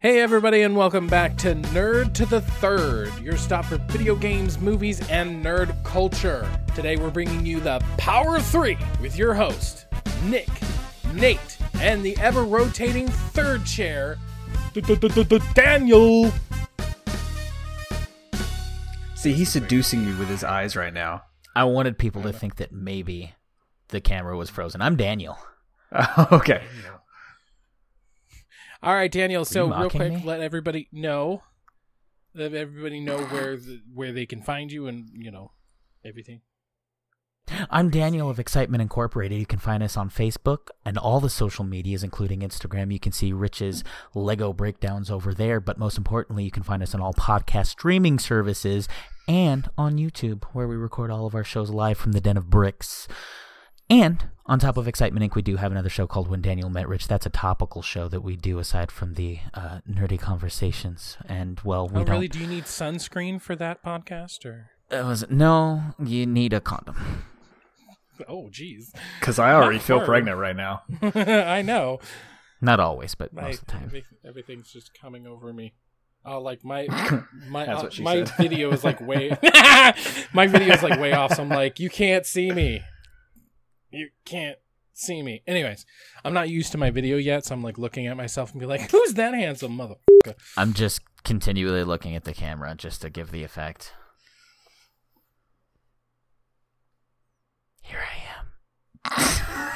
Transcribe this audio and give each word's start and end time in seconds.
Hey, 0.00 0.20
everybody, 0.20 0.62
and 0.62 0.76
welcome 0.76 1.08
back 1.08 1.36
to 1.38 1.56
Nerd 1.56 2.14
to 2.14 2.24
the 2.24 2.40
Third, 2.40 3.12
your 3.18 3.36
stop 3.36 3.64
for 3.64 3.78
video 3.78 4.14
games, 4.14 4.56
movies, 4.56 5.00
and 5.10 5.44
nerd 5.44 5.74
culture. 5.82 6.48
Today, 6.76 6.94
we're 6.94 7.10
bringing 7.10 7.44
you 7.44 7.58
the 7.58 7.84
Power 7.96 8.36
of 8.36 8.46
Three 8.46 8.78
with 9.00 9.18
your 9.18 9.34
host, 9.34 9.86
Nick, 10.22 10.48
Nate, 11.14 11.58
and 11.80 12.04
the 12.04 12.16
ever 12.18 12.44
rotating 12.44 13.08
third 13.08 13.66
chair, 13.66 14.18
Daniel. 15.52 16.30
See, 19.16 19.32
he's 19.32 19.50
seducing 19.50 20.06
me 20.06 20.16
with 20.16 20.28
his 20.28 20.44
eyes 20.44 20.76
right 20.76 20.94
now. 20.94 21.22
I 21.56 21.64
wanted 21.64 21.98
people 21.98 22.22
to 22.22 22.32
think 22.32 22.54
that 22.58 22.70
maybe 22.70 23.34
the 23.88 24.00
camera 24.00 24.36
was 24.36 24.48
frozen. 24.48 24.80
I'm 24.80 24.94
Daniel. 24.94 25.36
okay. 26.30 26.62
All 28.82 28.94
right, 28.94 29.10
Daniel. 29.10 29.44
So, 29.44 29.68
real 29.74 29.90
quick, 29.90 30.12
me? 30.12 30.22
let 30.24 30.40
everybody 30.40 30.88
know, 30.92 31.42
let 32.34 32.54
everybody 32.54 33.00
know 33.00 33.18
where 33.18 33.56
the, 33.56 33.80
where 33.92 34.12
they 34.12 34.26
can 34.26 34.42
find 34.42 34.70
you, 34.70 34.86
and 34.86 35.08
you 35.12 35.30
know 35.30 35.52
everything. 36.04 36.42
I'm 37.70 37.90
Daniel 37.90 38.28
of 38.30 38.38
Excitement 38.38 38.82
Incorporated. 38.82 39.38
You 39.38 39.46
can 39.46 39.58
find 39.58 39.82
us 39.82 39.96
on 39.96 40.10
Facebook 40.10 40.68
and 40.84 40.98
all 40.98 41.18
the 41.18 41.30
social 41.30 41.64
medias, 41.64 42.04
including 42.04 42.40
Instagram. 42.40 42.92
You 42.92 43.00
can 43.00 43.12
see 43.12 43.32
Rich's 43.32 43.82
Lego 44.14 44.52
breakdowns 44.52 45.10
over 45.10 45.32
there. 45.32 45.60
But 45.60 45.78
most 45.78 45.96
importantly, 45.96 46.44
you 46.44 46.50
can 46.50 46.62
find 46.62 46.82
us 46.82 46.94
on 46.94 47.00
all 47.00 47.14
podcast 47.14 47.68
streaming 47.68 48.18
services 48.18 48.86
and 49.26 49.68
on 49.76 49.96
YouTube, 49.96 50.44
where 50.52 50.68
we 50.68 50.76
record 50.76 51.10
all 51.10 51.26
of 51.26 51.34
our 51.34 51.44
shows 51.44 51.70
live 51.70 51.98
from 51.98 52.12
the 52.12 52.20
Den 52.20 52.36
of 52.36 52.50
Bricks. 52.50 53.08
And 53.90 54.28
on 54.46 54.58
top 54.58 54.76
of 54.76 54.86
Excitement 54.86 55.30
Inc., 55.30 55.34
we 55.34 55.42
do 55.42 55.56
have 55.56 55.72
another 55.72 55.88
show 55.88 56.06
called 56.06 56.28
When 56.28 56.42
Daniel 56.42 56.68
Met 56.68 56.88
Rich. 56.88 57.08
That's 57.08 57.26
a 57.26 57.30
topical 57.30 57.80
show 57.82 58.08
that 58.08 58.20
we 58.20 58.36
do 58.36 58.58
aside 58.58 58.90
from 58.90 59.14
the 59.14 59.38
uh, 59.54 59.80
nerdy 59.90 60.18
conversations. 60.18 61.16
And, 61.26 61.60
well, 61.64 61.88
we 61.88 62.00
oh, 62.00 62.04
don't. 62.04 62.14
really? 62.14 62.28
Do 62.28 62.38
you 62.38 62.46
need 62.46 62.64
sunscreen 62.64 63.40
for 63.40 63.56
that 63.56 63.82
podcast, 63.82 64.44
or? 64.44 64.70
It 64.90 65.04
was, 65.04 65.24
no, 65.30 65.82
you 66.02 66.26
need 66.26 66.52
a 66.52 66.60
condom. 66.60 67.24
Oh, 68.28 68.48
jeez. 68.50 68.94
Because 69.20 69.38
I 69.38 69.52
already 69.52 69.78
feel 69.78 70.00
pregnant 70.04 70.38
right 70.38 70.56
now. 70.56 70.82
I 71.02 71.62
know. 71.62 72.00
Not 72.60 72.80
always, 72.80 73.14
but 73.14 73.32
My, 73.32 73.42
most 73.42 73.60
of 73.60 73.66
the 73.66 73.72
time. 73.72 73.92
everything's 74.26 74.72
just 74.72 74.98
coming 74.98 75.26
over 75.26 75.52
me. 75.52 75.74
Oh, 76.24 76.40
like 76.40 76.64
my 76.64 76.86
my 77.48 77.64
That's 77.64 77.80
uh, 77.80 77.82
what 77.84 77.92
she 77.92 78.02
my 78.02 78.24
said. 78.24 78.36
video 78.38 78.72
is 78.72 78.82
like 78.82 79.00
way 79.00 79.30
my 80.32 80.46
video 80.48 80.74
is 80.74 80.82
like 80.82 80.98
way 80.98 81.12
off. 81.12 81.34
So 81.34 81.42
I'm 81.42 81.48
like, 81.48 81.78
you 81.78 81.88
can't 81.88 82.26
see 82.26 82.50
me. 82.50 82.82
You 83.90 84.10
can't 84.24 84.58
see 84.92 85.22
me. 85.22 85.42
Anyways, 85.46 85.86
I'm 86.24 86.34
not 86.34 86.50
used 86.50 86.72
to 86.72 86.78
my 86.78 86.90
video 86.90 87.16
yet, 87.16 87.46
so 87.46 87.54
I'm 87.54 87.62
like 87.62 87.78
looking 87.78 88.06
at 88.06 88.16
myself 88.16 88.52
and 88.52 88.60
be 88.60 88.66
like, 88.66 88.90
who's 88.90 89.14
that 89.14 89.34
handsome 89.34 89.78
motherfucker? 89.78 90.34
I'm 90.56 90.74
just 90.74 91.00
continually 91.24 91.84
looking 91.84 92.14
at 92.14 92.24
the 92.24 92.34
camera 92.34 92.74
just 92.74 93.00
to 93.02 93.10
give 93.10 93.30
the 93.30 93.44
effect. 93.44 93.94
Here 97.82 98.00
I 98.00 98.22
am. 98.28 98.46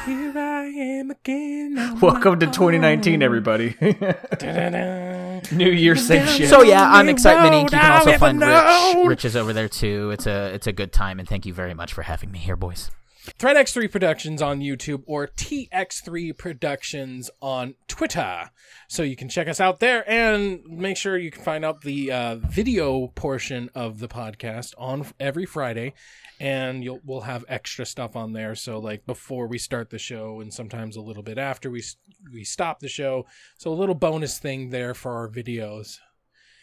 Here 0.05 0.39
I 0.39 0.65
am 0.65 1.11
again. 1.11 1.99
Welcome 2.01 2.39
to 2.41 2.47
2019, 2.47 3.15
own. 3.15 3.23
everybody. 3.23 3.77
New 5.57 5.71
Year, 5.71 5.97
same 5.97 6.27
shit. 6.27 6.51
So 6.51 6.63
yeah, 6.63 6.99
Only 6.99 7.13
Excitement 7.13 7.55
Inc. 7.55 7.73
You 7.73 7.79
can 7.79 7.93
also 7.93 8.19
find. 8.19 8.41
Rich. 8.41 9.09
Rich 9.09 9.25
is 9.25 9.37
over 9.37 9.55
there 9.55 9.69
too. 9.69 10.11
It's 10.11 10.27
a 10.27 10.53
it's 10.53 10.67
a 10.67 10.73
good 10.73 10.93
time, 10.93 11.19
and 11.19 11.27
thank 11.27 11.47
you 11.47 11.55
very 11.55 11.73
much 11.73 11.95
for 11.95 12.03
having 12.03 12.31
me 12.31 12.39
here, 12.39 12.57
boys. 12.57 12.91
Thread 13.25 13.57
X3 13.57 13.91
Productions 13.91 14.43
on 14.43 14.61
YouTube 14.61 15.05
or 15.07 15.29
TX3 15.29 16.37
Productions 16.37 17.31
on 17.41 17.75
Twitter. 17.87 18.51
So 18.89 19.05
you 19.05 19.15
can 19.15 19.29
check 19.29 19.47
us 19.47 19.61
out 19.61 19.79
there 19.79 20.09
and 20.11 20.65
make 20.67 20.97
sure 20.97 21.17
you 21.17 21.31
can 21.31 21.43
find 21.43 21.65
out 21.65 21.83
the 21.83 22.11
uh, 22.11 22.37
video 22.37 23.07
portion 23.09 23.71
of 23.77 24.01
the 24.01 24.09
podcast 24.09 24.75
on 24.77 25.07
every 25.21 25.47
Friday. 25.47 25.95
And 26.41 26.83
you'll 26.83 27.01
we'll 27.05 27.21
have 27.21 27.45
extra 27.49 27.87
stuff 27.87 28.17
on 28.17 28.33
there. 28.33 28.57
So 28.57 28.81
like 28.81 29.07
before 29.07 29.47
we 29.47 29.59
start 29.59 29.91
the 29.91 29.99
show, 29.99 30.41
and 30.41 30.53
sometimes 30.53 30.97
a 30.97 31.01
little 31.01 31.23
bit 31.23 31.39
after 31.39 31.71
we 31.71 31.85
we 32.33 32.43
stop 32.43 32.81
the 32.81 32.89
show. 32.89 33.27
So 33.59 33.73
a 33.73 33.75
little 33.75 33.95
bonus 33.95 34.41
thing 34.41 34.71
there 34.71 34.95
for 34.95 35.13
our 35.13 35.29
videos 35.29 35.99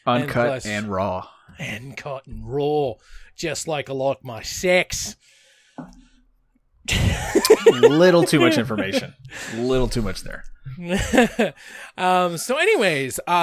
Uncut 0.05 0.47
plus- 0.47 0.65
and 0.65 0.91
raw. 0.91 1.25
and 1.57 1.95
cut 1.95 2.27
and 2.27 2.45
raw 2.45 2.95
just 3.37 3.65
like 3.69 3.89
I 3.89 3.93
like 3.93 4.23
my 4.25 4.41
sex. 4.41 5.15
Little 7.71 8.23
too 8.23 8.39
much 8.39 8.57
information. 8.57 9.13
Little 9.55 9.87
too 9.87 10.01
much 10.01 10.23
there. 10.23 10.43
um 11.97 12.37
so 12.37 12.55
anyways 12.57 13.19
uh 13.27 13.35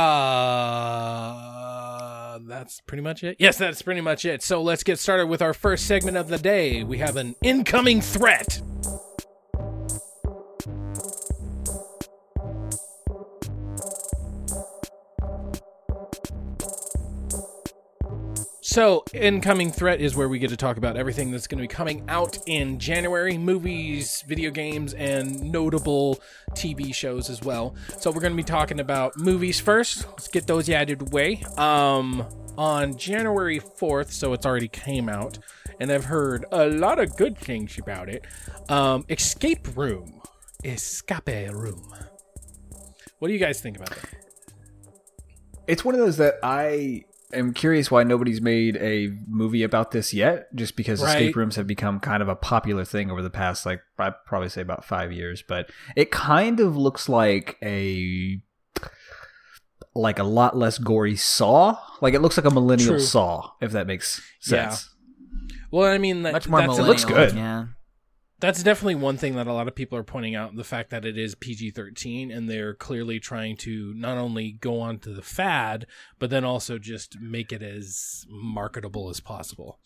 that's 2.47 2.81
pretty 2.83 3.03
much 3.03 3.23
it 3.25 3.37
yes 3.39 3.59
that's 3.59 3.83
pretty 3.83 4.01
much 4.01 4.25
it 4.25 4.43
so 4.43 4.62
let's 4.62 4.83
get 4.83 4.99
started 4.99 5.27
with 5.27 5.43
our 5.43 5.53
first 5.53 5.87
segment 5.87 6.17
of 6.17 6.29
the 6.29 6.39
day 6.39 6.83
we 6.85 6.97
have 6.99 7.17
an 7.17 7.35
incoming 7.43 8.01
threat 8.01 8.61
So, 18.76 19.04
incoming 19.14 19.72
threat 19.72 20.03
is 20.03 20.14
where 20.16 20.28
we 20.28 20.38
get 20.38 20.50
to 20.50 20.56
talk 20.59 20.76
about 20.76 20.98
everything 20.98 21.31
that's 21.31 21.47
going 21.47 21.56
to 21.56 21.62
be 21.62 21.66
coming 21.66 22.04
out 22.09 22.37
in 22.44 22.78
January 22.78 23.38
movies, 23.38 24.22
video 24.28 24.50
games, 24.50 24.92
and 24.92 25.50
notable 25.50 26.20
TV 26.50 26.94
shows 26.94 27.31
as 27.31 27.41
well. 27.41 27.75
So, 27.98 28.10
we're 28.10 28.20
going 28.20 28.34
to 28.34 28.37
be 28.37 28.42
talking 28.42 28.78
about 28.78 29.16
movies 29.16 29.59
first. 29.59 30.06
Let's 30.06 30.28
get 30.28 30.47
those 30.47 30.69
out 30.69 30.91
of 30.91 30.98
the 30.98 31.06
way. 31.06 31.42
Um, 31.56 32.26
on 32.59 32.98
January 32.98 33.60
4th, 33.60 34.10
so 34.10 34.34
it's 34.34 34.44
already 34.44 34.69
came 34.69 35.08
out, 35.08 35.38
and 35.81 35.91
I've 35.91 36.04
heard 36.04 36.44
a 36.53 36.66
lot 36.66 36.98
of 36.98 37.16
good 37.16 37.38
things 37.38 37.78
about 37.78 38.10
it. 38.10 38.26
Um, 38.69 39.06
Escape 39.08 39.75
Room. 39.75 40.20
Escape 40.64 41.50
Room. 41.50 41.94
What 43.20 43.28
do 43.28 43.32
you 43.32 43.41
guys 43.41 43.58
think 43.58 43.78
about 43.78 43.88
that? 43.88 44.14
It's 45.66 45.82
one 45.82 45.94
of 45.94 46.00
those 46.03 46.19
that 46.19 46.34
I 46.43 47.06
am 47.32 47.53
curious 47.54 47.91
why 47.91 48.03
nobody's 48.04 48.41
made 48.41 48.76
a 48.76 49.09
movie 49.28 49.62
about 49.62 49.91
this 49.91 50.14
yet, 50.14 50.54
just 50.54 50.76
because 50.76 51.03
Right. 51.03 51.16
escape 51.16 51.37
rooms 51.37 51.56
have 51.56 51.66
become 51.66 51.98
kind 52.00 52.22
of 52.22 52.28
a 52.28 52.37
popular 52.37 52.84
thing 52.84 53.10
over 53.10 53.22
the 53.22 53.31
past, 53.31 53.66
like, 53.66 53.81
I'd 53.98 54.14
probably 54.26 54.48
say 54.48 54.60
about 54.62 54.84
five 54.84 55.12
years. 55.12 55.42
But 55.47 55.70
it 55.97 56.10
kind 56.10 56.60
of 56.60 56.76
looks 56.76 57.09
like 57.09 57.56
a. 57.62 58.41
Like 59.94 60.19
a 60.19 60.25
lot 60.25 60.54
less 60.56 60.76
gory 60.76 61.16
Saw. 61.16 61.78
Like 62.03 62.12
it 62.12 62.20
looks 62.20 62.37
like 62.37 62.44
a 62.44 62.50
millennial 62.50 62.91
True. 62.91 63.00
Saw, 63.00 63.50
if 63.62 63.72
that 63.72 63.87
makes 63.87 64.20
Yeah. 64.47 64.69
sense. 64.70 64.91
Well, 65.70 65.91
I 65.91 65.97
mean, 65.97 66.22
that, 66.22 66.32
Much 66.34 66.48
more 66.48 66.60
that's 66.60 66.69
millennial. 66.69 66.88
looks 66.88 67.04
good. 67.06 67.34
Yeah. 67.34 67.64
That's 68.39 68.63
definitely 68.63 68.95
one 68.97 69.17
thing 69.17 69.35
that 69.37 69.47
a 69.47 69.53
lot 69.53 69.67
of 69.69 69.75
people 69.75 69.97
are 69.99 70.03
pointing 70.05 70.35
out 70.35 70.55
the 70.57 70.65
fact 70.65 70.91
that 70.91 71.05
it 71.05 71.17
is 71.17 71.35
PG 71.35 71.71
13 71.71 72.31
and 72.31 72.49
they're 72.51 72.75
clearly 72.75 73.19
trying 73.19 73.57
to 73.59 73.95
not 73.95 74.19
only 74.19 74.53
go 74.53 74.81
on 74.81 74.99
to 75.01 75.11
the 75.11 75.23
fad, 75.23 75.87
but 76.19 76.29
then 76.31 76.45
also 76.45 76.79
just 76.79 77.19
make 77.21 77.53
it 77.53 77.63
as 77.63 78.27
marketable 78.29 79.09
as 79.09 79.21
possible. 79.21 79.79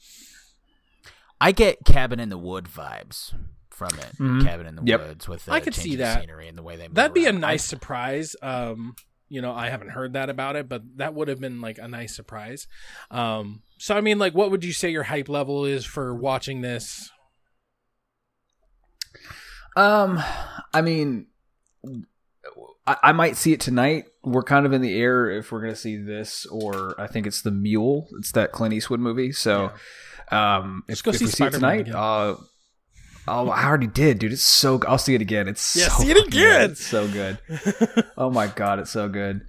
I 1.40 1.52
get 1.52 1.84
Cabin 1.84 2.20
in 2.20 2.28
the 2.28 2.38
Wood 2.38 2.64
vibes 2.66 3.32
from 3.70 3.98
it. 3.98 4.16
Mhm. 4.18 4.44
Cabin 4.44 4.66
in 4.66 4.74
the 4.76 4.82
Yep. 4.84 5.00
Woods 5.08 5.28
with 5.28 5.44
the 5.46 5.52
I 5.52 5.60
could 5.60 5.74
see 5.74 5.96
that. 5.96 6.20
scenery 6.20 6.48
and 6.48 6.58
the 6.58 6.62
way 6.62 6.76
they. 6.76 6.88
Move 6.88 6.96
That'd 6.96 7.14
be 7.14 7.26
a 7.26 7.32
nice 7.32 7.64
I- 7.64 7.70
surprise. 7.70 8.36
Um, 8.42 8.94
you 9.28 9.40
know, 9.40 9.54
I 9.54 9.70
haven't 9.70 9.90
heard 9.90 10.12
that 10.14 10.28
about 10.28 10.56
it, 10.56 10.68
but 10.68 10.82
that 10.96 11.14
would 11.14 11.28
have 11.28 11.40
been 11.40 11.60
like 11.60 11.78
a 11.78 11.86
nice 11.88 12.14
surprise. 12.14 12.66
Um, 13.10 13.62
so 13.78 13.96
I 13.96 14.00
mean, 14.00 14.18
like, 14.18 14.34
what 14.34 14.50
would 14.50 14.64
you 14.64 14.72
say 14.72 14.90
your 14.90 15.04
hype 15.04 15.28
level 15.28 15.64
is 15.64 15.84
for 15.86 16.14
watching 16.14 16.60
this? 16.62 17.10
Um, 19.76 20.22
I 20.74 20.80
mean, 20.82 21.26
I, 22.86 22.96
I 23.04 23.12
might 23.12 23.36
see 23.36 23.52
it 23.52 23.60
tonight. 23.60 24.04
We're 24.22 24.42
kind 24.42 24.66
of 24.66 24.72
in 24.72 24.82
the 24.82 24.94
air 25.00 25.30
if 25.30 25.50
we're 25.52 25.60
gonna 25.60 25.74
see 25.76 25.96
this, 25.96 26.46
or 26.46 27.00
I 27.00 27.06
think 27.06 27.26
it's 27.26 27.42
the 27.42 27.50
Mule. 27.50 28.08
It's 28.18 28.32
that 28.32 28.52
Clint 28.52 28.74
Eastwood 28.74 29.00
movie. 29.00 29.32
So, 29.32 29.72
um, 30.30 30.82
if, 30.88 31.06
if 31.06 31.16
see 31.16 31.24
we 31.24 31.30
see 31.30 31.44
it 31.44 31.52
tonight, 31.52 31.80
again. 31.82 31.94
uh, 31.94 32.34
oh, 33.28 33.48
I 33.48 33.64
already 33.64 33.86
did, 33.86 34.18
dude. 34.18 34.32
It's 34.32 34.42
so. 34.44 34.80
I'll 34.86 34.98
see 34.98 35.14
it 35.14 35.22
again. 35.22 35.48
It's 35.48 35.74
Yeah, 35.76 35.88
so 35.88 36.02
see 36.02 36.10
it 36.10 36.16
fucking 36.16 36.30
good. 36.30 36.56
again. 36.60 36.70
It's 36.72 36.86
so 36.86 37.08
good. 37.08 37.38
oh 38.18 38.30
my 38.30 38.48
god, 38.48 38.78
it's 38.80 38.90
so 38.90 39.08
good. 39.08 39.42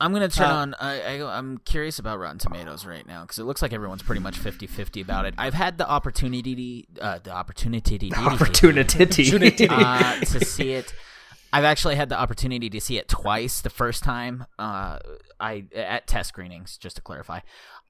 I'm 0.00 0.12
gonna 0.12 0.28
turn 0.28 0.50
Uh, 0.50 0.54
on. 0.54 0.74
I, 0.80 1.18
I, 1.20 1.38
I'm 1.38 1.58
curious 1.58 1.98
about 1.98 2.18
Rotten 2.18 2.38
Tomatoes 2.38 2.86
right 2.86 3.06
now 3.06 3.22
because 3.22 3.38
it 3.38 3.44
looks 3.44 3.60
like 3.62 3.72
everyone's 3.72 4.02
pretty 4.02 4.20
much 4.22 4.38
50-50 4.38 5.02
about 5.02 5.26
it. 5.26 5.34
I've 5.36 5.54
had 5.54 5.76
the 5.78 5.88
opportunity, 5.88 6.88
uh, 7.00 7.18
the 7.22 7.32
opportunity, 7.32 8.10
Opportunity. 8.16 9.68
uh, 9.68 10.20
to 10.20 10.44
see 10.44 10.72
it. 10.72 10.94
I've 11.52 11.64
actually 11.64 11.96
had 11.96 12.08
the 12.08 12.18
opportunity 12.18 12.70
to 12.70 12.80
see 12.80 12.96
it 12.96 13.08
twice. 13.08 13.60
The 13.60 13.70
first 13.70 14.04
time, 14.04 14.46
uh, 14.58 15.00
I 15.40 15.64
at 15.74 16.06
test 16.06 16.28
screenings, 16.28 16.78
just 16.78 16.96
to 16.96 17.02
clarify, 17.02 17.40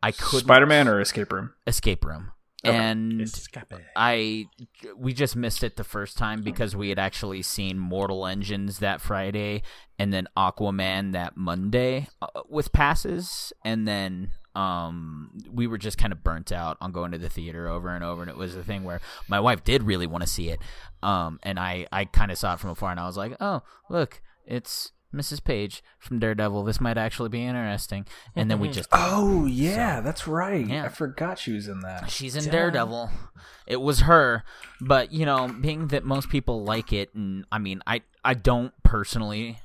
I 0.03 0.13
couldn't 0.13 0.47
Spider 0.47 0.67
Man 0.67 0.89
or 0.89 0.99
Escape 1.01 1.31
Room. 1.33 1.53
escape 1.67 2.05
room. 2.05 2.33
And 2.65 3.21
Escape. 3.21 3.73
I 3.97 4.47
we 4.97 5.13
just 5.13 5.37
missed 5.37 5.63
it 5.63 5.77
the 5.77 5.85
first 5.85 6.19
time 6.19 6.43
because 6.43 6.77
we 6.77 6.89
had 6.89 6.99
actually 6.99 7.43
seen 7.43 7.79
Mortal 7.79 8.27
Engines 8.27 8.79
that 8.81 9.01
Friday 9.01 9.63
and 9.99 10.13
then 10.13 10.29
Aquaman 10.37 11.13
that 11.13 11.37
Monday 11.37 12.09
uh, 12.21 12.43
with 12.49 12.73
passes. 12.73 13.53
And 13.65 13.87
then 13.87 14.33
um 14.55 15.31
we 15.51 15.67
were 15.67 15.79
just 15.79 15.97
kind 15.97 16.13
of 16.13 16.25
burnt 16.25 16.51
out 16.51 16.77
on 16.81 16.91
going 16.91 17.13
to 17.13 17.19
the 17.19 17.31
theater 17.31 17.69
over 17.69 17.95
and 17.95 18.05
over. 18.05 18.23
And 18.23 18.31
it 18.31 18.37
was 18.37 18.57
a 18.57 18.65
thing 18.65 18.85
where 18.85 19.01
my 19.29 19.41
wife 19.41 19.65
did 19.65 19.83
really 19.85 20.07
want 20.07 20.23
to 20.23 20.29
see 20.29 20.51
it. 20.51 20.61
Um 21.03 21.39
and 21.43 21.59
I 21.59 21.87
I 21.93 22.05
kind 22.05 22.31
of 22.31 22.39
saw 22.39 22.55
it 22.55 22.61
from 22.61 22.71
afar 22.71 22.91
and 22.91 23.01
I 23.01 23.07
was 23.07 23.17
like 23.17 23.37
oh 23.41 23.63
look 23.89 24.21
it's 24.45 24.93
Mrs. 25.15 25.43
Page 25.43 25.83
from 25.99 26.19
Daredevil 26.19 26.65
this 26.65 26.81
might 26.81 26.99
actually 26.99 27.29
be 27.29 27.45
interesting 27.45 28.07
and 28.37 28.51
then 28.51 28.61
we 28.61 28.69
mm-hmm. 28.69 28.75
just 28.75 28.89
Oh 28.93 29.47
yeah, 29.47 30.01
that's 30.01 30.27
right. 30.27 30.67
Yeah. 30.67 30.85
I 30.85 30.89
forgot 30.89 31.39
she 31.39 31.53
was 31.53 31.69
in 31.69 31.81
that. 31.81 32.11
She's 32.11 32.37
in 32.37 32.51
Daredevil. 32.51 33.11
It 33.67 33.81
was 33.81 34.01
her, 34.01 34.45
but 34.81 35.13
you 35.13 35.25
know, 35.27 35.49
being 35.49 35.89
that 35.89 36.05
most 36.05 36.29
people 36.29 36.65
like 36.65 36.93
it, 36.93 37.15
and 37.15 37.45
I 37.53 37.59
mean, 37.59 37.83
I 37.87 38.03
I 38.25 38.35
don't 38.35 38.73
personally. 38.83 39.59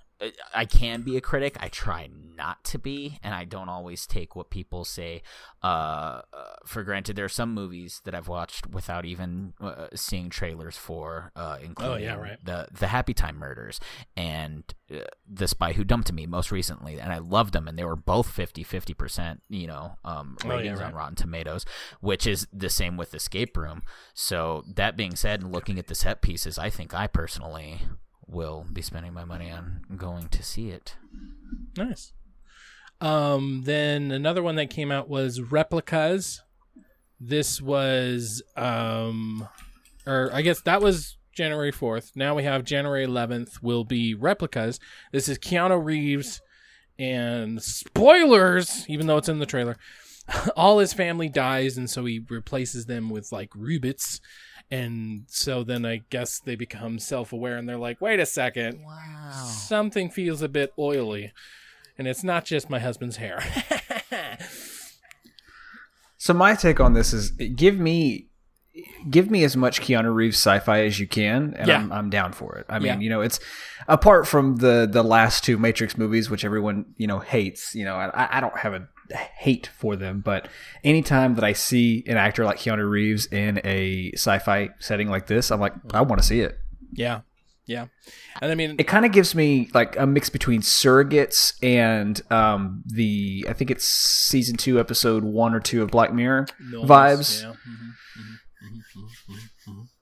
I- 0.53 0.65
can 0.65 1.01
be 1.01 1.17
a 1.17 1.21
critic. 1.21 1.57
I 1.59 1.67
try 1.67 2.09
not 2.35 2.63
to 2.65 2.79
be, 2.79 3.19
and 3.21 3.33
I 3.35 3.43
don't 3.45 3.69
always 3.69 4.07
take 4.07 4.35
what 4.35 4.49
people 4.49 4.85
say 4.85 5.21
uh, 5.63 5.67
uh, 5.67 6.21
for 6.65 6.83
granted. 6.83 7.15
There 7.15 7.25
are 7.25 7.29
some 7.29 7.53
movies 7.53 8.01
that 8.05 8.15
I've 8.15 8.27
watched 8.27 8.67
without 8.67 9.05
even 9.05 9.53
uh, 9.59 9.87
seeing 9.93 10.29
trailers 10.29 10.77
for, 10.77 11.31
uh, 11.35 11.57
including 11.61 12.07
Oh, 12.09 12.17
right. 12.19 12.43
the 12.43 12.67
the 12.71 12.87
Happy 12.87 13.13
Time 13.13 13.37
Murders 13.37 13.79
and 14.15 14.63
uh, 14.93 14.99
The 15.27 15.47
Spy 15.47 15.73
Who 15.73 15.83
Dumped 15.83 16.11
Me 16.13 16.25
most 16.25 16.51
recently, 16.51 16.99
and 16.99 17.11
I 17.11 17.17
loved 17.17 17.53
them, 17.53 17.67
and 17.67 17.77
they 17.77 17.83
were 17.85 17.95
both 17.95 18.29
50 18.29 18.63
50 18.63 18.93
percent, 18.93 19.41
you 19.49 19.67
know, 19.67 19.97
um, 20.05 20.37
Oh, 20.43 20.49
yeah, 20.49 20.55
ratings 20.55 20.79
right. 20.79 20.87
on 20.87 20.93
Rotten 20.95 21.15
Tomatoes, 21.15 21.65
which 21.99 22.25
is 22.25 22.47
the 22.53 22.69
same 22.69 22.95
with 22.97 23.13
Escape 23.13 23.55
Room. 23.57 23.81
So 24.13 24.63
that 24.75 24.95
being 24.97 25.15
said, 25.15 25.41
and 25.41 25.51
looking 25.51 25.77
at 25.77 25.87
the 25.87 25.95
set 25.95 26.21
pieces, 26.21 26.57
I 26.57 26.69
think 26.69 26.93
I 26.93 27.07
personally 27.07 27.81
will 28.27 28.65
be 28.71 28.81
spending 28.81 29.13
my 29.13 29.25
money 29.25 29.51
on 29.51 29.81
going 29.95 30.27
to 30.29 30.43
see 30.43 30.69
it. 30.69 30.95
Nice. 31.77 32.13
Um, 33.01 33.63
then 33.65 34.11
another 34.11 34.41
one 34.41 34.55
that 34.55 34.69
came 34.69 34.91
out 34.91 35.09
was 35.09 35.41
Replicas. 35.41 36.41
This 37.19 37.61
was, 37.61 38.41
um, 38.55 39.47
or 40.05 40.29
I 40.33 40.41
guess 40.41 40.61
that 40.61 40.81
was 40.81 41.17
January 41.33 41.71
4th. 41.71 42.15
Now 42.15 42.35
we 42.35 42.43
have 42.43 42.63
January 42.63 43.05
11th 43.05 43.61
will 43.61 43.83
be 43.83 44.13
Replicas. 44.13 44.79
This 45.11 45.27
is 45.29 45.37
Keanu 45.37 45.83
Reeves 45.83 46.41
and 46.97 47.61
spoilers, 47.61 48.85
even 48.89 49.07
though 49.07 49.17
it's 49.17 49.29
in 49.29 49.39
the 49.39 49.45
trailer. 49.45 49.77
All 50.55 50.79
his 50.79 50.93
family 50.93 51.29
dies, 51.29 51.77
and 51.77 51.89
so 51.89 52.05
he 52.05 52.21
replaces 52.29 52.85
them 52.85 53.09
with 53.09 53.31
like 53.31 53.51
Rubits. 53.51 54.19
And 54.71 55.25
so 55.27 55.63
then 55.63 55.85
I 55.85 56.01
guess 56.09 56.39
they 56.39 56.55
become 56.55 56.97
self 56.99 57.31
aware 57.31 57.57
and 57.57 57.69
they're 57.69 57.77
like, 57.77 58.01
wait 58.01 58.19
a 58.19 58.25
second, 58.25 58.83
Wow. 58.83 59.31
something 59.45 60.09
feels 60.09 60.41
a 60.41 60.49
bit 60.49 60.73
oily. 60.77 61.31
And 61.97 62.07
it's 62.07 62.23
not 62.23 62.45
just 62.45 62.69
my 62.69 62.79
husband's 62.79 63.17
hair. 63.17 63.41
So 66.17 66.33
my 66.33 66.55
take 66.55 66.79
on 66.79 66.93
this 66.93 67.13
is 67.13 67.31
give 67.31 67.77
me 67.77 68.27
give 69.09 69.29
me 69.29 69.43
as 69.43 69.55
much 69.55 69.79
Keanu 69.81 70.13
Reeves 70.13 70.37
sci-fi 70.37 70.83
as 70.83 70.99
you 70.99 71.07
can, 71.07 71.53
and 71.55 71.67
Yeah. 71.67 71.77
I'm, 71.77 71.91
I'm 71.91 72.09
down 72.09 72.33
for 72.33 72.55
it. 72.57 72.65
I 72.67 72.79
mean, 72.79 72.87
Yeah. 72.87 72.99
you 72.99 73.09
know, 73.09 73.21
it's 73.21 73.39
apart 73.87 74.27
from 74.27 74.55
the 74.57 74.87
the 74.91 75.03
last 75.03 75.43
two 75.43 75.57
Matrix 75.57 75.97
movies, 75.97 76.29
which 76.29 76.43
everyone 76.43 76.85
you 76.97 77.05
know 77.07 77.19
hates. 77.19 77.75
You 77.75 77.85
know, 77.85 77.95
I, 77.95 78.37
I 78.37 78.41
don't 78.41 78.57
have 78.57 78.73
a 78.73 78.87
hate 79.11 79.69
for 79.77 79.95
them, 79.95 80.21
but 80.21 80.47
anytime 80.83 81.35
that 81.35 81.43
I 81.43 81.53
see 81.53 82.03
an 82.07 82.17
actor 82.17 82.43
like 82.45 82.57
Keanu 82.57 82.89
Reeves 82.89 83.25
in 83.27 83.59
a 83.63 84.11
sci-fi 84.13 84.69
setting 84.79 85.09
like 85.09 85.27
this, 85.27 85.51
I'm 85.51 85.59
like, 85.59 85.73
I 85.93 86.01
want 86.01 86.21
to 86.21 86.27
see 86.27 86.41
it. 86.41 86.57
yeah. 86.93 87.21
Yeah. 87.67 87.87
And 88.41 88.51
I 88.51 88.53
mean, 88.55 88.75
It 88.77 88.83
kind 88.83 89.05
of 89.07 89.11
gives 89.11 89.33
me 89.33 89.71
like 89.73 89.97
a 89.97 90.05
mix 90.05 90.29
between 90.29 90.61
Surrogates 90.61 91.53
and 91.63 92.21
um, 92.31 92.83
the 92.85 93.43
I 93.49 93.53
think 93.53 93.71
it's 93.71 93.87
season 93.87 94.55
two, 94.55 94.79
episode 94.79 95.23
one 95.23 95.55
or 95.55 95.59
two 95.59 95.81
of 95.81 95.89
Black 95.89 96.13
Mirror 96.13 96.45
Mills, 96.59 96.87
vibes. 96.87 97.41
yeah. 97.41 97.47
Mm-hmm. 97.49 97.89
Mm-hmm. 98.67 99.33
Mm-hmm. 99.33 99.45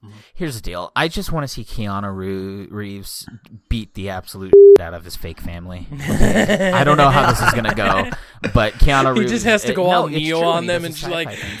Mhm. 0.04 0.12
Here's 0.34 0.54
the 0.56 0.60
deal. 0.60 0.92
I 0.94 1.08
just 1.08 1.32
want 1.32 1.44
to 1.44 1.48
see 1.48 1.64
Keanu 1.64 2.68
Reeves 2.70 3.26
beat 3.68 3.94
the 3.94 4.10
absolute 4.10 4.52
out 4.80 4.92
of 4.94 5.04
his 5.04 5.16
fake 5.16 5.40
family. 5.40 5.86
I 5.92 6.82
don't 6.84 6.96
know 6.96 7.10
how 7.10 7.30
this 7.30 7.40
is 7.40 7.52
gonna 7.52 7.74
go, 7.74 8.10
but 8.54 8.74
Keanu 8.74 9.14
He 9.14 9.20
Reeves 9.20 9.32
just 9.32 9.44
has 9.44 9.62
to 9.64 9.72
go 9.72 9.84
no, 9.84 9.90
all 10.02 10.06
it's 10.06 10.16
Neo 10.16 10.40
on 10.42 10.66
them 10.66 10.84
and 10.84 10.94
just 10.94 11.10
like, 11.10 11.30
things. 11.30 11.60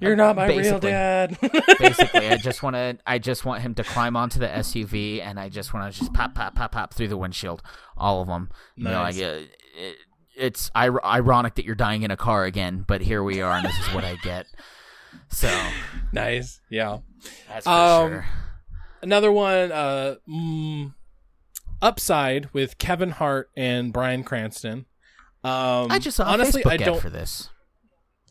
You're 0.00 0.16
not 0.16 0.34
my 0.36 0.46
real 0.46 0.78
dad. 0.80 1.38
Basically, 1.78 2.28
I 2.28 2.36
just 2.36 2.62
want 2.64 2.74
to. 2.74 2.98
I 3.06 3.18
just 3.18 3.44
want 3.44 3.62
him 3.62 3.74
to 3.76 3.84
climb 3.84 4.16
onto 4.16 4.38
the 4.40 4.48
SUV, 4.48 5.20
and 5.22 5.38
I 5.38 5.48
just 5.48 5.72
want 5.72 5.92
to 5.92 5.98
just 5.98 6.12
pop, 6.12 6.34
pop, 6.34 6.54
pop, 6.56 6.72
pop 6.72 6.94
through 6.94 7.08
the 7.08 7.16
windshield, 7.16 7.62
all 7.96 8.20
of 8.20 8.26
them. 8.28 8.50
You 8.76 8.84
know, 8.84 8.90
Nice. 9.02 9.18
like 9.20 9.24
uh, 9.24 9.38
it, 9.76 9.96
it's 10.36 10.70
ir- 10.76 11.04
ironic 11.04 11.54
that 11.54 11.64
you're 11.64 11.76
dying 11.76 12.02
in 12.02 12.10
a 12.10 12.16
car 12.16 12.44
again, 12.44 12.84
but 12.86 13.02
here 13.02 13.22
we 13.22 13.40
are, 13.40 13.52
and 13.52 13.64
this 13.64 13.78
is 13.78 13.94
what 13.94 14.04
I 14.04 14.16
get. 14.16 14.46
So 15.30 15.48
nice. 16.12 16.60
Yeah. 16.70 16.98
that's 17.48 17.66
for 17.66 17.70
Um, 17.70 18.10
sure. 18.10 18.26
Another 19.02 19.30
one, 19.32 19.70
uh, 19.72 20.14
mm, 20.28 20.94
Upside 21.82 22.48
with 22.54 22.78
Kevin 22.78 23.10
Hart 23.10 23.50
and 23.56 23.92
Bryan 23.92 24.24
Cranston. 24.24 24.86
Um, 25.42 25.90
I 25.90 25.98
just 25.98 26.18
honestly, 26.18 26.64
I 26.64 26.78
don't. 26.78 27.00
for 27.02 27.10
this. 27.10 27.50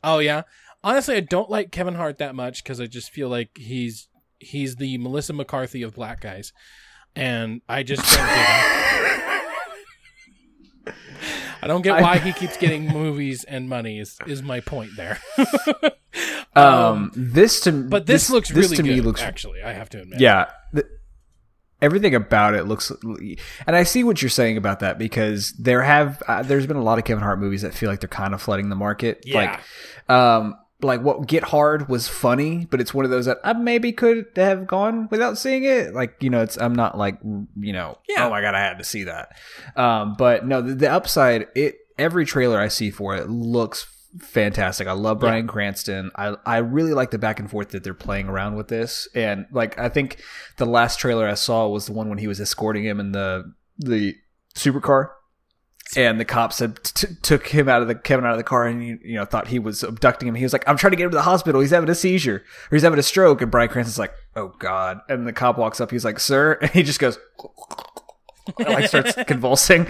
Oh 0.03 0.17
yeah, 0.17 0.43
honestly, 0.83 1.15
I 1.15 1.19
don't 1.19 1.49
like 1.51 1.71
Kevin 1.71 1.93
Hart 1.93 2.17
that 2.17 2.33
much 2.33 2.63
because 2.63 2.81
I 2.81 2.87
just 2.87 3.11
feel 3.11 3.29
like 3.29 3.51
he's 3.55 4.07
he's 4.39 4.77
the 4.77 4.97
Melissa 4.97 5.33
McCarthy 5.33 5.83
of 5.83 5.93
black 5.93 6.21
guys, 6.21 6.51
and 7.15 7.61
I 7.69 7.83
just 7.83 8.01
don't 8.01 8.25
get 8.25 8.65
it. 8.65 8.89
I 11.63 11.67
don't 11.67 11.81
get 11.81 12.01
why 12.01 12.17
he 12.17 12.33
keeps 12.33 12.57
getting 12.57 12.87
movies 12.87 13.43
and 13.43 13.69
money. 13.69 13.99
Is 13.99 14.17
is 14.27 14.43
my 14.43 14.59
point 14.59 14.91
there? 14.97 15.19
Um, 16.55 17.11
this 17.15 17.61
to 17.61 17.71
but 17.71 18.05
this, 18.05 18.29
looks 18.29 18.49
this 18.49 18.65
really 18.65 18.77
to 18.77 18.83
good. 18.83 18.89
me 18.89 19.01
looks 19.01 19.23
actually, 19.23 19.63
I 19.63 19.73
have 19.73 19.89
to 19.89 20.01
admit. 20.01 20.19
yeah. 20.19 20.51
th- 20.71 20.85
everything 21.81 22.13
about 22.13 22.53
it 22.53 22.65
looks, 22.65 22.91
and 22.91 23.75
I 23.75 23.81
see 23.81 24.03
what 24.03 24.21
you're 24.21 24.29
saying 24.29 24.57
about 24.57 24.79
that 24.81 24.99
because 24.99 25.53
there 25.53 25.81
have 25.81 26.21
uh, 26.27 26.43
there's 26.43 26.67
been 26.67 26.77
a 26.77 26.83
lot 26.83 26.99
of 26.99 27.05
Kevin 27.05 27.23
Hart 27.23 27.39
movies 27.39 27.63
that 27.63 27.73
feel 27.73 27.89
like 27.89 28.01
they're 28.01 28.07
kind 28.07 28.35
of 28.35 28.41
flooding 28.41 28.69
the 28.69 28.75
market. 28.75 29.23
Yeah. 29.25 29.59
Like, 30.07 30.15
um, 30.15 30.55
like 30.83 31.01
what 31.01 31.27
Get 31.27 31.43
Hard 31.43 31.87
was 31.89 32.07
funny, 32.07 32.65
but 32.69 32.79
it's 32.81 32.93
one 32.93 33.05
of 33.05 33.11
those 33.11 33.25
that 33.25 33.39
I 33.43 33.53
maybe 33.53 33.91
could 33.91 34.25
have 34.35 34.67
gone 34.67 35.07
without 35.11 35.37
seeing 35.37 35.63
it. 35.63 35.93
Like 35.93 36.15
you 36.21 36.29
know, 36.29 36.41
it's 36.41 36.57
I'm 36.57 36.75
not 36.75 36.97
like 36.97 37.19
you 37.23 37.73
know, 37.73 37.97
Yeah. 38.09 38.27
oh 38.27 38.29
my 38.29 38.41
god, 38.41 38.55
I 38.55 38.59
had 38.59 38.77
to 38.79 38.83
see 38.83 39.03
that. 39.05 39.35
Um, 39.75 40.15
but 40.17 40.45
no, 40.45 40.61
the, 40.61 40.75
the 40.75 40.91
upside, 40.91 41.47
it 41.55 41.75
every 41.97 42.25
trailer 42.25 42.59
I 42.59 42.67
see 42.67 42.89
for 42.91 43.15
it 43.15 43.29
looks 43.29 43.87
fantastic. 44.19 44.87
I 44.87 44.91
love 44.91 45.19
Bryan 45.19 45.47
Cranston. 45.47 46.11
I 46.15 46.35
I 46.45 46.57
really 46.57 46.93
like 46.93 47.11
the 47.11 47.17
back 47.17 47.39
and 47.39 47.49
forth 47.49 47.69
that 47.69 47.83
they're 47.83 47.93
playing 47.93 48.27
around 48.27 48.55
with 48.55 48.67
this. 48.67 49.07
And 49.15 49.47
like 49.51 49.77
I 49.79 49.89
think 49.89 50.21
the 50.57 50.65
last 50.65 50.99
trailer 50.99 51.27
I 51.27 51.33
saw 51.33 51.67
was 51.67 51.87
the 51.87 51.93
one 51.93 52.09
when 52.09 52.19
he 52.19 52.27
was 52.27 52.39
escorting 52.39 52.83
him 52.83 52.99
in 52.99 53.11
the 53.11 53.53
the 53.79 54.15
supercar. 54.55 55.09
And 55.95 56.19
the 56.19 56.25
cops 56.25 56.59
had 56.59 56.83
t- 56.83 57.07
took 57.21 57.47
him 57.47 57.69
out 57.69 57.81
of 57.81 57.87
the 57.87 57.95
Kevin 57.95 58.25
out 58.25 58.31
of 58.31 58.37
the 58.37 58.43
car, 58.43 58.65
and 58.65 58.83
you, 58.85 58.99
you 59.03 59.15
know 59.15 59.25
thought 59.25 59.47
he 59.47 59.59
was 59.59 59.83
abducting 59.83 60.27
him. 60.27 60.35
He 60.35 60.43
was 60.43 60.53
like, 60.53 60.67
"I'm 60.67 60.77
trying 60.77 60.91
to 60.91 60.97
get 60.97 61.05
him 61.05 61.11
to 61.11 61.17
the 61.17 61.23
hospital. 61.23 61.61
He's 61.61 61.71
having 61.71 61.89
a 61.89 61.95
seizure, 61.95 62.37
or 62.71 62.75
he's 62.75 62.81
having 62.83 62.99
a 62.99 63.03
stroke." 63.03 63.41
And 63.41 63.51
Bryan 63.51 63.69
Cranston's 63.69 63.99
like, 63.99 64.13
"Oh 64.35 64.53
God!" 64.59 65.01
And 65.07 65.27
the 65.27 65.33
cop 65.33 65.57
walks 65.57 65.79
up. 65.79 65.91
He's 65.91 66.05
like, 66.05 66.19
"Sir," 66.19 66.53
and 66.61 66.71
he 66.71 66.83
just 66.83 66.99
goes, 66.99 67.19
like 68.59 68.87
starts 68.87 69.13
convulsing. 69.27 69.87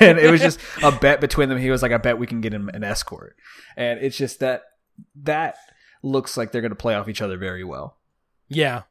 and 0.00 0.18
it 0.18 0.30
was 0.30 0.40
just 0.40 0.60
a 0.82 0.92
bet 0.92 1.20
between 1.20 1.48
them. 1.48 1.58
He 1.58 1.70
was 1.70 1.82
like, 1.82 1.92
"I 1.92 1.96
bet 1.98 2.18
we 2.18 2.26
can 2.26 2.40
get 2.40 2.52
him 2.52 2.68
an 2.68 2.84
escort," 2.84 3.36
and 3.76 4.00
it's 4.00 4.16
just 4.16 4.40
that 4.40 4.64
that 5.16 5.56
looks 6.02 6.36
like 6.36 6.52
they're 6.52 6.60
going 6.60 6.70
to 6.70 6.76
play 6.76 6.94
off 6.94 7.08
each 7.08 7.22
other 7.22 7.38
very 7.38 7.64
well. 7.64 7.96
yeah, 8.48 8.82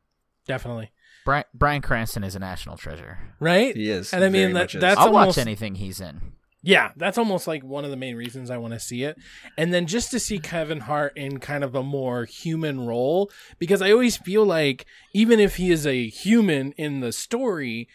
definitely. 0.47 0.91
Brian, 1.25 1.45
Bryan 1.53 1.81
Cranston 1.81 2.23
is 2.23 2.35
a 2.35 2.39
national 2.39 2.77
treasure. 2.77 3.19
Right? 3.39 3.75
He 3.75 3.89
is, 3.89 4.13
And 4.13 4.23
I 4.23 4.29
mean 4.29 4.53
that 4.53 4.71
that's 4.71 4.99
I'll 4.99 5.07
almost 5.07 5.37
watch 5.37 5.37
anything 5.37 5.75
he's 5.75 5.99
in. 5.99 6.33
Yeah, 6.65 6.91
that's 6.95 7.17
almost 7.17 7.45
like 7.45 7.61
one 7.61 7.83
of 7.83 7.91
the 7.91 7.97
main 7.97 8.15
reasons 8.15 8.49
I 8.49 8.57
want 8.57 8.73
to 8.73 8.79
see 8.79 9.03
it. 9.03 9.17
And 9.57 9.73
then 9.73 9.85
just 9.85 10.11
to 10.11 10.19
see 10.19 10.39
Kevin 10.39 10.79
Hart 10.79 11.11
in 11.17 11.39
kind 11.39 11.61
of 11.61 11.75
a 11.75 11.83
more 11.83 12.23
human 12.23 12.85
role, 12.85 13.29
because 13.59 13.81
I 13.81 13.91
always 13.91 14.15
feel 14.15 14.45
like 14.45 14.85
even 15.13 15.41
if 15.41 15.57
he 15.57 15.71
is 15.71 15.85
a 15.85 16.07
human 16.07 16.71
in 16.73 17.01
the 17.01 17.11
story, 17.11 17.89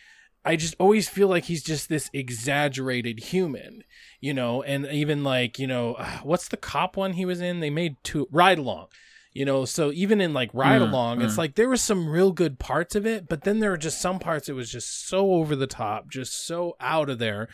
I 0.44 0.56
just 0.56 0.74
always 0.78 1.08
feel 1.08 1.28
like 1.28 1.44
he's 1.44 1.62
just 1.62 1.88
this 1.88 2.10
exaggerated 2.12 3.18
human, 3.20 3.84
you 4.20 4.34
know, 4.34 4.62
and 4.62 4.86
even 4.86 5.24
like, 5.24 5.58
you 5.58 5.66
know, 5.66 5.94
uh, 5.94 6.18
what's 6.22 6.48
the 6.48 6.56
cop 6.58 6.96
one 6.96 7.14
he 7.14 7.24
was 7.24 7.40
in? 7.40 7.60
They 7.60 7.70
made 7.70 7.96
two 8.02 8.28
Ride 8.30 8.58
Along. 8.58 8.88
You 9.32 9.44
know, 9.44 9.64
so 9.64 9.92
even 9.92 10.20
in 10.20 10.32
like 10.32 10.50
Ride 10.52 10.80
Mm, 10.80 10.88
Along, 10.90 11.22
it's 11.22 11.38
like 11.38 11.54
there 11.54 11.68
were 11.68 11.76
some 11.76 12.08
real 12.08 12.32
good 12.32 12.58
parts 12.58 12.94
of 12.94 13.06
it, 13.06 13.28
but 13.28 13.42
then 13.42 13.60
there 13.60 13.70
were 13.70 13.76
just 13.76 14.00
some 14.00 14.18
parts 14.18 14.48
it 14.48 14.54
was 14.54 14.70
just 14.70 15.06
so 15.06 15.32
over 15.34 15.54
the 15.54 15.66
top, 15.66 16.10
just 16.10 16.46
so 16.46 16.76
out 16.80 17.08
of 17.10 17.18
there 17.18 17.48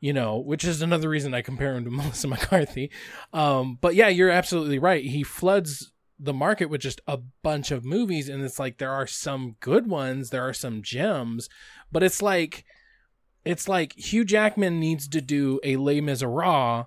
you 0.00 0.12
know, 0.12 0.36
which 0.36 0.66
is 0.66 0.82
another 0.82 1.08
reason 1.08 1.32
I 1.32 1.40
compare 1.40 1.74
him 1.74 1.84
to 1.84 1.90
Melissa 1.90 2.28
McCarthy. 2.28 2.90
Um, 3.32 3.78
but 3.80 3.94
yeah, 3.94 4.08
you're 4.08 4.28
absolutely 4.28 4.78
right. 4.78 5.02
He 5.02 5.22
floods 5.22 5.92
the 6.18 6.34
market 6.34 6.66
with 6.66 6.82
just 6.82 7.00
a 7.06 7.18
bunch 7.42 7.70
of 7.70 7.86
movies 7.86 8.28
and 8.28 8.42
it's 8.44 8.58
like 8.58 8.76
there 8.76 8.92
are 8.92 9.06
some 9.06 9.56
good 9.60 9.86
ones, 9.86 10.28
there 10.28 10.46
are 10.46 10.52
some 10.52 10.82
gems, 10.82 11.48
but 11.90 12.02
it's 12.02 12.20
like 12.20 12.64
it's 13.44 13.68
like 13.68 13.94
Hugh 13.94 14.24
Jackman 14.24 14.78
needs 14.78 15.08
to 15.08 15.20
do 15.20 15.60
a 15.64 15.76
Les 15.76 16.00
Miserables 16.00 16.86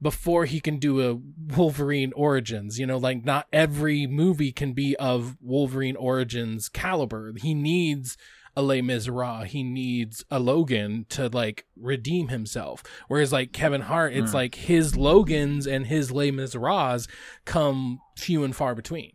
before 0.00 0.44
he 0.44 0.60
can 0.60 0.78
do 0.78 1.00
a 1.08 1.18
Wolverine 1.56 2.12
Origins. 2.14 2.78
You 2.78 2.86
know, 2.86 2.98
like 2.98 3.24
not 3.24 3.46
every 3.52 4.06
movie 4.06 4.52
can 4.52 4.72
be 4.72 4.96
of 4.96 5.36
Wolverine 5.40 5.96
Origins 5.96 6.68
caliber. 6.68 7.32
He 7.36 7.54
needs 7.54 8.16
a 8.56 8.62
Les 8.62 8.80
Miserables. 8.82 9.48
He 9.48 9.62
needs 9.62 10.24
a 10.30 10.38
Logan 10.38 11.04
to 11.10 11.28
like 11.28 11.66
redeem 11.76 12.28
himself. 12.28 12.82
Whereas 13.08 13.32
like 13.32 13.52
Kevin 13.52 13.82
Hart, 13.82 14.14
it's 14.14 14.30
hmm. 14.30 14.36
like 14.36 14.54
his 14.54 14.96
Logans 14.96 15.66
and 15.66 15.86
his 15.86 16.10
Les 16.10 16.30
Miserables 16.30 17.06
come 17.44 18.00
few 18.16 18.42
and 18.44 18.56
far 18.56 18.74
between. 18.74 19.12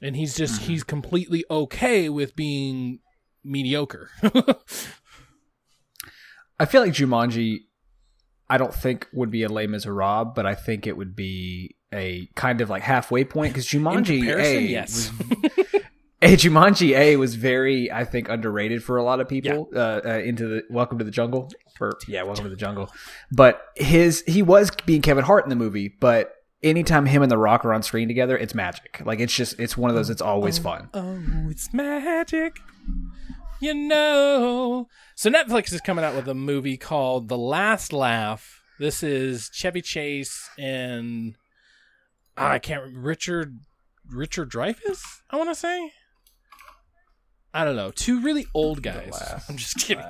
And 0.00 0.16
he's 0.16 0.34
just 0.34 0.62
hmm. 0.62 0.68
he's 0.68 0.82
completely 0.82 1.44
okay 1.50 2.08
with 2.08 2.34
being 2.34 3.00
mediocre. 3.44 4.10
I 6.60 6.64
feel 6.64 6.80
like 6.80 6.92
Jumanji. 6.92 7.64
I 8.50 8.58
don't 8.58 8.74
think 8.74 9.08
would 9.12 9.30
be 9.30 9.42
a 9.42 9.48
Les 9.48 9.66
Miserables, 9.66 10.32
but 10.34 10.46
I 10.46 10.54
think 10.54 10.86
it 10.86 10.96
would 10.96 11.14
be 11.14 11.76
a 11.92 12.28
kind 12.34 12.60
of 12.60 12.70
like 12.70 12.82
halfway 12.82 13.24
point 13.24 13.52
because 13.52 13.66
Jumanji 13.66 14.34
A 14.34 14.60
yes. 14.60 15.10
A 16.20 16.36
Jumanji 16.36 16.96
A 16.98 17.16
was 17.16 17.36
very, 17.36 17.92
I 17.92 18.04
think, 18.04 18.28
underrated 18.28 18.82
for 18.82 18.96
a 18.96 19.04
lot 19.04 19.20
of 19.20 19.28
people. 19.28 19.68
Uh, 19.72 20.00
uh, 20.04 20.08
into 20.24 20.48
the 20.48 20.62
Welcome 20.68 20.98
to 20.98 21.04
the 21.04 21.12
Jungle, 21.12 21.48
or 21.80 21.92
yeah, 22.08 22.24
Welcome 22.24 22.44
to 22.44 22.50
the 22.50 22.56
Jungle. 22.56 22.90
But 23.30 23.62
his 23.76 24.24
he 24.26 24.42
was 24.42 24.70
being 24.84 25.00
Kevin 25.00 25.22
Hart 25.22 25.44
in 25.44 25.50
the 25.50 25.56
movie, 25.56 25.94
but 26.00 26.34
anytime 26.60 27.06
him 27.06 27.22
and 27.22 27.30
The 27.30 27.38
Rock 27.38 27.64
are 27.64 27.72
on 27.72 27.84
screen 27.84 28.08
together, 28.08 28.36
it's 28.36 28.52
magic. 28.52 29.00
Like 29.04 29.20
it's 29.20 29.34
just 29.34 29.60
it's 29.60 29.76
one 29.76 29.90
of 29.90 29.96
those. 29.96 30.10
It's 30.10 30.20
always 30.20 30.58
fun. 30.58 30.88
Oh, 30.92 31.20
it's 31.48 31.72
magic. 31.72 32.58
You 33.60 33.74
know. 33.74 34.88
So 35.16 35.30
Netflix 35.30 35.72
is 35.72 35.80
coming 35.80 36.04
out 36.04 36.14
with 36.14 36.28
a 36.28 36.34
movie 36.34 36.76
called 36.76 37.28
The 37.28 37.38
Last 37.38 37.92
Laugh. 37.92 38.62
This 38.78 39.02
is 39.02 39.50
Chevy 39.52 39.82
Chase 39.82 40.48
and 40.56 41.36
ah, 42.36 42.50
I 42.52 42.58
can't 42.60 42.82
remember 42.82 43.06
Richard 43.08 43.58
Richard 44.08 44.50
Dreyfuss, 44.50 45.02
I 45.30 45.36
want 45.36 45.50
to 45.50 45.54
say. 45.54 45.92
I 47.52 47.64
don't 47.64 47.76
know. 47.76 47.90
Two 47.90 48.20
really 48.20 48.46
old 48.54 48.82
guys. 48.82 49.20
I'm 49.48 49.56
just 49.56 49.78
kidding. 49.78 50.04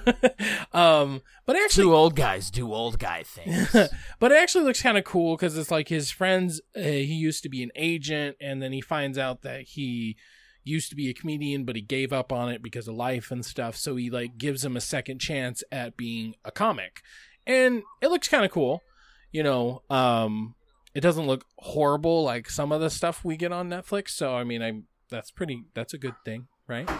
um, 0.72 1.22
but 1.46 1.56
actually, 1.56 1.84
Two 1.84 1.94
old 1.94 2.16
guys 2.16 2.50
do 2.50 2.72
old 2.74 2.98
guy 2.98 3.22
things. 3.22 3.72
but 4.18 4.32
it 4.32 4.36
actually 4.36 4.64
looks 4.64 4.82
kind 4.82 4.98
of 4.98 5.04
cool 5.04 5.36
because 5.36 5.56
it's 5.56 5.70
like 5.70 5.88
his 5.88 6.10
friends. 6.10 6.60
Uh, 6.76 6.80
he 6.80 7.14
used 7.14 7.42
to 7.44 7.48
be 7.48 7.62
an 7.62 7.70
agent, 7.76 8.36
and 8.40 8.60
then 8.60 8.72
he 8.72 8.80
finds 8.80 9.16
out 9.16 9.42
that 9.42 9.62
he 9.62 10.16
used 10.64 10.90
to 10.90 10.96
be 10.96 11.08
a 11.08 11.14
comedian, 11.14 11.64
but 11.64 11.76
he 11.76 11.82
gave 11.82 12.12
up 12.12 12.32
on 12.32 12.48
it 12.48 12.62
because 12.62 12.88
of 12.88 12.94
life 12.94 13.30
and 13.30 13.44
stuff. 13.44 13.76
So 13.76 13.96
he 13.96 14.10
like 14.10 14.38
gives 14.38 14.64
him 14.64 14.76
a 14.76 14.80
second 14.80 15.20
chance 15.20 15.62
at 15.70 15.96
being 15.96 16.34
a 16.44 16.50
comic, 16.50 17.02
and 17.46 17.82
it 18.00 18.08
looks 18.08 18.28
kind 18.28 18.44
of 18.44 18.50
cool. 18.50 18.82
You 19.30 19.42
know, 19.42 19.82
um, 19.90 20.54
it 20.94 21.00
doesn't 21.00 21.26
look 21.26 21.44
horrible 21.58 22.24
like 22.24 22.48
some 22.48 22.72
of 22.72 22.80
the 22.80 22.90
stuff 22.90 23.24
we 23.24 23.36
get 23.36 23.52
on 23.52 23.68
Netflix. 23.68 24.10
So 24.10 24.34
I 24.34 24.44
mean, 24.44 24.62
I 24.62 24.82
that's 25.10 25.30
pretty. 25.30 25.64
That's 25.74 25.94
a 25.94 25.98
good 25.98 26.14
thing, 26.24 26.48
right? 26.66 26.88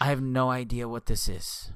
I 0.00 0.06
have 0.06 0.22
no 0.22 0.50
idea 0.50 0.88
what 0.88 1.06
this 1.06 1.28
is. 1.28 1.70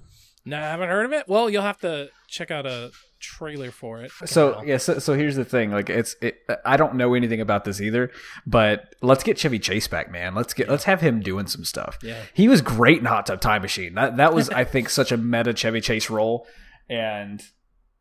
No, 0.49 0.57
I 0.57 0.63
haven't 0.63 0.89
heard 0.89 1.05
of 1.05 1.13
it. 1.13 1.29
Well, 1.29 1.51
you'll 1.51 1.63
have 1.63 1.79
to 1.81 2.09
check 2.27 2.51
out 2.51 2.67
a 2.67 2.91
trailer 3.21 3.71
for 3.71 4.03
it. 4.03 4.11
So 4.25 4.63
yeah, 4.63 4.79
so, 4.79 4.99
so 4.99 5.15
here's 5.15 5.37
the 5.37 5.45
thing. 5.45 5.71
Like 5.71 5.91
it's, 5.91 6.17
it, 6.23 6.39
I 6.65 6.77
don't 6.77 6.95
know 6.95 7.15
anything 7.15 7.41
about 7.41 7.65
this 7.65 7.81
either, 7.81 8.11
but 8.47 8.95
let's 9.03 9.23
get 9.23 9.39
Chevy 9.39 9.59
Chase 9.59 9.89
back, 9.89 10.11
man. 10.11 10.35
Let's 10.35 10.55
get, 10.55 10.69
let's 10.69 10.85
have 10.85 11.01
him 11.01 11.21
doing 11.21 11.47
some 11.47 11.65
stuff. 11.65 11.99
Yeah. 12.03 12.23
he 12.33 12.49
was 12.49 12.63
great 12.63 12.99
in 12.99 13.05
Hot 13.05 13.27
Tub 13.27 13.41
Time 13.41 13.63
Machine. 13.63 13.95
That 13.95 14.17
that 14.17 14.33
was, 14.33 14.49
I 14.51 14.65
think, 14.65 14.89
such 14.89 15.13
a 15.13 15.17
meta 15.17 15.53
Chevy 15.53 15.81
Chase 15.81 16.09
role, 16.09 16.47
and 16.89 17.43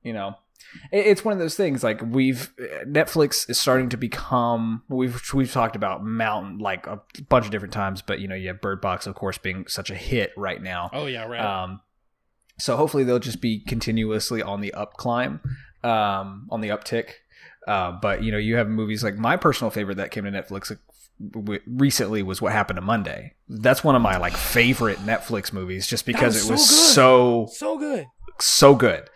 you 0.04 0.14
know, 0.14 0.36
it, 0.92 1.06
it's 1.06 1.26
one 1.26 1.34
of 1.34 1.40
those 1.40 1.56
things. 1.56 1.84
Like 1.84 2.02
we've 2.02 2.54
Netflix 2.86 3.50
is 3.50 3.60
starting 3.60 3.90
to 3.90 3.98
become. 3.98 4.84
We've 4.88 5.22
we've 5.34 5.52
talked 5.52 5.76
about 5.76 6.06
Mountain 6.06 6.60
like 6.60 6.88
a 6.88 7.02
bunch 7.28 7.46
of 7.46 7.52
different 7.52 7.74
times, 7.74 8.02
but 8.02 8.20
you 8.20 8.28
know, 8.28 8.36
you 8.36 8.48
have 8.48 8.62
Bird 8.62 8.82
Box, 8.82 9.06
of 9.08 9.16
course, 9.16 9.38
being 9.38 9.68
such 9.68 9.90
a 9.90 9.96
hit 9.96 10.32
right 10.38 10.62
now. 10.62 10.90
oh 10.94 11.08
yeah, 11.08 11.26
right. 11.26 11.42
Um, 11.42 11.82
so 12.58 12.76
hopefully 12.78 13.04
they'll 13.04 13.20
just 13.20 13.42
be 13.42 13.60
continuously 13.60 14.42
on 14.42 14.62
the 14.62 14.74
up 14.74 14.94
climb, 14.94 15.40
um, 15.84 16.48
on 16.50 16.62
the 16.62 16.70
uptick. 16.70 17.10
Uh, 17.68 17.92
but 18.02 18.24
you 18.24 18.32
know, 18.32 18.38
you 18.38 18.56
have 18.56 18.68
movies 18.70 19.04
like 19.04 19.16
my 19.18 19.36
personal 19.38 19.70
favorite 19.70 19.96
that 19.98 20.12
came 20.12 20.24
to 20.24 20.32
Netflix 20.32 20.72
recently 21.66 22.24
was 22.24 22.42
What 22.42 22.54
Happened 22.54 22.78
to 22.78 22.82
Monday. 22.82 23.34
That's 23.50 23.84
one 23.84 23.96
of 23.96 24.02
my 24.02 24.18
like 24.18 24.34
favorite 24.34 24.98
Netflix 25.00 25.52
movies, 25.52 25.88
just 25.88 26.06
because 26.06 26.36
was 26.36 26.48
it 26.50 26.52
was 26.52 26.94
so 26.94 27.46
good. 27.46 27.50
so 27.50 27.54
so 27.54 27.78
good. 27.78 28.06
so 28.40 28.76
good. 28.76 29.10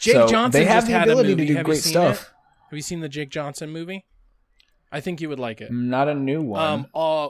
Jake 0.00 0.14
So 0.14 0.26
Johnson 0.28 0.60
they 0.60 0.66
have 0.66 0.86
the 0.86 0.92
had 0.92 1.08
a 1.08 1.12
ability 1.12 1.30
movie. 1.30 1.42
to 1.46 1.52
do 1.52 1.56
Have 1.56 1.66
great 1.66 1.78
stuff. 1.82 2.22
It? 2.22 2.28
Have 2.70 2.76
you 2.76 2.82
seen 2.82 3.00
the 3.00 3.08
Jake 3.08 3.30
Johnson 3.30 3.70
movie? 3.70 4.04
I 4.92 5.00
think 5.00 5.20
you 5.20 5.28
would 5.28 5.38
like 5.40 5.60
it. 5.60 5.72
Not 5.72 6.08
a 6.08 6.14
new 6.14 6.42
one. 6.42 6.62
Um, 6.62 6.86
uh, 6.94 7.28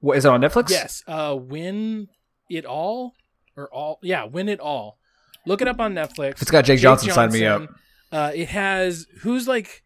what 0.00 0.16
is 0.16 0.24
it 0.24 0.28
on 0.28 0.40
Netflix? 0.40 0.70
yes. 0.70 1.02
Uh, 1.06 1.36
win 1.38 2.08
it 2.50 2.64
all 2.64 3.14
or 3.56 3.68
all? 3.72 3.98
Yeah, 4.02 4.24
win 4.24 4.48
it 4.48 4.60
all. 4.60 4.98
Look 5.46 5.60
it 5.62 5.68
up 5.68 5.80
on 5.80 5.94
Netflix. 5.94 6.32
If 6.36 6.42
it's 6.42 6.50
got 6.50 6.64
Jake 6.64 6.80
Johnson, 6.80 7.10
sign 7.10 7.30
me 7.32 7.44
up. 7.46 7.68
Uh, 8.10 8.32
it 8.34 8.48
has 8.48 9.06
who's 9.20 9.46
like 9.48 9.82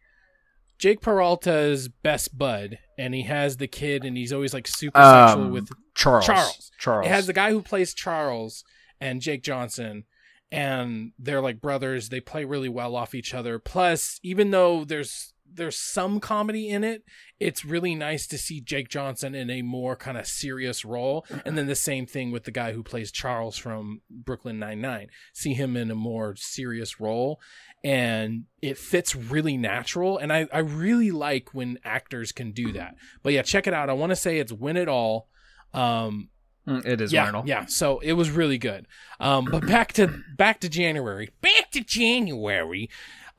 Jake 0.77 1.01
Peralta's 1.01 1.87
best 1.89 2.37
bud, 2.37 2.79
and 2.97 3.13
he 3.13 3.23
has 3.23 3.57
the 3.57 3.67
kid, 3.67 4.05
and 4.05 4.15
he's 4.15 4.31
always 4.31 4.53
like 4.53 4.67
super 4.67 4.99
sexual 4.99 5.45
Um, 5.45 5.51
with 5.51 5.69
Charles. 5.95 6.25
Charles. 6.25 6.71
Charles. 6.79 7.05
It 7.05 7.09
has 7.09 7.27
the 7.27 7.33
guy 7.33 7.51
who 7.51 7.61
plays 7.61 7.93
Charles 7.93 8.63
and 9.01 9.21
Jake 9.21 9.43
Johnson, 9.43 10.05
and 10.51 11.11
they're 11.19 11.41
like 11.41 11.59
brothers. 11.59 12.09
They 12.09 12.21
play 12.21 12.45
really 12.45 12.69
well 12.69 12.95
off 12.95 13.13
each 13.13 13.33
other. 13.33 13.59
Plus, 13.59 14.19
even 14.23 14.51
though 14.51 14.85
there's 14.85 15.33
there's 15.53 15.77
some 15.77 16.19
comedy 16.19 16.69
in 16.69 16.83
it, 16.83 17.03
it's 17.39 17.63
really 17.65 17.95
nice 17.95 18.27
to 18.27 18.37
see 18.37 18.61
Jake 18.61 18.89
Johnson 18.89 19.33
in 19.35 19.49
a 19.49 19.61
more 19.61 19.95
kind 19.95 20.17
of 20.17 20.27
serious 20.27 20.83
role. 20.85 21.25
And 21.45 21.57
then 21.57 21.67
the 21.67 21.75
same 21.75 22.05
thing 22.05 22.31
with 22.31 22.43
the 22.43 22.51
guy 22.51 22.73
who 22.73 22.83
plays 22.83 23.11
Charles 23.11 23.57
from 23.57 24.01
Brooklyn 24.09 24.59
Nine 24.59 24.81
Nine. 24.81 25.07
See 25.33 25.53
him 25.53 25.75
in 25.77 25.89
a 25.91 25.95
more 25.95 26.35
serious 26.35 26.99
role. 26.99 27.39
And 27.83 28.43
it 28.61 28.77
fits 28.77 29.15
really 29.15 29.55
natural. 29.57 30.17
And 30.17 30.33
I, 30.33 30.47
I 30.51 30.59
really 30.59 31.11
like 31.11 31.53
when 31.53 31.79
actors 31.83 32.31
can 32.31 32.51
do 32.51 32.73
that. 32.73 32.95
But 33.23 33.33
yeah, 33.33 33.41
check 33.41 33.67
it 33.67 33.73
out. 33.73 33.89
I 33.89 33.93
want 33.93 34.09
to 34.11 34.17
say 34.17 34.39
it's 34.39 34.51
Win 34.51 34.77
It 34.77 34.89
All. 34.89 35.29
Um, 35.73 36.29
Mm, 36.67 36.85
it 36.85 37.01
is 37.01 37.11
yeah, 37.11 37.25
Arnold. 37.25 37.47
yeah. 37.47 37.65
So 37.65 37.99
it 37.99 38.13
was 38.13 38.29
really 38.29 38.57
good. 38.59 38.85
Um, 39.19 39.45
but 39.45 39.65
back 39.65 39.93
to 39.93 40.21
back 40.37 40.59
to 40.59 40.69
January. 40.69 41.29
Back 41.41 41.71
to 41.71 41.81
January. 41.81 42.89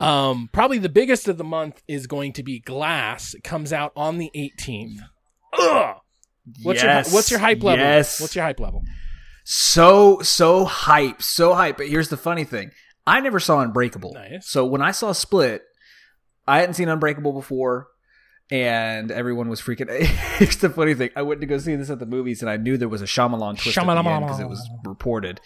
Um, 0.00 0.48
probably 0.52 0.78
the 0.78 0.88
biggest 0.88 1.28
of 1.28 1.36
the 1.38 1.44
month 1.44 1.82
is 1.86 2.06
going 2.06 2.32
to 2.34 2.42
be 2.42 2.58
Glass. 2.60 3.34
It 3.34 3.44
comes 3.44 3.72
out 3.72 3.92
on 3.94 4.18
the 4.18 4.30
18th. 4.34 4.96
Ugh. 5.58 5.96
What's 6.62 6.82
Yes. 6.82 7.06
your 7.08 7.14
What's 7.14 7.30
your 7.30 7.40
hype 7.40 7.62
level? 7.62 7.84
Yes. 7.84 8.20
What's 8.20 8.34
your 8.34 8.44
hype 8.44 8.60
level? 8.60 8.82
so 9.44 10.20
so 10.22 10.64
hype, 10.64 11.22
so 11.22 11.54
hype. 11.54 11.76
But 11.76 11.88
here's 11.88 12.08
the 12.08 12.16
funny 12.16 12.44
thing: 12.44 12.70
I 13.06 13.20
never 13.20 13.38
saw 13.40 13.60
Unbreakable. 13.60 14.12
Nice. 14.14 14.48
So 14.48 14.64
when 14.64 14.80
I 14.82 14.90
saw 14.90 15.12
Split, 15.12 15.62
I 16.46 16.60
hadn't 16.60 16.74
seen 16.74 16.88
Unbreakable 16.88 17.32
before, 17.32 17.88
and 18.50 19.10
everyone 19.10 19.48
was 19.48 19.60
freaking. 19.60 19.90
here's 20.38 20.56
the 20.56 20.70
funny 20.70 20.94
thing: 20.94 21.10
I 21.16 21.22
went 21.22 21.40
to 21.40 21.46
go 21.46 21.58
see 21.58 21.74
this 21.76 21.90
at 21.90 21.98
the 21.98 22.06
movies, 22.06 22.42
and 22.42 22.50
I 22.50 22.56
knew 22.56 22.76
there 22.76 22.88
was 22.88 23.02
a 23.02 23.06
Shyamalan 23.06 23.60
twist 23.60 23.76
at 23.76 23.84
the 23.84 23.90
end 23.92 24.24
because 24.24 24.40
it 24.40 24.48
was 24.48 24.68
reported, 24.84 25.40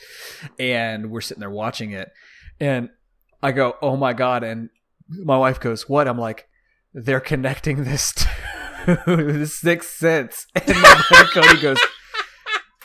and 0.59 1.11
we're 1.11 1.21
sitting 1.21 1.41
there 1.41 1.51
watching 1.51 1.93
it, 1.93 2.11
and 2.61 2.89
I 3.45 3.53
go, 3.53 3.77
"Oh 3.83 3.97
my 3.97 4.13
god!" 4.13 4.43
And 4.43 4.71
my 5.09 5.37
wife 5.37 5.61
goes, 5.61 5.89
"What?" 5.89 6.09
I'm 6.09 6.19
like, 6.19 6.49
"They're 6.93 7.21
connecting 7.21 7.85
this 7.85 8.13
to 8.87 9.05
the 9.07 9.47
Sixth 9.47 9.91
Sense," 9.97 10.47
and 10.55 10.81
my 10.81 11.03
buddy 11.11 11.29
Cody 11.31 11.61
goes. 11.61 11.79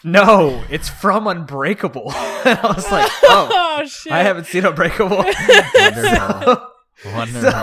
No, 0.01 0.63
it's 0.69 0.87
from 0.87 1.27
Unbreakable. 1.27 2.11
and 2.13 2.57
I 2.57 2.71
was 2.73 2.89
like, 2.89 3.11
oh, 3.23 3.69
Oh 3.81 3.85
shit! 3.85 4.11
I 4.11 4.23
haven't 4.23 4.45
seen 4.45 4.65
Unbreakable. 4.65 5.17
Wonderful. 5.17 6.67
Wonderful. 7.05 7.53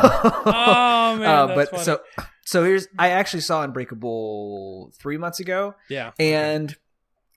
Oh 0.46 1.16
man, 1.18 1.24
uh, 1.24 1.46
that's 1.46 1.54
but 1.54 1.70
funny. 1.70 1.82
so 1.82 2.00
so 2.44 2.64
here's 2.64 2.88
I 2.98 3.10
actually 3.10 3.40
saw 3.40 3.62
Unbreakable 3.62 4.92
three 4.98 5.18
months 5.18 5.40
ago, 5.40 5.74
yeah, 5.90 6.12
and 6.18 6.74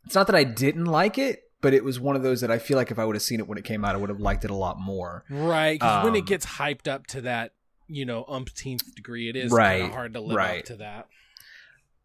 it's 0.05 0.15
not 0.15 0.27
that 0.27 0.35
I 0.35 0.45
didn't 0.45 0.85
like 0.85 1.17
it, 1.17 1.41
but 1.61 1.73
it 1.73 1.83
was 1.83 1.99
one 1.99 2.15
of 2.15 2.23
those 2.23 2.41
that 2.41 2.51
I 2.51 2.59
feel 2.59 2.77
like 2.77 2.91
if 2.91 2.99
I 2.99 3.05
would 3.05 3.15
have 3.15 3.23
seen 3.23 3.39
it 3.39 3.47
when 3.47 3.57
it 3.57 3.63
came 3.65 3.83
out, 3.85 3.95
I 3.95 3.97
would 3.97 4.09
have 4.09 4.19
liked 4.19 4.45
it 4.45 4.51
a 4.51 4.55
lot 4.55 4.79
more. 4.79 5.23
right. 5.29 5.79
Because 5.79 6.03
when 6.05 6.15
it 6.15 6.19
um, 6.19 6.25
gets 6.25 6.45
hyped 6.45 6.87
up 6.87 7.07
to 7.07 7.21
that, 7.21 7.51
you 7.87 8.05
know, 8.05 8.25
umpteenth 8.27 8.93
degree, 8.95 9.29
it 9.29 9.35
is 9.35 9.51
Right, 9.51 9.79
kind 9.79 9.83
of 9.85 9.91
hard 9.91 10.13
to 10.13 10.21
live 10.21 10.35
right. 10.37 10.59
up 10.59 10.65
to 10.65 10.75
that. 10.77 11.07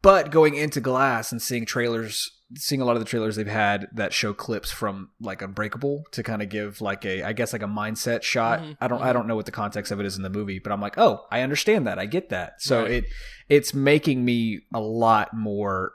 But 0.03 0.31
going 0.31 0.55
into 0.55 0.81
Glass 0.81 1.33
and 1.33 1.41
seeing 1.41 1.65
trailers 1.65 2.31
seeing 2.57 2.81
a 2.81 2.85
lot 2.85 2.95
of 2.95 3.01
the 3.01 3.07
trailers 3.07 3.35
they've 3.37 3.47
had 3.49 3.89
that 3.95 4.13
show 4.13 4.33
clips 4.33 4.71
from 4.71 5.11
like 5.21 5.43
Unbreakable 5.43 6.05
to 6.13 6.23
kind 6.23 6.41
of 6.43 6.49
give 6.49 6.81
like 6.81 7.05
a 7.05 7.23
I 7.25 7.33
guess 7.33 7.53
like 7.53 7.63
a 7.63 7.67
mindset 7.67 8.23
shot. 8.23 8.61
Mhm, 8.61 8.77
I 8.81 8.87
don't 8.87 9.03
I 9.03 9.13
don't 9.15 9.27
know 9.27 9.35
what 9.35 9.47
the 9.47 9.51
context 9.53 9.91
of 9.91 9.99
it 9.99 10.07
is 10.07 10.17
in 10.17 10.23
the 10.23 10.31
movie, 10.31 10.59
but 10.59 10.71
I'm 10.71 10.81
like, 10.81 10.97
"Oh, 10.99 11.25
I 11.33 11.41
understand 11.41 11.87
that. 11.87 11.99
I 11.99 12.07
get 12.07 12.29
that." 12.29 12.61
So 12.63 12.83
Right. 12.83 12.91
it 12.93 13.05
it's 13.49 13.73
making 13.75 14.25
me 14.25 14.61
a 14.75 14.79
lot 14.81 15.35
more 15.35 15.93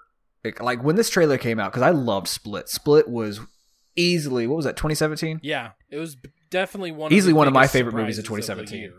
like- 0.60 0.84
when 0.84 0.96
this 0.96 1.10
trailer 1.10 1.38
came 1.38 1.60
out 1.60 1.72
cuz 1.74 1.81
I 1.81 1.89
loved 1.91 2.27
Split. 2.27 2.69
Split 2.69 3.08
was 3.08 3.39
easily 3.96 4.48
what 4.48 4.55
was 4.55 4.65
that 4.65 4.77
2017? 4.77 5.39
Yeah, 5.43 5.72
it 5.89 5.98
was 5.98 6.15
definitely 6.50 6.91
one. 6.91 7.12
Easily 7.12 7.31
of 7.31 7.38
one 7.38 7.48
of 7.48 7.53
my 7.53 7.67
favorite 7.67 7.96
movies 7.96 8.17
of 8.17 8.25
2017. 8.25 8.79
year. 8.79 8.93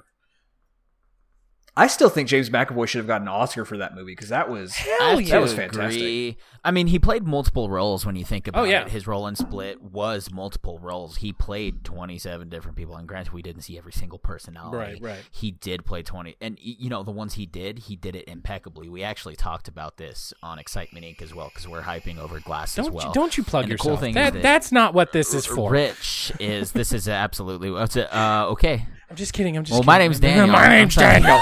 I 1.76 1.86
still 1.86 2.08
think 2.08 2.28
James 2.28 2.50
McAvoy 2.50 2.86
should 2.88 2.98
have 2.98 3.06
gotten 3.06 3.28
an 3.28 3.32
Oscar 3.34 3.64
for 3.64 3.78
that 3.78 3.94
movie 3.94 4.12
because 4.12 4.28
that 4.30 4.50
was 4.50 4.74
I 5.00 5.14
have 5.14 5.28
that 5.28 5.40
was 5.40 5.54
fantastic. 5.54 6.00
agree. 6.00 6.36
I 6.64 6.72
mean, 6.72 6.88
he 6.88 6.98
played 6.98 7.22
multiple 7.24 7.70
roles 7.70 8.04
when 8.04 8.16
you 8.16 8.24
think 8.24 8.46
about 8.48 8.62
Oh, 8.62 8.64
yeah. 8.64 8.82
it. 8.82 8.90
His 8.90 9.06
role 9.06 9.26
in 9.26 9.34
Split 9.36 9.80
was 9.80 10.30
multiple 10.30 10.78
roles. 10.78 11.16
He 11.18 11.32
played 11.32 11.84
27 11.84 12.48
different 12.50 12.76
people. 12.76 12.96
And 12.96 13.08
granted, 13.08 13.32
we 13.32 13.40
didn't 13.40 13.62
see 13.62 13.78
every 13.78 13.92
single 13.92 14.18
personality. 14.18 14.76
Right, 15.00 15.02
right. 15.02 15.24
He 15.30 15.52
did 15.52 15.86
play 15.86 16.02
20. 16.02 16.36
And, 16.40 16.58
you 16.60 16.90
know, 16.90 17.02
the 17.02 17.12
ones 17.12 17.34
he 17.34 17.46
did, 17.46 17.78
he 17.80 17.96
did 17.96 18.14
it 18.14 18.28
impeccably. 18.28 18.88
We 18.90 19.02
actually 19.02 19.36
talked 19.36 19.68
about 19.68 19.96
this 19.96 20.34
on 20.42 20.58
Excitement 20.58 21.06
Inc. 21.06 21.22
as 21.22 21.34
well 21.34 21.48
because 21.48 21.66
we're 21.66 21.82
hyping 21.82 22.18
over 22.18 22.40
Glass 22.40 22.74
Don't 22.74 22.88
as 22.88 22.90
well. 22.92 23.06
you, 23.06 23.12
don't 23.14 23.38
you 23.38 23.44
plug 23.44 23.64
And 23.64 23.72
the 23.72 23.78
cool 23.78 23.92
yourself? 23.92 24.00
thing 24.00 24.10
is 24.10 24.14
that, 24.16 24.32
that- 24.34 24.42
that's 24.42 24.72
not 24.72 24.92
what 24.92 25.12
this 25.12 25.32
is 25.32 25.46
for. 25.46 25.70
Rich 25.70 26.32
is, 26.40 26.72
this 26.72 26.92
is 26.92 27.08
absolutely, 27.08 27.70
what's 27.70 27.96
it, 27.96 28.12
uh, 28.12 28.48
okay. 28.50 28.86
I'm 29.10 29.16
just 29.16 29.32
kidding. 29.32 29.56
I'm 29.56 29.64
just. 29.64 29.72
Well, 29.78 29.82
my 29.84 29.98
name's 29.98 30.20
Daniel. 30.20 30.46
my 30.52 30.64
I'm 30.64 30.70
name's 30.70 30.94
sorry. 30.94 31.20
Daniel. 31.20 31.40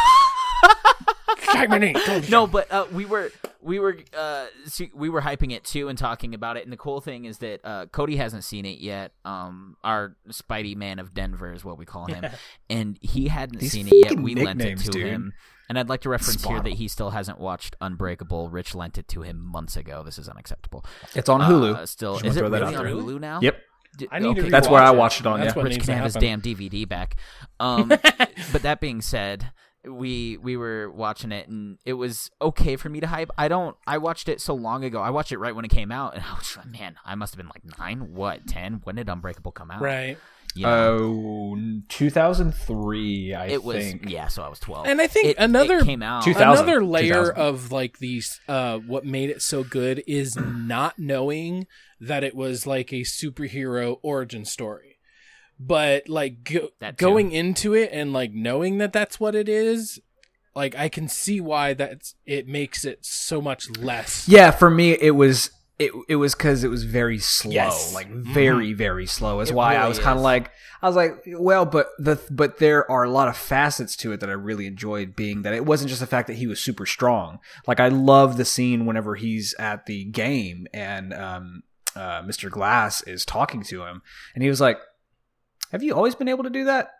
Excitement 1.30 1.84
Inc. 1.96 2.30
no, 2.30 2.46
but 2.46 2.70
uh, 2.70 2.86
we 2.92 3.04
were 3.04 3.30
we 3.62 3.78
were 3.78 3.96
uh, 4.16 4.46
see, 4.66 4.90
we 4.94 5.08
were 5.08 5.20
hyping 5.22 5.52
it 5.52 5.64
too 5.64 5.88
and 5.88 5.98
talking 5.98 6.34
about 6.34 6.56
it. 6.56 6.64
And 6.64 6.72
the 6.72 6.76
cool 6.76 7.00
thing 7.00 7.24
is 7.24 7.38
that 7.38 7.60
uh, 7.64 7.86
Cody 7.86 8.16
hasn't 8.16 8.44
seen 8.44 8.64
it 8.66 8.78
yet. 8.78 9.12
Um, 9.24 9.76
our 9.82 10.16
Spidey 10.30 10.76
Man 10.76 10.98
of 10.98 11.14
Denver 11.14 11.52
is 11.52 11.64
what 11.64 11.78
we 11.78 11.84
call 11.86 12.06
him, 12.06 12.24
and 12.70 12.98
he 13.00 13.28
hadn't 13.28 13.60
These 13.60 13.72
seen 13.72 13.88
it 13.88 13.94
yet. 13.94 14.20
We 14.20 14.34
lent 14.34 14.60
it 14.60 14.78
to 14.78 14.90
dude. 14.90 15.06
him. 15.06 15.32
And 15.70 15.78
I'd 15.78 15.90
like 15.90 16.00
to 16.02 16.08
reference 16.08 16.42
here 16.42 16.54
Spot 16.56 16.64
that 16.64 16.70
'em. 16.70 16.76
he 16.76 16.88
still 16.88 17.10
hasn't 17.10 17.38
watched 17.38 17.76
Unbreakable. 17.82 18.48
Rich 18.48 18.74
lent 18.74 18.96
it 18.96 19.06
to 19.08 19.20
him 19.20 19.38
months 19.38 19.76
ago. 19.76 20.02
This 20.02 20.18
is 20.18 20.26
unacceptable. 20.26 20.82
It's 21.14 21.28
on 21.28 21.40
Hulu. 21.42 21.74
Uh, 21.74 21.86
still, 21.86 22.14
Just 22.14 22.24
is 22.24 22.36
it 22.36 22.40
throw 22.40 22.48
really 22.48 22.74
on. 22.74 22.84
Hulu 22.86 23.20
now? 23.20 23.40
Yep. 23.42 23.60
D- 23.96 24.08
I 24.10 24.18
need 24.18 24.36
to 24.36 24.42
That's 24.42 24.68
where 24.68 24.82
rewatch 24.82 24.86
I 24.86 24.90
watched 24.90 25.20
it 25.20 25.26
on, 25.26 25.40
That's 25.40 25.56
yeah. 25.56 25.62
Rich 25.62 25.80
can 25.80 25.94
have 25.94 26.04
his 26.04 26.14
damn 26.14 26.40
DVD 26.40 26.88
back. 26.88 27.16
Um, 27.58 27.88
but 28.52 28.62
that 28.62 28.80
being 28.80 29.00
said, 29.00 29.50
we 29.84 30.36
we 30.38 30.56
were 30.56 30.90
watching 30.90 31.32
it 31.32 31.48
and 31.48 31.78
it 31.84 31.94
was 31.94 32.30
okay 32.40 32.76
for 32.76 32.88
me 32.88 33.00
to 33.00 33.06
hype. 33.06 33.30
I 33.38 33.48
don't. 33.48 33.76
I 33.86 33.98
watched 33.98 34.28
it 34.28 34.40
so 34.40 34.54
long 34.54 34.84
ago. 34.84 35.00
I 35.00 35.10
watched 35.10 35.32
it 35.32 35.38
right 35.38 35.54
when 35.54 35.64
it 35.64 35.70
came 35.70 35.90
out, 35.90 36.14
and 36.14 36.24
I 36.24 36.34
was 36.34 36.58
man, 36.66 36.96
I 37.04 37.14
must 37.14 37.34
have 37.34 37.38
been 37.38 37.48
like 37.48 37.78
nine, 37.78 38.14
what 38.14 38.46
ten? 38.46 38.80
When 38.84 38.96
did 38.96 39.08
Unbreakable 39.08 39.52
come 39.52 39.70
out? 39.70 39.80
Right. 39.80 40.18
You 40.54 40.64
know, 40.66 40.98
Oh, 41.56 41.56
2003, 41.88 43.34
I 43.34 43.46
it 43.46 43.62
was 43.64 43.76
think. 43.76 44.10
yeah. 44.10 44.28
So 44.28 44.42
I 44.42 44.48
was 44.48 44.58
twelve, 44.58 44.86
And 44.86 45.00
I 45.00 45.06
think 45.06 45.28
It- 45.28 45.36
another 45.38 45.78
it 45.78 45.84
came 45.84 46.02
out. 46.02 46.26
another 46.26 46.84
layer 46.84 47.30
of 47.30 47.70
like 47.72 47.98
these 47.98 48.40
uh 48.48 48.78
what 48.78 49.04
made 49.04 49.30
it 49.30 49.42
so 49.42 49.62
good 49.64 50.02
is 50.06 50.36
not 50.36 50.98
knowing 50.98 51.66
that 52.00 52.24
it 52.24 52.34
was 52.34 52.66
like 52.66 52.92
a 52.92 53.00
superhero 53.02 53.98
origin 54.02 54.44
story 54.44 54.98
but 55.60 56.08
like 56.08 56.44
go- 56.44 56.68
going 56.96 57.32
into 57.32 57.74
it 57.74 57.90
and 57.92 58.12
like 58.12 58.32
knowing 58.32 58.78
that 58.78 58.92
that's 58.92 59.18
what 59.18 59.34
it 59.34 59.48
is 59.48 59.98
like 60.54 60.76
i 60.76 60.88
can 60.88 61.08
see 61.08 61.40
why 61.40 61.74
that's 61.74 62.14
it 62.26 62.46
makes 62.46 62.84
it 62.84 63.04
so 63.04 63.40
much 63.40 63.68
less 63.76 64.28
Yeah, 64.28 64.52
for 64.52 64.70
me, 64.70 64.92
it 64.92 65.16
was 65.16 65.50
it 65.78 65.92
it 66.08 66.16
was 66.16 66.34
because 66.34 66.64
it 66.64 66.68
was 66.68 66.84
very 66.84 67.18
slow, 67.18 67.52
Yes. 67.52 67.94
like 67.94 68.08
very 68.10 68.72
very 68.72 69.06
slow. 69.06 69.40
Is 69.40 69.50
It 69.50 69.54
why 69.54 69.76
I 69.76 69.86
was 69.86 69.98
kind 69.98 70.18
of 70.18 70.22
like 70.24 70.50
I 70.82 70.86
was 70.86 70.96
like, 70.96 71.22
well, 71.26 71.64
but 71.64 71.88
the 71.98 72.20
but 72.30 72.58
there 72.58 72.88
are 72.90 73.04
a 73.04 73.10
lot 73.10 73.28
of 73.28 73.36
facets 73.36 73.96
to 73.96 74.12
it 74.12 74.20
that 74.20 74.28
I 74.28 74.32
really 74.34 74.66
enjoyed. 74.66 75.14
Being 75.14 75.42
that 75.42 75.54
it 75.54 75.64
wasn't 75.64 75.88
just 75.88 76.00
the 76.00 76.06
fact 76.06 76.26
that 76.28 76.36
he 76.36 76.46
was 76.46 76.60
super 76.60 76.86
strong. 76.86 77.38
Like 77.66 77.80
I 77.80 77.88
love 77.88 78.36
the 78.36 78.44
scene 78.44 78.86
whenever 78.86 79.14
he's 79.14 79.54
at 79.58 79.86
the 79.86 80.04
game 80.04 80.66
and 80.74 81.14
um, 81.14 81.62
uh, 81.94 82.22
Mr. 82.22 82.50
Glass 82.50 83.02
is 83.02 83.24
talking 83.24 83.62
to 83.64 83.84
him, 83.84 84.02
and 84.34 84.42
he 84.42 84.48
was 84.48 84.60
like, 84.60 84.78
"Have 85.72 85.82
you 85.82 85.94
always 85.94 86.14
been 86.14 86.28
able 86.28 86.44
to 86.44 86.50
do 86.50 86.64
that? 86.64 86.90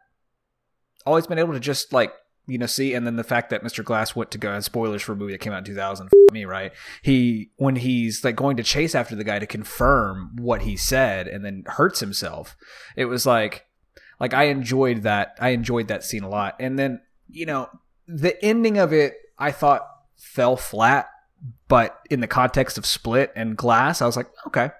Always 1.07 1.27
been 1.27 1.39
able 1.39 1.55
to 1.55 1.61
just 1.61 1.93
like." 1.93 2.13
You 2.49 2.59
know, 2.59 2.67
see, 2.67 2.95
and 2.95 3.07
then 3.07 3.17
the 3.17 3.23
fact 3.25 3.51
that 3.51 3.63
Mr. 3.63 3.85
Glass 3.85 4.17
went 4.17 4.31
to 4.33 4.39
go 4.39 4.51
and 4.53 4.65
spoilers 4.65 5.03
for 5.03 5.13
a 5.13 5.17
movie 5.17 5.33
that 5.33 5.39
came 5.41 5.53
out 5.53 5.59
in 5.59 5.65
2000, 5.65 6.07
f- 6.07 6.33
me, 6.33 6.45
right? 6.45 6.73
he 7.03 7.51
when 7.57 7.77
he's 7.77 8.25
like 8.25 8.37
going 8.37 8.57
to 8.57 8.63
chase 8.63 8.95
after 8.95 9.15
the 9.15 9.25
guy 9.25 9.39
to 9.39 9.47
confirm 9.47 10.35
what 10.37 10.63
he 10.63 10.77
said 10.77 11.29
and 11.29 11.45
then 11.45 11.63
hurts 11.67 12.01
himself 12.01 12.57
it 12.97 13.05
was 13.07 13.25
like 13.25 13.65
like 14.21 14.35
i 14.35 14.45
enjoyed 14.45 15.03
that 15.03 15.35
i 15.41 15.51
enjoyed 15.51 15.89
that 15.89 16.05
scene 16.05 16.23
a 16.23 16.29
lot 16.29 16.55
and 16.61 16.79
then 16.79 17.01
you 17.29 17.47
know 17.47 17.69
the 18.07 18.43
ending 18.45 18.77
of 18.77 18.93
it 18.93 19.15
i 19.39 19.51
thought 19.51 19.83
fell 20.17 20.57
flat 20.57 21.09
but 21.69 21.99
in 22.11 22.21
the 22.21 22.27
context 22.27 22.77
of 22.77 22.85
split 22.85 23.33
and 23.35 23.57
glass 23.57 24.03
i 24.03 24.07
was 24.07 24.17
like 24.17 24.29
okay 24.47 24.71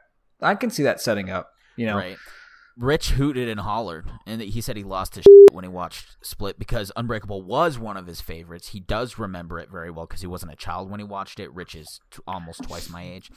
i 0.43 0.55
can 0.55 0.69
see 0.71 0.83
that 0.83 1.01
setting 1.01 1.31
up 1.31 1.51
you 1.77 1.87
know 1.87 1.97
Right. 1.97 2.17
Rich 2.79 3.11
hooted 3.11 3.49
and 3.49 3.59
hollered, 3.59 4.07
and 4.25 4.41
he 4.41 4.61
said 4.61 4.77
he 4.77 4.85
lost 4.85 5.17
his 5.17 5.25
shit 5.25 5.35
when 5.53 5.65
he 5.65 5.69
watched 5.69 6.17
Split 6.23 6.61
because 6.61 6.93
Unbreakable 6.95 7.43
was 7.43 7.77
one 7.77 7.97
of 7.97 8.07
his 8.07 8.21
favorites. 8.21 8.69
He 8.69 8.79
does 8.79 9.19
remember 9.19 9.59
it 9.59 9.69
very 9.69 9.91
well 9.91 10.07
because 10.07 10.21
he 10.21 10.29
wasn't 10.29 10.53
a 10.53 10.57
child 10.57 10.89
when 10.89 11.01
he 11.01 11.05
watched 11.05 11.41
it. 11.41 11.53
Rich 11.53 11.75
is 11.75 12.01
t- 12.13 12.21
almost 12.27 12.63
twice 12.63 12.89
my 12.89 13.03
age, 13.03 13.33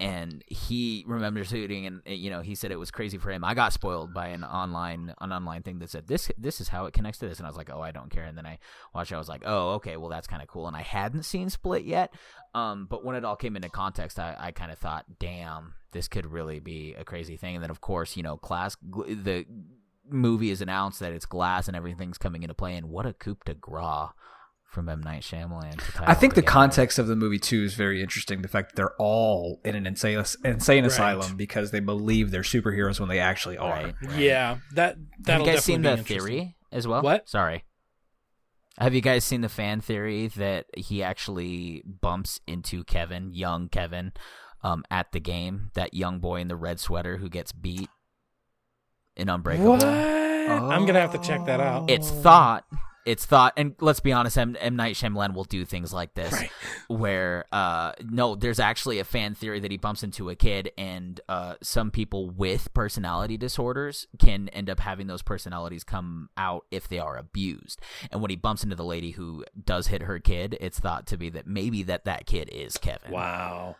and 0.00 0.42
he 0.46 1.04
remembers 1.06 1.50
hooting, 1.50 1.86
and 1.86 2.00
you 2.06 2.30
know 2.30 2.40
he 2.40 2.54
said 2.54 2.72
it 2.72 2.78
was 2.78 2.90
crazy 2.90 3.18
for 3.18 3.30
him. 3.30 3.44
I 3.44 3.54
got 3.54 3.72
spoiled 3.72 4.14
by 4.14 4.28
an 4.28 4.42
online 4.42 5.14
an 5.20 5.32
online 5.32 5.62
thing 5.62 5.78
that 5.80 5.90
said 5.90 6.08
this 6.08 6.30
this 6.38 6.60
is 6.60 6.68
how 6.68 6.86
it 6.86 6.94
connects 6.94 7.18
to 7.20 7.28
this, 7.28 7.38
and 7.38 7.46
I 7.46 7.50
was 7.50 7.56
like, 7.56 7.70
oh, 7.70 7.82
I 7.82 7.92
don't 7.92 8.10
care. 8.10 8.24
And 8.24 8.36
then 8.36 8.46
I 8.46 8.58
watched 8.94 9.12
it, 9.12 9.16
I 9.16 9.18
was 9.18 9.28
like, 9.28 9.42
oh, 9.44 9.74
okay, 9.74 9.96
well 9.98 10.08
that's 10.08 10.26
kind 10.26 10.42
of 10.42 10.48
cool. 10.48 10.66
And 10.66 10.76
I 10.76 10.82
hadn't 10.82 11.24
seen 11.24 11.50
Split 11.50 11.84
yet, 11.84 12.14
um, 12.54 12.86
but 12.88 13.04
when 13.04 13.14
it 13.14 13.24
all 13.24 13.36
came 13.36 13.56
into 13.56 13.68
context, 13.68 14.18
I, 14.18 14.34
I 14.38 14.50
kind 14.52 14.72
of 14.72 14.78
thought, 14.78 15.04
damn, 15.18 15.74
this 15.92 16.08
could 16.08 16.26
really 16.26 16.60
be 16.60 16.94
a 16.94 17.04
crazy 17.04 17.36
thing. 17.36 17.56
And 17.56 17.62
then, 17.62 17.70
of 17.70 17.80
course, 17.80 18.16
you 18.16 18.22
know, 18.22 18.36
class 18.38 18.76
the 18.82 19.44
movie 20.08 20.50
is 20.50 20.60
announced 20.60 21.00
that 21.00 21.12
it's 21.12 21.26
glass 21.26 21.68
and 21.68 21.76
everything's 21.76 22.18
coming 22.18 22.42
into 22.42 22.54
play. 22.54 22.74
And 22.74 22.88
what 22.88 23.06
a 23.06 23.12
coup 23.12 23.36
de 23.44 23.54
grace 23.54 24.08
from 24.70 24.88
M 24.88 25.00
Night 25.00 25.22
Shyamalan. 25.22 25.72
To 25.96 26.08
I 26.08 26.14
think 26.14 26.34
the 26.34 26.40
together. 26.42 26.52
context 26.52 26.98
of 26.98 27.06
the 27.08 27.16
movie 27.16 27.38
too 27.38 27.62
is 27.64 27.74
very 27.74 28.00
interesting. 28.00 28.42
The 28.42 28.48
fact 28.48 28.70
that 28.70 28.76
they're 28.76 28.94
all 28.98 29.60
in 29.64 29.74
an 29.74 29.86
insane 29.86 30.22
insane 30.44 30.84
Right. 30.84 30.92
asylum 30.92 31.36
because 31.36 31.70
they 31.72 31.80
believe 31.80 32.30
they're 32.30 32.42
superheroes 32.42 33.00
when 33.00 33.08
they 33.08 33.18
actually 33.18 33.58
are. 33.58 33.70
Right, 33.84 33.94
right. 34.02 34.18
yeah 34.18 34.58
that 34.74 34.96
Have 34.96 35.06
that'll 35.20 35.46
you 35.46 35.52
guys 35.54 35.64
seen 35.64 35.82
the 35.82 35.96
be 35.96 36.02
theory 36.02 36.56
as 36.72 36.86
well? 36.86 37.02
What? 37.02 37.28
Sorry. 37.28 37.64
Have 38.78 38.94
you 38.94 39.00
guys 39.02 39.24
seen 39.24 39.42
the 39.42 39.48
fan 39.50 39.80
theory 39.82 40.28
that 40.28 40.64
he 40.76 41.02
actually 41.02 41.82
bumps 41.84 42.40
into 42.46 42.82
Kevin, 42.84 43.30
young 43.34 43.68
Kevin, 43.68 44.12
um, 44.62 44.84
at 44.90 45.12
the 45.12 45.20
game? 45.20 45.70
That 45.74 45.92
young 45.92 46.18
boy 46.20 46.40
in 46.40 46.48
the 46.48 46.56
red 46.56 46.80
sweater 46.80 47.18
who 47.18 47.28
gets 47.28 47.52
beat 47.52 47.90
in 49.16 49.28
Unbreakable. 49.28 49.72
what 49.72 49.82
i'm 49.84 50.86
gonna 50.86 51.00
have 51.00 51.12
to 51.12 51.18
check 51.18 51.44
that 51.44 51.60
out 51.60 51.90
It's 51.90 52.10
thought. 52.10 52.64
It's 53.06 53.24
thought, 53.24 53.54
and 53.56 53.74
let's 53.80 54.00
be 54.00 54.12
honest, 54.12 54.36
M, 54.36 54.56
M. 54.60 54.76
Night 54.76 54.94
Shyamalan 54.94 55.32
will 55.32 55.44
do 55.44 55.64
things 55.64 55.92
like 55.92 56.12
this, 56.14 56.32
Right. 56.34 56.50
where 56.88 57.46
uh, 57.50 57.92
no, 58.04 58.34
there's 58.36 58.60
actually 58.60 58.98
a 58.98 59.04
fan 59.04 59.34
theory 59.34 59.58
that 59.60 59.70
he 59.70 59.78
bumps 59.78 60.02
into 60.02 60.28
a 60.28 60.36
kid, 60.36 60.70
and 60.76 61.18
uh, 61.28 61.54
some 61.62 61.90
people 61.90 62.28
with 62.28 62.72
personality 62.74 63.38
disorders 63.38 64.06
can 64.18 64.50
end 64.50 64.68
up 64.68 64.80
having 64.80 65.06
those 65.06 65.22
personalities 65.22 65.82
come 65.82 66.28
out 66.36 66.66
if 66.70 66.88
they 66.88 66.98
are 66.98 67.16
abused. 67.16 67.80
And 68.12 68.20
when 68.20 68.28
he 68.30 68.36
bumps 68.36 68.64
into 68.64 68.76
the 68.76 68.84
lady 68.84 69.12
who 69.12 69.44
does 69.64 69.86
hit 69.86 70.02
her 70.02 70.18
kid, 70.18 70.58
it's 70.60 70.78
thought 70.78 71.06
to 71.06 71.16
be 71.16 71.30
that 71.30 71.46
maybe 71.46 71.82
that 71.84 72.04
that 72.04 72.26
kid 72.26 72.50
is 72.52 72.76
Kevin. 72.76 73.10
wow 73.12 73.76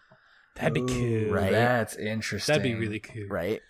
that'd 0.57 0.75
be 0.75 0.81
cool 0.81 1.31
Right. 1.33 1.53
That's 1.53 1.95
interesting. 1.97 2.53
that'd 2.55 2.63
be 2.63 2.75
really 2.75 3.01
cool 3.01 3.27
Right. 3.29 3.61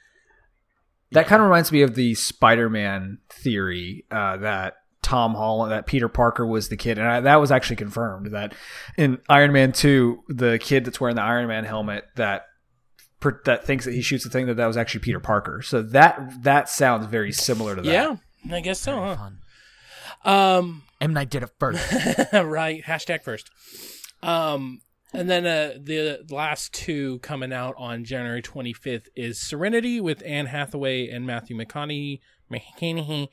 That 1.13 1.27
kind 1.27 1.43
of 1.43 1.47
reminds 1.49 1.73
me 1.73 1.83
of 1.83 1.97
the 1.97 2.15
Spider-Man 2.15 3.19
theory 3.29 4.05
uh, 4.13 4.37
that 4.39 4.75
Tom 5.11 5.35
Holland, 5.35 5.73
that 5.73 5.87
Peter 5.87 6.09
Parker 6.09 6.47
was 6.47 6.69
the 6.69 6.77
kid, 6.77 6.97
and 6.97 7.09
I, 7.09 7.21
that 7.23 7.37
was 7.41 7.51
actually 7.51 7.75
confirmed. 7.77 8.27
That 8.33 8.55
in 8.97 9.19
Iron 9.29 9.51
Man 9.53 9.73
Two, 9.73 10.23
the 10.29 10.57
kid 10.61 10.85
that's 10.85 11.01
wearing 11.01 11.17
the 11.17 11.23
Iron 11.23 11.49
Man 11.49 11.65
helmet 11.65 12.05
that 12.15 12.45
that 13.45 13.67
thinks 13.67 13.87
that 13.87 13.93
he 13.95 14.03
shoots 14.03 14.23
the 14.23 14.31
thing 14.31 14.47
that 14.47 14.55
that 14.55 14.67
was 14.67 14.77
actually 14.77 15.01
Peter 15.01 15.19
Parker. 15.19 15.63
So 15.63 15.83
that 15.83 16.45
that 16.45 16.69
sounds 16.69 17.07
very 17.07 17.33
similar 17.33 17.75
to 17.75 17.83
that. 17.83 17.91
yeah 17.91 18.17
i 18.57 18.61
guess 18.61 18.79
so 18.81 18.95
Very 18.95 19.07
huh? 19.09 19.17
fun. 19.17 19.39
um 20.25 20.83
M. 21.01 21.13
Night 21.13 21.31
did 21.31 21.43
it 21.43 21.51
first. 21.59 21.93
right. 22.33 22.83
Hashtag 22.85 23.23
first. 23.25 23.51
Um, 24.23 24.83
and 25.13 25.29
then 25.29 25.47
uh, 25.47 25.79
the 25.83 26.25
last 26.31 26.73
two 26.75 27.19
coming 27.21 27.53
out 27.53 27.75
on 27.79 28.05
January 28.05 28.43
25th 28.43 29.07
is 29.17 29.41
Serenity 29.41 29.99
with 30.01 30.23
Anne 30.27 30.47
Hathaway 30.47 31.09
and 31.09 31.27
Matthew 31.27 31.57
McConaughey, 31.57 32.21
McConaughey 32.53 33.29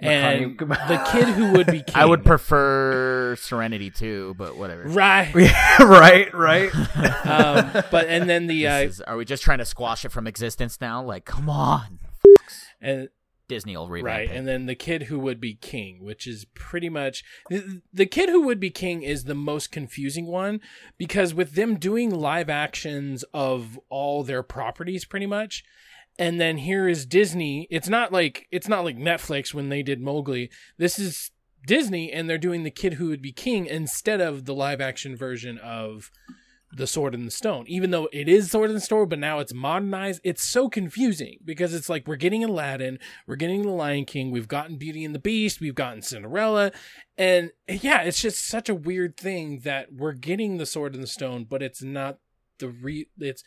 and 0.00 0.58
the 0.58 1.08
kid 1.12 1.28
who 1.28 1.52
would 1.52 1.66
be 1.66 1.82
king. 1.82 1.94
I 1.94 2.04
would 2.06 2.24
prefer 2.24 3.36
Serenity 3.36 3.90
too, 3.90 4.34
but 4.38 4.56
whatever. 4.56 4.84
right. 4.84 5.34
Yeah, 5.34 5.82
right, 5.82 6.32
right. 6.34 6.70
Um, 7.28 7.70
but 7.90 8.06
and 8.08 8.28
then 8.28 8.46
the 8.46 8.66
uh, 8.66 8.78
is- 8.78 9.00
are 9.02 9.16
we 9.16 9.24
just 9.24 9.42
trying 9.42 9.58
to 9.58 9.64
squash 9.64 10.04
it 10.04 10.12
from 10.12 10.26
existence 10.26 10.80
now? 10.80 11.02
Like, 11.02 11.24
come 11.24 11.50
on, 11.50 11.98
and 12.80 13.08
Disney 13.48 13.76
will 13.76 13.88
revamp 13.88 14.14
right 14.14 14.30
it. 14.30 14.36
and 14.36 14.46
then 14.46 14.66
the 14.66 14.74
kid 14.74 15.04
who 15.04 15.18
would 15.18 15.40
be 15.40 15.54
king 15.54 16.04
which 16.04 16.26
is 16.26 16.44
pretty 16.54 16.90
much 16.90 17.24
the, 17.48 17.80
the 17.94 18.04
kid 18.04 18.28
who 18.28 18.42
would 18.42 18.60
be 18.60 18.68
king 18.68 19.02
is 19.02 19.24
the 19.24 19.34
most 19.34 19.72
confusing 19.72 20.26
one 20.26 20.60
because 20.98 21.32
with 21.32 21.52
them 21.54 21.76
doing 21.78 22.10
live 22.10 22.50
actions 22.50 23.24
of 23.32 23.80
all 23.88 24.22
their 24.22 24.42
properties 24.42 25.06
pretty 25.06 25.24
much 25.24 25.64
and 26.18 26.40
then 26.40 26.58
here 26.58 26.88
is 26.88 27.06
disney 27.06 27.66
it's 27.70 27.88
not 27.88 28.12
like 28.12 28.46
it's 28.50 28.68
not 28.68 28.84
like 28.84 28.96
netflix 28.96 29.54
when 29.54 29.68
they 29.68 29.82
did 29.82 30.00
mowgli 30.00 30.50
this 30.76 30.98
is 30.98 31.30
disney 31.66 32.12
and 32.12 32.28
they're 32.28 32.38
doing 32.38 32.62
the 32.62 32.70
kid 32.70 32.94
who 32.94 33.08
would 33.08 33.22
be 33.22 33.32
king 33.32 33.66
instead 33.66 34.20
of 34.20 34.44
the 34.44 34.54
live 34.54 34.80
action 34.80 35.16
version 35.16 35.58
of 35.58 36.10
the 36.72 36.86
Sword 36.86 37.14
and 37.14 37.26
the 37.26 37.30
Stone, 37.30 37.64
even 37.66 37.90
though 37.90 38.08
it 38.12 38.28
is 38.28 38.50
Sword 38.50 38.70
and 38.70 38.76
the 38.76 38.80
Stone, 38.80 39.08
but 39.08 39.18
now 39.18 39.38
it's 39.38 39.54
modernized. 39.54 40.20
It's 40.22 40.44
so 40.44 40.68
confusing 40.68 41.38
because 41.44 41.72
it's 41.72 41.88
like 41.88 42.06
we're 42.06 42.16
getting 42.16 42.44
Aladdin, 42.44 42.98
we're 43.26 43.36
getting 43.36 43.62
The 43.62 43.70
Lion 43.70 44.04
King, 44.04 44.30
we've 44.30 44.48
gotten 44.48 44.76
Beauty 44.76 45.04
and 45.04 45.14
the 45.14 45.18
Beast, 45.18 45.60
we've 45.60 45.74
gotten 45.74 46.02
Cinderella, 46.02 46.72
and 47.16 47.52
yeah, 47.68 48.02
it's 48.02 48.20
just 48.20 48.46
such 48.46 48.68
a 48.68 48.74
weird 48.74 49.16
thing 49.16 49.60
that 49.60 49.92
we're 49.92 50.12
getting 50.12 50.58
the 50.58 50.66
Sword 50.66 50.94
and 50.94 51.02
the 51.02 51.08
Stone, 51.08 51.46
but 51.48 51.62
it's 51.62 51.82
not 51.82 52.18
the 52.58 52.68
re. 52.68 53.08
It's 53.18 53.42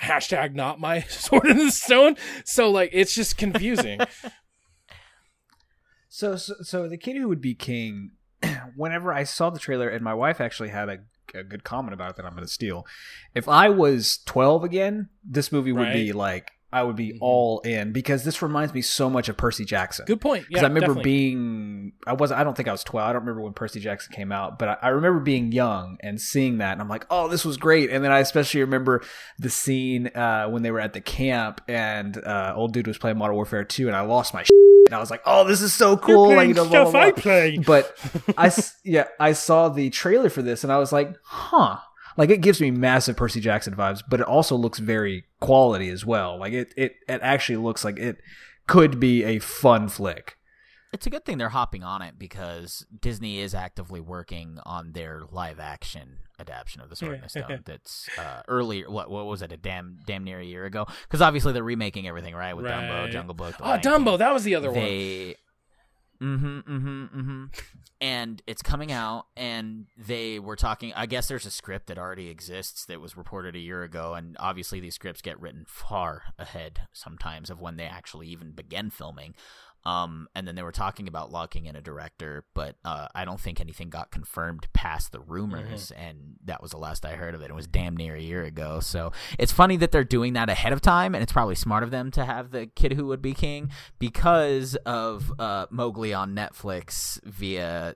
hashtag 0.00 0.54
not 0.54 0.80
my 0.80 1.00
Sword 1.08 1.46
and 1.46 1.60
the 1.60 1.70
Stone. 1.70 2.16
So 2.44 2.70
like, 2.70 2.90
it's 2.92 3.14
just 3.14 3.36
confusing. 3.36 4.00
So, 6.14 6.36
so, 6.36 6.54
so 6.62 6.88
the 6.88 6.96
kid 6.96 7.16
who 7.16 7.26
would 7.26 7.40
be 7.40 7.56
king. 7.56 8.12
Whenever 8.76 9.12
I 9.12 9.24
saw 9.24 9.50
the 9.50 9.58
trailer, 9.58 9.88
and 9.88 10.04
my 10.04 10.14
wife 10.14 10.40
actually 10.40 10.68
had 10.68 10.88
a, 10.88 10.98
a 11.36 11.42
good 11.42 11.64
comment 11.64 11.92
about 11.92 12.10
it 12.10 12.16
that 12.16 12.24
I'm 12.24 12.34
going 12.34 12.46
to 12.46 12.52
steal. 12.52 12.86
If 13.34 13.48
I 13.48 13.68
was 13.68 14.18
12 14.26 14.62
again, 14.62 15.08
this 15.28 15.50
movie 15.50 15.72
would 15.72 15.92
be 15.92 16.12
like 16.12 16.52
I 16.74 16.82
would 16.82 16.96
be 16.96 17.12
Mhm. 17.12 17.18
all 17.20 17.60
in 17.60 17.92
because 17.92 18.24
this 18.24 18.42
reminds 18.42 18.74
me 18.74 18.82
so 18.82 19.08
much 19.08 19.28
of 19.28 19.36
Percy 19.36 19.64
Jackson. 19.64 20.04
Good 20.06 20.20
point. 20.20 20.46
Because 20.48 20.62
Yeah, 20.62 20.66
I 20.66 20.68
remember 20.68 20.88
definitely. 20.88 21.02
being, 21.04 21.92
I 22.06 22.12
was, 22.14 22.32
I 22.32 22.42
don't 22.44 22.56
think 22.56 22.68
I 22.68 22.72
was 22.72 22.82
12. 22.84 23.08
I 23.08 23.12
don't 23.12 23.22
remember 23.22 23.42
when 23.42 23.52
Percy 23.52 23.80
Jackson 23.80 24.12
came 24.12 24.32
out, 24.32 24.58
but 24.58 24.68
I, 24.68 24.76
I 24.82 24.88
remember 24.88 25.20
being 25.20 25.52
young 25.52 25.96
and 26.00 26.20
seeing 26.20 26.58
that. 26.58 26.72
And 26.72 26.80
I'm 26.82 26.88
like, 26.88 27.06
oh, 27.10 27.28
this 27.28 27.44
was 27.44 27.56
great. 27.56 27.90
And 27.90 28.04
then 28.04 28.10
I 28.12 28.18
especially 28.18 28.60
remember 28.60 29.02
the 29.38 29.50
scene 29.50 30.08
uh, 30.08 30.48
when 30.48 30.62
they 30.62 30.70
were 30.70 30.80
at 30.80 30.92
the 30.92 31.00
camp 31.00 31.60
and 31.68 32.16
uh, 32.18 32.52
old 32.56 32.72
dude 32.72 32.86
was 32.86 32.98
playing 32.98 33.18
Modern 33.18 33.36
Warfare 33.36 33.64
2 33.64 33.86
and 33.86 33.96
I 33.96 34.00
lost 34.02 34.34
my 34.34 34.42
shit. 34.44 34.50
And 34.88 34.94
I 34.94 34.98
was 34.98 35.10
like, 35.10 35.22
oh, 35.24 35.44
this 35.44 35.62
is 35.62 35.72
so 35.72 35.96
cool. 35.96 36.34
Like, 36.34 36.48
you 36.48 36.54
know, 36.54 36.66
blah, 36.68 36.82
blah, 36.84 36.90
blah. 36.90 37.12
play. 37.12 37.56
But 37.58 37.96
I, 38.36 38.52
yeah, 38.84 39.06
I 39.18 39.32
saw 39.32 39.68
the 39.70 39.88
trailer 39.90 40.28
for 40.28 40.42
this 40.42 40.62
and 40.64 40.72
I 40.72 40.78
was 40.78 40.92
like, 40.92 41.14
huh. 41.22 41.78
Like 42.16 42.30
it 42.30 42.40
gives 42.40 42.60
me 42.60 42.70
massive 42.70 43.16
Percy 43.16 43.40
Jackson 43.40 43.74
vibes, 43.74 44.02
but 44.08 44.20
it 44.20 44.26
also 44.26 44.56
looks 44.56 44.78
very 44.78 45.24
quality 45.40 45.88
as 45.88 46.04
well. 46.06 46.38
Like 46.38 46.52
it, 46.52 46.72
it, 46.76 46.96
it 47.08 47.20
actually 47.22 47.56
looks 47.56 47.84
like 47.84 47.98
it 47.98 48.18
could 48.66 49.00
be 49.00 49.24
a 49.24 49.38
fun 49.38 49.88
flick. 49.88 50.36
It's 50.92 51.06
a 51.08 51.10
good 51.10 51.24
thing 51.24 51.38
they're 51.38 51.48
hopping 51.48 51.82
on 51.82 52.02
it 52.02 52.18
because 52.18 52.86
Disney 53.00 53.40
is 53.40 53.52
actively 53.52 54.00
working 54.00 54.60
on 54.64 54.92
their 54.92 55.22
live 55.28 55.58
action 55.58 56.18
adaptation 56.38 56.82
of 56.82 56.88
the 56.90 56.96
Sword 56.96 57.14
and 57.14 57.24
the 57.24 57.28
Stone. 57.28 57.62
That's 57.64 58.08
uh, 58.16 58.42
earlier. 58.46 58.88
What 58.88 59.10
what 59.10 59.26
was 59.26 59.42
it? 59.42 59.50
A 59.50 59.56
damn 59.56 59.98
damn 60.06 60.22
near 60.22 60.38
a 60.38 60.44
year 60.44 60.64
ago. 60.66 60.86
Because 61.02 61.20
obviously 61.20 61.52
they're 61.52 61.64
remaking 61.64 62.06
everything, 62.06 62.34
right? 62.34 62.54
With 62.54 62.66
Dumbo, 62.66 63.10
Jungle 63.10 63.34
Book. 63.34 63.56
Oh, 63.60 63.64
Lion 63.70 63.80
Dumbo, 63.80 64.10
King. 64.10 64.18
that 64.18 64.32
was 64.32 64.44
the 64.44 64.54
other 64.54 64.70
one. 64.70 65.34
Mm-hmm 66.24 66.58
mm-hmm 66.60 67.04
mm-hmm. 67.20 67.44
And 68.00 68.42
it's 68.46 68.60
coming 68.62 68.92
out 68.92 69.26
and 69.36 69.86
they 69.96 70.38
were 70.38 70.56
talking 70.56 70.92
i 70.94 71.06
guess 71.06 71.28
there's 71.28 71.46
a 71.46 71.50
script 71.50 71.86
that 71.86 71.98
already 71.98 72.28
exists 72.28 72.84
that 72.86 73.00
was 73.00 73.16
reported 73.16 73.54
a 73.56 73.58
year 73.58 73.82
ago 73.82 74.14
and 74.14 74.36
obviously 74.38 74.80
these 74.80 74.94
scripts 74.94 75.22
get 75.22 75.40
written 75.40 75.64
far 75.66 76.22
ahead 76.38 76.80
sometimes 76.92 77.50
of 77.50 77.60
when 77.60 77.76
they 77.76 77.84
actually 77.84 78.28
even 78.28 78.50
begin 78.50 78.90
filming 78.90 79.34
um, 79.86 80.28
and 80.34 80.48
then 80.48 80.54
they 80.54 80.62
were 80.62 80.72
talking 80.72 81.08
about 81.08 81.30
locking 81.30 81.66
in 81.66 81.76
a 81.76 81.80
director, 81.80 82.44
but 82.54 82.76
uh, 82.84 83.08
I 83.14 83.24
don't 83.24 83.40
think 83.40 83.60
anything 83.60 83.90
got 83.90 84.10
confirmed 84.10 84.66
past 84.72 85.12
the 85.12 85.20
rumors, 85.20 85.90
and 85.90 86.36
that 86.44 86.62
was 86.62 86.70
the 86.70 86.78
last 86.78 87.04
I 87.04 87.16
heard 87.16 87.34
of 87.34 87.42
it. 87.42 87.50
It 87.50 87.54
was 87.54 87.66
damn 87.66 87.96
near 87.96 88.14
a 88.14 88.20
year 88.20 88.44
ago. 88.44 88.80
So 88.80 89.12
it's 89.38 89.52
funny 89.52 89.76
that 89.76 89.92
they're 89.92 90.02
doing 90.04 90.32
that 90.34 90.48
ahead 90.48 90.72
of 90.72 90.80
time, 90.80 91.14
and 91.14 91.22
it's 91.22 91.32
probably 91.32 91.54
smart 91.54 91.82
of 91.82 91.90
them 91.90 92.10
to 92.12 92.24
have 92.24 92.50
the 92.50 92.66
kid 92.66 92.92
who 92.92 93.06
would 93.06 93.20
be 93.20 93.34
king 93.34 93.70
because 93.98 94.74
of 94.86 95.32
uh, 95.38 95.66
Mowgli 95.70 96.14
on 96.14 96.34
Netflix 96.34 97.22
via 97.24 97.94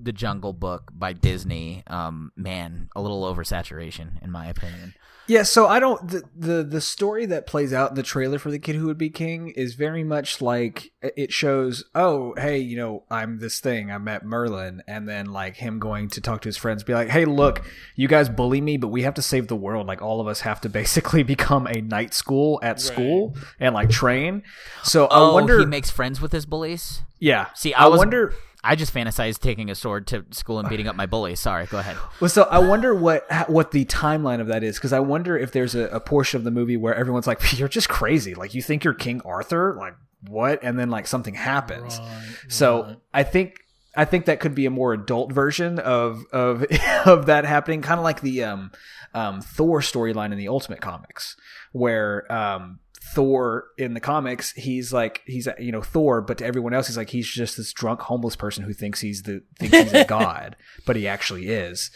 the 0.00 0.12
Jungle 0.12 0.52
Book 0.52 0.90
by 0.92 1.12
Disney. 1.12 1.82
Um, 1.86 2.32
man, 2.36 2.88
a 2.96 3.00
little 3.02 3.22
oversaturation 3.24 4.22
in 4.22 4.30
my 4.30 4.46
opinion. 4.46 4.94
Yeah, 5.26 5.42
so 5.42 5.66
I 5.66 5.78
don't 5.78 6.08
the, 6.08 6.22
the 6.34 6.62
the 6.62 6.80
story 6.80 7.26
that 7.26 7.46
plays 7.46 7.70
out 7.74 7.90
in 7.90 7.96
the 7.96 8.02
trailer 8.02 8.38
for 8.38 8.50
the 8.50 8.58
kid 8.58 8.76
who 8.76 8.86
would 8.86 8.96
be 8.96 9.10
king 9.10 9.50
is 9.50 9.74
very 9.74 10.02
much 10.02 10.40
like 10.40 10.90
it 11.02 11.34
shows, 11.34 11.84
oh, 11.94 12.32
hey, 12.38 12.56
you 12.56 12.78
know, 12.78 13.04
I'm 13.10 13.38
this 13.38 13.60
thing. 13.60 13.90
I 13.92 13.98
met 13.98 14.24
Merlin 14.24 14.82
and 14.88 15.06
then 15.06 15.26
like 15.26 15.56
him 15.56 15.80
going 15.80 16.08
to 16.10 16.22
talk 16.22 16.40
to 16.40 16.48
his 16.48 16.56
friends 16.56 16.82
be 16.82 16.94
like, 16.94 17.10
"Hey, 17.10 17.26
look, 17.26 17.62
you 17.94 18.08
guys 18.08 18.30
bully 18.30 18.62
me, 18.62 18.78
but 18.78 18.88
we 18.88 19.02
have 19.02 19.12
to 19.14 19.22
save 19.22 19.48
the 19.48 19.56
world. 19.56 19.86
Like 19.86 20.00
all 20.00 20.22
of 20.22 20.26
us 20.28 20.40
have 20.40 20.62
to 20.62 20.68
basically 20.80 21.22
become 21.22 21.66
a 21.66 21.82
night 21.82 22.14
school 22.14 22.58
at 22.62 22.80
school 22.80 23.36
and 23.60 23.74
like 23.74 23.90
train." 23.90 24.42
So 24.82 25.08
Oh, 25.10 25.32
I 25.32 25.34
wonder 25.34 25.58
he 25.58 25.66
makes 25.66 25.90
friends 25.90 26.22
with 26.22 26.32
his 26.32 26.46
bullies. 26.46 27.02
Yeah. 27.18 27.48
See, 27.54 27.74
I 27.74 27.84
I 27.84 27.88
was- 27.88 27.98
wonder 27.98 28.32
I 28.64 28.74
just 28.74 28.92
fantasized 28.92 29.40
taking 29.40 29.70
a 29.70 29.74
sword 29.74 30.06
to 30.08 30.24
school 30.30 30.58
and 30.58 30.68
beating 30.68 30.88
up 30.88 30.96
my 30.96 31.06
bully. 31.06 31.36
Sorry, 31.36 31.66
go 31.66 31.78
ahead. 31.78 31.96
Well, 32.20 32.28
so 32.28 32.42
I 32.44 32.58
wonder 32.58 32.94
what 32.94 33.26
what 33.48 33.70
the 33.70 33.84
timeline 33.84 34.40
of 34.40 34.48
that 34.48 34.64
is 34.64 34.76
because 34.76 34.92
I 34.92 35.00
wonder 35.00 35.36
if 35.38 35.52
there's 35.52 35.74
a, 35.74 35.88
a 35.88 36.00
portion 36.00 36.38
of 36.38 36.44
the 36.44 36.50
movie 36.50 36.76
where 36.76 36.94
everyone's 36.94 37.26
like, 37.26 37.40
"You're 37.58 37.68
just 37.68 37.88
crazy! 37.88 38.34
Like 38.34 38.54
you 38.54 38.62
think 38.62 38.84
you're 38.84 38.94
King 38.94 39.20
Arthur? 39.24 39.74
Like 39.78 39.94
what?" 40.26 40.60
And 40.62 40.78
then 40.78 40.90
like 40.90 41.06
something 41.06 41.34
happens. 41.34 42.00
So 42.48 42.96
I 43.14 43.22
think 43.22 43.60
I 43.96 44.04
think 44.04 44.26
that 44.26 44.40
could 44.40 44.54
be 44.54 44.66
a 44.66 44.70
more 44.70 44.92
adult 44.92 45.32
version 45.32 45.78
of 45.78 46.24
of 46.32 46.64
of 47.06 47.26
that 47.26 47.44
happening, 47.44 47.82
kind 47.82 47.98
of 47.98 48.04
like 48.04 48.20
the 48.20 48.44
um, 48.44 48.70
um, 49.14 49.40
Thor 49.40 49.80
storyline 49.80 50.32
in 50.32 50.38
the 50.38 50.48
Ultimate 50.48 50.80
Comics, 50.80 51.36
where 51.72 52.30
um, 52.32 52.80
Thor 53.14 53.68
in 53.76 53.94
the 53.94 54.00
comics, 54.00 54.52
he's 54.52 54.92
like 54.92 55.22
he's 55.26 55.48
you 55.58 55.72
know 55.72 55.82
Thor, 55.82 56.20
but 56.20 56.38
to 56.38 56.44
everyone 56.44 56.74
else, 56.74 56.86
he's 56.86 56.96
like 56.96 57.10
he's 57.10 57.28
just 57.28 57.56
this 57.56 57.72
drunk 57.72 58.00
homeless 58.00 58.36
person 58.36 58.64
who 58.64 58.72
thinks 58.72 59.00
he's 59.00 59.22
the 59.22 59.42
thinks 59.58 59.76
he's 59.76 59.92
a 59.92 60.04
god, 60.08 60.56
but 60.86 60.96
he 60.96 61.08
actually 61.08 61.48
is. 61.48 61.90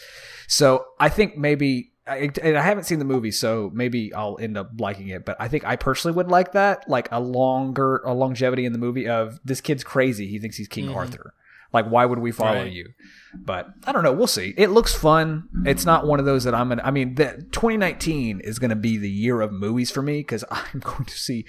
So 0.49 0.87
I 0.99 1.09
think 1.09 1.37
maybe. 1.37 1.91
I, 2.05 2.31
and 2.43 2.59
I 2.59 2.63
haven't 2.63 2.83
seen 2.83 2.99
the 2.99 3.05
movie, 3.05 3.31
so 3.31 3.71
maybe 3.73 4.13
I'll 4.13 4.37
end 4.41 4.57
up 4.57 4.73
liking 4.77 5.07
it. 5.07 5.25
But 5.25 5.37
I 5.39 5.47
think 5.47 5.65
I 5.65 5.77
personally 5.77 6.17
would 6.17 6.27
like 6.27 6.51
that, 6.51 6.89
like 6.89 7.09
a 7.13 7.21
longer, 7.21 7.99
a 7.99 8.13
longevity 8.13 8.65
in 8.65 8.73
the 8.73 8.79
movie 8.81 9.09
of 9.09 9.39
this 9.45 9.61
kid's 9.61 9.85
crazy. 9.85 10.27
He 10.27 10.41
thinks 10.41 10.57
he's 10.57 10.67
King 10.67 10.87
mm-hmm. 10.87 10.97
Arthur. 10.97 11.33
Like, 11.73 11.87
why 11.87 12.05
would 12.05 12.19
we 12.19 12.33
follow 12.33 12.63
Right. 12.63 12.73
you? 12.73 12.91
But 13.35 13.69
I 13.87 13.93
don't 13.93 14.03
know. 14.03 14.13
We'll 14.13 14.27
see. 14.27 14.53
It 14.59 14.69
looks 14.69 14.95
fun. 14.95 15.49
It's 15.65 15.87
not 15.87 16.07
one 16.07 16.19
of 16.21 16.27
those 16.27 16.45
that 16.45 16.55
I'm 16.55 16.69
gonna. 16.69 16.83
I 16.85 16.91
mean, 16.91 17.15
the, 17.15 17.47
2019 17.53 18.41
is 18.41 18.59
gonna 18.59 18.77
be 18.77 18.99
the 18.99 19.09
year 19.11 19.41
of 19.41 19.53
movies 19.53 19.91
for 19.91 20.03
me 20.03 20.19
because 20.21 20.45
I'm 20.51 20.81
going 20.81 21.07
to 21.07 21.19
see. 21.19 21.47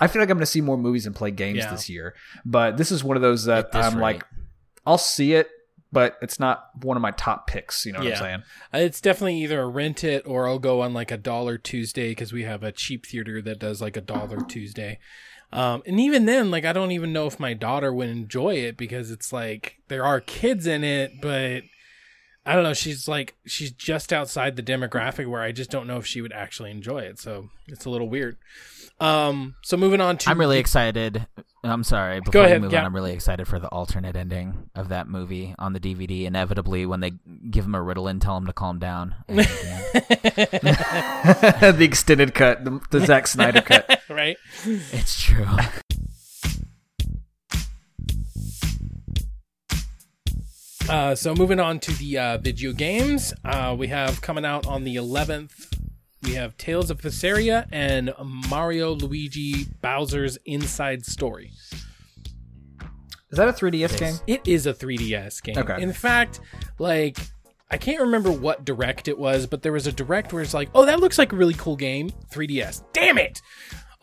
I 0.00 0.06
feel 0.06 0.22
like 0.22 0.30
I'm 0.30 0.36
gonna 0.36 0.46
see 0.46 0.60
more 0.60 0.78
movies 0.78 1.06
and 1.06 1.14
play 1.14 1.30
games 1.32 1.58
Yeah. 1.58 1.70
this 1.72 1.88
year. 1.90 2.14
But 2.44 2.76
this 2.76 2.92
is 2.92 3.02
one 3.02 3.16
of 3.16 3.22
those 3.22 3.44
that 3.46 3.74
I'm 3.74 3.94
rate. 3.96 4.00
like, 4.02 4.24
I'll 4.86 4.96
see 4.98 5.32
it, 5.34 5.48
but 5.90 6.18
it's 6.22 6.38
not 6.38 6.66
one 6.82 6.96
of 6.96 7.00
my 7.00 7.10
top 7.12 7.48
picks. 7.48 7.84
You 7.84 7.92
know 7.94 7.98
what 7.98 8.06
Yeah. 8.08 8.14
I'm 8.14 8.18
saying? 8.20 8.42
Uh, 8.72 8.78
It's 8.78 9.00
definitely 9.00 9.42
either 9.42 9.60
a 9.60 9.66
rent 9.68 10.04
it 10.04 10.22
or 10.26 10.46
I'll 10.48 10.60
go 10.60 10.82
on 10.82 10.94
like 10.94 11.10
a 11.10 11.16
dollar 11.16 11.58
Tuesday 11.58 12.10
because 12.10 12.32
we 12.32 12.44
have 12.44 12.62
a 12.62 12.70
cheap 12.70 13.06
theater 13.06 13.42
that 13.42 13.58
does 13.58 13.80
like 13.80 13.96
a 13.96 14.00
dollar 14.00 14.38
Tuesday. 14.46 15.00
Um, 15.54 15.84
and 15.86 16.00
even 16.00 16.26
then, 16.26 16.50
like 16.50 16.64
I 16.64 16.72
don't 16.72 16.90
even 16.90 17.12
know 17.12 17.26
if 17.28 17.38
my 17.38 17.54
daughter 17.54 17.94
would 17.94 18.08
enjoy 18.08 18.56
it 18.56 18.76
because 18.76 19.12
it's 19.12 19.32
like 19.32 19.76
there 19.86 20.04
are 20.04 20.20
kids 20.20 20.66
in 20.66 20.82
it, 20.82 21.20
but 21.22 21.62
I 22.46 22.54
don't 22.54 22.64
know. 22.64 22.74
She's 22.74 23.08
like 23.08 23.34
she's 23.46 23.70
just 23.70 24.12
outside 24.12 24.56
the 24.56 24.62
demographic 24.62 25.28
where 25.28 25.42
I 25.42 25.52
just 25.52 25.70
don't 25.70 25.86
know 25.86 25.96
if 25.96 26.06
she 26.06 26.20
would 26.20 26.32
actually 26.32 26.70
enjoy 26.70 27.00
it. 27.00 27.18
So 27.18 27.50
it's 27.66 27.84
a 27.84 27.90
little 27.90 28.08
weird. 28.08 28.36
Um, 29.00 29.56
so 29.62 29.76
moving 29.76 30.00
on 30.00 30.18
to 30.18 30.30
I'm 30.30 30.38
really 30.38 30.58
excited. 30.58 31.26
I'm 31.64 31.82
sorry. 31.82 32.20
Before 32.20 32.42
ahead, 32.42 32.60
we 32.60 32.66
move 32.66 32.72
yeah. 32.72 32.80
on, 32.80 32.86
I'm 32.86 32.94
really 32.94 33.12
excited 33.12 33.48
for 33.48 33.58
the 33.58 33.68
alternate 33.68 34.14
ending 34.14 34.70
of 34.74 34.90
that 34.90 35.08
movie 35.08 35.54
on 35.58 35.72
the 35.72 35.80
DVD. 35.80 36.24
Inevitably, 36.24 36.86
when 36.86 37.00
they 37.00 37.12
give 37.50 37.64
him 37.64 37.74
a 37.74 37.78
Ritalin, 37.78 38.20
tell 38.20 38.36
him 38.36 38.46
to 38.46 38.52
calm 38.52 38.78
down. 38.78 39.14
The 39.28 39.44
the 41.78 41.84
extended 41.84 42.34
cut, 42.34 42.64
the, 42.64 42.80
the 42.90 43.06
Zack 43.06 43.26
Snyder 43.26 43.62
cut. 43.62 44.00
right. 44.08 44.36
it's 44.64 45.22
true. 45.22 45.46
Uh, 50.88 51.14
so 51.14 51.34
moving 51.34 51.58
on 51.60 51.80
to 51.80 51.92
the 51.94 52.18
uh, 52.18 52.38
video 52.38 52.72
games, 52.72 53.32
uh, 53.44 53.74
we 53.78 53.88
have 53.88 54.20
coming 54.20 54.44
out 54.44 54.66
on 54.66 54.84
the 54.84 54.96
11th. 54.96 55.68
We 56.22 56.34
have 56.34 56.56
Tales 56.56 56.90
of 56.90 57.00
Vesperia 57.00 57.66
and 57.72 58.12
Mario 58.50 58.94
Luigi 58.94 59.66
Bowser's 59.82 60.36
Inside 60.44 61.04
Story. 61.06 61.52
Is 63.30 63.38
that 63.38 63.48
a 63.48 63.52
3DS 63.52 63.94
It 63.94 63.98
game? 63.98 64.08
is. 64.08 64.22
It 64.26 64.40
is 64.46 64.66
a 64.66 64.74
3DS 64.74 65.42
game. 65.42 65.58
Okay. 65.58 65.82
In 65.82 65.92
fact, 65.92 66.40
like 66.78 67.18
I 67.70 67.78
can't 67.78 68.00
remember 68.02 68.30
what 68.30 68.64
direct 68.64 69.08
it 69.08 69.18
was, 69.18 69.46
but 69.46 69.62
there 69.62 69.72
was 69.72 69.86
a 69.86 69.92
direct 69.92 70.32
where 70.32 70.42
it's 70.42 70.54
like, 70.54 70.68
"Oh, 70.74 70.84
that 70.86 71.00
looks 71.00 71.18
like 71.18 71.32
a 71.32 71.36
really 71.36 71.54
cool 71.54 71.76
game, 71.76 72.10
3DS." 72.30 72.84
Damn 72.92 73.18
it. 73.18 73.40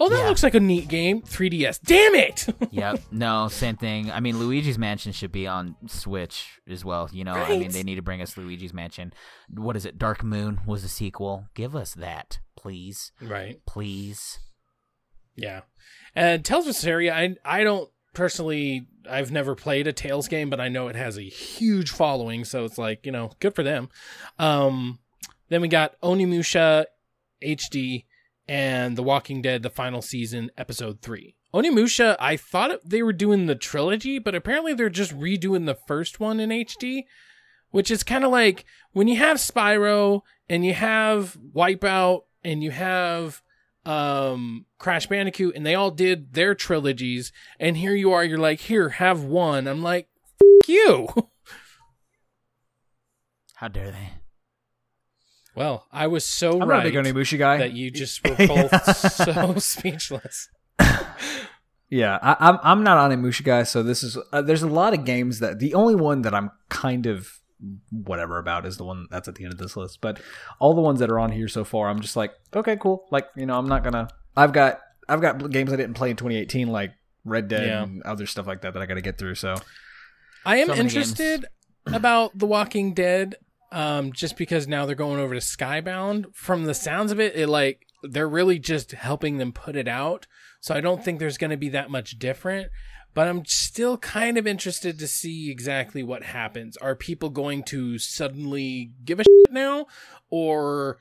Oh, 0.04 0.10
that 0.10 0.18
Yeah. 0.18 0.30
looks 0.30 0.42
like 0.42 0.56
a 0.56 0.60
neat 0.60 0.88
game, 0.88 1.22
3DS. 1.22 1.80
Damn 1.84 2.16
it. 2.16 2.48
yep. 2.72 3.00
No, 3.12 3.48
same 3.50 3.78
thing. 3.78 4.10
I 4.12 4.20
mean, 4.20 4.40
Luigi's 4.40 4.80
Mansion 4.80 5.12
should 5.12 5.32
be 5.32 5.46
on 5.46 5.76
Switch 5.86 6.60
as 6.68 6.84
well. 6.84 7.08
You 7.14 7.24
know, 7.24 7.34
I 7.34 7.50
mean, 7.60 7.72
they 7.72 7.84
need 7.84 7.96
to 7.96 8.02
bring 8.02 8.20
us 8.20 8.36
Luigi's 8.36 8.74
Mansion. 8.74 9.14
What 9.54 9.76
is 9.76 9.86
it? 9.86 10.00
Dark 10.00 10.24
Moon 10.24 10.62
was 10.66 10.84
a 10.84 10.90
sequel. 10.90 11.46
Give 11.54 11.76
us 11.76 11.94
that, 11.94 12.40
please, 12.58 13.12
right. 13.22 13.64
please. 13.68 14.40
Yeah. 15.36 15.62
And 16.16 16.44
Tales 16.44 16.66
of 16.68 16.76
Vesperia, 16.76 17.12
I 17.14 17.36
I 17.46 17.64
don't 17.64 17.88
personally 18.16 18.88
I've 19.10 19.32
never 19.32 19.54
played 19.56 19.86
a 19.88 19.94
Tales 19.94 20.28
game, 20.28 20.50
but 20.50 20.60
I 20.60 20.68
know 20.68 20.88
it 20.88 20.96
has 20.96 21.18
a 21.18 21.22
huge 21.22 21.92
following, 21.92 22.44
so 22.44 22.66
it's 22.66 22.78
like, 22.78 23.06
you 23.06 23.12
know, 23.12 23.32
good 23.40 23.54
for 23.56 23.62
them. 23.64 23.90
Um 24.40 24.98
then 25.50 25.62
we 25.62 25.68
got 25.68 26.00
Onimusha 26.02 26.86
HD 27.44 28.06
and 28.52 28.98
The 28.98 29.04
Walking 29.04 29.42
Dead 29.42 29.64
the 29.64 29.70
final 29.70 30.02
season 30.02 30.52
episode 30.58 31.02
3. 31.02 31.38
Onimusha, 31.54 32.18
I 32.20 32.36
thought 32.36 32.82
they 32.84 33.02
were 33.02 33.14
doing 33.14 33.46
the 33.46 33.56
trilogy, 33.56 34.20
but 34.20 34.36
apparently 34.36 34.74
they're 34.74 34.90
just 34.90 35.18
redoing 35.18 35.66
the 35.66 35.78
first 35.88 36.20
one 36.20 36.42
in 36.42 36.50
HD, 36.50 37.06
which 37.70 37.90
is 37.90 38.04
kind 38.04 38.26
of 38.26 38.32
like 38.32 38.66
when 38.92 39.08
you 39.08 39.16
have 39.16 39.38
Spyro 39.38 40.24
and 40.50 40.66
you 40.66 40.74
have 40.74 41.38
Wipeout 41.56 42.24
and 42.44 42.62
you 42.62 42.72
have 42.72 43.42
um 43.86 44.66
Crash 44.78 45.08
Bandicoot 45.08 45.56
and 45.56 45.66
they 45.66 45.74
all 45.74 45.90
did 45.90 46.34
their 46.34 46.54
trilogies 46.54 47.32
and 47.60 47.78
here 47.78 47.96
you 47.96 48.12
are 48.12 48.24
you're 48.24 48.38
like 48.38 48.60
here 48.60 48.90
have 48.90 49.24
one 49.24 49.68
I'm 49.68 49.82
like 49.82 50.08
you 50.68 51.08
How 53.56 53.70
dare 53.70 53.90
they? 53.90 54.21
Well 55.56 55.86
I 55.92 56.08
was 56.08 56.26
so 56.26 56.62
I'm 56.62 56.68
right 56.70 56.78
not 56.78 56.86
a 56.88 56.90
big 57.04 57.16
Onimusha 57.16 57.38
guy. 57.38 57.58
that 57.58 57.74
you 57.74 57.92
just 57.92 58.24
were 58.28 58.36
both 58.48 58.96
so 58.98 59.56
speechless 59.58 60.50
Yeah, 61.90 62.18
I, 62.22 62.38
I'm 62.40 62.60
I'm 62.64 62.84
not 62.84 63.12
Onimusha 63.12 63.44
guy, 63.44 63.64
so 63.64 63.84
this 63.84 64.02
is 64.02 64.18
uh, 64.32 64.42
there's 64.42 64.64
a 64.64 64.68
lot 64.68 64.94
of 64.94 65.04
games 65.04 65.40
that 65.40 65.60
the 65.60 65.74
only 65.74 65.94
one 65.96 66.22
that 66.22 66.34
I'm 66.34 66.52
kind 66.70 67.06
of 67.06 67.40
whatever 67.92 68.38
about 68.40 68.66
is 68.66 68.78
the 68.78 68.86
one 68.86 69.08
that's 69.12 69.28
at 69.28 69.36
the 69.36 69.44
end 69.44 69.52
of 69.54 69.60
this 69.60 69.76
list. 69.76 70.00
But 70.00 70.22
all 70.60 70.74
the 70.74 70.80
ones 70.82 71.00
that 71.02 71.12
are 71.12 71.20
on 71.20 71.34
here 71.34 71.50
so 71.50 71.66
far, 71.66 71.90
I'm 71.90 72.00
just 72.00 72.16
like, 72.16 72.32
okay, 72.56 72.78
cool. 72.78 73.06
Like 73.12 73.28
you 73.36 73.46
know, 73.46 73.58
I'm 73.58 73.68
not 73.68 73.84
gonna. 73.84 74.08
I've 74.38 74.54
got 74.54 74.80
I've 75.10 75.20
got 75.20 75.52
games 75.52 75.74
I 75.74 75.76
didn't 75.76 75.96
play 75.96 76.10
in 76.12 76.16
2018, 76.16 76.70
like 76.70 76.94
Red 77.26 77.50
Dead 77.50 77.68
Yeah. 77.68 77.84
and 77.84 78.02
other 78.04 78.26
stuff 78.26 78.48
like 78.48 78.62
that 78.62 78.74
that 78.74 78.82
I 78.82 78.86
got 78.86 78.94
to 78.96 79.02
get 79.02 79.18
through. 79.18 79.36
So 79.36 79.56
I 80.46 80.58
am 80.58 80.68
So 80.68 80.76
interested 80.76 81.46
about 81.88 82.38
The 82.40 82.46
Walking 82.46 82.94
Dead 82.94 83.36
um 83.72 84.12
just 84.12 84.38
because 84.38 84.68
now 84.68 84.86
they're 84.86 84.96
going 84.96 85.20
over 85.20 85.34
to 85.34 85.42
Skybound. 85.42 86.34
From 86.34 86.66
the 86.66 86.74
sounds 86.74 87.12
of 87.12 87.20
it 87.20 87.36
it 87.36 87.48
like 87.48 87.86
they're 88.04 88.30
really 88.30 88.60
just 88.60 88.92
helping 88.92 89.38
them 89.38 89.52
put 89.52 89.76
it 89.76 89.88
out. 89.88 90.28
So 90.60 90.76
I 90.76 90.82
don't 90.82 91.04
think 91.04 91.20
there's 91.20 91.38
going 91.38 91.52
to 91.52 91.58
be 91.58 91.70
that 91.70 91.90
much 91.90 92.20
different 92.20 92.70
but 93.14 93.28
I'm 93.28 93.44
still 93.46 93.98
kind 93.98 94.38
of 94.38 94.48
interested 94.48 94.98
to 95.00 95.08
see 95.08 95.52
exactly 95.52 96.02
what 96.02 96.24
happens. 96.24 96.78
Are 96.78 96.96
people 96.96 97.30
going 97.30 97.64
to 97.64 97.98
suddenly 97.98 98.94
give 99.04 99.20
a 99.20 99.24
shit 99.24 99.52
now? 99.52 99.88
Or 100.30 100.98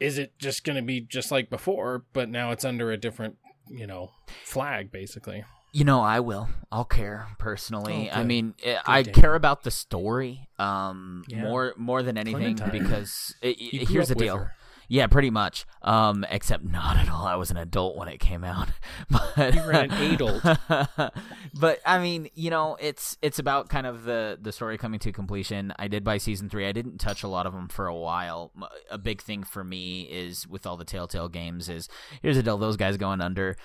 is 0.00 0.18
it 0.18 0.36
just 0.38 0.64
going 0.64 0.76
to 0.76 0.82
be 0.82 1.00
just 1.00 1.30
like 1.30 1.50
before 1.50 2.04
but 2.12 2.28
now 2.28 2.50
it's 2.50 2.64
under 2.64 2.90
a 2.90 2.96
different 2.96 3.36
you 3.68 3.86
know 3.86 4.10
flag 4.44 4.90
basically 4.90 5.44
You 5.72 5.84
know, 5.84 6.00
I 6.00 6.20
will. 6.20 6.48
I'll 6.72 6.84
care 6.84 7.28
personally. 7.38 8.10
Oh, 8.12 8.16
I 8.20 8.24
mean, 8.24 8.54
eh, 8.62 8.76
I 8.86 9.02
Dave. 9.02 9.14
care 9.14 9.34
about 9.34 9.62
the 9.62 9.70
story 9.70 10.48
um, 10.58 11.24
Yeah. 11.28 11.42
more 11.42 11.74
more 11.76 12.02
than 12.02 12.18
anything 12.18 12.58
because 12.72 13.34
it, 13.42 13.56
it- 13.60 13.88
here's 13.88 14.08
the 14.08 14.14
deal. 14.14 14.36
her. 14.36 14.54
Yeah, 14.92 15.06
pretty 15.06 15.30
much. 15.30 15.66
Um, 15.82 16.26
except 16.28 16.64
not 16.64 16.96
at 16.96 17.08
all. 17.08 17.24
I 17.24 17.36
was 17.36 17.52
an 17.52 17.56
adult 17.56 17.96
when 17.96 18.08
it 18.08 18.18
came 18.18 18.42
out. 18.42 18.70
But 19.08 19.54
You 19.54 19.62
were 19.62 19.70
an 19.70 19.92
adult. 19.92 20.42
but 21.54 21.78
I 21.86 22.00
mean, 22.00 22.28
you 22.34 22.50
know, 22.50 22.76
it's 22.80 23.16
it's 23.22 23.38
about 23.38 23.68
kind 23.68 23.86
of 23.86 24.02
the 24.02 24.36
the 24.40 24.50
story 24.50 24.76
coming 24.78 24.98
to 25.00 25.12
completion. 25.12 25.72
I 25.78 25.86
did 25.86 26.02
buy 26.02 26.18
season 26.18 26.48
three. 26.48 26.66
I 26.66 26.72
didn't 26.72 26.98
touch 26.98 27.22
a 27.22 27.28
lot 27.28 27.46
of 27.46 27.52
them 27.52 27.68
for 27.68 27.86
a 27.86 27.94
while. 27.94 28.50
A 28.90 28.98
big 28.98 29.22
thing 29.22 29.44
for 29.44 29.62
me 29.62 30.02
is 30.10 30.48
with 30.48 30.66
all 30.66 30.76
the 30.76 30.84
Telltale 30.84 31.28
games 31.28 31.68
is 31.68 31.88
here's 32.22 32.36
the 32.36 32.42
deal: 32.42 32.58
those 32.58 32.76
guys 32.76 32.96
going 32.96 33.20
under. 33.20 33.56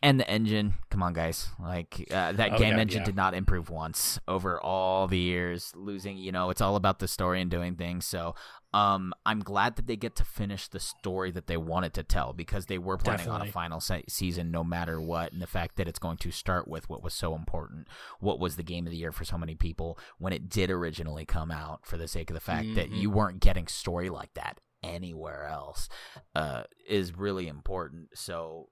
And 0.00 0.20
the 0.20 0.30
engine, 0.30 0.74
come 0.90 1.02
on, 1.02 1.12
guys! 1.12 1.48
Like 1.58 2.06
uh, 2.12 2.30
that 2.32 2.52
Oh, 2.52 2.58
game 2.58 2.74
yeah, 2.76 2.80
engine 2.82 3.00
yeah. 3.00 3.06
did 3.06 3.16
not 3.16 3.34
improve 3.34 3.68
once 3.68 4.20
over 4.28 4.60
all 4.60 5.08
the 5.08 5.18
years. 5.18 5.72
Losing, 5.74 6.16
you 6.18 6.30
know, 6.30 6.50
it's 6.50 6.60
all 6.60 6.76
about 6.76 7.00
the 7.00 7.08
story 7.08 7.40
and 7.42 7.50
doing 7.50 7.74
things. 7.74 8.06
So, 8.06 8.36
um, 8.72 9.12
I'm 9.26 9.40
glad 9.40 9.74
that 9.74 9.88
they 9.88 9.96
get 9.96 10.14
to 10.16 10.24
finish 10.24 10.68
the 10.68 10.78
story 10.78 11.32
that 11.32 11.48
they 11.48 11.56
wanted 11.56 11.94
to 11.94 12.04
tell 12.04 12.32
because 12.32 12.66
they 12.66 12.78
were 12.78 12.96
planning 12.96 13.28
on 13.28 13.42
a 13.42 13.50
final 13.50 13.80
se- 13.80 14.04
season 14.08 14.52
no 14.52 14.62
matter 14.62 15.00
what. 15.00 15.32
And 15.32 15.42
the 15.42 15.48
fact 15.48 15.74
that 15.78 15.88
it's 15.88 15.98
going 15.98 16.18
to 16.18 16.30
start 16.30 16.68
with 16.68 16.88
what 16.88 17.02
was 17.02 17.12
so 17.14 17.34
important, 17.34 17.88
what 18.20 18.38
was 18.38 18.54
the 18.54 18.62
game 18.62 18.86
of 18.86 18.92
the 18.92 18.98
year 18.98 19.10
for 19.10 19.24
so 19.24 19.36
many 19.36 19.56
people 19.56 19.98
when 20.18 20.32
it 20.32 20.48
did 20.48 20.70
originally 20.70 21.24
come 21.24 21.50
out, 21.50 21.84
for 21.84 21.96
the 21.96 22.06
sake 22.06 22.30
of 22.30 22.34
the 22.34 22.40
fact 22.40 22.68
that 22.76 22.88
Mhm. 22.88 23.00
you 23.00 23.10
weren't 23.10 23.40
getting 23.40 23.66
story 23.66 24.10
like 24.10 24.32
that 24.34 24.60
anywhere 24.80 25.44
else, 25.46 25.88
uh, 26.36 26.62
is 26.88 27.16
really 27.16 27.48
important. 27.48 28.10
So. 28.14 28.68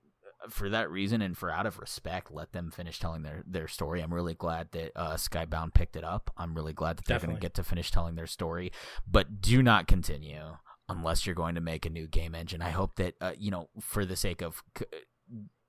Uh, 0.47 0.51
For 0.51 0.69
that 0.71 0.91
reason 0.91 1.23
and 1.23 1.37
for 1.37 1.51
out 1.51 1.67
of 1.67 1.79
respect, 1.79 2.31
let 2.33 2.53
them 2.53 2.71
finish 2.71 2.99
telling 2.99 3.23
their, 3.23 3.43
their 3.47 3.69
story. 3.69 4.01
I'm 4.01 4.13
really 4.15 4.35
glad 4.35 4.71
that 4.73 4.93
uh, 4.97 5.15
Skybound 5.15 5.75
picked 5.75 5.97
it 5.97 6.05
up. 6.05 6.31
I'm 6.37 6.55
really 6.55 6.73
glad 6.73 6.97
that 6.99 7.05
they're 7.07 7.19
going 7.19 7.35
to 7.35 7.41
get 7.41 7.55
to 7.55 7.65
finish 7.65 7.91
telling 7.91 8.15
their 8.15 8.27
story. 8.27 8.73
But 9.11 9.41
do 9.41 9.63
not 9.63 9.87
continue 9.87 10.57
unless 10.89 11.27
you're 11.27 11.35
going 11.35 11.55
to 11.57 11.61
make 11.61 11.85
a 11.85 11.91
new 11.91 12.07
game 12.07 12.35
engine. 12.35 12.63
I 12.63 12.71
hope 12.71 12.97
that 12.97 13.15
uh, 13.21 13.33
you 13.39 13.51
know, 13.51 13.69
for 13.81 14.05
the 14.05 14.17
sake 14.17 14.41
of 14.43 14.63
c- 14.79 14.85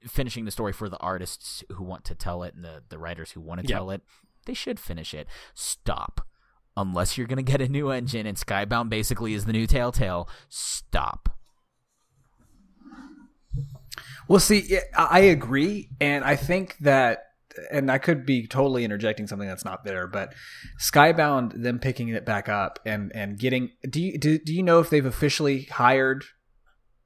finishing 0.06 0.46
the 0.46 0.52
story 0.52 0.72
for 0.74 0.90
the 0.90 0.98
artists 1.00 1.64
who 1.72 1.84
want 1.84 2.06
to 2.06 2.16
tell 2.16 2.44
it 2.44 2.54
and 2.54 2.64
the 2.64 2.84
the 2.90 3.00
writers 3.00 3.32
who 3.32 3.42
want 3.42 3.60
to 3.62 3.68
Yep. 3.68 3.76
tell 3.78 3.90
it, 3.92 4.02
they 4.46 4.54
should 4.54 4.80
finish 4.80 5.14
it. 5.14 5.28
Stop. 5.54 6.22
Unless 6.76 7.18
you're 7.18 7.26
going 7.28 7.44
to 7.44 7.52
get 7.52 7.60
a 7.62 7.68
new 7.68 7.90
engine 7.90 8.28
and 8.28 8.38
Skybound 8.38 8.90
basically 8.90 9.34
is 9.34 9.46
the 9.46 9.54
new 9.54 9.66
Telltale, 9.66 10.30
stop. 10.48 11.37
Well, 14.28 14.40
see, 14.40 14.78
I 14.96 15.06
I 15.06 15.20
agree, 15.20 15.90
and 16.00 16.24
I 16.24 16.36
think 16.36 16.78
that, 16.80 17.20
and 17.72 17.92
I 17.92 17.98
could 17.98 18.26
be 18.26 18.48
totally 18.48 18.84
interjecting 18.84 19.28
something 19.28 19.48
that's 19.48 19.66
not 19.66 19.84
there, 19.84 20.08
but 20.08 20.34
Skybound, 20.80 21.62
them 21.62 21.80
picking 21.80 22.10
it 22.10 22.26
back 22.26 22.50
up 22.50 22.80
and 22.86 23.12
and 23.16 23.38
getting, 23.38 23.72
do 23.90 24.02
you 24.02 24.18
do, 24.18 24.38
do 24.40 24.54
you 24.54 24.64
know 24.64 24.80
if 24.80 24.90
they've 24.90 25.06
officially 25.06 25.64
hired 25.64 26.26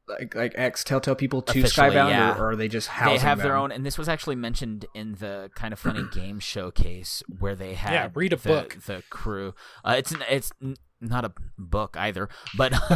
like 0.08 0.36
like 0.36 0.54
ex 0.56 0.84
Telltale 0.84 1.16
people 1.16 1.42
to 1.44 1.60
Officially, 1.60 1.90
Skybound, 1.92 2.10
yeah. 2.10 2.36
or, 2.38 2.44
or 2.44 2.50
are 2.52 2.56
they 2.56 2.68
just 2.68 2.88
housing 2.90 3.16
they 3.18 3.22
have 3.22 3.38
their 3.38 3.56
own, 3.56 3.72
and 3.72 3.86
this 3.86 3.98
was 3.98 4.10
actually 4.10 4.36
mentioned 4.36 4.86
in 4.94 5.14
the 5.16 5.50
kind 5.56 5.72
of 5.74 5.80
funny 5.80 6.04
game 6.12 6.40
showcase 6.40 7.24
where 7.40 7.56
they 7.56 7.76
had 7.76 7.94
Yeah, 7.94 8.10
read 8.14 8.34
a 8.34 8.36
the, 8.36 8.50
book. 8.50 8.78
The 8.86 9.04
crew, 9.10 9.54
uh, 9.86 9.96
it's 9.98 10.14
it's 10.30 10.52
n- 10.62 10.76
not 11.02 11.26
a 11.26 11.34
book 11.58 11.98
either, 11.98 12.30
but 12.56 12.74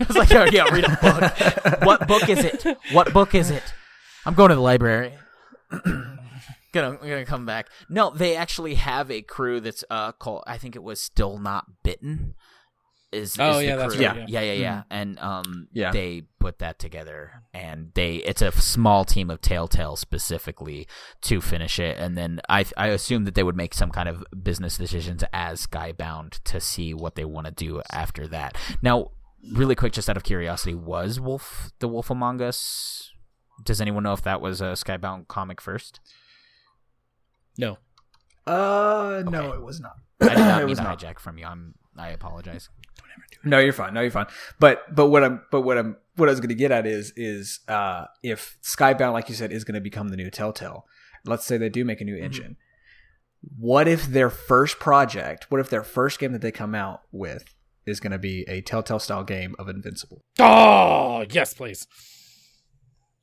it's 0.00 0.16
like 0.16 0.32
oh 0.34 0.44
yeah, 0.52 0.68
read 0.72 0.84
a 0.84 0.98
book. 1.00 1.82
what 1.82 2.06
book 2.06 2.28
is 2.28 2.44
it? 2.44 2.64
What 2.92 3.12
book 3.12 3.34
is 3.34 3.50
it? 3.50 3.62
I'm 4.24 4.34
going 4.34 4.50
to 4.50 4.54
the 4.54 4.60
library. 4.60 5.14
gonna 6.72 6.96
gonna 6.96 7.24
come 7.24 7.46
back. 7.46 7.68
No, 7.88 8.10
they 8.10 8.36
actually 8.36 8.74
have 8.74 9.10
a 9.10 9.22
crew 9.22 9.60
that's 9.60 9.84
uh 9.90 10.12
called. 10.12 10.44
I 10.46 10.58
think 10.58 10.76
it 10.76 10.82
was 10.82 11.00
still 11.00 11.38
not 11.38 11.82
bitten. 11.82 12.34
Is, 13.12 13.36
Oh, 13.38 13.58
is 13.58 13.66
yeah, 13.66 13.76
that's 13.76 13.94
crew. 13.94 14.06
right, 14.06 14.16
yeah, 14.16 14.24
yeah. 14.26 14.40
yeah, 14.40 14.52
yeah, 14.54 14.60
yeah. 14.60 14.82
And 14.90 15.18
um, 15.18 15.68
Yeah. 15.72 15.90
they 15.92 16.22
put 16.38 16.60
that 16.60 16.78
together, 16.78 17.42
and 17.52 17.92
they 17.94 18.16
it's 18.16 18.40
a 18.40 18.50
small 18.52 19.04
team 19.04 19.28
of 19.28 19.42
Telltale 19.42 19.96
specifically 19.96 20.88
to 21.22 21.42
finish 21.42 21.78
it, 21.78 21.98
and 21.98 22.16
then 22.16 22.40
I 22.48 22.64
I 22.76 22.86
assume 22.88 23.24
that 23.24 23.34
they 23.34 23.42
would 23.42 23.56
make 23.56 23.74
some 23.74 23.90
kind 23.90 24.08
of 24.08 24.24
business 24.42 24.78
decisions 24.78 25.22
as 25.32 25.66
Skybound 25.66 26.42
to 26.44 26.58
see 26.58 26.94
what 26.94 27.14
they 27.14 27.26
want 27.26 27.46
to 27.48 27.52
do 27.52 27.82
after 27.90 28.26
that. 28.28 28.56
Now, 28.80 29.10
really 29.52 29.74
quick, 29.74 29.92
just 29.92 30.08
out 30.08 30.16
of 30.16 30.22
curiosity, 30.24 30.74
was 30.74 31.20
Wolf 31.20 31.70
the 31.80 31.88
Wolf 31.88 32.08
Among 32.08 32.40
Us? 32.40 33.10
Does 33.62 33.80
anyone 33.82 34.04
know 34.04 34.14
if 34.14 34.22
that 34.22 34.40
was 34.40 34.62
a 34.62 34.72
Skybound 34.72 35.28
comic 35.28 35.60
first? 35.60 36.00
no 37.58 37.76
Uh, 38.46 39.22
no, 39.26 39.52
it 39.52 39.62
was 39.62 39.80
not. 39.80 39.96
I 40.20 40.28
did 40.30 40.38
not 40.38 40.58
mean 40.60 40.68
was 40.70 40.78
to 40.78 40.84
not. 40.84 40.98
hijack 40.98 41.18
from 41.18 41.36
you. 41.36 41.44
I'm 41.44 41.74
I 41.96 42.08
apologize. 42.08 42.70
No, 43.44 43.58
you're 43.58 43.72
fine. 43.72 43.94
No, 43.94 44.00
you're 44.00 44.10
fine. 44.10 44.26
But 44.58 44.94
but 44.94 45.08
what 45.08 45.24
I'm 45.24 45.42
but 45.50 45.62
what 45.62 45.78
I'm 45.78 45.96
what 46.16 46.28
I 46.28 46.32
was 46.32 46.40
going 46.40 46.50
to 46.50 46.54
get 46.54 46.70
at 46.70 46.86
is 46.86 47.12
is 47.16 47.60
uh 47.68 48.04
if 48.22 48.56
Skybound, 48.62 49.12
like 49.12 49.28
you 49.28 49.34
said, 49.34 49.52
is 49.52 49.64
going 49.64 49.74
to 49.74 49.80
become 49.80 50.08
the 50.08 50.16
new 50.16 50.30
Telltale. 50.30 50.86
Let's 51.24 51.44
say 51.44 51.56
they 51.56 51.68
do 51.68 51.84
make 51.84 52.00
a 52.00 52.04
new 52.04 52.16
engine. 52.16 52.56
What 53.58 53.88
if 53.88 54.06
their 54.06 54.30
first 54.30 54.78
project? 54.78 55.46
What 55.50 55.60
if 55.60 55.70
their 55.70 55.82
first 55.82 56.18
game 56.18 56.32
that 56.32 56.42
they 56.42 56.52
come 56.52 56.74
out 56.74 57.02
with 57.10 57.44
is 57.86 57.98
going 58.00 58.12
to 58.12 58.18
be 58.18 58.44
a 58.48 58.60
Telltale 58.60 59.00
style 59.00 59.24
game 59.24 59.54
of 59.58 59.68
Invincible? 59.68 60.24
Oh, 60.38 61.24
yes, 61.30 61.54
please. 61.54 61.86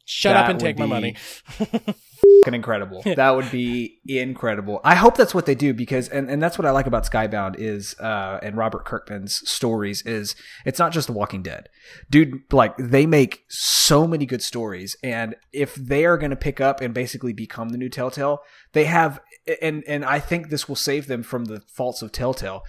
Shut 0.06 0.36
up 0.36 0.50
and 0.50 0.60
take 0.60 0.78
my 0.78 0.86
money. 0.86 1.16
incredible. 2.54 3.02
that 3.16 3.36
would 3.36 3.52
be 3.52 4.00
incredible. 4.08 4.82
I 4.84 4.96
hope 4.96 5.18
that's 5.18 5.34
what 5.34 5.46
they 5.46 5.56
do 5.56 5.74
because, 5.74 6.10
and, 6.10 6.30
and 6.30 6.42
that's 6.42 6.58
what 6.58 6.66
I 6.66 6.72
like 6.72 6.88
about 6.88 7.10
Skybound 7.10 7.56
is, 7.58 7.96
uh, 8.00 8.40
and 8.42 8.58
Robert 8.58 8.86
Kirkman's 8.86 9.48
stories 9.50 10.02
is 10.04 10.36
it's 10.66 10.80
not 10.80 10.92
just 10.92 11.08
The 11.08 11.14
Walking 11.14 11.44
Dead, 11.44 11.70
dude. 12.10 12.42
Like 12.52 12.76
they 12.78 13.06
make 13.06 13.44
so 13.50 14.08
many 14.08 14.26
good 14.26 14.42
stories, 14.42 14.96
and 15.04 15.36
if 15.52 15.76
they 15.76 16.06
are 16.06 16.18
going 16.18 16.32
to 16.32 16.36
pick 16.36 16.62
up 16.62 16.82
and 16.82 16.94
basically 16.94 17.34
become 17.34 17.70
the 17.70 17.78
new 17.78 17.90
Telltale, 17.90 18.40
they 18.74 18.86
have, 18.86 19.20
and 19.62 19.84
and 19.88 20.06
I 20.06 20.20
think 20.20 20.50
this 20.50 20.68
will 20.68 20.76
save 20.76 21.08
them 21.08 21.24
from 21.24 21.46
the 21.46 21.62
faults 21.62 22.02
of 22.02 22.12
Telltale 22.12 22.64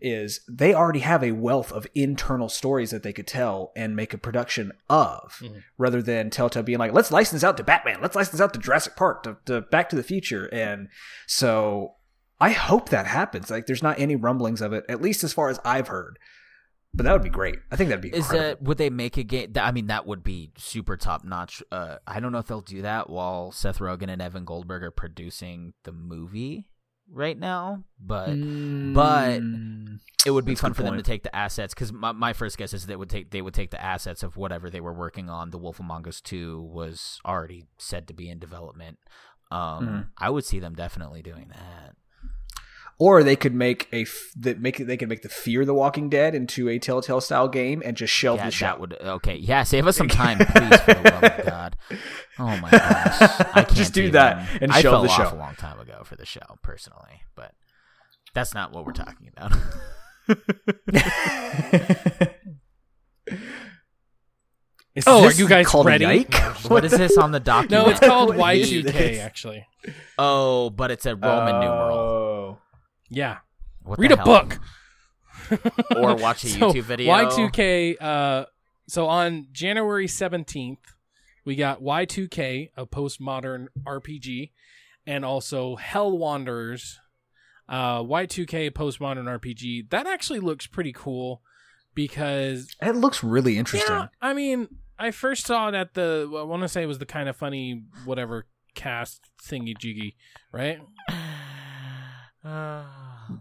is 0.00 0.40
they 0.48 0.74
already 0.74 1.00
have 1.00 1.22
a 1.24 1.32
wealth 1.32 1.72
of 1.72 1.86
internal 1.94 2.48
stories 2.48 2.90
that 2.90 3.02
they 3.02 3.12
could 3.12 3.26
tell 3.26 3.72
and 3.76 3.94
make 3.96 4.12
a 4.14 4.18
production 4.18 4.72
of 4.88 5.40
Mhm. 5.42 5.62
rather 5.78 6.02
than 6.02 6.30
Telltale 6.30 6.62
being 6.62 6.78
like, 6.78 6.92
let's 6.92 7.10
license 7.10 7.42
out 7.44 7.56
to 7.56 7.64
Batman, 7.64 7.98
let's 8.02 8.16
license 8.16 8.40
out 8.40 8.52
to 8.54 8.58
Jurassic 8.60 8.96
Park, 8.96 9.22
to, 9.24 9.36
to 9.46 9.60
Back 9.62 9.88
to 9.90 9.96
the 9.96 10.02
Future. 10.02 10.48
And 10.52 10.88
so 11.26 11.94
I 12.40 12.50
hope 12.50 12.88
that 12.90 13.06
happens. 13.06 13.50
Like 13.50 13.66
there's 13.66 13.82
not 13.82 13.98
any 13.98 14.16
rumblings 14.16 14.60
of 14.60 14.72
it, 14.72 14.84
at 14.88 15.00
least 15.00 15.24
as 15.24 15.32
far 15.32 15.48
as 15.48 15.58
I've 15.64 15.88
heard. 15.88 16.18
But 16.94 17.02
that 17.04 17.12
would 17.12 17.22
be 17.22 17.28
great. 17.28 17.56
I 17.70 17.76
think 17.76 17.88
that'd 17.90 18.00
be 18.00 18.08
Is 18.08 18.24
incredible. 18.24 18.48
that 18.48 18.62
would 18.62 18.78
they 18.78 18.88
make 18.88 19.18
a 19.18 19.22
game? 19.22 19.52
I 19.56 19.70
mean, 19.70 19.88
that 19.88 20.06
would 20.06 20.22
be 20.24 20.52
super 20.56 20.96
top 20.96 21.24
notch. 21.24 21.62
Uh, 21.70 21.96
I 22.06 22.20
don't 22.20 22.32
know 22.32 22.38
if 22.38 22.46
they'll 22.46 22.62
do 22.62 22.80
that 22.82 23.10
while 23.10 23.52
Seth 23.52 23.80
Rogen 23.80 24.08
and 24.08 24.22
Evan 24.22 24.46
Goldberg 24.46 24.82
are 24.82 24.90
producing 24.90 25.74
the 25.84 25.92
movie 25.92 26.68
right 27.10 27.38
now, 27.38 27.84
but 28.00 28.36
but 28.94 29.40
Mm, 29.42 30.00
it 30.24 30.30
would 30.30 30.44
be 30.44 30.52
That's 30.52 30.60
fun 30.60 30.74
for 30.74 30.82
them 30.82 30.96
to 30.96 31.02
take 31.02 31.22
the 31.22 31.34
assets 31.34 31.72
because 31.74 31.92
my, 31.92 32.12
my 32.12 32.32
first 32.32 32.58
guess 32.58 32.72
is 32.72 32.86
they 32.86 32.96
would 32.96 33.10
take 33.10 33.30
they 33.30 33.42
would 33.42 33.54
take 33.54 33.70
the 33.70 33.82
assets 33.82 34.22
of 34.22 34.36
whatever 34.36 34.70
they 34.70 34.80
were 34.80 34.92
working 34.92 35.28
on. 35.30 35.50
The 35.50 35.58
Wolf 35.58 35.78
Among 35.80 36.06
Us 36.08 36.20
Two 36.20 36.60
was 36.60 37.20
already 37.24 37.66
said 37.78 38.08
to 38.08 38.14
be 38.14 38.28
in 38.28 38.38
development. 38.38 38.98
Um, 39.50 39.86
Mhm. 39.86 40.06
I 40.18 40.30
would 40.30 40.44
see 40.44 40.58
them 40.58 40.74
definitely 40.74 41.22
doing 41.22 41.48
that. 41.48 41.94
Or 42.98 43.22
they 43.22 43.36
could 43.36 43.54
make 43.54 43.88
a 43.92 44.02
f- 44.02 44.30
that 44.38 44.60
make. 44.60 44.78
They 44.78 44.96
could 44.96 45.08
make 45.08 45.22
the 45.22 45.28
Fear 45.28 45.64
the 45.64 45.74
Walking 45.74 46.08
Dead 46.08 46.34
into 46.34 46.68
a 46.68 46.78
Telltale 46.78 47.20
style 47.20 47.48
game 47.48 47.82
and 47.84 47.96
just 47.96 48.12
shelve 48.12 48.38
yeah, 48.38 48.46
the 48.46 48.50
show. 48.50 48.66
that 48.66 48.80
would 48.80 48.94
okay. 49.00 49.36
Yeah, 49.36 49.62
save 49.64 49.86
us 49.86 49.96
some 49.96 50.08
time, 50.22 50.38
please, 50.38 50.80
for 50.80 50.94
the 50.94 51.10
love 51.10 51.24
of 51.24 51.46
God. 51.46 51.76
Oh 52.38 52.56
my 52.58 52.70
gosh, 52.70 53.20
I 53.20 53.64
can't 53.64 53.74
Just 53.74 53.92
do 53.92 54.02
even- 54.02 54.12
that 54.12 54.62
and 54.62 54.72
I 54.72 54.80
shelve 54.80 54.94
fell 54.94 55.02
the 55.02 55.08
off 55.22 55.30
show. 55.30 55.36
a 55.36 55.38
long 55.38 55.54
time 55.56 55.78
ago 55.80 56.02
for 56.04 56.16
the 56.16 56.26
show, 56.26 56.58
personally, 56.62 57.22
but 57.34 57.52
that's 58.34 58.54
not 58.54 58.72
what 58.72 58.86
we're 58.86 58.92
talking 58.92 59.30
about. 59.36 59.52
Is 64.94 65.04
Oh, 65.06 65.24
are 65.24 65.32
you 65.32 65.46
guys 65.46 65.66
called 65.66 65.86
ready? 65.86 66.04
yike? 66.04 66.34
what 66.68 66.84
is 66.84 66.92
this 66.92 67.18
on 67.18 67.30
the 67.30 67.40
document? 67.40 67.70
No, 67.70 67.90
it's 67.90 68.00
called 68.00 68.34
What 68.34 68.56
is 68.56 68.70
Y2K 68.72 69.20
actually. 69.20 69.66
Oh, 70.16 70.70
but 70.70 70.90
it's 70.90 71.04
a 71.04 71.14
Roman 71.14 71.60
numeral. 71.60 71.98
Oh. 71.98 72.58
Yeah. 73.10 73.38
What 73.82 73.98
Read 73.98 74.12
a 74.12 74.16
hell? 74.16 74.24
book. 74.24 74.58
Or 75.96 76.16
watch 76.16 76.42
a 76.44 76.46
So, 76.48 76.72
YouTube 76.72 76.82
video. 76.82 77.12
Y2K. 77.12 77.96
Uh, 78.00 78.46
so 78.88 79.06
on 79.06 79.46
January 79.52 80.08
seventeenth, 80.08 80.80
we 81.44 81.54
got 81.54 81.80
Y2K, 81.82 82.70
a 82.76 82.86
postmodern 82.86 83.66
RPG, 83.84 84.50
and 85.06 85.24
also 85.24 85.76
Hell 85.76 86.16
Wanderers, 86.18 86.98
uh, 87.68 88.00
Y2K 88.02 88.70
postmodern 88.72 89.24
RPG. 89.40 89.90
That 89.90 90.06
actually 90.08 90.40
looks 90.40 90.66
pretty 90.66 90.92
cool 90.92 91.42
because 91.94 92.74
It 92.82 92.96
looks 92.96 93.22
really 93.22 93.56
interesting. 93.58 93.94
yeah, 93.94 94.08
I 94.20 94.32
mean, 94.34 94.68
I 94.98 95.12
first 95.12 95.46
saw 95.46 95.68
it 95.68 95.74
at 95.76 95.94
the 95.94 96.28
I 96.36 96.42
want 96.42 96.62
to 96.62 96.68
say 96.68 96.82
it 96.82 96.86
was 96.86 96.98
the 96.98 97.06
kind 97.06 97.28
of 97.28 97.36
funny 97.36 97.84
whatever 98.04 98.46
cast 98.74 99.20
thingy 99.44 99.76
jiggy, 99.78 100.16
right? 100.52 100.80
Uh, 102.46 102.84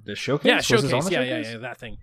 The 0.03 0.15
showcase. 0.15 0.47
Yeah, 0.47 0.55
Was 0.57 0.67
this 0.67 0.83
on 0.93 1.01
showcase. 1.01 1.05
the 1.05 1.11
Yeah, 1.11 1.21
yeah, 1.21 1.27
showcase? 1.37 1.51
yeah, 1.53 1.57
that 1.59 1.77
thing. 1.77 1.97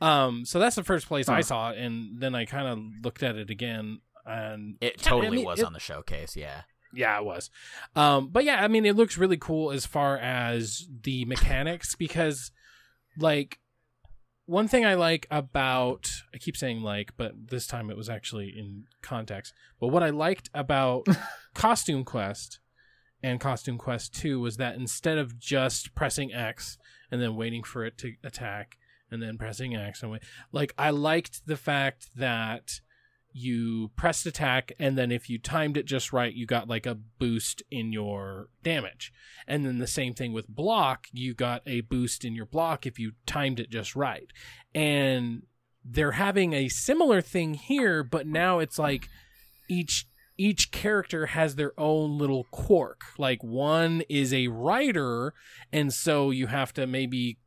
Um, 0.00 0.44
so 0.44 0.58
that's 0.58 0.76
the 0.76 0.82
first 0.84 1.06
place 1.06 1.28
I 1.28 1.40
saw 1.42 1.70
it, 1.70 1.78
and 1.78 2.20
then 2.20 2.34
I 2.34 2.44
kind 2.46 2.66
of 2.68 2.78
looked 3.04 3.22
at 3.22 3.36
it 3.36 3.50
again, 3.50 4.00
and 4.26 4.76
it 4.80 4.94
Yeah, 4.98 5.06
I 5.06 5.10
totally 5.10 5.36
mean, 5.38 5.44
was 5.46 5.60
it- 5.60 5.66
on 5.66 5.72
the 5.72 5.80
showcase. 5.80 6.36
Yeah. 6.36 6.62
Yeah, 6.92 7.18
it 7.18 7.24
was. 7.24 7.50
Um, 7.96 8.28
but 8.28 8.44
yeah, 8.44 8.62
I 8.62 8.68
mean, 8.68 8.86
it 8.86 8.94
looks 8.96 9.18
really 9.18 9.36
cool 9.36 9.72
as 9.72 9.84
far 9.84 10.16
as 10.16 10.86
the 11.02 11.24
mechanics 11.24 11.96
because, 11.96 12.52
like, 13.18 13.58
one 14.46 14.68
thing 14.68 14.84
I 14.86 14.94
like 14.94 15.26
about 15.30 16.06
I 16.32 16.38
keep 16.38 16.56
saying 16.56 16.82
like, 16.82 17.12
but 17.16 17.32
this 17.48 17.66
time 17.66 17.90
it 17.90 17.96
was 17.96 18.08
actually 18.08 18.50
in 18.56 18.84
context. 19.02 19.54
But 19.80 19.88
what 19.88 20.02
I 20.04 20.10
liked 20.10 20.50
about 20.54 21.06
Costume 21.54 22.04
Quest 22.04 22.60
and 23.24 23.40
Costume 23.40 23.78
Quest 23.78 24.14
2 24.16 24.38
was 24.38 24.58
that 24.58 24.74
instead 24.74 25.16
of 25.16 25.38
just 25.38 25.94
pressing 25.94 26.30
X 26.34 26.76
and 27.10 27.22
then 27.22 27.36
waiting 27.36 27.62
for 27.62 27.82
it 27.82 27.96
to 27.98 28.12
attack 28.22 28.76
and 29.10 29.22
then 29.22 29.38
pressing 29.38 29.74
X 29.74 30.02
and 30.02 30.12
wait, 30.12 30.20
like 30.52 30.74
I 30.76 30.90
liked 30.90 31.46
the 31.46 31.56
fact 31.56 32.08
that 32.16 32.80
you 33.32 33.90
pressed 33.96 34.26
attack 34.26 34.72
and 34.78 34.98
then 34.98 35.10
if 35.10 35.30
you 35.30 35.38
timed 35.38 35.78
it 35.78 35.86
just 35.86 36.12
right 36.12 36.34
you 36.34 36.44
got 36.46 36.68
like 36.68 36.84
a 36.84 36.94
boost 36.94 37.62
in 37.70 37.94
your 37.94 38.50
damage. 38.62 39.10
And 39.48 39.64
then 39.64 39.78
the 39.78 39.86
same 39.86 40.12
thing 40.12 40.34
with 40.34 40.46
block 40.46 41.06
you 41.10 41.32
got 41.32 41.62
a 41.66 41.80
boost 41.80 42.26
in 42.26 42.34
your 42.34 42.46
block 42.46 42.84
if 42.84 42.98
you 42.98 43.12
timed 43.24 43.58
it 43.58 43.70
just 43.70 43.96
right. 43.96 44.30
And 44.74 45.44
they're 45.82 46.12
having 46.12 46.52
a 46.52 46.68
similar 46.68 47.22
thing 47.22 47.54
here 47.54 48.04
but 48.04 48.26
now 48.26 48.58
it's 48.58 48.78
like 48.78 49.08
each 49.66 50.06
each 50.36 50.70
character 50.70 51.26
has 51.26 51.56
their 51.56 51.78
own 51.78 52.18
little 52.18 52.44
quirk. 52.50 53.02
Like 53.18 53.42
one 53.42 54.02
is 54.08 54.32
a 54.32 54.48
writer 54.48 55.34
and 55.72 55.92
so 55.92 56.30
you 56.30 56.48
have 56.48 56.72
to 56.74 56.86
maybe 56.86 57.38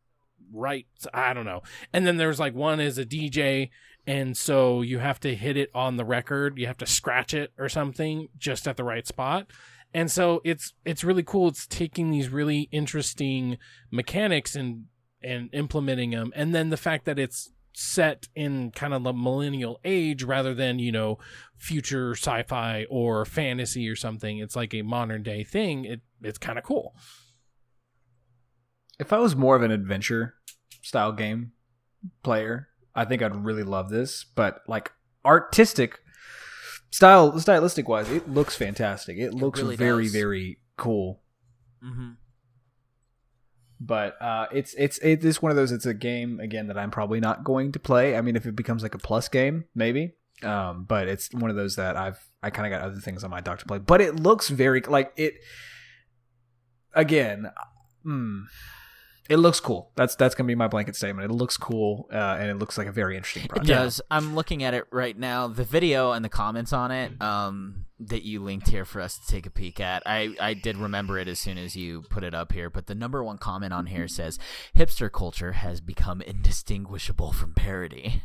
write 0.53 0.87
i 1.13 1.33
don't 1.33 1.45
know. 1.45 1.61
And 1.93 2.07
then 2.07 2.17
there's 2.17 2.39
like 2.39 2.55
one 2.55 2.79
is 2.79 2.97
a 2.97 3.05
dj 3.05 3.69
and 4.05 4.37
so 4.37 4.81
you 4.81 4.99
have 4.99 5.19
to 5.21 5.35
hit 5.35 5.57
it 5.57 5.69
on 5.75 5.97
the 5.97 6.05
record. 6.05 6.57
You 6.57 6.67
have 6.67 6.77
to 6.77 6.85
scratch 6.85 7.33
it 7.33 7.51
or 7.57 7.67
something 7.67 8.29
just 8.37 8.65
at 8.67 8.77
the 8.77 8.85
right 8.85 9.05
spot. 9.05 9.47
And 9.93 10.09
so 10.09 10.41
it's 10.45 10.73
it's 10.85 11.03
really 11.03 11.23
cool. 11.23 11.49
It's 11.49 11.67
taking 11.67 12.11
these 12.11 12.29
really 12.29 12.69
interesting 12.71 13.57
mechanics 13.91 14.55
and 14.55 14.85
and 15.21 15.49
implementing 15.51 16.11
them 16.11 16.31
and 16.35 16.53
then 16.53 16.69
the 16.69 16.77
fact 16.77 17.05
that 17.05 17.17
it's 17.17 17.51
set 17.79 18.27
in 18.35 18.71
kind 18.71 18.91
of 18.91 19.03
the 19.03 19.13
millennial 19.13 19.79
age 19.85 20.23
rather 20.23 20.55
than 20.55 20.79
you 20.79 20.91
know 20.91 21.19
future 21.57 22.13
sci-fi 22.13 22.85
or 22.89 23.23
fantasy 23.23 23.87
or 23.87 23.95
something 23.95 24.39
it's 24.39 24.55
like 24.55 24.73
a 24.73 24.81
modern 24.81 25.21
day 25.21 25.43
thing 25.43 25.85
it 25.85 26.01
it's 26.23 26.39
kind 26.39 26.57
of 26.57 26.63
cool 26.63 26.95
If 28.99 29.13
I 29.13 29.19
was 29.19 29.35
more 29.35 29.55
of 29.55 29.61
an 29.61 29.69
adventure 29.69 30.33
style 30.81 31.11
game 31.11 31.51
player, 32.23 32.69
I 32.95 33.05
think 33.05 33.21
I'd 33.21 33.45
really 33.45 33.63
love 33.63 33.89
this. 33.89 34.23
But 34.23 34.61
like 34.67 34.91
artistic 35.23 35.99
style, 36.89 37.39
stylistic 37.39 37.87
wise, 37.87 38.09
it 38.09 38.27
looks 38.29 38.55
fantastic. 38.55 39.17
It 39.17 39.33
looks 39.33 39.59
really 39.61 39.75
very, 39.75 40.05
does. 40.05 40.13
very 40.13 40.59
cool. 40.77 41.21
Mm-hmm. 41.83 42.11
But 43.79 44.19
uh, 44.21 44.47
it's 44.51 44.73
it's 44.75 44.97
it 44.99 45.23
is 45.23 45.41
one 45.41 45.51
of 45.51 45.55
those. 45.55 45.71
It's 45.71 45.85
a 45.85 45.93
game 45.93 46.39
again 46.39 46.67
that 46.67 46.77
I'm 46.77 46.89
probably 46.91 47.19
not 47.19 47.43
going 47.43 47.71
to 47.73 47.79
play. 47.79 48.15
I 48.15 48.21
mean, 48.21 48.35
if 48.35 48.45
it 48.45 48.55
becomes 48.55 48.81
like 48.83 48.95
a 48.95 48.99
plus 48.99 49.27
game, 49.29 49.65
maybe. 49.75 50.13
Um, 50.43 50.85
but 50.85 51.07
it's 51.07 51.31
one 51.33 51.49
of 51.49 51.55
those 51.55 51.75
that 51.75 51.95
I've 51.95 52.19
I 52.41 52.49
kind 52.49 52.71
of 52.71 52.79
got 52.79 52.85
other 52.87 52.99
things 52.99 53.23
on 53.23 53.29
my 53.29 53.41
dock 53.41 53.59
to 53.59 53.65
play. 53.65 53.77
But 53.79 54.01
it 54.01 54.15
looks 54.19 54.49
very 54.49 54.81
like 54.81 55.13
it. 55.15 55.35
Again, 56.93 57.51
mm, 58.05 58.45
it 59.29 59.37
looks 59.37 59.59
cool. 59.59 59.91
That's 59.95 60.15
that's 60.15 60.33
gonna 60.33 60.47
be 60.47 60.55
my 60.55 60.67
blanket 60.67 60.95
statement. 60.95 61.29
It 61.29 61.33
looks 61.33 61.57
cool, 61.57 62.07
uh, 62.11 62.37
and 62.39 62.49
it 62.49 62.55
looks 62.57 62.77
like 62.77 62.87
a 62.87 62.91
very 62.91 63.15
interesting 63.15 63.43
It 63.43 63.49
project. 63.49 63.67
does. 63.67 64.01
I'm 64.09 64.33
looking 64.35 64.63
at 64.63 64.73
it 64.73 64.85
right 64.91 65.17
now. 65.17 65.47
The 65.47 65.63
video 65.63 66.13
and 66.13 66.25
the 66.25 66.29
comments 66.29 66.73
on 66.73 66.91
it 66.91 67.21
um, 67.21 67.85
that 67.99 68.23
you 68.23 68.43
linked 68.43 68.69
here 68.69 68.85
for 68.85 69.01
us 69.01 69.17
to 69.17 69.27
take 69.27 69.45
a 69.45 69.49
peek 69.49 69.79
at. 69.79 70.03
I, 70.05 70.35
I 70.39 70.53
did 70.53 70.77
remember 70.77 71.17
it 71.17 71.27
as 71.27 71.39
soon 71.39 71.57
as 71.57 71.75
you 71.75 72.03
put 72.03 72.23
it 72.23 72.33
up 72.33 72.51
here, 72.51 72.69
but 72.69 72.87
the 72.87 72.95
number 72.95 73.23
one 73.23 73.37
comment 73.37 73.73
on 73.73 73.87
here 73.87 74.07
says 74.07 74.37
hipster 74.75 75.11
culture 75.11 75.53
has 75.53 75.81
become 75.81 76.21
indistinguishable 76.21 77.31
from 77.31 77.53
parody. 77.53 78.23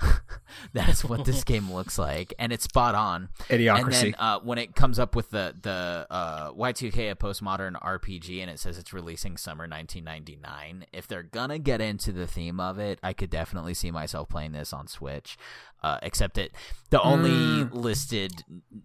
that 0.72 0.88
is 0.88 1.04
what 1.04 1.24
this 1.24 1.44
game 1.44 1.72
looks 1.72 1.98
like, 1.98 2.34
and 2.38 2.52
it's 2.52 2.64
spot 2.64 2.94
on. 2.94 3.28
Idiocracy. 3.48 3.82
And 3.82 3.92
then 3.92 4.14
uh, 4.18 4.40
when 4.40 4.58
it 4.58 4.74
comes 4.74 4.98
up 4.98 5.14
with 5.14 5.30
the 5.30 5.54
the 5.60 6.06
uh, 6.10 6.52
Y2K, 6.52 7.10
a 7.10 7.14
postmodern 7.14 7.80
RPG, 7.80 8.40
and 8.40 8.50
it 8.50 8.58
says 8.58 8.78
it's 8.78 8.92
releasing 8.92 9.36
summer 9.36 9.64
1999. 9.64 10.86
If 10.92 11.06
they're 11.06 11.22
gonna 11.22 11.58
get 11.58 11.80
into 11.80 12.12
the 12.12 12.26
theme 12.26 12.60
of 12.60 12.78
it, 12.78 12.98
I 13.02 13.12
could 13.12 13.30
definitely 13.30 13.74
see 13.74 13.90
myself 13.90 14.28
playing 14.28 14.52
this 14.52 14.72
on 14.72 14.86
Switch. 14.86 15.36
Uh, 15.82 15.98
except 16.02 16.34
that 16.34 16.50
the 16.90 17.00
only 17.00 17.30
Mm. 17.30 17.72
listed 17.72 18.32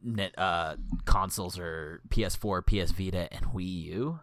net, 0.02 0.34
uh, 0.38 0.76
consoles 1.04 1.60
are 1.60 2.02
PS4, 2.10 2.62
PS 2.62 2.92
Vita, 2.92 3.28
and 3.34 3.48
Wii 3.48 3.84
U. 3.84 4.20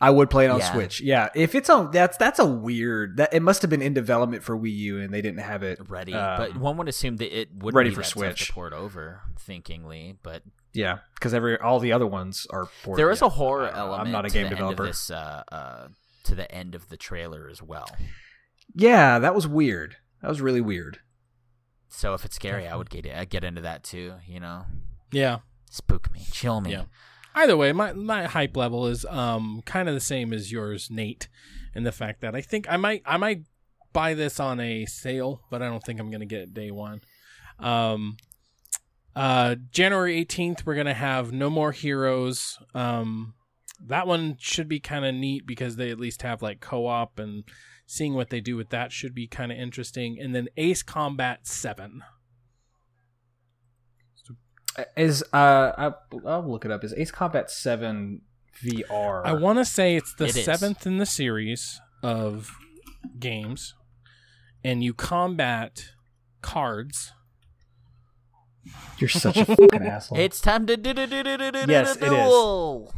I 0.00 0.10
would 0.10 0.30
play 0.30 0.46
it 0.46 0.48
on 0.50 0.60
Yeah. 0.60 0.72
Switch. 0.72 1.00
Yeah, 1.02 1.28
if 1.34 1.54
it's 1.54 1.68
on 1.68 1.90
that's 1.90 2.16
that's 2.16 2.38
a 2.38 2.46
weird 2.46 3.18
that 3.18 3.34
it 3.34 3.40
must 3.40 3.60
have 3.62 3.70
been 3.70 3.82
in 3.82 3.92
development 3.92 4.42
for 4.42 4.56
Wii 4.56 4.72
U 4.74 5.00
and 5.00 5.12
they 5.12 5.20
didn't 5.20 5.40
have 5.40 5.62
it 5.62 5.78
ready, 5.90 6.14
um, 6.14 6.38
but 6.38 6.56
one 6.56 6.76
would 6.78 6.88
assume 6.88 7.16
that 7.18 7.36
it 7.38 7.48
would 7.56 7.74
ready 7.74 7.90
be 7.90 7.96
for 7.96 8.00
that 8.02 8.06
Switch. 8.08 8.46
to 8.46 8.52
port 8.54 8.72
over, 8.72 9.22
thinkingly. 9.38 10.16
But 10.22 10.42
Yeah, 10.72 10.98
because 11.14 11.34
every 11.34 11.58
all 11.58 11.78
the 11.80 11.92
other 11.92 12.06
ones 12.06 12.46
are. 12.50 12.66
Ported. 12.84 13.02
There 13.02 13.10
is 13.10 13.20
Yeah. 13.20 13.26
a 13.26 13.30
horror 13.30 13.68
element. 13.68 14.06
I'm 14.06 14.12
not 14.12 14.24
a 14.24 14.30
game 14.30 14.48
developer. 14.48 14.86
This, 14.86 15.10
uh, 15.10 15.42
uh, 15.52 15.88
to 16.24 16.34
the 16.34 16.50
end 16.50 16.74
of 16.74 16.88
the 16.88 16.96
trailer 16.96 17.48
as 17.50 17.60
well. 17.62 17.88
Yeah, 18.74 19.18
that 19.18 19.34
was 19.34 19.46
weird. 19.46 19.96
That 20.26 20.30
was 20.30 20.40
really 20.40 20.60
weird. 20.60 20.98
So 21.88 22.12
if 22.12 22.24
it's 22.24 22.34
scary, 22.34 22.66
I 22.66 22.74
would 22.74 22.90
get 22.90 23.06
I'd 23.06 23.30
get 23.30 23.44
into 23.44 23.60
that 23.60 23.84
too. 23.84 24.14
You 24.26 24.40
know, 24.40 24.64
Yeah. 25.12 25.38
spook 25.70 26.12
me, 26.12 26.26
chill 26.32 26.60
me. 26.60 26.72
Yeah. 26.72 26.86
Either 27.36 27.56
way, 27.56 27.70
my 27.72 27.92
my 27.92 28.24
hype 28.24 28.56
level 28.56 28.88
is 28.88 29.04
um 29.04 29.62
kind 29.66 29.88
of 29.88 29.94
the 29.94 30.00
same 30.00 30.32
as 30.32 30.50
yours, 30.50 30.90
Nate, 30.90 31.28
in 31.76 31.84
the 31.84 31.92
fact 31.92 32.22
that 32.22 32.34
I 32.34 32.40
think 32.40 32.66
I 32.68 32.76
might 32.76 33.02
I 33.06 33.18
might 33.18 33.42
buy 33.92 34.14
this 34.14 34.40
on 34.40 34.58
a 34.58 34.84
sale, 34.86 35.42
but 35.48 35.62
I 35.62 35.68
don't 35.68 35.84
think 35.84 36.00
I'm 36.00 36.10
gonna 36.10 36.26
get 36.26 36.40
it 36.40 36.52
day 36.52 36.72
one. 36.72 37.02
Um, 37.60 38.16
uh, 39.14 39.54
January 39.70 40.16
18th, 40.24 40.66
we're 40.66 40.74
gonna 40.74 40.92
have 40.92 41.30
No 41.30 41.50
More 41.50 41.70
Heroes. 41.70 42.58
Um, 42.74 43.34
that 43.78 44.08
one 44.08 44.38
should 44.40 44.66
be 44.66 44.80
kind 44.80 45.04
of 45.04 45.14
neat 45.14 45.46
because 45.46 45.76
they 45.76 45.92
at 45.92 46.00
least 46.00 46.22
have 46.22 46.42
like 46.42 46.58
co-op 46.58 47.20
and 47.20 47.44
seeing 47.86 48.14
what 48.14 48.30
they 48.30 48.40
do 48.40 48.56
with 48.56 48.70
that 48.70 48.92
should 48.92 49.14
be 49.14 49.26
kind 49.26 49.50
of 49.52 49.58
interesting. 49.58 50.18
And 50.20 50.34
then 50.34 50.48
Ace 50.56 50.82
Combat 50.82 51.46
Seven. 51.46 52.02
Is 54.96 55.22
uh, 55.32 55.72
I, 55.78 55.92
I'll 56.26 56.46
look 56.46 56.66
it 56.66 56.70
up. 56.70 56.84
Is 56.84 56.92
Ace 56.94 57.10
Combat 57.10 57.50
Seven 57.50 58.20
VR? 58.62 59.22
I 59.24 59.32
want 59.32 59.58
to 59.58 59.64
say 59.64 59.96
it's 59.96 60.14
the 60.14 60.26
It 60.26 60.36
is. 60.36 60.44
seventh 60.44 60.86
in 60.86 60.98
the 60.98 61.06
series 61.06 61.80
of 62.02 62.50
games, 63.18 63.74
and 64.62 64.84
you 64.84 64.92
combat 64.92 65.92
cards. 66.42 67.12
You're 68.98 69.08
such 69.08 69.38
a 69.38 69.44
fucking 69.46 69.82
asshole. 69.86 70.18
It's 70.18 70.40
time 70.42 70.66
to 70.66 70.76
do 70.76 70.92
do 70.92 71.06
do 71.06 71.22
do 71.22 71.38
do 71.38 71.52
do 71.52 71.64
Yes, 71.68 71.96
it 71.96 72.02
is. 72.02 72.08
duel. 72.10 72.92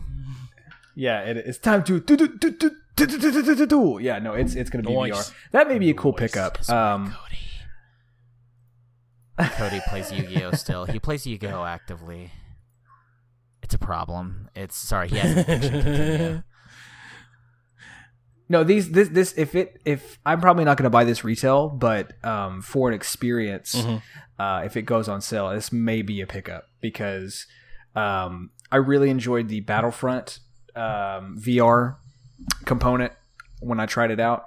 yeah, 0.96 1.20
it, 1.20 1.36
it's 1.36 1.58
time 1.58 1.84
to 1.84 2.00
do 2.00 2.16
do 2.16 2.26
do 2.26 2.50
do 2.50 2.70
Yeah, 4.00 4.18
no, 4.18 4.34
it's 4.34 4.54
it's 4.54 4.70
gonna 4.70 4.82
be 4.84 4.94
Nice. 4.94 5.30
VR. 5.30 5.34
That 5.52 5.68
may 5.68 5.78
be 5.78 5.90
a 5.90 5.94
cool 5.94 6.12
pickup. 6.12 6.68
Um, 6.68 7.14
Cody. 9.38 9.50
Cody 9.56 9.80
plays 9.88 10.12
Yu-Gi-Oh 10.12 10.52
still. 10.52 10.84
He 10.84 10.98
plays 10.98 11.26
Yu-Gi-Oh 11.26 11.64
actively. 11.64 12.32
It's 13.62 13.74
a 13.74 13.78
problem. 13.78 14.48
It's 14.54 14.76
sorry, 14.76 15.08
he 15.08 15.16
has 15.18 15.32
an 15.32 15.38
addiction. 15.38 15.82
Continue. 15.82 16.42
no, 18.48 18.64
these 18.64 18.90
this 18.90 19.08
this 19.10 19.34
if 19.36 19.54
it 19.54 19.80
if 19.84 20.18
I'm 20.26 20.40
probably 20.40 20.64
not 20.64 20.76
gonna 20.76 20.90
buy 20.90 21.04
this 21.04 21.22
retail, 21.24 21.68
but 21.68 22.12
um, 22.24 22.62
for 22.62 22.88
an 22.88 22.94
experience, 22.94 23.74
Mhm. 23.74 24.02
uh, 24.38 24.62
if 24.64 24.76
it 24.76 24.82
goes 24.82 25.08
on 25.08 25.20
sale, 25.20 25.50
this 25.50 25.72
may 25.72 26.02
be 26.02 26.20
a 26.20 26.26
pickup 26.26 26.64
because 26.80 27.46
um, 27.94 28.50
I 28.72 28.76
really 28.76 29.10
enjoyed 29.10 29.48
the 29.48 29.60
Battlefront 29.60 30.40
um, 30.74 31.36
VR 31.38 31.96
component 32.64 33.12
when 33.60 33.80
I 33.80 33.86
tried 33.86 34.10
it 34.10 34.20
out, 34.20 34.44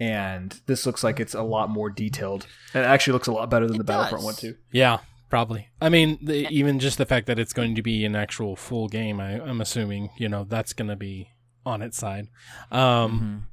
and 0.00 0.58
this 0.66 0.86
looks 0.86 1.04
like 1.04 1.20
it's 1.20 1.34
a 1.34 1.42
lot 1.42 1.68
more 1.70 1.90
detailed. 1.90 2.46
It 2.74 2.78
actually 2.78 3.12
looks 3.14 3.28
a 3.28 3.32
lot 3.32 3.50
better 3.50 3.66
than 3.66 3.76
It 3.76 3.78
the 3.78 3.84
Battlefront 3.84 4.20
does. 4.20 4.24
one 4.24 4.34
too. 4.36 4.54
Yeah, 4.72 4.98
probably. 5.28 5.68
I 5.80 5.88
mean, 5.90 6.18
the, 6.22 6.48
even 6.48 6.78
just 6.78 6.96
the 6.98 7.04
fact 7.06 7.26
that 7.26 7.38
it's 7.38 7.52
going 7.52 7.74
to 7.74 7.82
be 7.82 8.04
an 8.04 8.16
actual 8.16 8.56
full 8.56 8.88
game, 8.88 9.20
I, 9.20 9.40
I'm 9.40 9.60
assuming, 9.60 10.10
you 10.16 10.28
know, 10.28 10.44
that's 10.44 10.72
going 10.72 10.88
to 10.88 10.96
be 10.96 11.28
on 11.66 11.82
its 11.82 11.98
side. 11.98 12.28
Um, 12.70 13.20
Mhm. 13.46 13.50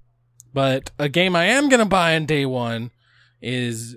But 0.54 0.92
a 1.00 1.08
game 1.08 1.34
I 1.36 1.46
am 1.46 1.70
going 1.70 1.80
to 1.80 1.86
buy 1.86 2.14
on 2.16 2.26
day 2.26 2.46
one 2.46 2.92
is 3.42 3.96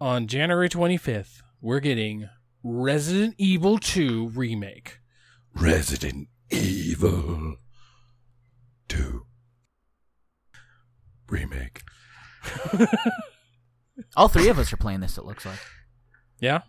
on 0.00 0.28
January 0.28 0.68
25th. 0.68 1.42
We're 1.60 1.80
getting 1.80 2.28
Resident 2.62 3.34
Evil 3.38 3.78
2 3.78 4.28
Remake. 4.28 5.00
Resident 5.52 6.28
Evil 6.50 7.56
2 8.88 9.25
Remake. 11.28 11.82
All 14.16 14.28
three 14.28 14.48
of 14.48 14.58
us 14.58 14.72
are 14.72 14.76
playing 14.76 15.00
this. 15.00 15.18
It 15.18 15.24
looks 15.24 15.44
like. 15.46 15.58
Yeah? 16.40 16.60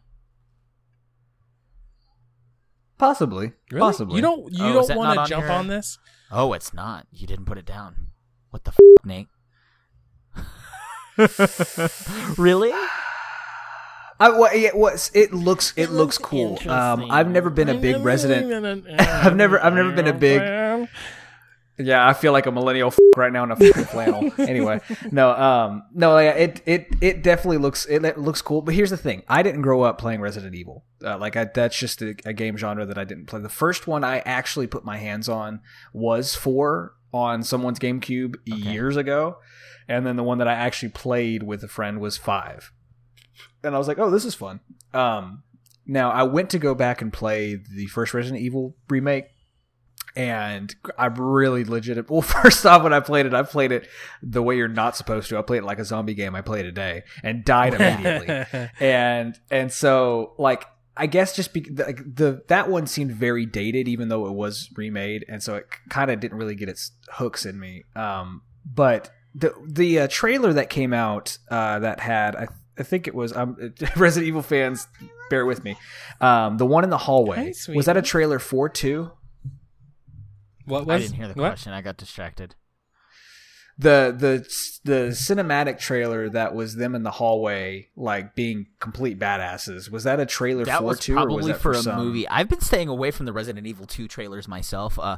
Possibly, 2.97 3.53
Really? 3.71 3.79
possibly. 3.81 4.15
You 4.15 4.21
don't 4.21 4.51
you 4.51 4.63
Oh, 4.65 4.73
don't 4.87 4.97
want 4.97 5.19
to 5.19 5.29
jump 5.29 5.43
your- 5.45 5.51
on 5.53 5.67
this? 5.67 5.99
Oh, 6.31 6.53
it's 6.53 6.73
not. 6.73 7.05
You 7.11 7.27
didn't 7.27 7.45
put 7.45 7.57
it 7.59 7.65
down. 7.65 8.07
What 8.49 8.63
the 8.63 8.71
f, 8.71 8.77
Nate? 9.05 9.27
really? 12.37 12.71
I, 14.19 14.29
what, 14.31 14.57
yeah, 14.59 14.71
what's 14.73 15.11
it 15.13 15.31
looks 15.31 15.73
it 15.77 15.91
looks 15.91 16.17
cool. 16.17 16.57
Um, 16.67 17.11
I've 17.11 17.29
never 17.29 17.51
been 17.51 17.69
a 17.69 17.75
big 17.77 18.03
Resident. 18.03 18.87
I've 18.99 19.35
never- 19.35 19.63
I've 19.63 19.73
never 19.75 19.91
been 19.91 20.07
a 20.07 20.13
big- 20.13 20.41
Yeah, 21.79 22.07
I 22.07 22.13
feel 22.13 22.31
like 22.31 22.47
a 22.47 22.51
millennial 22.51 22.87
f- 22.87 22.97
right 23.15 23.31
now 23.31 23.43
in 23.43 23.51
a 23.51 23.55
flannel. 23.55 24.31
anyway, 24.39 24.81
no, 25.11 25.31
um, 25.31 25.83
no, 25.93 26.17
yeah, 26.17 26.31
it 26.31 26.61
it 26.65 26.87
it 27.01 27.23
definitely 27.23 27.57
looks 27.57 27.85
it, 27.85 28.03
it 28.03 28.17
looks 28.17 28.41
cool. 28.41 28.61
But 28.61 28.73
here's 28.73 28.89
the 28.89 28.97
thing: 28.97 29.23
I 29.27 29.43
didn't 29.43 29.61
grow 29.61 29.83
up 29.83 29.97
playing 29.99 30.21
Resident 30.21 30.55
Evil. 30.55 30.85
Uh, 31.03 31.17
like 31.17 31.35
I, 31.35 31.45
that's 31.45 31.77
just 31.77 32.01
a, 32.01 32.15
a 32.25 32.33
game 32.33 32.57
genre 32.57 32.85
that 32.85 32.97
I 32.97 33.03
didn't 33.03 33.25
play. 33.27 33.41
The 33.41 33.49
first 33.49 33.85
one 33.85 34.03
I 34.03 34.19
actually 34.19 34.67
put 34.67 34.85
my 34.85 34.97
hands 34.97 35.29
on 35.29 35.61
was 35.93 36.33
four 36.33 36.93
on 37.13 37.43
someone's 37.43 37.79
GameCube 37.79 38.35
years 38.45 38.97
ago, 38.97 39.37
and 39.87 40.05
then 40.05 40.15
the 40.15 40.23
one 40.23 40.39
that 40.39 40.47
I 40.47 40.53
actually 40.53 40.89
played 40.89 41.43
with 41.43 41.63
a 41.63 41.67
friend 41.67 41.99
was 41.99 42.17
five. 42.17 42.71
And 43.63 43.75
I 43.75 43.77
was 43.77 43.87
like, 43.87 43.99
oh, 43.99 44.09
this 44.09 44.25
is 44.25 44.35
fun. 44.35 44.61
Um, 44.93 45.43
now 45.85 46.11
I 46.11 46.23
went 46.23 46.49
to 46.51 46.59
go 46.59 46.73
back 46.75 47.01
and 47.01 47.13
play 47.13 47.55
the 47.55 47.85
first 47.87 48.13
Resident 48.13 48.41
Evil 48.41 48.75
remake 48.89 49.25
and 50.17 50.75
I'm 50.97 51.13
really 51.13 51.63
legit. 51.63 52.09
Well, 52.09 52.21
first 52.21 52.65
off, 52.65 52.83
when 52.83 52.93
I 52.93 52.99
played 52.99 53.27
it, 53.27 53.33
I 53.33 53.43
played 53.43 53.71
it 53.71 53.87
the 54.23 54.41
way 54.41 54.57
you're 54.57 54.67
not 54.67 54.97
supposed 54.97 55.29
to. 55.29 55.37
I 55.37 55.43
played 55.43 55.59
it 55.59 55.65
like 55.65 55.77
a 55.77 55.85
zombie 55.85 56.15
game. 56.15 56.35
I 56.35 56.41
played 56.41 56.65
a 56.65 56.71
day 56.71 57.03
and 57.23 57.45
died 57.45 57.73
immediately. 57.79 58.69
and 58.79 59.39
and 59.51 59.71
so 59.71 60.33
like 60.39 60.65
I 60.95 61.05
guess 61.05 61.35
just 61.35 61.53
be, 61.53 61.61
like 61.69 61.97
the 61.97 62.43
that 62.47 62.69
one 62.69 62.87
seemed 62.87 63.11
very 63.11 63.45
dated, 63.45 63.87
even 63.87 64.09
though 64.09 64.25
it 64.25 64.33
was 64.33 64.69
remade, 64.75 65.23
and 65.29 65.43
so 65.43 65.55
it 65.55 65.67
kind 65.89 66.09
of 66.09 66.19
didn't 66.19 66.37
really 66.37 66.55
get 66.55 66.67
its 66.67 66.91
hooks 67.11 67.45
in 67.45 67.59
me. 67.59 67.83
Um, 67.95 68.41
but 68.65 69.11
the 69.35 69.53
the 69.67 69.99
uh, 69.99 70.07
trailer 70.09 70.51
that 70.53 70.71
came 70.71 70.93
out 70.93 71.37
uh, 71.51 71.77
that 71.79 71.99
had 71.99 72.35
I, 72.35 72.47
I 72.79 72.83
think 72.83 73.07
it 73.07 73.13
was 73.13 73.35
um, 73.35 73.55
Resident 73.95 74.27
Evil 74.27 74.41
fans 74.41 74.87
bear 75.29 75.45
with 75.45 75.63
me. 75.63 75.77
Um, 76.21 76.57
the 76.57 76.65
one 76.65 76.83
in 76.83 76.89
the 76.89 76.97
hallway 76.97 77.53
Hi, 77.67 77.73
was 77.73 77.85
that 77.85 77.97
a 77.97 78.01
trailer 78.01 78.39
for 78.39 78.67
two? 78.67 79.11
What 80.67 80.85
was 80.85 80.95
I 80.95 80.99
didn't 80.99 81.15
hear 81.15 81.27
the 81.27 81.33
what? 81.41 81.49
question. 81.49 81.73
I 81.73 81.81
got 81.81 81.97
distracted. 81.97 82.55
the 83.79 84.15
the 84.17 84.47
the 84.85 85.09
cinematic 85.11 85.77
trailer 85.79 86.29
that 86.29 86.55
was 86.55 86.77
them 86.77 86.95
in 86.95 87.03
the 87.03 87.11
hallway 87.11 87.87
like 87.95 88.33
being 88.33 88.65
complete 88.79 89.19
badasses 89.19 89.91
was 89.91 90.03
that 90.03 90.19
a 90.19 90.25
trailer 90.25 90.65
That 90.65 90.79
for 90.79 90.83
was 90.85 90.99
two 90.99 91.13
probably 91.13 91.33
or 91.33 91.37
was 91.37 91.45
that 91.47 91.53
for, 91.57 91.73
for 91.73 91.79
a 91.79 91.81
some? 91.83 92.03
movie. 92.03 92.27
I've 92.27 92.49
been 92.49 92.61
staying 92.61 92.87
away 92.89 93.11
from 93.11 93.27
the 93.27 93.33
Resident 93.33 93.67
Evil 93.67 93.85
2 93.85 94.07
trailers 94.07 94.47
myself, 94.47 94.97
uh, 94.97 95.17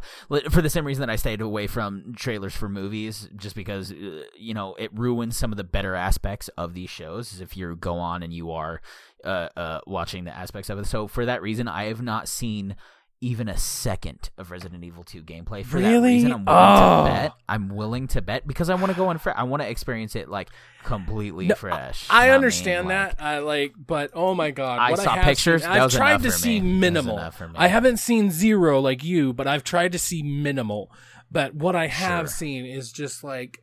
for 0.50 0.62
the 0.62 0.70
same 0.70 0.84
reason 0.86 1.00
that 1.00 1.10
I 1.10 1.16
stayed 1.16 1.39
away 1.39 1.68
from 1.68 2.14
trailers 2.18 2.54
for 2.54 2.68
movies, 2.68 3.30
just 3.38 3.56
because 3.56 3.93
uh, 3.93 4.24
you 4.38 4.54
know 4.54 4.76
it 4.78 4.91
ruins 4.93 5.38
some 5.38 5.52
of 5.54 5.58
the 5.58 5.64
better 5.64 5.95
aspects 5.95 6.50
of 6.58 6.74
these 6.74 6.89
shows. 6.89 7.39
If 7.39 7.56
you 7.56 7.78
go 7.78 7.97
on 7.97 8.24
and 8.24 8.34
you 8.34 8.52
are 8.52 8.82
uh, 9.24 9.47
uh, 9.56 9.80
watching 9.88 10.26
the 10.26 10.36
aspects 10.36 10.70
of 10.70 10.80
it, 10.80 10.86
so 10.86 11.08
for 11.08 11.26
that 11.26 11.41
reason, 11.41 11.70
I 11.70 11.86
have 11.86 12.02
not 12.02 12.28
seen 12.28 12.76
even 13.22 13.49
a 13.49 13.57
second 13.57 14.30
of 14.38 14.49
Resident 14.49 14.84
Evil 14.86 15.03
2 15.03 15.24
gameplay. 15.24 15.65
For 15.65 15.82
that 15.82 16.01
reason, 16.01 16.32
I'm 16.32 16.45
willing 16.45 16.57
Oh. 16.72 17.03
to 17.05 17.11
bet. 17.11 17.32
I'm 17.49 17.70
willing 17.70 18.07
to 18.09 18.22
bet 18.22 18.47
because 18.47 18.70
I 18.70 18.76
want 18.76 18.91
to 18.93 18.97
go 18.97 19.11
in. 19.11 19.17
Fre- 19.17 19.32
I 19.36 19.43
want 19.43 19.61
to 19.61 19.70
experience 19.70 20.15
it 20.15 20.30
like 20.30 20.49
completely 20.86 21.47
No, 21.47 21.55
fresh. 21.55 22.07
I 22.09 22.28
Not 22.28 22.36
understand 22.36 22.88
mean, 22.88 22.97
like- 22.97 23.17
that. 23.17 23.24
I 23.24 23.39
like, 23.39 23.74
but 23.78 24.11
oh 24.13 24.34
my 24.36 24.51
god, 24.51 24.80
I 24.80 24.91
what 24.91 24.99
saw 25.01 25.11
I 25.11 25.15
have 25.17 25.26
pictures. 25.26 25.63
Seen, 25.63 25.72
I've 25.72 25.91
tried 25.91 26.22
to 26.24 26.32
see 26.32 26.61
me. 26.61 26.80
Minimal. 26.80 27.20
I 27.55 27.67
haven't 27.67 27.97
seen 27.97 28.32
zero 28.32 28.80
like 28.80 29.03
you, 29.03 29.34
but 29.34 29.47
I've 29.47 29.65
tried 29.65 29.91
to 29.91 29.99
see 29.99 30.24
minimal. 30.24 30.89
But 31.30 31.53
what 31.53 31.76
I 31.76 31.88
have 31.88 32.22
Sure. 32.30 32.38
seen 32.38 32.65
is 32.65 32.91
just 32.91 33.24
like 33.24 33.61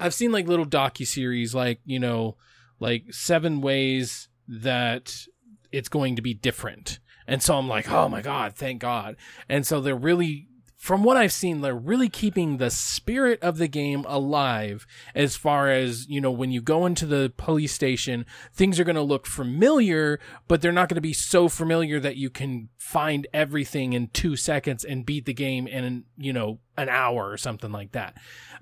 I've 0.00 0.14
seen 0.14 0.32
like 0.32 0.48
little 0.48 0.66
docu 0.66 1.06
series, 1.06 1.54
like 1.54 1.80
you 1.84 2.00
know, 2.00 2.36
like 2.80 3.04
seven 3.14 3.60
ways 3.60 4.28
that 4.48 5.14
it's 5.70 5.88
going 5.88 6.16
to 6.16 6.22
be 6.22 6.34
different. 6.34 6.98
And 7.26 7.42
so 7.42 7.56
I'm 7.56 7.68
like, 7.68 7.90
oh 7.90 8.08
my 8.08 8.22
god, 8.22 8.54
thank 8.54 8.80
God. 8.80 9.16
And 9.48 9.66
so 9.66 9.80
they're 9.80 9.96
really 9.96 10.48
from 10.76 11.02
what 11.02 11.16
I've 11.16 11.32
seen, 11.32 11.62
they're 11.62 11.74
really 11.74 12.08
keeping 12.08 12.58
the 12.58 12.70
spirit 12.70 13.42
of 13.42 13.58
the 13.58 13.66
game 13.66 14.04
alive 14.06 14.86
as 15.14 15.34
far 15.34 15.70
as, 15.70 16.08
you 16.08 16.20
know, 16.20 16.30
when 16.30 16.52
you 16.52 16.60
go 16.60 16.86
into 16.86 17.06
the 17.06 17.32
police 17.36 17.72
station, 17.72 18.26
things 18.52 18.78
are 18.78 18.84
going 18.84 18.94
to 18.94 19.02
look 19.02 19.26
familiar, 19.26 20.20
but 20.46 20.60
they're 20.60 20.70
not 20.70 20.88
going 20.88 20.96
to 20.96 21.00
be 21.00 21.14
so 21.14 21.48
familiar 21.48 21.98
that 21.98 22.16
you 22.16 22.30
can 22.30 22.68
find 22.76 23.26
everything 23.32 23.94
in 23.94 24.08
two 24.08 24.36
seconds 24.36 24.84
and 24.84 25.06
beat 25.06 25.24
the 25.24 25.34
game 25.34 25.66
and, 25.70 26.04
you 26.16 26.32
know, 26.32 26.60
an 26.76 26.88
hour 26.88 27.30
or 27.30 27.36
something 27.36 27.72
like 27.72 27.92
that. 27.92 28.16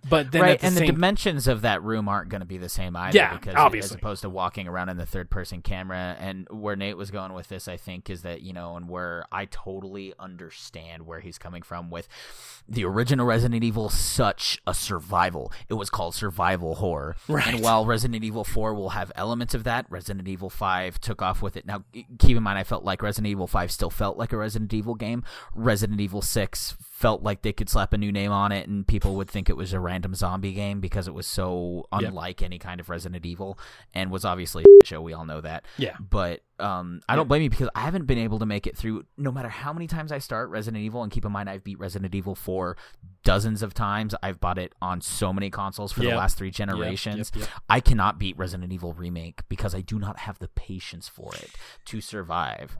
But 0.08 0.32
then 0.32 0.42
right, 0.42 0.58
the 0.60 0.66
and 0.66 0.74
same 0.74 0.86
the 0.86 0.92
dimensions 0.92 1.48
of 1.48 1.62
that 1.62 1.82
room 1.82 2.08
aren't 2.08 2.28
going 2.28 2.40
to 2.42 2.46
be 2.46 2.58
the 2.58 2.68
same 2.68 2.94
either. 2.94 3.16
Yeah, 3.16 3.36
because 3.36 3.54
obviously. 3.54 3.94
as 3.94 3.98
opposed 3.98 4.22
to 4.22 4.28
walking 4.28 4.68
around 4.68 4.90
in 4.90 4.98
the 4.98 5.06
third 5.06 5.30
person 5.30 5.62
camera, 5.62 6.16
and 6.18 6.46
where 6.50 6.76
Nate 6.76 6.96
was 6.96 7.10
going 7.10 7.32
with 7.32 7.48
this, 7.48 7.68
I 7.68 7.78
think, 7.78 8.10
is 8.10 8.22
that 8.22 8.42
you 8.42 8.52
know, 8.52 8.76
and 8.76 8.88
where 8.88 9.24
I 9.32 9.46
totally 9.46 10.12
understand 10.18 11.06
where 11.06 11.20
he's 11.20 11.38
coming 11.38 11.62
from 11.62 11.90
with 11.90 12.06
the 12.68 12.84
original 12.84 13.24
Resident 13.24 13.64
Evil, 13.64 13.88
such 13.88 14.60
a 14.66 14.74
survival. 14.74 15.50
It 15.68 15.74
was 15.74 15.88
called 15.88 16.14
survival 16.14 16.76
horror, 16.76 17.16
Right. 17.26 17.46
and 17.46 17.62
while 17.62 17.86
Resident 17.86 18.24
Evil 18.24 18.44
Four 18.44 18.74
will 18.74 18.90
have 18.90 19.10
elements 19.14 19.54
of 19.54 19.64
that, 19.64 19.86
Resident 19.88 20.28
Evil 20.28 20.50
Five 20.50 21.00
took 21.00 21.22
off 21.22 21.40
with 21.40 21.56
it. 21.56 21.64
Now, 21.64 21.82
keep 22.18 22.36
in 22.36 22.42
mind, 22.42 22.58
I 22.58 22.64
felt 22.64 22.84
like 22.84 23.00
Resident 23.02 23.30
Evil 23.30 23.46
Five 23.46 23.70
still 23.70 23.90
felt 23.90 24.18
like 24.18 24.32
a 24.34 24.36
Resident 24.36 24.74
Evil 24.74 24.94
game. 24.94 25.24
Resident 25.54 26.00
Evil 26.00 26.20
Six 26.20 26.76
felt 27.04 27.22
like 27.22 27.42
they 27.42 27.52
could 27.52 27.68
slap 27.68 27.92
a 27.92 27.98
new 27.98 28.10
name 28.10 28.32
on 28.32 28.50
it 28.50 28.66
and 28.66 28.86
people 28.86 29.14
would 29.16 29.28
think 29.28 29.50
it 29.50 29.56
was 29.58 29.74
a 29.74 29.78
random 29.78 30.14
zombie 30.14 30.54
game 30.54 30.80
because 30.80 31.06
it 31.06 31.12
was 31.12 31.26
so 31.26 31.84
unlike 31.92 32.40
any 32.40 32.58
kind 32.58 32.80
of 32.80 32.88
Resident 32.88 33.26
Evil 33.26 33.58
and 33.92 34.10
was 34.10 34.24
obviously 34.24 34.64
a 34.82 34.86
show. 34.86 35.02
We 35.02 35.12
all 35.12 35.26
know 35.26 35.42
that. 35.42 35.66
Yeah. 35.76 35.96
But 36.00 36.40
um, 36.58 37.02
I 37.06 37.14
don't 37.14 37.28
blame 37.28 37.42
you 37.42 37.50
because 37.50 37.68
I 37.74 37.80
haven't 37.80 38.06
been 38.06 38.16
able 38.16 38.38
to 38.38 38.46
make 38.46 38.66
it 38.66 38.74
through 38.74 39.04
no 39.18 39.30
matter 39.30 39.50
how 39.50 39.74
many 39.74 39.86
times 39.86 40.12
I 40.12 40.18
start 40.18 40.48
Resident 40.48 40.82
Evil. 40.82 41.02
And 41.02 41.12
keep 41.12 41.26
in 41.26 41.32
mind, 41.32 41.50
I've 41.50 41.62
beat 41.62 41.78
Resident 41.78 42.14
Evil 42.14 42.34
4 42.34 42.74
dozens 43.22 43.62
of 43.62 43.74
times. 43.74 44.14
I've 44.22 44.40
bought 44.40 44.56
it 44.56 44.72
on 44.80 45.02
so 45.02 45.30
many 45.30 45.50
consoles 45.50 45.92
for 45.92 46.04
Yep. 46.04 46.10
the 46.10 46.16
last 46.16 46.38
three 46.38 46.50
generations. 46.50 47.32
yep, 47.34 47.42
yep. 47.42 47.60
I 47.68 47.80
cannot 47.80 48.18
beat 48.18 48.38
Resident 48.38 48.72
Evil 48.72 48.94
Remake 48.94 49.46
because 49.50 49.74
I 49.74 49.82
do 49.82 49.98
not 49.98 50.20
have 50.20 50.38
the 50.38 50.48
patience 50.48 51.06
for 51.06 51.34
it 51.34 51.50
to 51.84 52.00
survive. 52.00 52.78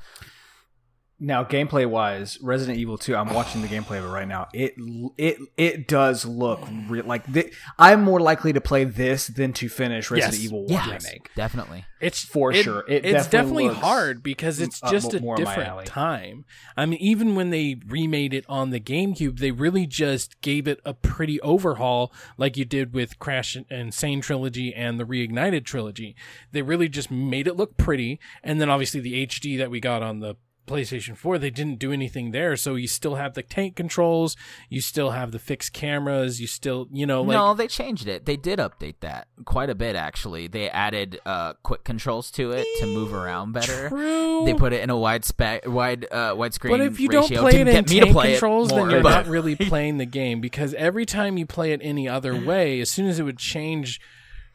Now, 1.21 1.45
gameplay 1.45 1.87
wise, 1.87 2.39
Resident 2.43 2.77
Evil 2.79 2.99
2, 2.99 3.15
I'm 3.15 3.33
watching 3.33 3.63
the 3.63 3.69
gameplay 3.69 3.99
of 3.99 4.05
it 4.05 4.09
right 4.09 4.27
now. 4.27 4.49
It 4.53 4.75
it 5.17 5.39
it 5.57 5.87
does 5.87 6.25
look 6.27 6.61
re- 6.89 7.03
like 7.03 7.33
th- 7.33 7.55
I'm 7.79 8.03
more 8.03 8.19
likely 8.21 8.53
to 8.53 8.61
play 8.61 8.83
this 8.83 9.29
than 9.29 9.53
to 9.55 9.69
finish 9.69 10.11
Resident 10.11 10.35
Yes. 10.35 10.45
Evil 10.45 10.63
1 10.65 10.71
Yes, 10.73 11.05
remake. 11.07 11.31
definitely. 11.37 11.85
It's 12.01 12.25
For 12.25 12.53
it- 12.53 12.65
sure. 12.65 12.81
It 12.89 13.05
it's 13.07 13.29
definitely 13.29 13.31
definitely 13.31 13.65
looks 13.69 13.79
hard 13.81 14.23
because 14.25 14.61
it's 14.61 14.81
just 14.81 15.15
a 15.15 15.21
more 15.21 15.37
in 15.39 15.45
different 15.45 15.87
time. 15.87 16.45
I 16.77 16.85
mean, 16.85 16.99
even 17.01 17.37
when 17.37 17.51
they 17.51 17.77
remade 17.87 18.35
it 18.35 18.45
on 18.49 18.71
the 18.71 18.81
GameCube, 18.81 19.39
they 19.39 19.53
really 19.53 19.87
just 19.87 20.41
gave 20.41 20.67
it 20.67 20.81
a 20.85 20.93
pretty 20.95 21.41
overhaul, 21.43 22.13
like 22.37 22.57
you 22.57 22.65
did 22.65 22.93
with 22.93 23.21
Crash 23.21 23.55
and- 23.55 23.67
N. 23.71 23.93
Sane 23.93 24.21
trilogy 24.21 24.75
and 24.75 24.99
the 24.99 25.05
Reignited 25.05 25.65
trilogy. 25.65 26.17
They 26.51 26.63
really 26.63 26.89
just 26.89 27.11
made 27.11 27.47
it 27.47 27.55
look 27.57 27.77
pretty, 27.77 28.19
and 28.43 28.61
then 28.61 28.69
obviously 28.69 29.01
the 29.01 29.15
HD 29.27 29.57
that 29.59 29.71
we 29.71 29.79
got 29.81 30.03
on 30.03 30.19
the 30.19 30.35
PlayStation 30.67 31.17
4, 31.17 31.39
they 31.39 31.51
didn't 31.51 31.79
do 31.79 31.93
anything 31.93 32.31
there. 32.31 32.57
So 32.57 32.75
you 32.75 32.89
still 32.89 33.17
have 33.17 33.35
the 33.35 33.43
tank 33.43 33.77
controls, 33.77 34.37
you 34.69 34.81
still 34.81 35.11
have 35.11 35.33
the 35.33 35.39
fixed 35.39 35.73
cameras, 35.73 36.41
you 36.41 36.47
still, 36.47 36.89
you 36.93 37.07
know, 37.07 37.23
like 37.23 37.37
no, 37.37 37.55
they 37.55 37.69
changed 37.69 38.09
it. 38.09 38.25
They 38.25 38.37
did 38.37 38.59
update 38.59 38.97
that 39.01 39.29
quite 39.45 39.71
a 39.71 39.75
bit, 39.75 39.97
actually. 39.97 40.47
They 40.47 40.71
added 40.71 41.21
uh, 41.27 41.55
quick 41.63 41.85
controls 41.85 42.31
to 42.33 42.53
it 42.53 42.67
to 42.81 42.87
move 42.87 43.13
around 43.13 43.53
better. 43.53 43.89
True. 43.89 44.45
They 44.45 44.55
put 44.55 44.73
it 44.73 44.83
in 44.83 44.91
a 44.91 44.97
wide 44.97 45.25
spec, 45.25 45.67
wide, 45.67 46.07
uh, 46.11 46.35
widescreen. 46.35 46.71
But 46.71 46.81
if 46.81 47.01
you 47.01 47.09
don't 47.09 47.31
play 47.33 47.61
it 47.61 47.69
in 47.69 47.85
tank 47.85 48.15
controls, 48.15 48.71
then 48.71 48.91
you're 48.91 49.03
but- 49.03 49.11
not 49.11 49.27
really 49.35 49.57
playing 49.57 49.99
the 49.99 50.07
game 50.07 50.41
because 50.41 50.75
every 50.75 51.07
time 51.07 51.39
you 51.39 51.47
play 51.47 51.73
it 51.73 51.81
any 51.83 52.09
other 52.09 52.39
way, 52.45 52.81
as 52.81 52.91
soon 52.91 53.07
as 53.07 53.19
it 53.19 53.23
would 53.25 53.39
change 53.39 54.01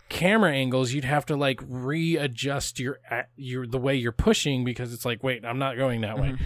camera 0.09 0.51
angles, 0.51 0.91
you'd 0.91 1.05
have 1.05 1.25
to 1.27 1.35
like 1.35 1.61
readjust 1.65 2.79
your 2.79 2.99
your 3.35 3.65
the 3.65 3.77
way 3.77 3.95
you're 3.95 4.11
pushing 4.11 4.65
because 4.65 4.93
it's 4.93 5.05
like, 5.05 5.23
wait, 5.23 5.45
I'm 5.45 5.59
not 5.59 5.77
going 5.77 6.01
that 6.01 6.19
way. 6.19 6.29
Mm-hmm. 6.29 6.45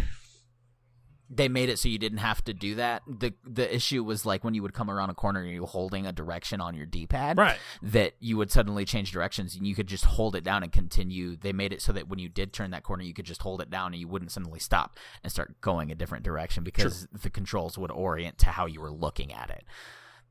they 1.30 1.47
made 1.47 1.70
it 1.70 1.80
so 1.80 1.89
you 1.89 1.97
didn't 1.97 2.20
have 2.20 2.43
to 2.43 2.53
do 2.53 2.76
that. 2.76 3.01
the 3.07 3.34
The 3.43 3.74
issue 3.74 4.03
was 4.03 4.26
like 4.26 4.43
when 4.43 4.53
you 4.53 4.61
would 4.61 4.74
come 4.74 4.91
around 4.91 5.09
a 5.09 5.14
corner 5.16 5.41
and 5.41 5.49
you 5.49 5.61
were 5.61 5.68
holding 5.68 6.05
a 6.05 6.11
direction 6.11 6.61
on 6.61 6.76
your 6.76 6.86
D 6.86 7.07
pad, 7.07 7.38
Right. 7.38 7.57
That 7.82 8.14
you 8.20 8.38
would 8.38 8.51
suddenly 8.51 8.86
change 8.86 9.11
directions 9.11 9.55
and 9.55 9.66
you 9.66 9.74
could 9.74 9.88
just 9.88 10.05
hold 10.05 10.36
it 10.36 10.43
down 10.43 10.61
and 10.61 10.72
continue. 10.72 11.36
They 11.36 11.53
made 11.53 11.74
it 11.74 11.82
so 11.82 11.91
that 11.93 12.07
when 12.07 12.20
you 12.20 12.30
did 12.30 12.53
turn 12.53 12.72
that 12.72 12.84
corner, 12.84 13.03
you 13.03 13.14
could 13.14 13.26
just 13.26 13.41
hold 13.41 13.61
it 13.61 13.72
down 13.72 13.93
and 13.93 13.99
you 13.99 14.07
wouldn't 14.07 14.32
suddenly 14.32 14.59
stop 14.59 14.97
and 15.24 15.32
start 15.32 15.59
going 15.61 15.91
a 15.91 15.95
different 15.95 16.24
direction 16.24 16.64
because 16.64 17.07
the 17.11 17.30
controls 17.30 17.78
would 17.78 17.91
orient 17.91 18.38
to 18.39 18.47
how 18.47 18.66
you 18.68 18.82
were 18.82 18.91
looking 18.91 19.34
at 19.34 19.49
it. 19.49 19.64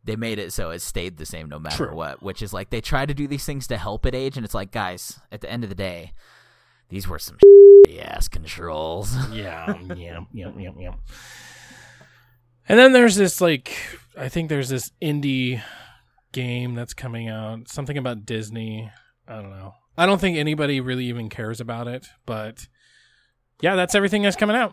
They 0.04 0.16
made 0.16 0.38
it 0.38 0.52
so 0.52 0.70
it 0.70 0.80
stayed 0.82 1.16
the 1.16 1.26
same 1.26 1.48
no 1.48 1.58
matter 1.60 1.86
True. 1.86 1.94
what, 1.94 2.22
which 2.22 2.42
is 2.42 2.52
like 2.52 2.70
they 2.70 2.80
try 2.80 3.06
to 3.06 3.14
do 3.14 3.28
these 3.28 3.44
things 3.44 3.66
to 3.68 3.76
help 3.76 4.04
it 4.04 4.14
age, 4.14 4.36
and 4.36 4.44
it's 4.44 4.54
like, 4.54 4.72
guys, 4.72 5.20
at 5.30 5.40
the 5.40 5.50
end 5.50 5.62
of 5.62 5.68
the 5.68 5.76
day, 5.76 6.12
these 6.88 7.06
were 7.06 7.18
some 7.18 7.38
ass 8.00 8.28
controls. 8.28 9.14
Yeah, 9.32 9.78
yeah, 9.94 10.20
yeah, 10.32 10.50
yeah, 10.58 10.70
yeah. 10.78 10.94
And 12.68 12.78
then 12.78 12.92
there's 12.92 13.16
this 13.16 13.40
like 13.40 13.76
I 14.16 14.28
think 14.28 14.48
there's 14.48 14.68
this 14.68 14.90
indie 15.00 15.62
game 16.32 16.74
that's 16.74 16.94
coming 16.94 17.28
out, 17.28 17.68
something 17.68 17.96
about 17.98 18.24
Disney. 18.26 18.90
I 19.28 19.36
don't 19.36 19.50
know. 19.50 19.74
I 19.96 20.06
don't 20.06 20.20
think 20.20 20.36
anybody 20.36 20.80
really 20.80 21.06
even 21.06 21.28
cares 21.28 21.60
about 21.60 21.86
it, 21.86 22.06
but 22.26 22.66
yeah, 23.60 23.76
that's 23.76 23.94
everything 23.94 24.22
that's 24.22 24.36
coming 24.36 24.56
out. 24.56 24.72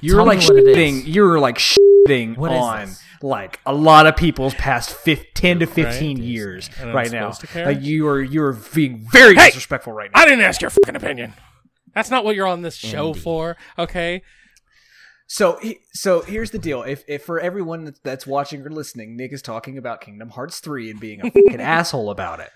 You're 0.00 0.16
Tell 0.16 0.26
me 0.26 0.36
like 0.36 0.40
shitting. 0.40 1.02
You're 1.06 1.38
like 1.40 1.58
shitting 1.58 2.36
What 2.36 2.52
on 2.52 2.90
like 3.20 3.58
a 3.66 3.74
lot 3.74 4.06
of 4.06 4.16
people's 4.16 4.54
past 4.54 4.90
fif- 4.92 5.34
ten 5.34 5.58
to 5.58 5.66
fifteen 5.66 6.18
Right. 6.18 6.24
years 6.26 6.70
And 6.80 6.94
right 6.94 7.10
now. 7.10 7.32
Like 7.54 7.82
you 7.82 8.06
are 8.06 8.22
you 8.22 8.42
are 8.44 8.52
being 8.74 9.06
very 9.10 9.34
Hey! 9.34 9.46
disrespectful 9.46 9.92
right 9.92 10.10
now. 10.14 10.20
I 10.20 10.24
didn't 10.24 10.42
ask 10.44 10.60
your 10.60 10.70
fucking 10.70 10.96
opinion. 10.96 11.34
That's 11.94 12.10
not 12.10 12.24
what 12.24 12.36
you're 12.36 12.46
on 12.46 12.62
this 12.62 12.76
show 12.76 13.08
Indeed. 13.08 13.22
for, 13.22 13.56
okay? 13.78 14.22
So 15.26 15.60
so 15.92 16.22
here's 16.22 16.52
the 16.52 16.58
deal. 16.58 16.82
If 16.82 17.04
if 17.08 17.24
for 17.24 17.38
everyone 17.40 17.84
that's- 17.84 18.00
that's 18.02 18.26
watching 18.26 18.62
or 18.64 18.70
listening, 18.70 19.16
Nick 19.16 19.32
is 19.32 19.42
talking 19.42 19.76
about 19.76 20.00
Kingdom 20.00 20.30
Hearts 20.30 20.60
three 20.60 20.90
and 20.90 20.98
being 20.98 21.20
a 21.20 21.24
fucking 21.30 21.60
asshole 21.60 22.10
about 22.10 22.40
it. 22.40 22.50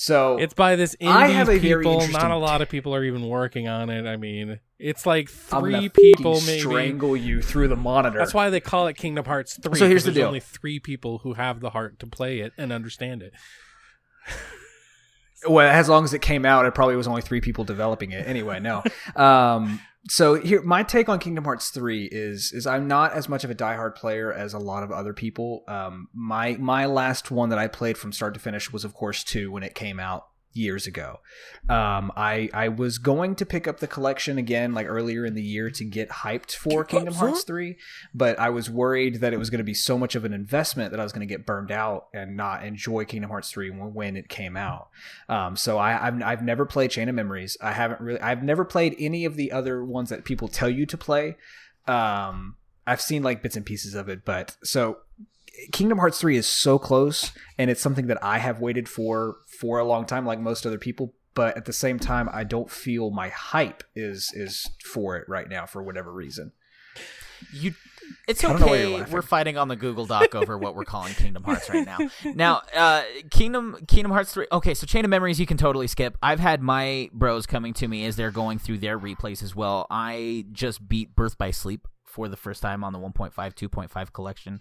So 0.00 0.36
It's 0.36 0.54
by 0.54 0.76
this 0.76 0.94
indie 1.00 1.08
I 1.08 1.26
have 1.26 1.48
a 1.48 1.58
very 1.58 1.82
people. 1.82 2.06
Not 2.06 2.30
a 2.30 2.36
lot 2.36 2.62
of 2.62 2.68
people 2.68 2.94
are 2.94 3.02
even 3.02 3.28
working 3.28 3.66
on 3.66 3.90
it. 3.90 4.06
I 4.06 4.16
mean, 4.16 4.60
it's 4.78 5.04
like 5.04 5.28
I'm 5.50 5.60
three 5.60 5.88
people 5.88 6.40
maybe. 6.46 6.60
strangle 6.60 7.16
you 7.16 7.42
through 7.42 7.66
the 7.66 7.74
monitor. 7.74 8.16
That's 8.16 8.32
why 8.32 8.48
they 8.48 8.60
call 8.60 8.86
it 8.86 8.96
Kingdom 8.96 9.24
Hearts 9.24 9.58
3. 9.60 9.76
So 9.76 9.88
here's 9.88 10.04
the 10.04 10.12
there's 10.12 10.18
deal. 10.18 10.28
only 10.28 10.38
three 10.38 10.78
people 10.78 11.18
who 11.18 11.34
have 11.34 11.58
the 11.58 11.70
heart 11.70 11.98
to 11.98 12.06
play 12.06 12.38
it 12.38 12.52
and 12.56 12.72
understand 12.72 13.24
it. 13.24 13.32
well, 15.48 15.68
as 15.68 15.88
long 15.88 16.04
as 16.04 16.14
it 16.14 16.22
came 16.22 16.44
out, 16.44 16.64
it 16.64 16.76
probably 16.76 16.94
was 16.94 17.08
only 17.08 17.22
three 17.22 17.40
people 17.40 17.64
developing 17.64 18.12
it. 18.12 18.24
Anyway, 18.24 18.60
no. 18.60 18.84
um, 19.16 19.80
so 20.10 20.34
here, 20.34 20.62
my 20.62 20.82
take 20.82 21.08
on 21.08 21.18
Kingdom 21.18 21.44
Hearts 21.44 21.70
three 21.70 22.06
is 22.06 22.52
is 22.52 22.66
I'm 22.66 22.88
not 22.88 23.12
as 23.12 23.28
much 23.28 23.44
of 23.44 23.50
a 23.50 23.54
diehard 23.54 23.94
player 23.94 24.32
as 24.32 24.54
a 24.54 24.58
lot 24.58 24.82
of 24.82 24.90
other 24.90 25.12
people. 25.12 25.64
Um, 25.68 26.08
my 26.14 26.56
my 26.58 26.86
last 26.86 27.30
one 27.30 27.50
that 27.50 27.58
I 27.58 27.68
played 27.68 27.98
from 27.98 28.12
start 28.12 28.34
to 28.34 28.40
finish 28.40 28.72
was 28.72 28.84
of 28.84 28.94
course 28.94 29.24
two 29.24 29.50
when 29.50 29.62
it 29.62 29.74
came 29.74 30.00
out 30.00 30.26
years 30.58 30.86
ago. 30.86 31.20
Um, 31.68 32.12
I 32.16 32.50
I 32.52 32.68
was 32.68 32.98
going 32.98 33.34
to 33.36 33.46
pick 33.46 33.66
up 33.66 33.80
the 33.80 33.86
collection 33.86 34.38
again 34.38 34.74
like 34.74 34.86
earlier 34.86 35.24
in 35.24 35.34
the 35.34 35.42
year 35.42 35.70
to 35.70 35.84
get 35.84 36.08
hyped 36.08 36.54
for 36.54 36.84
Kingdom 36.84 37.14
Hearts 37.14 37.44
3, 37.44 37.76
but 38.14 38.38
I 38.38 38.50
was 38.50 38.68
worried 38.68 39.20
that 39.20 39.32
it 39.32 39.38
was 39.38 39.50
going 39.50 39.58
to 39.58 39.64
be 39.64 39.74
so 39.74 39.96
much 39.96 40.14
of 40.14 40.24
an 40.24 40.32
investment 40.32 40.90
that 40.90 41.00
I 41.00 41.02
was 41.02 41.12
going 41.12 41.26
to 41.26 41.32
get 41.32 41.46
burned 41.46 41.70
out 41.70 42.08
and 42.12 42.36
not 42.36 42.64
enjoy 42.64 43.04
Kingdom 43.04 43.30
Hearts 43.30 43.50
3 43.50 43.70
when, 43.70 43.94
when 43.94 44.16
it 44.16 44.28
came 44.28 44.56
out. 44.56 44.88
Um, 45.28 45.56
so 45.56 45.78
I, 45.78 46.06
I've 46.06 46.22
I've 46.22 46.42
never 46.42 46.66
played 46.66 46.90
Chain 46.90 47.08
of 47.08 47.14
Memories. 47.14 47.56
I 47.60 47.72
haven't 47.72 48.00
really 48.00 48.20
I've 48.20 48.42
never 48.42 48.64
played 48.64 48.96
any 48.98 49.24
of 49.24 49.36
the 49.36 49.52
other 49.52 49.84
ones 49.84 50.10
that 50.10 50.24
people 50.24 50.48
tell 50.48 50.70
you 50.70 50.86
to 50.86 50.98
play. 50.98 51.36
Um, 51.86 52.56
I've 52.86 53.00
seen 53.00 53.22
like 53.22 53.42
bits 53.42 53.56
and 53.56 53.64
pieces 53.66 53.94
of 53.94 54.08
it, 54.08 54.24
but 54.24 54.56
so 54.64 54.98
Kingdom 55.72 55.98
Hearts 55.98 56.20
3 56.20 56.36
is 56.36 56.46
so 56.46 56.78
close 56.78 57.32
and 57.58 57.70
it's 57.70 57.80
something 57.80 58.06
that 58.06 58.22
I 58.22 58.38
have 58.38 58.60
waited 58.60 58.88
for 58.88 59.36
for 59.58 59.78
a 59.78 59.84
long 59.84 60.06
time 60.06 60.24
like 60.24 60.38
most 60.38 60.64
other 60.64 60.78
people 60.78 61.14
but 61.38 61.56
at 61.56 61.66
the 61.66 61.72
same 61.72 62.00
time 62.00 62.28
I 62.32 62.42
don't 62.42 62.68
feel 62.68 63.10
my 63.10 63.28
hype 63.28 63.84
is 63.94 64.32
is 64.34 64.68
for 64.84 65.16
it 65.16 65.28
right 65.28 65.48
now 65.48 65.66
for 65.66 65.80
whatever 65.84 66.12
reason. 66.12 66.50
You, 67.52 67.74
it's 68.26 68.42
I 68.42 68.48
don't 68.48 68.60
know 68.60 68.66
why 68.66 68.76
you're 68.78 69.02
okay. 69.02 69.12
We're 69.12 69.22
fighting 69.22 69.56
on 69.56 69.68
the 69.68 69.76
Google 69.76 70.04
Doc 70.04 70.34
over 70.34 70.58
what 70.58 70.74
we're 70.74 70.84
calling 70.84 71.14
Kingdom 71.14 71.44
Hearts 71.44 71.70
right 71.70 71.86
now. 71.86 71.98
Now, 72.34 72.62
uh, 72.74 73.04
Kingdom 73.30 73.76
Kingdom 73.86 74.10
Hearts 74.10 74.32
three. 74.32 74.48
Okay, 74.50 74.74
so 74.74 74.84
Chain 74.84 75.04
of 75.04 75.10
Memories 75.10 75.38
you 75.38 75.46
can 75.46 75.56
totally 75.56 75.86
skip. 75.86 76.18
I've 76.20 76.40
had 76.40 76.60
my 76.60 77.08
bros 77.12 77.46
coming 77.46 77.72
to 77.74 77.86
me 77.86 78.04
as 78.04 78.16
they're 78.16 78.32
going 78.32 78.58
through 78.58 78.78
their 78.78 78.98
replays 78.98 79.40
as 79.40 79.54
well. 79.54 79.86
I 79.90 80.46
just 80.50 80.88
beat 80.88 81.14
Birth 81.14 81.38
by 81.38 81.52
Sleep 81.52 81.86
for 82.04 82.26
the 82.26 82.36
first 82.36 82.62
time 82.62 82.82
on 82.82 82.92
the 82.92 82.98
1.5 82.98 83.32
2.5 83.32 84.12
collection 84.12 84.60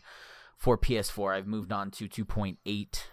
for 0.56 0.78
PS4. 0.78 1.36
I've 1.36 1.48
moved 1.48 1.72
on 1.72 1.90
to 1.90 2.08
2.8. 2.08 3.04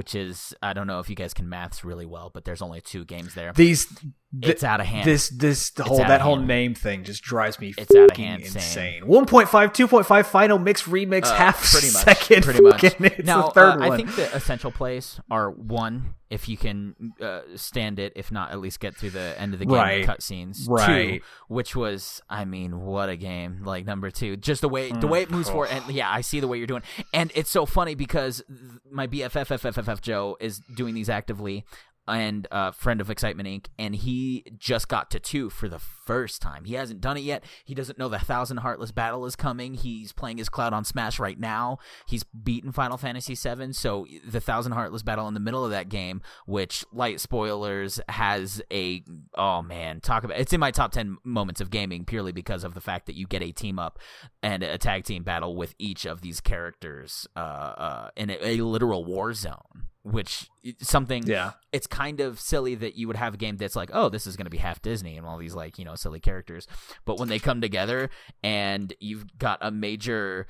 Which 0.00 0.14
is 0.14 0.54
I 0.62 0.72
don't 0.72 0.86
know 0.86 1.00
if 1.00 1.10
you 1.10 1.14
guys 1.14 1.34
can 1.34 1.46
maths 1.46 1.84
really 1.84 2.06
well, 2.06 2.30
but 2.32 2.46
there's 2.46 2.62
only 2.62 2.80
two 2.80 3.04
games 3.04 3.34
there. 3.34 3.52
These 3.52 3.86
Th- 4.32 4.52
it's 4.54 4.62
out 4.62 4.78
of 4.80 4.86
hand. 4.86 5.04
This 5.06 5.28
this 5.28 5.70
the 5.70 5.82
whole 5.82 5.98
that 5.98 6.20
whole 6.20 6.36
hand. 6.36 6.46
name 6.46 6.74
thing 6.74 7.02
just 7.02 7.20
drives 7.22 7.58
me 7.58 7.74
It's 7.76 7.90
out 7.94 8.02
of 8.04 8.08
fucking 8.10 8.24
hand, 8.24 8.42
insane. 8.42 9.00
Sam. 9.02 9.08
1.5, 9.08 9.48
2.5 9.48 10.26
final 10.26 10.58
mix 10.58 10.84
remix 10.84 11.24
Uh, 11.26 11.34
half 11.34 11.72
pretty 11.72 11.88
much, 11.92 12.02
second. 12.04 12.44
pretty 12.44 12.60
much. 12.60 12.84
It's 12.84 13.26
now, 13.26 13.46
the 13.48 13.50
third 13.50 13.70
uh, 13.74 13.78
one. 13.78 13.92
I 13.92 13.96
think 13.96 14.14
the 14.14 14.32
essential 14.34 14.70
plays 14.70 15.18
are 15.32 15.50
one, 15.50 16.14
if 16.30 16.48
you 16.48 16.56
can 16.56 16.94
uh, 17.20 17.40
stand 17.56 17.98
it, 17.98 18.12
if 18.14 18.30
not, 18.30 18.52
at 18.52 18.60
least 18.60 18.78
get 18.78 18.94
through 18.94 19.10
the 19.10 19.34
end 19.36 19.52
of 19.52 19.58
the 19.58 19.66
game 19.66 19.74
Right. 19.74 20.06
cutscenes. 20.06 20.68
Right. 20.68 21.18
Two, 21.18 21.20
which 21.48 21.74
was, 21.74 22.22
I 22.30 22.44
mean, 22.44 22.82
what 22.82 23.08
a 23.08 23.16
game! 23.16 23.62
Like 23.64 23.84
number 23.84 24.12
two, 24.12 24.36
just 24.36 24.60
the 24.60 24.68
way 24.68 24.90
the 24.90 24.94
Mm. 24.94 25.10
way 25.10 25.22
it 25.22 25.30
moves 25.32 25.48
forward, 25.50 25.70
and 25.72 25.84
yeah, 25.92 26.08
I 26.08 26.20
see 26.20 26.38
the 26.38 26.46
way 26.46 26.58
you're 26.58 26.68
doing, 26.68 26.82
and 27.12 27.32
it's 27.34 27.50
so 27.50 27.66
funny 27.66 27.96
because 27.96 28.44
my 28.92 29.08
BFF 29.08 29.48
FFFF 29.58 30.00
Joe 30.00 30.36
is 30.38 30.60
doing 30.76 30.94
these 30.94 31.08
actively. 31.10 31.64
And 32.10 32.46
uh, 32.50 32.72
friend 32.72 33.00
of 33.00 33.10
Excitement 33.10 33.48
Inc. 33.48 33.66
and 33.78 33.94
he 33.94 34.44
just 34.58 34.88
got 34.88 35.10
to 35.12 35.20
two 35.20 35.48
for 35.50 35.68
the 35.68 35.78
first 36.10 36.42
time. 36.42 36.64
He 36.64 36.74
hasn't 36.74 37.00
done 37.00 37.16
it 37.16 37.22
yet. 37.22 37.44
He 37.64 37.72
doesn't 37.72 37.96
know 37.96 38.08
the 38.08 38.18
Thousand 38.18 38.56
Heartless 38.56 38.90
battle 38.90 39.26
is 39.26 39.36
coming. 39.36 39.74
He's 39.74 40.12
playing 40.12 40.38
his 40.38 40.48
Cloud 40.48 40.72
on 40.72 40.84
Smash 40.84 41.20
right 41.20 41.38
now. 41.38 41.78
He's 42.04 42.24
beaten 42.24 42.72
Final 42.72 42.96
Fantasy 42.96 43.36
VII, 43.36 43.74
so 43.74 44.08
the 44.26 44.40
Thousand 44.40 44.72
Heartless 44.72 45.04
battle 45.04 45.28
in 45.28 45.34
the 45.34 45.40
middle 45.40 45.64
of 45.64 45.70
that 45.70 45.88
game, 45.88 46.20
which 46.46 46.84
light 46.92 47.20
spoilers 47.20 48.00
has 48.08 48.60
a 48.72 49.04
oh 49.36 49.62
man, 49.62 50.00
talk 50.00 50.24
about 50.24 50.40
it's 50.40 50.52
in 50.52 50.58
my 50.58 50.72
top 50.72 50.90
ten 50.90 51.18
moments 51.22 51.60
of 51.60 51.70
gaming 51.70 52.04
purely 52.04 52.32
because 52.32 52.64
of 52.64 52.74
the 52.74 52.80
fact 52.80 53.06
that 53.06 53.14
you 53.14 53.28
get 53.28 53.40
a 53.40 53.52
team 53.52 53.78
up 53.78 54.00
and 54.42 54.64
a 54.64 54.78
tag 54.78 55.04
team 55.04 55.22
battle 55.22 55.54
with 55.54 55.76
each 55.78 56.06
of 56.06 56.22
these 56.22 56.40
characters 56.40 57.28
uh, 57.36 57.38
uh, 57.38 58.10
in 58.16 58.30
a, 58.30 58.38
a 58.42 58.56
literal 58.62 59.04
war 59.04 59.32
zone. 59.32 59.86
Which 60.02 60.48
something 60.80 61.26
yeah. 61.26 61.52
it's 61.72 61.86
kind 61.86 62.20
of 62.20 62.40
silly 62.40 62.74
that 62.74 62.96
you 62.96 63.06
would 63.06 63.16
have 63.16 63.34
a 63.34 63.36
game 63.36 63.58
that's 63.58 63.76
like, 63.76 63.90
oh, 63.92 64.08
this 64.08 64.26
is 64.26 64.34
going 64.34 64.46
to 64.46 64.50
be 64.50 64.56
half 64.56 64.80
Disney 64.80 65.18
and 65.18 65.26
all 65.26 65.36
these 65.36 65.54
like 65.54 65.78
you 65.78 65.84
know 65.84 65.94
silly 66.00 66.20
characters, 66.20 66.66
but 67.04 67.18
when 67.18 67.28
they 67.28 67.38
come 67.38 67.60
together 67.60 68.10
and 68.42 68.92
you've 69.00 69.38
got 69.38 69.58
a 69.60 69.70
major 69.70 70.46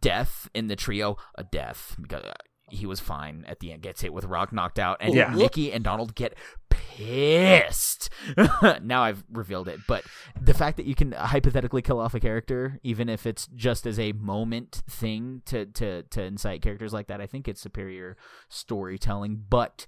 death 0.00 0.48
in 0.54 0.68
the 0.68 0.76
trio, 0.76 1.16
a 1.36 1.42
death 1.44 1.96
because 2.00 2.22
uh, 2.22 2.32
he 2.70 2.86
was 2.86 3.00
fine 3.00 3.44
at 3.48 3.60
the 3.60 3.72
end, 3.72 3.82
gets 3.82 4.00
hit 4.02 4.12
with 4.12 4.24
rock, 4.24 4.52
knocked 4.52 4.78
out, 4.78 4.96
and 5.00 5.14
Yeah. 5.14 5.30
Mickey 5.34 5.72
and 5.72 5.82
Donald 5.84 6.14
get 6.14 6.34
pissed. 6.70 8.08
now 8.82 9.02
I've 9.02 9.24
revealed 9.30 9.68
it, 9.68 9.80
but 9.86 10.04
the 10.40 10.54
fact 10.54 10.76
that 10.76 10.86
you 10.86 10.94
can 10.94 11.12
hypothetically 11.12 11.82
kill 11.82 12.00
off 12.00 12.14
a 12.14 12.20
character, 12.20 12.78
even 12.82 13.08
if 13.08 13.26
it's 13.26 13.46
just 13.48 13.86
as 13.86 13.98
a 13.98 14.12
moment 14.12 14.82
thing 14.88 15.42
to 15.46 15.66
to 15.66 16.02
to 16.04 16.22
incite 16.22 16.62
characters 16.62 16.92
like 16.92 17.08
that, 17.08 17.20
I 17.20 17.26
think 17.26 17.48
it's 17.48 17.60
superior 17.60 18.16
storytelling, 18.48 19.44
but 19.48 19.86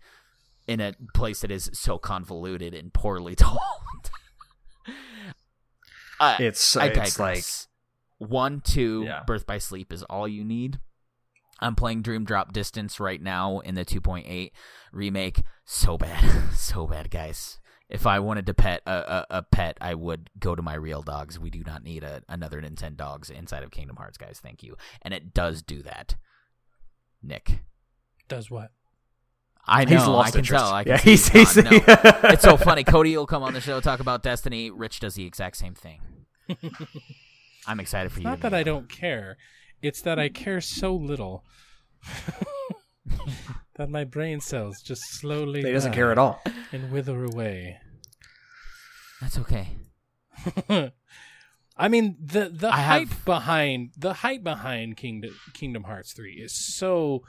in 0.67 0.81
a 0.81 0.95
place 1.15 1.41
that 1.41 1.51
is 1.51 1.71
so 1.73 1.97
convoluted 1.99 2.75
and 2.75 2.93
poorly 2.93 3.35
told. 3.37 3.61
uh, 6.21 6.37
It's 6.41 6.77
I 6.77 6.87
it's 6.87 7.19
like 7.19 7.45
one, 8.19 8.61
two, 8.61 9.05
Yeah. 9.07 9.23
Birth 9.27 9.47
by 9.47 9.59
Sleep 9.59 9.93
is 9.93 10.03
all 10.05 10.27
you 10.27 10.45
need. 10.45 10.81
I'm 11.61 11.75
playing 11.75 12.03
Dream 12.03 12.25
Drop 12.25 12.53
Distance 12.53 13.01
right 13.01 13.21
now 13.21 13.61
in 13.61 13.75
the 13.75 13.85
2.8 13.85 14.51
remake. 14.93 15.43
So 15.65 15.97
bad, 15.97 16.53
so 16.55 16.87
bad, 16.87 17.11
guys. 17.11 17.59
If 17.89 18.07
I 18.07 18.19
wanted 18.19 18.47
to 18.47 18.55
pet 18.55 18.83
a, 18.85 18.91
a, 18.91 19.27
a 19.39 19.43
pet, 19.43 19.79
I 19.81 19.95
would 19.95 20.29
go 20.39 20.55
to 20.57 20.63
my 20.63 20.75
real 20.75 21.03
dogs. 21.03 21.39
We 21.39 21.51
do 21.51 21.63
not 21.65 21.85
need 21.85 22.03
a, 22.03 22.23
another 22.29 22.61
Nintendo 22.61 22.97
dogs 22.97 23.31
inside 23.31 23.63
of 23.63 23.71
Kingdom 23.71 23.97
Hearts, 23.97 24.19
guys. 24.19 24.41
Thank 24.43 24.63
you. 24.63 24.77
And 25.03 25.15
it 25.15 25.33
does 25.33 25.63
do 25.63 25.83
that. 25.83 26.17
Nick, 27.23 27.61
Does 28.29 28.51
what? 28.51 28.71
I 29.69 29.85
know. 29.85 29.91
he's 29.99 30.07
lost 30.07 30.29
I 30.29 30.31
can 30.31 30.39
interest. 30.41 30.65
tell. 30.65 30.73
I 30.75 30.85
can 30.85 30.93
yeah, 30.93 30.99
he's, 30.99 31.29
he's 31.29 31.55
he's. 31.55 31.65
No. 31.65 31.71
it's 32.25 32.43
so 32.45 32.57
funny. 32.57 32.85
Cody 32.85 33.17
will 33.17 33.27
come 33.27 33.43
on 33.43 33.53
the 33.53 33.61
show 33.61 33.81
talk 33.81 34.01
about 34.01 34.23
Destiny. 34.23 34.71
Rich 34.71 35.01
does 35.01 35.15
the 35.15 35.25
exact 35.27 35.57
same 35.57 35.75
thing. 35.75 36.01
I'm 37.67 37.81
excited 37.81 38.13
for 38.13 38.19
It's 38.21 38.25
you. 38.25 38.31
not 38.31 38.41
that 38.41 38.53
meet 38.53 38.59
I 38.59 38.63
don't 38.63 38.89
care. 38.89 39.37
It's 39.83 40.01
that 40.03 40.19
I 40.19 40.29
care 40.29 40.61
so 40.61 40.95
little 40.95 41.45
that 43.77 43.91
my 43.91 44.05
brain 44.05 44.41
cells 44.41 44.81
just 44.83 45.03
slowly 45.21 45.63
he 45.63 45.73
doesn't 45.73 45.93
care 45.93 46.11
at 46.13 46.19
all. 46.19 46.43
and 46.73 46.91
wither 46.91 47.25
away. 47.25 47.79
That's 49.21 49.39
okay. 49.39 49.69
I 51.79 51.89
mean 51.89 52.17
the 52.23 52.49
the 52.49 52.69
I 52.69 52.81
hype 52.83 53.09
have- 53.09 53.25
behind 53.25 53.91
the 53.97 54.13
hype 54.15 54.43
behind 54.43 54.97
Kingdom 54.97 55.35
Kingdom 55.55 55.85
Hearts 55.85 56.13
3 56.15 56.33
is 56.35 56.55
so 56.77 57.23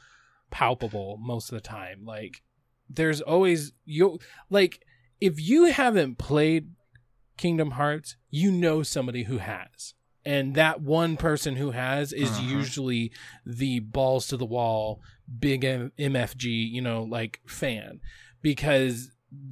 palpable 0.52 1.18
most 1.22 1.52
of 1.52 1.56
the 1.56 1.62
time. 1.68 2.06
Like 2.06 2.42
there's 2.90 3.22
always 3.22 3.74
you 3.86 4.20
like 4.50 4.82
if 5.20 5.40
you 5.40 5.66
haven't 5.66 6.18
played 6.18 6.72
Kingdom 7.38 7.72
Hearts, 7.72 8.16
you 8.30 8.52
know 8.52 8.84
somebody 8.84 9.24
who 9.24 9.38
has. 9.38 9.94
And 10.26 10.56
that 10.56 10.82
one 10.82 11.16
person 11.16 11.56
who 11.56 11.72
has 11.72 12.12
is 12.12 12.32
Uh-huh. 12.32 12.48
usually 12.50 13.12
the 13.46 13.80
balls 13.80 14.28
to 14.28 14.38
the 14.38 14.46
wall 14.46 15.02
big 15.40 15.64
M- 15.64 15.92
MFG, 15.98 16.46
you 16.72 16.82
know, 16.82 17.04
like 17.04 17.40
fan 17.46 18.02
because 18.42 19.12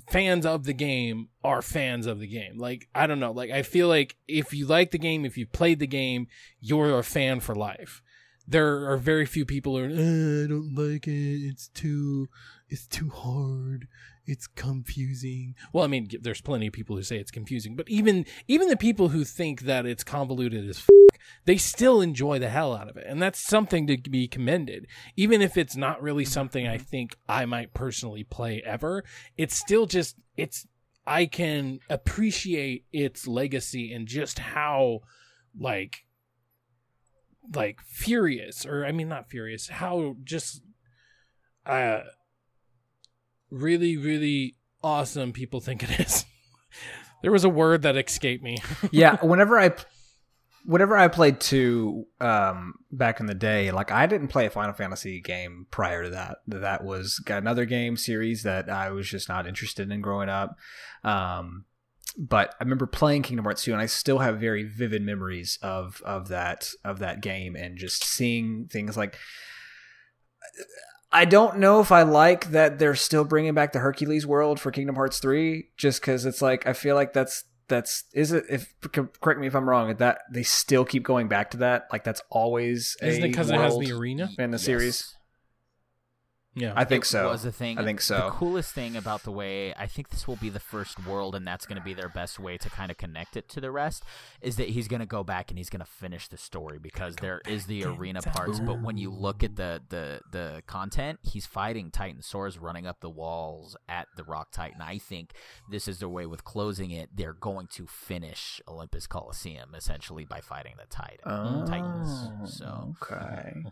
fans 0.09 0.45
of 0.45 0.63
the 0.63 0.73
game 0.73 1.27
are 1.43 1.61
fans 1.61 2.05
of 2.05 2.19
the 2.19 2.27
game. 2.27 2.57
Like 2.57 2.87
I 2.95 3.07
don't 3.07 3.19
know, 3.19 3.31
like 3.31 3.51
I 3.51 3.61
feel 3.61 3.87
like 3.87 4.15
if 4.27 4.53
you 4.53 4.65
like 4.65 4.91
the 4.91 4.97
game, 4.97 5.25
if 5.25 5.37
you 5.37 5.45
played 5.45 5.79
the 5.79 5.87
game, 5.87 6.27
you're 6.59 6.97
a 6.97 7.03
fan 7.03 7.39
for 7.39 7.55
life. 7.55 8.01
There 8.47 8.89
are 8.89 8.97
very 8.97 9.25
few 9.25 9.45
people 9.45 9.77
who 9.77 9.83
are 9.83 9.87
"Uh, 9.87 10.43
I 10.43 10.47
don't 10.47 10.75
like 10.75 11.07
it. 11.07 11.47
It's 11.47 11.67
too 11.69 12.27
it's 12.69 12.87
too 12.87 13.09
hard. 13.09 13.87
It's 14.25 14.47
confusing. 14.47 15.55
Well, 15.71 15.83
I 15.83 15.87
mean, 15.87 16.09
there's 16.21 16.41
plenty 16.41 16.67
of 16.67 16.73
people 16.73 16.95
who 16.95 17.03
say 17.03 17.17
it's 17.17 17.31
confusing, 17.31 17.75
but 17.75 17.89
even 17.89 18.25
even 18.47 18.69
the 18.69 18.77
people 18.77 19.09
who 19.09 19.23
think 19.23 19.61
that 19.61 19.85
it's 19.85 20.03
convoluted 20.03 20.67
as 20.67 20.77
f- 20.79 20.89
they 21.45 21.57
still 21.57 22.01
enjoy 22.01 22.39
the 22.39 22.49
hell 22.49 22.75
out 22.75 22.89
of 22.89 22.97
it, 22.97 23.05
and 23.07 23.21
that's 23.21 23.39
something 23.39 23.87
to 23.87 23.97
be 23.97 24.27
commended. 24.27 24.87
Even 25.15 25.41
if 25.41 25.57
it's 25.57 25.75
not 25.75 26.01
really 26.01 26.25
something 26.25 26.67
I 26.67 26.77
think 26.77 27.15
I 27.29 27.45
might 27.45 27.73
personally 27.73 28.23
play 28.23 28.61
ever, 28.65 29.03
it's 29.37 29.55
still 29.55 29.85
just 29.85 30.15
it's 30.37 30.65
I 31.05 31.27
can 31.27 31.79
appreciate 31.89 32.85
its 32.91 33.27
legacy 33.27 33.93
and 33.93 34.07
just 34.07 34.39
how 34.39 35.01
like 35.57 36.05
like 37.53 37.81
furious 37.81 38.65
or 38.65 38.85
I 38.85 38.91
mean 38.91 39.09
not 39.09 39.29
furious, 39.29 39.67
how 39.67 40.15
just 40.23 40.61
uh 41.65 42.01
really 43.49 43.97
really 43.97 44.55
awesome 44.83 45.33
people 45.33 45.59
think 45.59 45.83
it 45.83 45.99
is. 45.99 46.25
there 47.21 47.31
was 47.31 47.43
a 47.43 47.49
word 47.49 47.81
that 47.81 47.97
escaped 47.97 48.43
me. 48.43 48.57
yeah, 48.91 49.17
whenever 49.23 49.59
I 49.59 49.73
whenever 50.65 50.97
I 50.97 51.07
played 51.07 51.39
two 51.39 52.05
um, 52.19 52.75
back 52.91 53.19
in 53.19 53.27
the 53.27 53.35
day, 53.35 53.71
like 53.71 53.91
I 53.91 54.07
didn't 54.07 54.29
play 54.29 54.45
a 54.45 54.49
Final 54.49 54.73
Fantasy 54.73 55.21
game 55.21 55.67
prior 55.71 56.03
to 56.03 56.09
that. 56.09 56.37
That 56.47 56.83
was 56.83 57.23
another 57.27 57.65
game 57.65 57.97
series 57.97 58.43
that 58.43 58.69
I 58.69 58.89
was 58.91 59.09
just 59.09 59.29
not 59.29 59.47
interested 59.47 59.91
in 59.91 60.01
growing 60.01 60.29
up. 60.29 60.57
Um, 61.03 61.65
but 62.17 62.55
I 62.59 62.63
remember 62.63 62.85
playing 62.87 63.23
Kingdom 63.23 63.45
Hearts 63.45 63.63
2 63.63 63.73
and 63.73 63.81
I 63.81 63.85
still 63.87 64.19
have 64.19 64.39
very 64.39 64.63
vivid 64.63 65.01
memories 65.01 65.59
of 65.61 66.01
of 66.05 66.29
that 66.29 66.71
of 66.83 66.99
that 66.99 67.21
game 67.21 67.55
and 67.55 67.77
just 67.77 68.03
seeing 68.03 68.67
things 68.71 68.95
like 68.97 69.17
I 71.11 71.25
don't 71.25 71.57
know 71.59 71.79
if 71.79 71.91
I 71.91 72.03
like 72.03 72.51
that 72.51 72.77
they're 72.79 72.95
still 72.95 73.23
bringing 73.23 73.53
back 73.53 73.71
the 73.71 73.79
Hercules 73.79 74.25
world 74.27 74.59
for 74.59 74.71
Kingdom 74.71 74.95
Hearts 74.95 75.19
3 75.19 75.69
just 75.77 76.01
cuz 76.01 76.25
it's 76.25 76.41
like 76.41 76.67
I 76.67 76.73
feel 76.73 76.95
like 76.95 77.13
that's 77.13 77.43
that's 77.67 78.03
is 78.13 78.31
it 78.31 78.43
if 78.49 78.73
correct 79.21 79.39
me 79.39 79.47
if 79.47 79.55
I'm 79.55 79.67
wrong 79.67 79.95
that 79.97 80.19
they 80.31 80.43
still 80.43 80.85
keep 80.85 81.03
going 81.03 81.27
back 81.27 81.51
to 81.51 81.57
that 81.57 81.87
like 81.91 82.03
that's 82.03 82.21
always 82.29 82.95
Isn't 83.01 83.23
it 83.23 83.27
because 83.27 83.49
it 83.49 83.55
has 83.55 83.77
the 83.77 83.91
arena? 83.91 84.29
in 84.37 84.51
the 84.51 84.57
Yes. 84.57 84.63
series 84.65 85.14
Yeah. 86.55 86.71
I 86.75 86.85
think 86.85 87.03
it 87.03 87.07
so 87.07 87.27
was 87.27 87.43
a 87.43 87.51
thing. 87.51 87.77
I 87.77 87.83
think 87.83 87.99
so. 87.99 88.15
The 88.15 88.29
coolest 88.29 88.73
thing 88.73 88.95
about 88.95 89.23
the 89.23 89.31
way 89.31 89.73
I 89.73 89.87
think 89.87 90.09
this 90.09 90.25
will 90.27 90.37
be 90.37 90.49
the 90.49 90.59
first 90.59 91.05
world, 91.05 91.35
and 91.35 91.45
that's 91.45 91.65
going 91.65 91.77
to 91.77 91.83
be 91.83 91.93
their 91.93 92.07
best 92.07 92.39
way 92.39 92.57
to 92.57 92.69
kind 92.69 92.89
of 92.89 92.97
connect 92.97 93.35
it 93.35 93.49
to 93.49 93.61
the 93.61 93.71
rest, 93.71 94.03
is 94.41 94.55
that 94.55 94.69
he's 94.69 94.87
going 94.87 95.01
to 95.01 95.05
go 95.05 95.23
back 95.23 95.51
and 95.51 95.57
he's 95.57 95.69
going 95.69 95.81
to 95.81 95.91
finish 95.91 96.29
the 96.29 96.37
story 96.37 96.79
because 96.79 97.17
there 97.17 97.41
is 97.45 97.65
the 97.65 97.83
arena 97.83 98.21
parts. 98.21 98.59
But 98.59 98.81
when 98.81 98.97
you 98.97 99.11
look 99.11 99.43
at 99.43 99.57
the 99.57 99.81
the 99.89 100.21
the 100.31 100.63
content, 100.65 101.19
he's 101.23 101.45
fighting 101.45 101.91
Titanosaurs 101.91 102.61
running 102.61 102.87
up 102.87 103.01
the 103.01 103.09
walls 103.09 103.75
at 103.89 104.07
the 104.15 104.23
Rock 104.23 104.51
Titan. 104.51 104.81
I 104.81 104.97
think 104.97 105.31
this 105.69 105.87
is 105.87 105.99
their 105.99 106.09
way 106.09 106.25
with 106.25 106.45
closing 106.45 106.91
it. 106.91 107.09
They're 107.13 107.33
going 107.33 107.67
to 107.73 107.85
finish 107.85 108.61
Olympus 108.67 109.07
Coliseum 109.07 109.75
essentially 109.75 110.23
by 110.23 110.39
fighting 110.39 110.75
the 110.77 110.85
Titan 110.85 111.65
Titans. 111.65 112.09
Oh, 112.09 112.45
so 112.45 112.95
okay, 113.01 113.65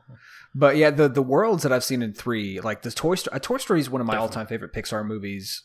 but 0.54 0.76
yeah, 0.76 0.90
the 0.90 1.08
the 1.08 1.22
worlds 1.22 1.64
that 1.64 1.72
I've 1.72 1.84
seen 1.84 2.02
in 2.02 2.14
three, 2.14 2.60
like 2.60 2.73
the 2.82 2.92
Toy 2.92 3.16
Story, 3.16 3.36
uh, 3.36 3.40
Toy 3.40 3.58
Story 3.58 3.80
is 3.80 3.90
one 3.90 4.02
of 4.02 4.08
my 4.08 4.18
all 4.18 4.30
time 4.30 4.48
favorite 4.48 4.74
Pixar 4.74 5.06
movies. 5.06 5.64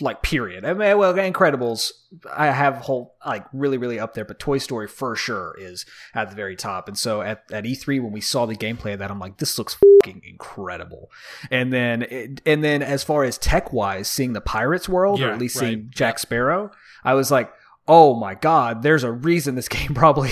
like 0.00 0.22
period. 0.22 0.64
I 0.64 0.72
mean, 0.72 0.98
well, 0.98 1.14
Incredibles, 1.14 1.90
I 2.34 2.46
have 2.46 2.76
whole 2.76 3.14
like 3.26 3.44
really, 3.52 3.78
really 3.78 4.00
up 4.00 4.14
there, 4.14 4.24
but 4.24 4.38
Toy 4.38 4.58
Story 4.58 4.88
for 4.88 5.14
sure 5.14 5.54
is 5.58 5.84
at 6.14 6.30
the 6.30 6.36
very 6.36 6.56
top. 6.56 6.88
And 6.88 6.98
so 6.98 7.22
at, 7.22 7.44
at 7.52 7.64
E3 7.64 8.02
when 8.02 8.12
we 8.12 8.20
saw 8.20 8.46
the 8.46 8.56
gameplay 8.56 8.94
of 8.94 8.98
that, 9.00 9.10
I'm 9.10 9.18
like, 9.18 9.36
this 9.38 9.58
looks 9.58 9.74
fucking 9.74 10.22
incredible. 10.24 11.10
And 11.50 11.72
then, 11.72 12.02
it, 12.02 12.40
and 12.46 12.64
then 12.64 12.82
as 12.82 13.04
far 13.04 13.24
as 13.24 13.38
tech 13.38 13.72
wise, 13.72 14.08
seeing 14.08 14.32
the 14.32 14.40
Pirates 14.40 14.88
world 14.88 15.20
or 15.20 15.30
at 15.30 15.38
least 15.38 15.56
right. 15.56 15.68
seeing 15.68 15.88
Jack 15.90 16.18
Sparrow, 16.18 16.70
I 17.04 17.14
was 17.14 17.30
like, 17.30 17.52
oh 17.88 18.14
my 18.14 18.34
god, 18.34 18.82
there's 18.82 19.04
a 19.04 19.12
reason 19.12 19.54
this 19.54 19.68
game 19.78 19.94
probably 19.94 20.30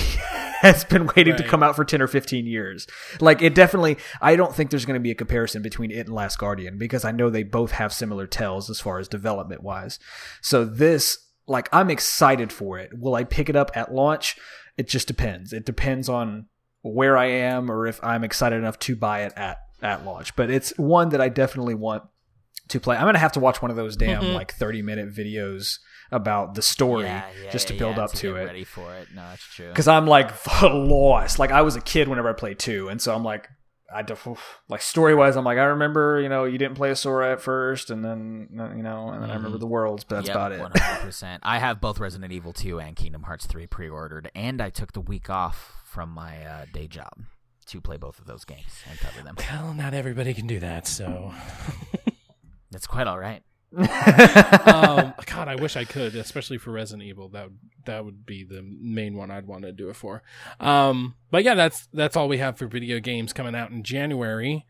has 0.61 0.85
been 0.85 1.09
waiting 1.17 1.37
to 1.37 1.43
come 1.43 1.63
out 1.63 1.75
for 1.75 1.85
10 1.85 2.03
or 2.03 2.07
15 2.07 2.47
years. 2.47 2.87
Like 3.21 3.41
it 3.43 3.55
definitely 3.55 3.97
I 4.21 4.37
don't 4.37 4.55
think 4.55 4.71
there's 4.71 4.85
going 4.85 4.99
to 4.99 5.03
be 5.03 5.11
a 5.11 5.15
comparison 5.15 5.63
between 5.63 5.91
it 5.91 6.07
and 6.07 6.15
Last 6.15 6.39
Guardian 6.39 6.77
because 6.79 7.05
I 7.05 7.13
know 7.13 7.31
they 7.31 7.43
both 7.43 7.73
have 7.73 7.93
similar 7.93 8.27
tells 8.27 8.69
as 8.71 8.81
far 8.81 8.99
as 8.99 9.09
development 9.09 9.63
wise. 9.63 9.99
So 10.43 10.65
this 10.65 11.19
like 11.47 11.69
I'm 11.73 11.91
excited 11.91 12.53
for 12.53 12.79
it. 12.79 12.91
Will 12.99 13.15
I 13.15 13.25
pick 13.25 13.49
it 13.49 13.57
up 13.57 13.71
at 13.75 13.93
launch? 13.93 14.37
It 14.77 14.87
just 14.89 15.09
depends. 15.09 15.53
It 15.53 15.65
depends 15.67 16.09
on 16.09 16.47
where 16.83 17.17
I 17.17 17.27
am 17.27 17.71
or 17.71 17.87
if 17.87 18.03
I'm 18.05 18.23
excited 18.25 18.57
enough 18.57 18.79
to 18.81 18.97
buy 18.97 19.23
it 19.23 19.33
at 19.37 19.59
at 19.83 20.05
launch. 20.05 20.37
But 20.37 20.51
it's 20.51 20.73
one 20.77 21.09
that 21.09 21.21
I 21.23 21.29
definitely 21.31 21.75
want 21.75 22.03
to 22.69 22.79
play. 22.79 22.97
I'm 22.97 23.03
going 23.05 23.15
to 23.15 23.19
have 23.21 23.33
to 23.33 23.41
watch 23.41 23.61
one 23.63 23.71
of 23.71 23.77
those 23.77 23.97
damn 23.97 24.23
Mhm. 24.23 24.35
like 24.35 24.53
30 24.53 24.83
minute 24.83 25.13
videos 25.13 25.79
about 26.11 26.55
the 26.55 26.63
story 26.63 27.05
Yeah, 27.07 27.25
yeah, 27.45 27.51
just 27.51 27.69
to 27.69 27.75
build 27.75 27.97
yeah, 27.97 28.05
up 28.05 28.13
to 28.13 28.33
get 28.35 28.43
it 28.43 28.45
Ready 28.47 28.65
for 28.65 28.95
it? 28.97 29.09
No, 29.15 29.23
that's 29.23 29.45
true. 29.55 29.69
because 29.69 29.89
I'm 29.89 30.07
like 30.07 30.31
lost. 30.63 31.39
Like 31.39 31.51
I 31.53 31.63
was 31.63 31.77
a 31.77 31.81
kid 31.81 32.09
whenever 32.09 32.29
I 32.29 32.33
played 32.33 32.59
two, 32.59 32.89
and 32.89 33.01
so 33.01 33.15
I'm 33.15 33.25
like, 33.25 33.49
I 33.93 34.03
def- 34.03 34.61
like 34.69 34.83
story 34.83 35.17
wise, 35.17 35.35
I'm 35.37 35.45
like, 35.45 35.59
I 35.59 35.65
remember, 35.65 36.21
you 36.21 36.29
know, 36.29 36.45
you 36.45 36.59
didn't 36.59 36.77
play 36.77 36.91
a 36.91 36.97
Sora 36.97 37.33
at 37.33 37.41
first, 37.41 37.91
and 37.91 38.05
then 38.05 38.49
you 38.53 38.83
know, 38.83 39.09
and 39.11 39.23
then 39.23 39.31
I 39.31 39.35
remember 39.35 39.59
the 39.59 39.67
worlds, 39.67 40.05
but 40.05 40.17
that's 40.17 40.29
Yep, 40.29 40.37
about 40.37 40.53
it. 40.53 40.61
100%. 40.61 41.39
I 41.43 41.59
have 41.59 41.81
both 41.81 41.99
Resident 41.99 42.33
Evil 42.33 42.53
2 42.53 42.79
and 42.81 42.95
Kingdom 42.95 43.25
Hearts 43.25 43.47
3 43.47 43.67
pre-ordered, 43.67 44.31
and 44.35 44.61
I 44.63 44.71
took 44.71 44.93
the 44.93 45.01
week 45.01 45.29
off 45.29 45.73
from 45.85 46.11
my 46.11 46.45
uh, 46.45 46.67
day 46.73 46.87
job 46.87 47.25
to 47.67 47.81
play 47.81 47.97
both 47.97 48.19
of 48.21 48.27
those 48.27 48.45
games 48.45 48.83
and 48.89 48.99
cover 49.01 49.23
them. 49.23 49.35
Well, 49.51 49.75
not 49.75 49.93
everybody 49.95 50.35
can 50.35 50.47
do 50.47 50.61
that, 50.61 50.87
so. 50.87 51.33
That's 52.71 52.87
quite 52.87 53.07
all 53.09 53.19
right. 53.19 53.43
Um, 53.77 55.15
God, 55.27 55.49
I 55.49 55.57
wish 55.57 55.77
I 55.77 55.85
could, 55.85 56.15
especially 56.17 56.59
for 56.59 56.73
Resident 56.73 57.09
Evil. 57.09 57.29
That 57.29 57.45
would 57.45 57.59
that 57.87 58.05
would 58.05 58.27
be 58.27 58.45
the 58.45 58.63
main 58.63 59.17
one 59.17 59.31
I'd 59.31 59.47
want 59.47 59.63
to 59.63 59.73
do 59.73 59.89
it 59.89 59.97
for. 59.97 60.23
Um, 60.59 61.15
but 61.31 61.45
yeah, 61.45 61.55
that's 61.55 61.89
that's 61.93 62.17
all 62.17 62.29
we 62.29 62.39
have 62.39 62.59
for 62.59 62.67
video 62.67 63.01
games 63.01 63.33
coming 63.33 63.55
out 63.55 63.71
in 63.71 63.83
January. 63.83 64.67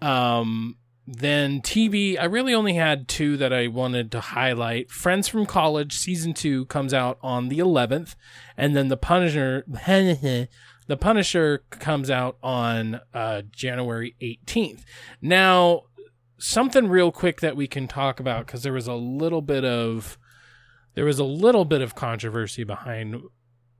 Um, 0.00 0.76
then 1.06 1.60
TV, 1.60 2.18
I 2.18 2.24
really 2.24 2.54
only 2.54 2.74
had 2.74 3.08
two 3.08 3.36
that 3.36 3.52
I 3.52 3.66
wanted 3.66 4.10
to 4.12 4.20
highlight. 4.20 4.90
Friends 4.90 5.28
from 5.28 5.44
College 5.44 5.96
season 5.96 6.32
two 6.32 6.64
comes 6.66 6.94
out 6.94 7.18
on 7.22 7.48
the 7.50 7.58
11th, 7.58 8.14
and 8.56 8.74
then 8.74 8.88
the 8.88 8.96
Punisher, 8.96 9.64
the 9.68 10.48
Punisher 10.98 11.64
comes 11.70 12.10
out 12.10 12.38
on 12.42 13.00
uh, 13.12 13.42
January 13.50 14.16
18th. 14.22 14.84
Now, 15.20 15.82
something 16.44 16.88
real 16.88 17.10
quick 17.10 17.40
that 17.40 17.56
we 17.56 17.66
can 17.66 17.88
talk 17.88 18.20
about 18.20 18.46
because 18.46 18.62
there 18.62 18.72
was 18.72 18.86
a 18.86 18.94
little 18.94 19.40
bit 19.40 19.64
of 19.64 20.18
there 20.94 21.06
was 21.06 21.18
a 21.18 21.24
little 21.24 21.64
bit 21.64 21.80
of 21.80 21.94
controversy 21.94 22.64
behind 22.64 23.16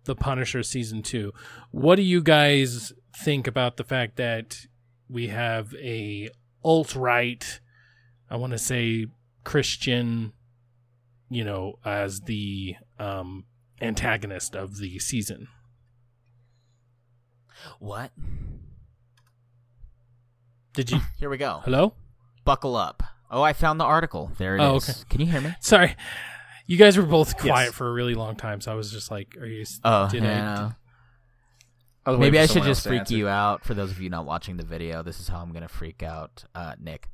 the 0.05 0.17
Punisher 0.17 0.63
season 0.63 1.03
two. 1.03 1.33
What 1.71 1.97
do 1.97 2.03
you 2.03 2.23
guys 2.23 2.93
think 3.17 3.47
about 3.47 3.77
the 3.77 3.85
fact 3.85 4.17
that 4.17 4.67
we 5.09 5.29
have 5.29 5.75
a 5.75 6.31
alt 6.65 6.97
right, 6.97 7.61
I 8.31 8.37
want 8.37 8.53
to 8.53 8.59
say 8.59 9.07
Christian, 9.45 10.33
you 11.29 11.45
know, 11.45 11.79
as 11.85 12.23
the 12.23 12.77
um, 12.99 13.45
antagonist 13.81 14.57
of 14.57 14.79
the 14.79 14.99
season? 14.99 15.49
What? 17.79 18.11
Did 20.73 20.91
you? 20.91 21.01
Here 21.19 21.31
we 21.31 21.37
go. 21.37 21.61
Hello? 21.65 21.95
Buckle 22.45 22.77
up. 22.77 23.03
Oh, 23.31 23.43
I 23.43 23.53
found 23.53 23.81
the 23.81 23.85
article. 23.85 24.31
There 24.39 24.57
it 24.57 24.61
is. 24.61 24.65
Oh, 24.65 24.75
okay. 24.77 24.93
Can 25.09 25.21
you 25.21 25.27
hear 25.27 25.41
me? 25.41 25.55
Sorry. 25.61 25.97
You 26.67 26.77
guys 26.79 26.97
were 26.97 27.03
both 27.05 27.37
quiet 27.39 27.67
Yes. 27.67 27.75
for 27.75 27.89
a 27.89 27.93
really 27.93 28.15
long 28.15 28.37
time, 28.37 28.61
so 28.61 28.73
I 28.73 28.75
was 28.75 28.91
just 28.91 29.11
like, 29.11 29.37
"Are 29.39 29.47
you?" 29.47 29.65
Oh, 29.85 30.09
did 30.09 30.23
yeah. 30.23 30.73
I 32.07 32.11
was 32.11 32.21
Maybe 32.21 32.39
I 32.39 32.47
should 32.47 32.63
just 32.63 32.87
freak 32.87 33.01
answer. 33.01 33.15
you 33.17 33.29
out. 33.29 33.65
For 33.65 33.75
those 33.75 33.91
of 33.91 34.01
you 34.01 34.09
not 34.11 34.25
watching 34.27 34.57
the 34.57 34.65
video, 34.65 35.03
this 35.03 35.21
is 35.21 35.29
how 35.29 35.41
I'm 35.41 35.53
gonna 35.53 35.69
freak 35.69 36.03
out 36.03 36.45
uh, 36.55 36.75
Nick. 36.81 37.09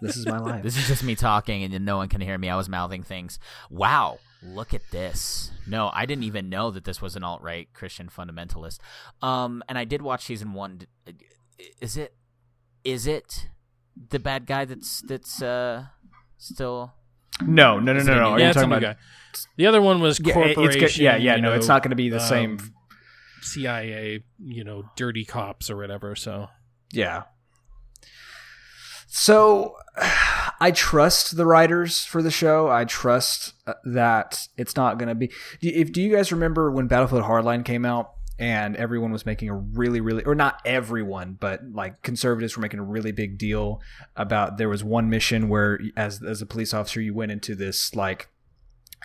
This 0.00 0.16
is 0.16 0.26
my 0.26 0.38
life. 0.38 0.62
This 0.62 0.76
is 0.78 0.86
just 0.86 1.04
me 1.04 1.14
talking, 1.14 1.62
and 1.62 1.84
no 1.84 1.96
one 1.98 2.08
can 2.08 2.20
hear 2.20 2.38
me. 2.38 2.48
I 2.48 2.56
was 2.56 2.68
mouthing 2.68 3.02
things. 3.02 3.38
Wow, 3.70 4.18
look 4.42 4.72
at 4.74 4.82
this. 4.90 5.50
No, 5.66 5.90
I 5.92 6.06
didn't 6.06 6.24
even 6.24 6.48
know 6.48 6.70
that 6.70 6.84
this 6.84 7.02
was 7.02 7.16
an 7.16 7.24
alt 7.24 7.42
right 7.42 7.68
Christian 7.74 8.08
fundamentalist. 8.08 8.78
Um, 9.22 9.62
and 9.68 9.76
I 9.78 9.84
did 9.84 10.02
watch 10.02 10.24
season 10.24 10.52
one. 10.52 10.82
Is 11.80 11.96
it? 11.96 12.14
Is 12.84 13.06
it 13.06 13.48
the 14.10 14.18
bad 14.18 14.46
guy 14.46 14.64
that's 14.64 15.00
that's 15.02 15.42
uh 15.42 15.86
still? 16.38 16.94
no, 17.46 17.78
no, 17.78 17.92
no, 17.92 18.02
no, 18.02 18.14
no. 18.14 18.30
Are 18.30 18.40
yeah, 18.40 18.48
you 18.48 18.52
talking 18.54 18.68
about? 18.70 18.82
guy. 18.82 18.96
The 19.56 19.66
other 19.66 19.82
one 19.82 20.00
was 20.00 20.20
Yeah, 20.20 20.34
corporation. 20.34 20.64
it's 20.82 20.96
good. 20.96 21.02
Yeah, 21.02 21.16
yeah. 21.16 21.36
No, 21.36 21.50
know, 21.50 21.54
it's 21.54 21.68
not 21.68 21.82
going 21.82 21.90
to 21.90 21.96
be 21.96 22.08
the 22.08 22.20
um, 22.20 22.26
same. 22.28 22.58
CIA, 23.42 24.24
you 24.42 24.64
know, 24.64 24.84
dirty 24.96 25.24
cops 25.24 25.70
or 25.70 25.76
whatever. 25.76 26.16
So 26.16 26.48
Yeah. 26.92 27.24
So 29.06 29.76
I 30.60 30.70
trust 30.72 31.36
the 31.36 31.46
writers 31.46 32.04
for 32.04 32.22
the 32.22 32.30
show. 32.30 32.68
I 32.68 32.84
trust 32.84 33.54
uh, 33.66 33.74
that 33.84 34.48
it's 34.56 34.74
not 34.76 34.98
going 34.98 35.08
to 35.08 35.14
be. 35.14 35.28
Do- 35.60 35.68
If 35.72 35.92
do 35.92 36.02
you 36.02 36.14
guys 36.14 36.32
remember 36.32 36.70
when 36.70 36.86
Battlefield 36.88 37.22
Hardline 37.24 37.64
came 37.64 37.84
out 37.84 38.10
and 38.40 38.76
everyone 38.76 39.10
was 39.12 39.26
making 39.26 39.48
a 39.48 39.54
really 39.56 40.00
really 40.00 40.24
or 40.24 40.34
not 40.34 40.60
everyone, 40.64 41.36
but 41.38 41.60
like 41.72 42.02
conservatives 42.02 42.56
were 42.56 42.62
making 42.62 42.80
a 42.80 42.84
really 42.84 43.12
big 43.12 43.38
deal 43.38 43.80
about 44.16 44.58
there 44.58 44.68
was 44.68 44.82
one 44.84 45.08
mission 45.10 45.48
where 45.48 45.80
as 45.96 46.22
as 46.22 46.40
a 46.42 46.46
police 46.46 46.72
officer 46.74 47.00
you 47.00 47.14
went 47.14 47.32
into 47.32 47.54
this 47.54 47.94
like 47.94 48.28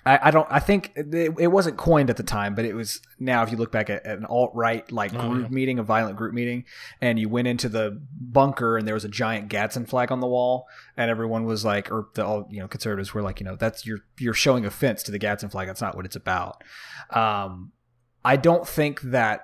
I, 0.05 0.19
I 0.27 0.31
don't. 0.31 0.47
I 0.51 0.59
think 0.59 0.91
it, 0.95 1.33
it 1.39 1.47
wasn't 1.47 1.77
coined 1.77 2.09
at 2.09 2.17
the 2.17 2.23
time, 2.23 2.55
but 2.55 2.65
it 2.65 2.73
was 2.73 2.99
now. 3.19 3.41
If 3.43 3.51
you 3.51 3.57
look 3.57 3.71
back 3.71 3.89
at, 3.89 4.05
at 4.05 4.17
an 4.17 4.25
alt 4.25 4.51
right 4.53 4.89
like 4.91 5.13
Oh, 5.15 5.29
group 5.29 5.43
yeah. 5.43 5.47
meeting, 5.49 5.79
a 5.79 5.83
violent 5.83 6.17
group 6.17 6.33
meeting, 6.33 6.65
and 6.99 7.17
you 7.17 7.29
went 7.29 7.47
into 7.47 7.69
the 7.69 8.01
bunker 8.19 8.77
and 8.77 8.85
there 8.85 8.95
was 8.95 9.05
a 9.05 9.09
giant 9.09 9.47
Gadsden 9.47 9.85
flag 9.85 10.11
on 10.11 10.19
the 10.19 10.27
wall, 10.27 10.67
and 10.97 11.09
everyone 11.09 11.45
was 11.45 11.63
like, 11.63 11.89
or 11.89 12.09
the 12.15 12.25
all 12.25 12.47
you 12.51 12.59
know 12.59 12.67
conservatives 12.67 13.13
were 13.13 13.21
like, 13.21 13.39
you 13.39 13.45
know, 13.45 13.55
that's 13.55 13.85
you're 13.85 13.99
you're 14.19 14.33
showing 14.33 14.65
offense 14.65 15.03
to 15.03 15.11
the 15.11 15.19
Gadsden 15.19 15.49
flag. 15.49 15.67
That's 15.67 15.81
not 15.81 15.95
what 15.95 16.05
it's 16.05 16.17
about. 16.17 16.63
Um, 17.09 17.71
I 18.25 18.35
don't 18.35 18.67
think 18.67 19.01
that 19.03 19.41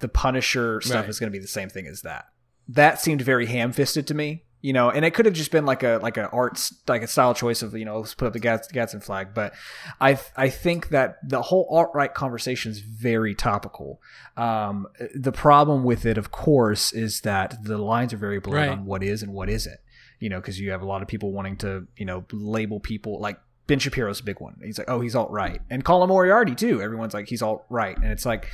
the 0.00 0.08
Punisher 0.08 0.80
stuff 0.80 1.02
Right. 1.02 1.08
is 1.08 1.18
going 1.20 1.30
to 1.32 1.36
be 1.36 1.42
the 1.42 1.48
same 1.48 1.68
thing 1.68 1.86
as 1.86 2.02
that. 2.02 2.26
That 2.68 3.00
seemed 3.00 3.20
very 3.22 3.46
ham 3.46 3.72
fisted 3.72 4.06
to 4.08 4.14
me, 4.14 4.44
you 4.60 4.72
know, 4.72 4.90
and 4.90 5.04
it 5.04 5.12
could 5.14 5.24
have 5.26 5.34
just 5.34 5.52
been 5.52 5.64
like 5.66 5.82
a 5.82 6.00
like 6.02 6.16
a 6.16 6.28
arts 6.30 6.74
like 6.88 7.02
a 7.02 7.06
style 7.06 7.32
choice 7.34 7.62
of 7.62 7.74
you 7.76 7.84
know 7.84 7.98
let's 8.00 8.14
put 8.14 8.26
up 8.26 8.32
the 8.32 8.40
Gads- 8.40 8.68
Gadsden 8.68 9.00
flag, 9.00 9.28
but 9.34 9.54
I 10.00 10.18
I 10.36 10.48
think 10.48 10.88
that 10.88 11.18
the 11.28 11.42
whole 11.42 11.66
alt 11.70 11.90
right 11.94 12.12
conversation 12.12 12.72
is 12.72 12.80
very 12.80 13.34
topical. 13.34 14.00
Um, 14.36 14.86
the 15.14 15.32
problem 15.32 15.84
with 15.84 16.04
it, 16.06 16.18
of 16.18 16.30
course, 16.30 16.92
is 16.92 17.20
that 17.20 17.62
the 17.62 17.78
lines 17.78 18.12
are 18.12 18.16
very 18.18 18.40
blurred 18.40 18.56
Right. 18.60 18.68
on 18.70 18.84
what 18.84 19.02
is 19.02 19.22
and 19.22 19.32
what 19.32 19.48
isn't. 19.48 19.78
You 20.20 20.28
know, 20.28 20.40
because 20.40 20.58
you 20.58 20.72
have 20.72 20.82
a 20.82 20.86
lot 20.86 21.02
of 21.02 21.08
people 21.08 21.32
wanting 21.32 21.56
to 21.58 21.86
you 21.96 22.04
know 22.04 22.24
label 22.32 22.80
people 22.80 23.20
like 23.20 23.38
Ben 23.68 23.78
Shapiro's 23.78 24.18
a 24.20 24.24
big 24.24 24.40
one. 24.40 24.56
He's 24.64 24.78
like, 24.78 24.88
oh, 24.90 25.00
he's 25.00 25.14
alt 25.14 25.30
right, 25.30 25.60
and 25.70 25.84
Colin 25.84 26.08
Moriarty 26.08 26.54
too. 26.56 26.82
Everyone's 26.82 27.14
like, 27.14 27.28
he's 27.28 27.42
alt 27.42 27.64
right, 27.70 27.96
and 27.96 28.10
it's 28.10 28.26
like 28.26 28.48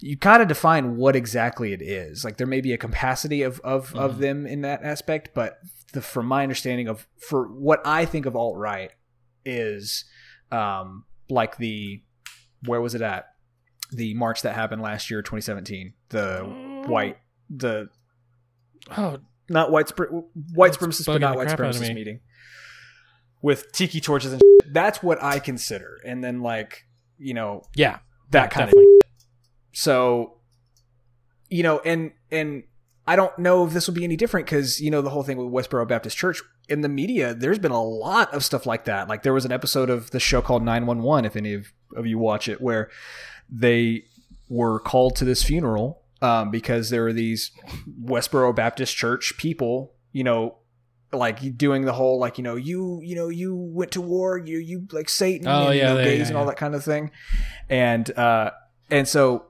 you 0.00 0.16
gotta 0.16 0.46
define 0.46 0.96
what 0.96 1.16
exactly 1.16 1.72
it 1.72 1.82
is. 1.82 2.24
Like 2.24 2.36
there 2.36 2.46
may 2.46 2.60
be 2.60 2.72
a 2.72 2.78
capacity 2.78 3.42
of 3.42 3.60
of, 3.60 3.94
of 3.96 4.18
them 4.18 4.46
in 4.46 4.62
that 4.62 4.82
aspect, 4.82 5.30
but 5.34 5.58
the, 5.92 6.00
from 6.00 6.26
my 6.26 6.42
understanding 6.42 6.88
of 6.88 7.06
for 7.18 7.46
what 7.48 7.80
I 7.86 8.04
think 8.04 8.26
of 8.26 8.36
alt 8.36 8.56
right 8.56 8.90
is 9.44 10.04
um 10.52 11.04
like 11.28 11.56
the 11.56 12.02
where 12.64 12.80
was 12.80 12.94
it 12.94 13.02
at 13.02 13.28
the 13.92 14.14
march 14.14 14.42
that 14.42 14.54
happened 14.54 14.82
last 14.82 15.10
year 15.10 15.22
2017 15.22 15.94
the 16.10 16.84
white 16.86 17.16
the 17.48 17.88
oh, 18.96 19.18
not 19.48 19.70
white 19.70 19.90
white 20.54 20.72
supremacist 20.72 21.06
but 21.06 21.20
not 21.20 21.36
white 21.36 21.48
supremacist 21.48 21.88
me. 21.88 21.94
meeting 21.94 22.20
with 23.40 23.70
tiki 23.72 24.00
torches 24.00 24.32
and 24.32 24.42
shit. 24.42 24.74
that's 24.74 25.02
what 25.02 25.22
I 25.22 25.38
consider 25.38 25.98
and 26.04 26.22
then 26.22 26.40
like 26.42 26.84
you 27.18 27.34
know 27.34 27.62
yeah, 27.74 27.98
that 28.30 28.50
kind 28.50 28.66
definitely. 28.66 28.94
of 28.94 28.97
so 29.78 30.34
you 31.48 31.62
know 31.62 31.80
and 31.84 32.12
and 32.30 32.64
i 33.06 33.14
don't 33.14 33.38
know 33.38 33.64
if 33.64 33.72
this 33.72 33.86
will 33.86 33.94
be 33.94 34.04
any 34.04 34.16
different 34.16 34.44
because 34.46 34.80
you 34.80 34.90
know 34.90 35.00
the 35.00 35.10
whole 35.10 35.22
thing 35.22 35.36
with 35.36 35.46
westboro 35.46 35.86
baptist 35.86 36.16
church 36.16 36.42
in 36.68 36.82
the 36.82 36.88
media 36.88 37.34
there's 37.34 37.58
been 37.58 37.72
a 37.72 37.82
lot 37.82 38.32
of 38.34 38.44
stuff 38.44 38.66
like 38.66 38.84
that. 38.84 39.08
Like 39.08 39.22
there 39.22 39.32
was 39.32 39.44
an 39.44 39.52
episode 39.52 39.90
of 39.90 40.10
the 40.10 40.20
show 40.20 40.42
called 40.42 40.62
911 40.62 41.24
if 41.24 41.36
any 41.36 41.54
of, 41.54 41.72
of 41.96 42.06
you 42.06 42.18
watch 42.18 42.48
it 42.48 42.60
where 42.60 42.90
they 43.50 44.04
were 44.48 44.78
called 44.78 45.16
to 45.16 45.24
this 45.24 45.42
funeral 45.42 46.02
um, 46.20 46.50
because 46.50 46.90
there 46.90 47.04
were 47.04 47.12
these 47.12 47.52
Westboro 48.02 48.54
Baptist 48.54 48.96
Church 48.96 49.34
people, 49.38 49.94
you 50.12 50.24
know, 50.24 50.56
like 51.12 51.56
doing 51.56 51.86
the 51.86 51.94
whole 51.94 52.18
like 52.18 52.36
you 52.36 52.44
know 52.44 52.56
you 52.56 53.00
you 53.02 53.16
know 53.16 53.30
you 53.30 53.56
went 53.56 53.92
to 53.92 54.00
war 54.02 54.36
you 54.36 54.58
you 54.58 54.86
like 54.92 55.08
Satan 55.08 55.48
Oh, 55.48 55.68
and 55.68 55.74
you 55.74 55.80
yeah, 55.80 55.94
know, 55.94 55.98
yeah, 56.00 56.04
gays 56.04 56.18
yeah, 56.18 56.26
and 56.28 56.36
all 56.36 56.44
that 56.44 56.58
kind 56.58 56.74
of 56.74 56.84
thing, 56.84 57.10
and 57.70 58.10
uh 58.18 58.50
and 58.90 59.08
so 59.08 59.46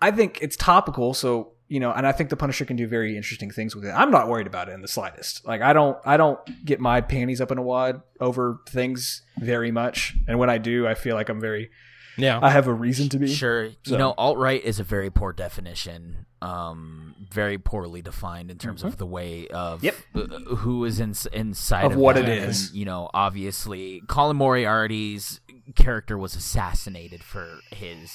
I 0.00 0.10
think 0.10 0.38
it's 0.42 0.56
topical. 0.56 1.14
So 1.14 1.52
you 1.68 1.80
know, 1.80 1.90
and 1.92 2.06
I 2.06 2.12
think 2.12 2.30
the 2.30 2.36
Punisher 2.36 2.64
can 2.64 2.76
do 2.76 2.86
very 2.86 3.16
interesting 3.16 3.50
things 3.50 3.74
with 3.74 3.84
it. 3.84 3.90
I'm 3.90 4.12
not 4.12 4.28
worried 4.28 4.46
about 4.46 4.68
it 4.68 4.72
in 4.72 4.82
the 4.82 4.88
slightest. 4.88 5.44
Like 5.46 5.62
I 5.62 5.72
don't 5.72 5.98
I 6.04 6.16
don't 6.16 6.38
get 6.64 6.78
my 6.80 7.00
panties 7.00 7.40
up 7.40 7.50
in 7.50 7.58
a 7.58 7.62
wad 7.62 8.02
over 8.20 8.60
things 8.68 9.22
very 9.38 9.72
much, 9.72 10.14
and 10.28 10.38
when 10.38 10.48
I 10.50 10.58
do, 10.58 10.86
I 10.86 10.94
feel 10.94 11.16
like 11.16 11.28
I'm 11.28 11.40
very 11.40 11.70
Yeah. 12.16 12.38
I 12.40 12.50
have 12.50 12.68
a 12.68 12.72
reason 12.72 13.08
to 13.10 13.18
be. 13.18 13.26
Sure. 13.26 13.70
So- 13.82 13.92
You 13.92 13.98
know, 13.98 14.14
alt 14.16 14.38
right 14.38 14.62
is 14.62 14.78
a 14.80 14.84
very 14.84 15.10
poor 15.10 15.32
definition. 15.32 16.26
Um, 16.42 17.14
very 17.32 17.58
poorly 17.58 18.02
defined 18.02 18.50
in 18.50 18.58
terms 18.58 18.84
of 18.84 18.98
the 18.98 19.06
way 19.06 19.48
of 19.48 19.82
Yep. 19.82 19.94
uh, 20.14 20.20
who 20.56 20.84
is 20.84 21.00
in, 21.00 21.14
inside 21.32 21.86
Of 21.86 21.92
of, 21.92 21.98
what 21.98 22.14
that. 22.16 22.28
it 22.28 22.38
is. 22.42 22.68
And, 22.68 22.76
you 22.78 22.84
know, 22.84 23.10
obviously, 23.12 24.02
Colin 24.06 24.36
Moriarty's 24.36 25.40
character 25.74 26.16
was 26.16 26.36
assassinated 26.36 27.24
for 27.24 27.58
his 27.72 28.10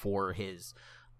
for 0.00 0.32
his 0.32 0.72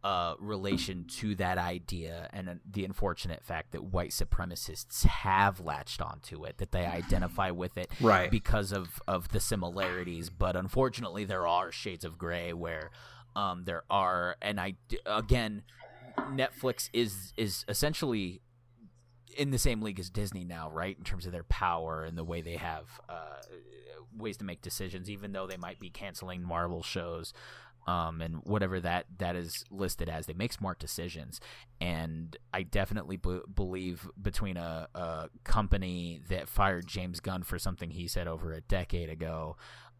uh, 0.04 0.34
relation 0.38 1.04
to 1.04 1.34
that 1.36 1.58
idea, 1.58 2.28
and 2.32 2.48
uh, 2.48 2.54
the 2.70 2.84
unfortunate 2.84 3.42
fact 3.44 3.72
that 3.72 3.82
white 3.84 4.10
supremacists 4.10 5.04
have 5.04 5.58
latched 5.60 6.00
onto 6.00 6.44
it, 6.44 6.58
that 6.58 6.70
they 6.72 6.84
identify 6.86 7.50
with 7.50 7.76
it, 7.76 7.90
Right. 8.00 8.30
because 8.30 8.72
of 8.72 9.00
of 9.08 9.28
the 9.30 9.40
similarities 9.40 10.30
but 10.30 10.54
unfortunately 10.56 11.24
there 11.24 11.46
are 11.46 11.72
shades 11.72 12.04
of 12.04 12.18
gray 12.18 12.52
where 12.52 12.90
um 13.34 13.64
there 13.64 13.82
are 13.90 14.36
and 14.40 14.60
i 14.60 14.74
again 15.04 15.62
netflix 16.30 16.88
is 16.92 17.32
is 17.36 17.64
essentially 17.68 18.40
in 19.36 19.50
the 19.50 19.58
same 19.58 19.82
league 19.82 19.98
as 20.00 20.08
disney 20.10 20.44
now 20.44 20.70
right 20.70 20.96
in 20.98 21.04
terms 21.04 21.26
of 21.26 21.32
their 21.32 21.44
power 21.44 22.04
and 22.04 22.16
the 22.16 22.24
way 22.24 22.40
they 22.40 22.56
have 22.56 23.00
uh 23.08 23.36
ways 24.16 24.36
to 24.38 24.44
make 24.44 24.62
decisions 24.62 25.10
even 25.10 25.32
though 25.32 25.46
they 25.46 25.58
might 25.58 25.78
be 25.78 25.90
canceling 25.90 26.42
marvel 26.42 26.82
shows 26.82 27.32
um, 27.86 28.20
and 28.20 28.36
whatever 28.44 28.80
that 28.80 29.06
that 29.18 29.36
is 29.36 29.64
listed 29.70 30.08
as. 30.08 30.26
They 30.26 30.32
make 30.32 30.52
smart 30.52 30.78
decisions, 30.78 31.40
and 31.80 32.36
I 32.52 32.62
definitely 32.62 33.16
b- 33.16 33.40
believe 33.54 34.08
between 34.20 34.56
a, 34.56 34.88
a 34.94 35.28
company 35.44 36.20
that 36.28 36.48
fired 36.48 36.86
James 36.86 37.20
Gunn 37.20 37.42
for 37.42 37.58
something 37.58 37.90
he 37.90 38.08
said 38.08 38.26
over 38.28 38.52
a 38.52 38.60
decade 38.60 39.08
ago, 39.08 39.56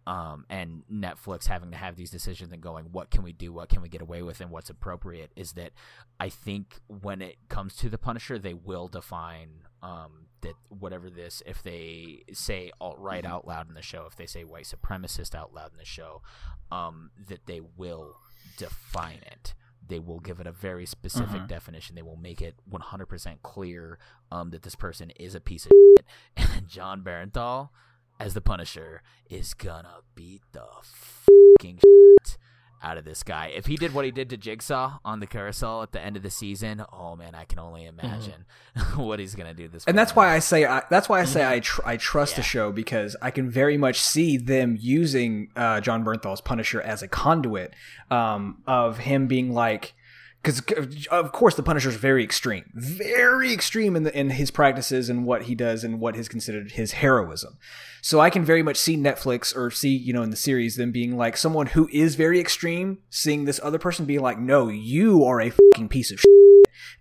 um, 0.07 0.45
and 0.49 0.83
Netflix 0.93 1.47
having 1.47 1.71
to 1.73 1.77
have 1.77 1.97
these 1.97 2.11
decisions 2.11 2.53
and 2.53 2.63
going, 2.63 2.87
what 2.93 3.11
can 3.11 3.23
we 3.23 3.33
do, 3.33 3.53
what 3.53 3.69
can 3.69 3.83
we 3.83 3.89
get 3.89 4.01
away 4.01 4.23
with, 4.23 4.41
and 4.41 4.51
what's 4.51 4.71
appropriate, 4.71 5.33
is 5.35 5.53
that 5.53 5.73
I 6.21 6.29
think 6.29 6.81
when 6.87 7.21
it 7.23 7.37
comes 7.49 7.75
to 7.77 7.89
the 7.89 7.99
Punisher, 7.99 8.39
they 8.39 8.55
will 8.55 8.87
define 8.89 9.65
um, 9.83 10.27
that 10.43 10.55
whatever 10.69 11.11
this, 11.11 11.43
if 11.45 11.63
they 11.63 12.23
say 12.33 12.71
alt 12.81 12.99
right 12.99 13.25
out 13.25 13.47
loud 13.47 13.69
in 13.69 13.75
the 13.75 13.83
show, 13.83 14.07
if 14.07 14.15
they 14.17 14.27
say 14.27 14.45
white 14.45 14.65
supremacist 14.65 15.35
out 15.35 15.53
loud 15.53 15.73
in 15.73 15.79
the 15.79 15.85
show, 15.85 16.23
um, 16.71 17.11
that 17.29 17.47
they 17.47 17.61
will 17.77 18.17
define 18.57 19.21
it. 19.27 19.55
They 19.89 19.99
will 20.01 20.19
give 20.21 20.41
it 20.41 20.47
a 20.49 20.53
very 20.53 20.85
specific 20.87 21.43
Mhm. 21.43 21.49
definition. 21.49 21.95
They 21.95 22.03
will 22.03 22.17
make 22.17 22.43
it 22.43 22.57
100% 22.69 23.43
clear 23.43 23.99
um, 24.33 24.51
that 24.51 24.63
this 24.63 24.75
person 24.75 25.11
is 25.11 25.35
a 25.37 25.41
piece 25.41 25.67
of 25.67 25.73
shit. 25.97 26.07
And 26.37 26.67
Jon 26.69 27.03
Bernthal, 27.05 27.71
as 28.19 28.35
the 28.35 28.41
Punisher, 28.41 29.03
is 29.29 29.55
gonna 29.55 29.97
beat 30.15 30.43
the 30.53 30.65
fucking 30.83 31.79
shit 31.79 32.39
out 32.83 32.99
of 32.99 33.05
this 33.05 33.23
guy. 33.23 33.47
If 33.47 33.67
he 33.67 33.77
did 33.77 33.95
what 33.95 34.05
he 34.05 34.11
did 34.11 34.31
to 34.31 34.37
Jigsaw 34.37 34.99
on 35.05 35.21
the 35.21 35.27
carousel 35.27 35.83
at 35.83 35.93
the 35.93 36.01
end 36.01 36.17
of 36.17 36.23
the 36.23 36.31
season, 36.31 36.85
oh 36.93 37.17
man, 37.17 37.35
I 37.35 37.45
can 37.45 37.59
only 37.59 37.85
imagine 37.85 38.45
what 38.97 39.19
he's 39.19 39.35
gonna 39.35 39.55
do 39.55 39.67
this. 39.69 39.85
and 39.87 39.97
that's 39.99 40.15
why 40.15 40.35
I 40.35 40.39
say 40.39 40.65
I, 40.67 40.83
that's 40.91 41.09
why 41.09 41.21
I 41.21 41.25
say 41.25 41.45
I 41.47 41.61
tr- 41.61 41.83
I 41.85 41.97
trust 41.97 42.37
the 42.37 42.43
show 42.43 42.73
because 42.73 43.17
I 43.21 43.31
can 43.31 43.51
very 43.51 43.77
much 43.77 44.01
see 44.01 44.37
them 44.37 44.77
using 44.79 45.51
uh, 45.57 45.81
Jon 45.81 46.05
Bernthal's 46.05 46.41
Punisher 46.41 46.81
as 46.81 47.03
a 47.03 47.09
conduit 47.09 47.75
um, 48.11 48.63
of 48.67 48.99
him 48.99 49.27
being 49.27 49.53
like 49.53 49.95
because 50.43 50.63
uh, 50.77 51.15
of 51.15 51.33
course 51.33 51.55
the 51.55 51.63
Punisher 51.63 51.89
is 51.89 51.97
very 51.97 52.23
extreme, 52.23 52.71
very 52.75 53.53
extreme 53.53 53.97
in 53.97 54.05
the, 54.05 54.19
in 54.19 54.31
his 54.31 54.51
practices 54.51 55.09
and 55.09 55.25
what 55.25 55.43
he 55.43 55.55
does 55.55 55.85
and 55.85 56.01
what 56.01 56.17
is 56.17 56.29
considered 56.29 56.73
his 56.73 56.93
heroism. 56.93 57.59
So 58.03 58.21
I 58.21 58.31
can 58.31 58.45
very 58.45 58.63
much 58.63 58.77
see 58.77 58.97
Netflix 58.97 59.57
or 59.57 59.71
see 59.71 59.97
you 59.97 60.13
know 60.13 60.23
in 60.23 60.31
the 60.31 60.37
series 60.37 60.77
them 60.77 60.93
being 60.93 61.17
like 61.17 61.37
someone 61.37 61.67
who 61.69 61.89
is 61.93 62.15
very 62.15 62.41
extreme, 62.41 62.99
seeing 63.11 63.45
this 63.45 63.61
other 63.63 63.79
person 63.79 64.07
being 64.07 64.21
like, 64.21 64.39
no, 64.39 64.69
you 64.69 65.25
are 65.25 65.41
a 65.41 65.51
fucking 65.51 65.89
piece 65.89 66.11
of. 66.11 66.21
Shit 66.21 66.31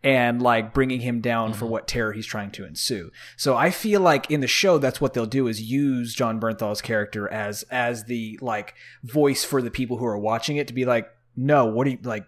and 0.05 0.39
like 0.39 0.71
bringing 0.71 1.01
him 1.01 1.19
down 1.19 1.51
for 1.51 1.65
mm-hmm. 1.65 1.71
what 1.71 1.87
terror 1.87 2.13
he's 2.13 2.27
trying 2.27 2.51
to 2.51 2.63
ensue. 2.63 3.11
So 3.37 3.57
I 3.57 3.71
feel 3.71 4.01
like 4.01 4.29
in 4.29 4.39
the 4.39 4.47
show 4.47 4.77
that's 4.77 5.01
what 5.01 5.13
they'll 5.13 5.25
do 5.25 5.47
is 5.47 5.61
use 5.61 6.13
Jon 6.13 6.39
Bernthal's 6.39 6.81
character 6.81 7.27
as 7.27 7.63
as 7.63 8.05
the 8.05 8.37
like 8.41 8.75
voice 9.03 9.43
for 9.43 9.61
the 9.61 9.71
people 9.71 9.97
who 9.97 10.05
are 10.05 10.17
watching 10.17 10.57
it 10.57 10.67
to 10.67 10.73
be 10.73 10.85
like, 10.85 11.09
no, 11.35 11.65
what 11.65 11.85
do 11.85 11.91
you 11.91 11.99
like? 12.03 12.25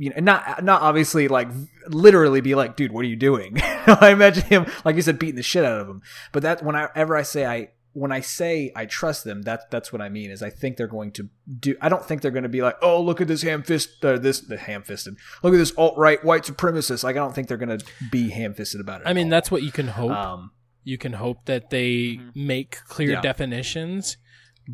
You 0.00 0.08
know, 0.10 0.16
not 0.20 0.64
not 0.64 0.80
obviously 0.80 1.28
like 1.28 1.48
literally 1.88 2.40
be 2.40 2.54
like, 2.54 2.74
dude, 2.74 2.90
what 2.90 3.04
are 3.04 3.08
you 3.08 3.16
doing? 3.16 3.58
I 3.62 4.10
imagine 4.12 4.44
him 4.44 4.64
like 4.82 4.96
you 4.96 5.02
said 5.02 5.18
beating 5.18 5.36
the 5.36 5.42
shit 5.42 5.62
out 5.62 5.78
of 5.78 5.88
him. 5.88 6.00
But 6.32 6.42
that 6.42 6.62
whenever 6.64 7.14
I 7.14 7.20
say 7.22 7.44
I 7.44 7.68
when 7.92 8.10
I 8.10 8.20
say 8.20 8.72
I 8.74 8.86
trust 8.86 9.24
them, 9.24 9.42
that 9.42 9.70
that's 9.70 9.92
what 9.92 10.00
I 10.00 10.08
mean. 10.08 10.30
Is 10.30 10.42
I 10.42 10.48
think 10.48 10.78
they're 10.78 10.86
going 10.86 11.12
to 11.12 11.28
do. 11.58 11.74
I 11.82 11.90
don't 11.90 12.02
think 12.02 12.22
they're 12.22 12.30
going 12.30 12.44
to 12.44 12.48
be 12.48 12.62
like, 12.62 12.76
oh, 12.80 13.02
look 13.02 13.20
at 13.20 13.28
this 13.28 13.42
ham 13.42 13.62
fist, 13.62 14.02
uh, 14.02 14.16
this 14.16 14.40
the 14.40 14.56
ham 14.56 14.82
fisted. 14.84 15.16
Look 15.42 15.52
at 15.52 15.58
this 15.58 15.72
alt 15.76 15.98
right 15.98 16.24
white 16.24 16.44
supremacist. 16.44 17.04
Like 17.04 17.16
I 17.16 17.18
don't 17.18 17.34
think 17.34 17.48
they're 17.48 17.58
going 17.58 17.78
to 17.78 17.84
be 18.10 18.30
ham 18.30 18.54
fisted 18.54 18.80
about 18.80 19.02
it. 19.02 19.06
I 19.06 19.12
mean, 19.12 19.26
all. 19.26 19.30
that's 19.32 19.50
what 19.50 19.62
you 19.62 19.70
can 19.72 19.88
hope. 19.88 20.12
um, 20.12 20.52
you 20.82 20.96
can 20.96 21.12
hope 21.12 21.44
that 21.44 21.68
they 21.68 22.18
make 22.34 22.78
clear 22.88 23.10
Yeah. 23.10 23.20
definitions, 23.20 24.16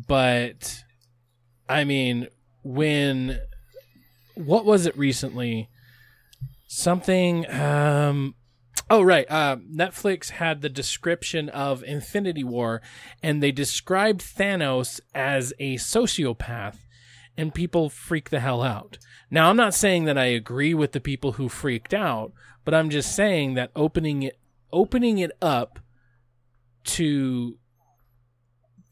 but 0.07 0.83
I 1.67 1.83
mean, 1.83 2.27
when 2.63 3.39
what 4.37 4.65
was 4.65 4.85
it 4.85 4.97
recently? 4.97 5.69
Something. 6.67 7.49
Um, 7.49 8.35
oh 8.89 9.01
right, 9.01 9.25
uh, 9.29 9.57
Netflix 9.57 10.31
had 10.31 10.61
the 10.61 10.69
description 10.69 11.49
of 11.49 11.83
Infinity 11.83 12.43
War, 12.43 12.81
and 13.23 13.41
they 13.41 13.51
described 13.51 14.21
Thanos 14.21 14.99
as 15.15 15.53
a 15.59 15.75
sociopath, 15.75 16.77
and 17.37 17.53
people 17.53 17.89
freak 17.89 18.29
the 18.29 18.39
hell 18.39 18.61
out. 18.61 18.97
Now, 19.29 19.49
I'm 19.49 19.57
not 19.57 19.73
saying 19.73 20.05
that 20.05 20.17
I 20.17 20.25
agree 20.25 20.73
with 20.73 20.93
the 20.93 21.01
people 21.01 21.33
who 21.33 21.49
freaked 21.49 21.93
out, 21.93 22.31
but 22.63 22.73
I'm 22.73 22.89
just 22.89 23.15
saying 23.15 23.55
that 23.55 23.71
opening 23.75 24.23
it 24.23 24.37
opening 24.71 25.17
it 25.17 25.31
up 25.41 25.79
to 26.83 27.57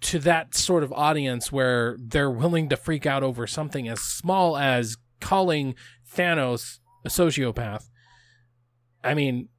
to 0.02 0.20
that 0.20 0.54
sort 0.54 0.84
of 0.84 0.94
audience 0.94 1.52
where 1.52 1.98
they're 2.00 2.30
willing 2.30 2.70
to 2.70 2.78
freak 2.78 3.06
out 3.06 3.24
over 3.24 3.48
something 3.48 3.88
as 3.88 4.00
small 4.02 4.56
as 4.56 4.98
calling 5.20 5.76
Thanos 6.16 6.80
a 7.04 7.10
sociopath. 7.10 7.90
I 9.04 9.14
mean, 9.14 9.50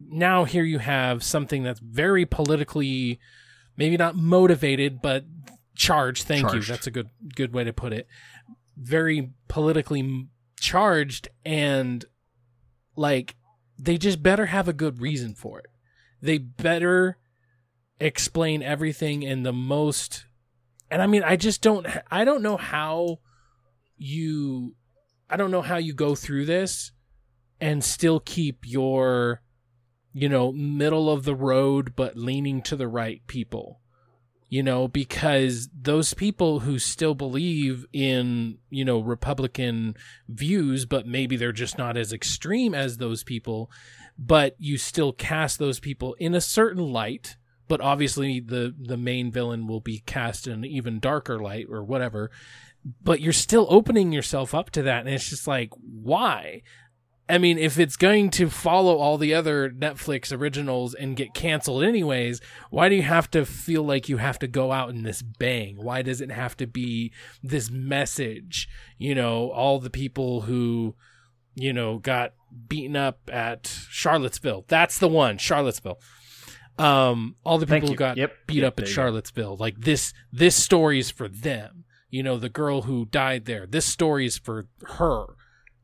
now 0.00 0.44
here 0.44 0.64
you 0.64 0.78
have 0.78 1.22
something 1.22 1.62
that's 1.62 1.80
very 1.80 2.24
politically 2.26 3.18
maybe 3.76 3.96
not 3.96 4.16
motivated 4.16 5.02
but 5.02 5.24
charged. 5.74 6.24
Thank 6.24 6.42
Charged. 6.42 6.68
you. 6.68 6.74
That's 6.74 6.86
a 6.86 6.90
good 6.90 7.10
good 7.34 7.52
way 7.52 7.64
to 7.64 7.72
put 7.72 7.92
it. 7.92 8.06
Very 8.76 9.30
politically 9.48 10.28
charged 10.60 11.28
and 11.44 12.04
like 12.96 13.34
they 13.78 13.98
just 13.98 14.22
better 14.22 14.46
have 14.46 14.68
a 14.68 14.72
good 14.72 15.00
reason 15.00 15.34
for 15.34 15.58
it. 15.58 15.66
They 16.22 16.38
better 16.38 17.18
explain 18.00 18.62
everything 18.62 19.22
in 19.22 19.42
the 19.42 19.52
most 19.52 20.26
and 20.90 21.02
I 21.02 21.06
mean 21.06 21.22
I 21.22 21.36
just 21.36 21.62
don't 21.62 21.86
I 22.10 22.24
don't 22.24 22.42
know 22.42 22.56
how 22.56 23.18
you 23.96 24.74
I 25.28 25.36
don't 25.36 25.50
know 25.50 25.62
how 25.62 25.76
you 25.76 25.92
go 25.94 26.14
through 26.14 26.46
this 26.46 26.92
and 27.60 27.82
still 27.82 28.20
keep 28.20 28.58
your 28.64 29.42
you 30.12 30.28
know 30.28 30.52
middle 30.52 31.10
of 31.10 31.24
the 31.24 31.34
road 31.34 31.94
but 31.96 32.16
leaning 32.16 32.62
to 32.62 32.76
the 32.76 32.88
right 32.88 33.22
people 33.26 33.80
you 34.48 34.62
know 34.62 34.86
because 34.86 35.68
those 35.78 36.14
people 36.14 36.60
who 36.60 36.78
still 36.78 37.14
believe 37.14 37.84
in 37.92 38.58
you 38.70 38.84
know 38.84 39.00
republican 39.00 39.94
views 40.28 40.86
but 40.86 41.06
maybe 41.06 41.36
they're 41.36 41.52
just 41.52 41.76
not 41.76 41.96
as 41.96 42.12
extreme 42.12 42.74
as 42.74 42.96
those 42.96 43.24
people 43.24 43.70
but 44.16 44.54
you 44.58 44.78
still 44.78 45.12
cast 45.12 45.58
those 45.58 45.80
people 45.80 46.14
in 46.14 46.34
a 46.34 46.40
certain 46.40 46.92
light 46.92 47.36
but 47.66 47.80
obviously 47.80 48.40
the 48.40 48.74
the 48.78 48.96
main 48.96 49.32
villain 49.32 49.66
will 49.66 49.80
be 49.80 49.98
cast 50.06 50.46
in 50.46 50.52
an 50.52 50.64
even 50.64 51.00
darker 51.00 51.40
light 51.40 51.66
or 51.68 51.82
whatever 51.82 52.30
but 53.02 53.20
you're 53.20 53.32
still 53.32 53.66
opening 53.70 54.12
yourself 54.12 54.54
up 54.54 54.70
to 54.70 54.82
that 54.82 55.00
and 55.06 55.08
it's 55.14 55.28
just 55.28 55.46
like 55.46 55.70
why 55.78 56.62
I 57.26 57.38
mean, 57.38 57.56
if 57.56 57.78
it's 57.78 57.96
going 57.96 58.28
to 58.32 58.50
follow 58.50 58.98
all 58.98 59.16
the 59.16 59.32
other 59.32 59.70
Netflix 59.70 60.30
originals 60.36 60.92
and 60.92 61.16
get 61.16 61.32
canceled 61.32 61.82
anyways, 61.82 62.42
why 62.68 62.90
do 62.90 62.96
you 62.96 63.02
have 63.02 63.30
to 63.30 63.46
feel 63.46 63.82
like 63.82 64.10
you 64.10 64.18
have 64.18 64.38
to 64.40 64.46
go 64.46 64.72
out 64.72 64.90
in 64.90 65.04
this 65.04 65.22
bang? 65.22 65.76
Why 65.78 66.02
does 66.02 66.20
it 66.20 66.30
have 66.30 66.54
to 66.58 66.66
be 66.66 67.14
this 67.42 67.70
message? 67.70 68.68
You 68.98 69.14
know, 69.14 69.50
all 69.52 69.78
the 69.78 69.88
people 69.88 70.42
who, 70.42 70.96
you 71.54 71.72
know, 71.72 71.96
got 71.98 72.34
beaten 72.68 72.94
up 72.94 73.20
at 73.32 73.68
Charlottesville. 73.88 74.66
That's 74.68 74.98
the 74.98 75.08
one, 75.08 75.38
Charlottesville. 75.38 76.00
Um, 76.78 77.36
all 77.42 77.56
the 77.56 77.66
people 77.66 77.88
who 77.88 77.94
got 77.94 78.18
Yep. 78.18 78.32
beat 78.46 78.56
Yep, 78.56 78.66
up 78.66 78.80
at 78.80 78.82
you 78.82 78.90
go. 78.90 78.92
Charlottesville. 78.96 79.56
Like 79.56 79.80
this, 79.80 80.12
this 80.30 80.56
story 80.62 80.98
is 80.98 81.10
for 81.10 81.28
them. 81.28 81.83
You 82.14 82.22
know, 82.22 82.38
the 82.38 82.48
girl 82.48 82.82
who 82.82 83.06
died 83.06 83.44
there. 83.44 83.66
This 83.66 83.86
story 83.86 84.26
is 84.26 84.38
for 84.38 84.68
her. 84.98 85.34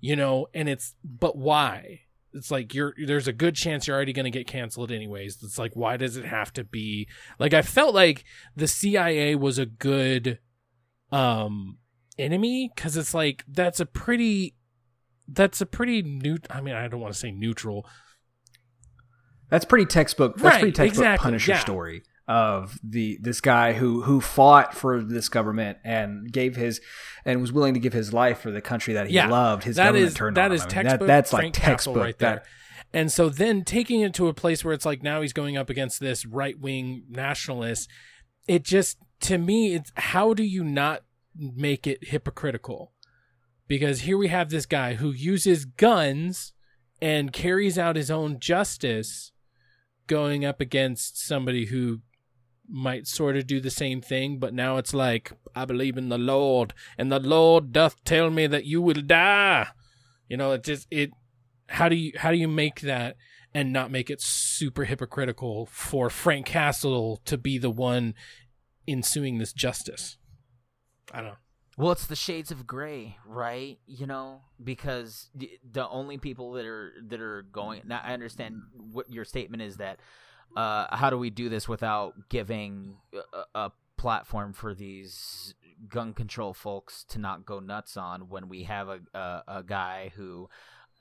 You 0.01 0.15
know, 0.15 0.47
and 0.55 0.69
it's 0.69 0.95
but 1.03 1.37
why? 1.37 2.03
It's 2.33 2.53
like 2.53 2.73
you're 2.73 2.95
there's 3.05 3.27
a 3.27 3.33
good 3.33 3.57
chance 3.57 3.89
you're 3.89 3.97
already 3.97 4.13
going 4.13 4.31
to 4.33 4.39
get 4.39 4.47
canceled 4.47 4.93
anyways. 4.93 5.43
It's 5.43 5.59
like 5.59 5.73
why 5.75 5.97
does 5.97 6.17
it 6.17 6.25
have 6.25 6.53
to 6.53 6.63
be 6.63 7.09
like 7.41 7.53
I 7.53 7.63
felt 7.63 7.97
like 7.97 8.23
the 8.55 8.69
CIA 8.69 9.35
was 9.35 9.59
a 9.59 9.67
good 9.67 10.39
um 11.11 11.79
enemy 12.17 12.71
cuz 12.77 12.97
it's 12.97 13.13
like 13.13 13.43
that's 13.49 13.81
a 13.81 13.87
pretty 13.87 14.55
that's 15.27 15.61
a 15.61 15.67
pretty 15.67 16.01
new 16.01 16.39
I 16.49 16.61
mean 16.61 16.77
I 16.77 16.87
don't 16.87 17.01
want 17.01 17.13
to 17.13 17.19
say 17.19 17.33
neutral. 17.33 17.85
That's 19.49 19.65
pretty 19.65 19.87
textbook. 19.87 20.37
That's 20.37 20.45
Right, 20.45 20.61
pretty 20.61 20.77
textbook 20.77 21.03
exactly, 21.07 21.25
Punisher 21.25 21.51
yeah. 21.51 21.59
story 21.59 22.05
of 22.31 22.79
the 22.85 23.19
this 23.21 23.41
guy 23.41 23.73
who 23.73 24.03
who 24.03 24.21
fought 24.21 24.73
for 24.73 25.03
this 25.03 25.29
government 25.29 25.79
and 25.83 26.31
gave 26.31 26.55
his 26.55 26.81
and 27.25 27.41
was 27.41 27.51
willing 27.51 27.75
to 27.75 27.81
give 27.81 27.93
his 27.93 28.13
life 28.13 28.39
for 28.39 28.53
the 28.53 28.61
country 28.61 28.95
that 28.95 29.09
he 29.09 29.15
Yeah, 29.17 29.29
loved. 29.29 29.65
His 29.65 29.75
that 29.75 29.87
government 29.87 30.07
is 30.07 30.15
turned 30.15 30.37
that 30.37 30.53
on 30.53 30.53
is 30.53 30.63
him. 30.63 30.69
I 30.69 30.75
mean, 30.77 30.85
textbook 30.85 31.01
that, 31.01 31.07
that's 31.09 31.33
like 31.33 31.41
Frank 31.41 31.55
Castle 31.57 31.73
textbook 31.73 31.97
right 31.97 32.19
there. 32.19 32.35
That, 32.37 32.47
And 32.93 33.11
so 33.11 33.31
then 33.31 33.65
taking 33.65 34.03
it 34.03 34.15
to 34.15 34.29
a 34.29 34.33
place 34.33 34.65
where 34.65 34.73
it's 34.73 34.87
like 34.87 35.03
now 35.03 35.23
he's 35.23 35.33
going 35.33 35.57
up 35.57 35.71
against 35.71 35.99
this 35.99 36.25
right 36.25 36.57
wing 36.57 37.03
nationalist, 37.09 37.91
it 38.47 38.63
just 38.63 38.99
to 39.23 39.37
me 39.37 39.75
it's 39.75 39.91
how 39.97 40.33
do 40.33 40.45
you 40.45 40.63
not 40.63 41.03
make 41.37 41.85
it 41.85 42.11
hypocritical? 42.11 42.93
Because 43.67 44.03
here 44.03 44.17
we 44.17 44.29
have 44.29 44.51
this 44.51 44.67
guy 44.67 44.95
who 44.95 45.11
uses 45.11 45.65
guns 45.65 46.53
and 47.03 47.33
carries 47.33 47.77
out 47.77 47.97
his 47.97 48.11
own 48.11 48.39
justice 48.39 49.33
going 50.07 50.45
up 50.45 50.61
against 50.61 51.21
somebody 51.21 51.67
who 51.67 52.03
might 52.71 53.07
sort 53.07 53.37
of 53.37 53.47
do 53.47 53.61
the 53.61 53.71
same 53.71 54.01
thing, 54.01 54.39
but 54.39 54.55
now 54.55 54.77
it's 54.77 54.95
like, 54.95 55.33
I 55.55 55.65
believe 55.65 55.97
in 55.97 56.09
the 56.09 56.19
Lord, 56.19 56.73
and 56.97 57.11
the 57.11 57.19
Lord 57.19 57.73
doth 57.73 58.03
tell 58.05 58.31
me 58.31 58.47
that 58.47 58.65
you 58.65 58.81
will 58.81 59.03
die. 59.03 59.69
You 60.29 60.37
know, 60.37 60.53
it 60.53 60.65
just 60.65 60.87
it 60.91 61.11
how 61.69 61.89
do 61.89 61.97
you 61.97 62.13
how 62.17 62.31
do 62.31 62.37
you 62.37 62.49
make 62.49 62.81
that 62.83 63.17
and 63.53 63.73
not 63.73 63.91
make 63.91 64.11
it 64.11 64.21
super 64.21 64.85
hypocritical 64.85 65.67
for 65.67 66.09
Frank 66.09 66.47
Castle 66.47 67.21
to 67.25 67.37
be 67.37 67.59
the 67.59 67.71
one 67.71 68.15
ensuing 68.87 69.39
this 69.39 69.53
justice? 69.53 70.17
I 71.13 71.19
don't 71.19 71.31
know. 71.31 71.37
Well, 71.77 71.93
it's 71.93 72.07
the 72.07 72.17
shades 72.17 72.51
of 72.51 72.67
gray, 72.67 73.17
right? 73.27 73.79
You 73.87 74.07
know, 74.07 74.43
because 74.63 75.31
the, 75.35 75.89
only 75.89 76.19
people 76.19 76.53
that 76.53 76.67
are 76.67 76.93
that 77.09 77.21
are 77.21 77.43
going. 77.51 77.83
Now, 77.87 78.03
I 78.05 78.13
understand 78.13 78.61
what 78.75 79.11
your 79.11 79.25
statement 79.25 79.63
is 79.63 79.79
that. 79.79 79.99
Uh, 80.57 80.95
how 80.95 81.11
do 81.11 81.19
we 81.19 81.31
do 81.31 81.49
this 81.49 81.69
without 81.69 82.29
giving 82.29 82.97
a, 83.33 83.67
a 83.67 83.73
platform 83.97 84.53
for 84.53 84.75
these 84.75 85.55
gun 85.89 86.13
control 86.13 86.53
folks 86.53 87.05
to 87.05 87.19
not 87.19 87.47
go 87.47 87.59
nuts 87.61 87.97
on 87.97 88.29
when 88.29 88.49
we 88.49 88.65
have 88.65 88.89
a 88.89 89.01
a, 89.15 89.43
a 89.49 89.63
guy 89.63 90.13
who 90.17 90.49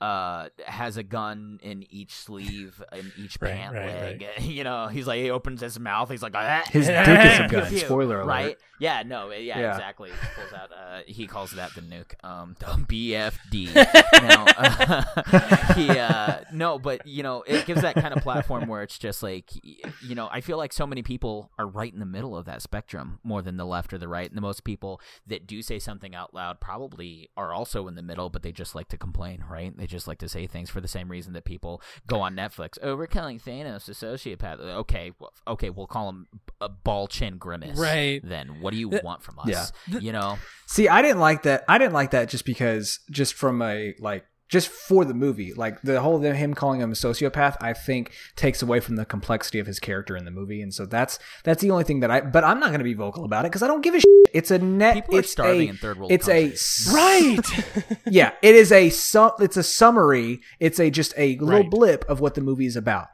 uh 0.00 0.48
has 0.66 0.96
a 0.96 1.02
gun 1.02 1.58
in 1.62 1.84
each 1.90 2.14
sleeve 2.14 2.82
in 2.92 3.12
each 3.18 3.36
Right, 3.40 3.52
pant 3.54 3.74
right, 3.74 3.86
leg 4.20 4.26
you 4.40 4.64
know 4.64 4.86
he's 4.86 5.06
like 5.06 5.20
he 5.20 5.30
opens 5.30 5.60
his 5.60 5.78
mouth 5.78 6.10
he's 6.10 6.22
like 6.22 6.32
"Ah." 6.34 6.62
his 6.70 6.86
dick 6.88 7.06
is 7.08 7.38
a 7.40 7.48
gun. 7.50 7.76
Spoiler 7.76 8.20
alert. 8.20 8.26
right? 8.26 8.56
Yeah, 8.78 9.02
no, 9.04 9.30
yeah, 9.30 9.58
Yeah. 9.60 9.72
exactly. 9.72 10.08
He 10.08 10.16
pulls 10.34 10.54
out. 10.54 10.70
Uh, 10.72 11.00
he 11.06 11.26
calls 11.26 11.50
that 11.50 11.74
the 11.74 11.82
nuke. 11.82 12.14
Um, 12.24 12.56
the 12.60 12.64
BFD. 12.64 13.74
now, 13.74 14.46
uh, 14.56 15.74
he, 15.74 15.90
uh, 15.90 16.44
no, 16.50 16.78
but 16.78 17.06
you 17.06 17.22
know, 17.22 17.42
it 17.46 17.66
gives 17.66 17.82
that 17.82 17.94
kind 17.96 18.14
of 18.14 18.22
platform 18.22 18.68
where 18.68 18.82
it's 18.82 18.96
just 18.96 19.22
like, 19.22 19.50
you 19.62 20.14
know, 20.14 20.30
I 20.32 20.40
feel 20.40 20.56
like 20.56 20.72
so 20.72 20.86
many 20.86 21.02
people 21.02 21.50
are 21.58 21.66
right 21.66 21.92
in 21.92 22.00
the 22.00 22.06
middle 22.06 22.34
of 22.34 22.46
that 22.46 22.62
spectrum 22.62 23.18
more 23.22 23.42
than 23.42 23.58
the 23.58 23.66
left 23.66 23.92
or 23.92 23.98
the 23.98 24.08
right, 24.08 24.26
and 24.30 24.36
the 24.36 24.40
most 24.40 24.64
people 24.64 24.98
that 25.26 25.46
do 25.46 25.60
say 25.60 25.78
something 25.78 26.14
out 26.14 26.32
loud 26.32 26.58
probably 26.58 27.28
are 27.36 27.52
also 27.52 27.86
in 27.86 27.96
the 27.96 28.02
middle, 28.02 28.30
but 28.30 28.42
they 28.42 28.50
just 28.52 28.74
like 28.74 28.88
to 28.88 28.96
complain, 28.96 29.44
right? 29.50 29.76
They 29.76 29.86
just 29.90 30.08
like 30.08 30.18
to 30.18 30.28
say 30.28 30.46
things 30.46 30.70
for 30.70 30.80
the 30.80 30.88
same 30.88 31.10
reason 31.10 31.32
that 31.34 31.44
people 31.44 31.82
go 32.06 32.20
on 32.20 32.34
Netflix. 32.34 32.78
Oh, 32.82 32.96
we're 32.96 33.06
calling 33.06 33.38
Thanos 33.38 33.88
a 33.88 33.92
sociopath. 33.92 34.60
Okay, 34.60 35.12
well, 35.18 35.32
okay, 35.48 35.70
we'll 35.70 35.86
call 35.86 36.08
him 36.08 36.26
a 36.60 36.68
ball 36.68 37.06
chin 37.08 37.36
grimace. 37.38 37.78
Right. 37.78 38.20
Then 38.24 38.60
what 38.60 38.72
do 38.72 38.78
you 38.78 38.88
The- 38.90 39.02
want 39.04 39.22
from 39.22 39.38
us? 39.40 39.72
Yeah. 39.88 39.98
You 39.98 40.12
know. 40.12 40.38
See, 40.66 40.88
I 40.88 41.02
didn't 41.02 41.20
like 41.20 41.42
that. 41.42 41.64
I 41.68 41.78
didn't 41.78 41.94
like 41.94 42.12
that 42.12 42.28
just 42.28 42.44
because, 42.44 43.00
just 43.10 43.34
from 43.34 43.60
a 43.62 43.94
like, 43.98 44.24
just 44.50 44.68
for 44.68 45.04
the 45.04 45.14
movie, 45.14 45.54
like 45.54 45.80
the 45.82 46.00
whole 46.00 46.18
him 46.20 46.54
calling 46.54 46.80
him 46.80 46.90
a 46.90 46.94
sociopath, 46.94 47.56
I 47.60 47.72
think 47.72 48.12
takes 48.36 48.60
away 48.62 48.80
from 48.80 48.96
the 48.96 49.04
complexity 49.04 49.58
of 49.60 49.66
his 49.66 49.78
character 49.78 50.16
in 50.16 50.24
the 50.24 50.30
movie, 50.30 50.60
and 50.60 50.74
so 50.74 50.84
that's 50.86 51.18
that's 51.44 51.62
the 51.62 51.70
only 51.70 51.84
thing 51.84 52.00
that 52.00 52.10
I. 52.10 52.20
But 52.20 52.44
I'm 52.44 52.58
not 52.60 52.68
going 52.70 52.80
to 52.80 52.84
be 52.84 52.94
vocal 52.94 53.24
about 53.24 53.44
it 53.44 53.50
because 53.52 53.62
I 53.62 53.66
don't 53.68 53.80
give 53.82 53.94
a. 53.94 54.00
Shit. 54.00 54.06
It's 54.32 54.50
a 54.52 54.58
net. 54.58 54.94
People 54.94 55.16
are 55.16 55.20
it's 55.20 55.32
starving 55.32 55.68
a, 55.68 55.70
in 55.70 55.76
third 55.76 55.98
world 55.98 56.12
It's 56.12 56.26
countries. 56.26 56.88
a 56.88 56.94
Right. 56.94 57.40
yeah. 58.06 58.32
It 58.42 58.54
is 58.54 58.70
a 58.70 58.88
su- 58.90 59.32
It's 59.40 59.56
a 59.56 59.62
summary. 59.64 60.40
It's 60.60 60.78
a 60.78 60.88
just 60.90 61.14
a 61.16 61.36
little 61.38 61.62
Right. 61.62 61.70
blip 61.70 62.04
of 62.08 62.20
what 62.20 62.34
the 62.34 62.40
movie 62.40 62.66
is 62.66 62.76
about. 62.76 63.08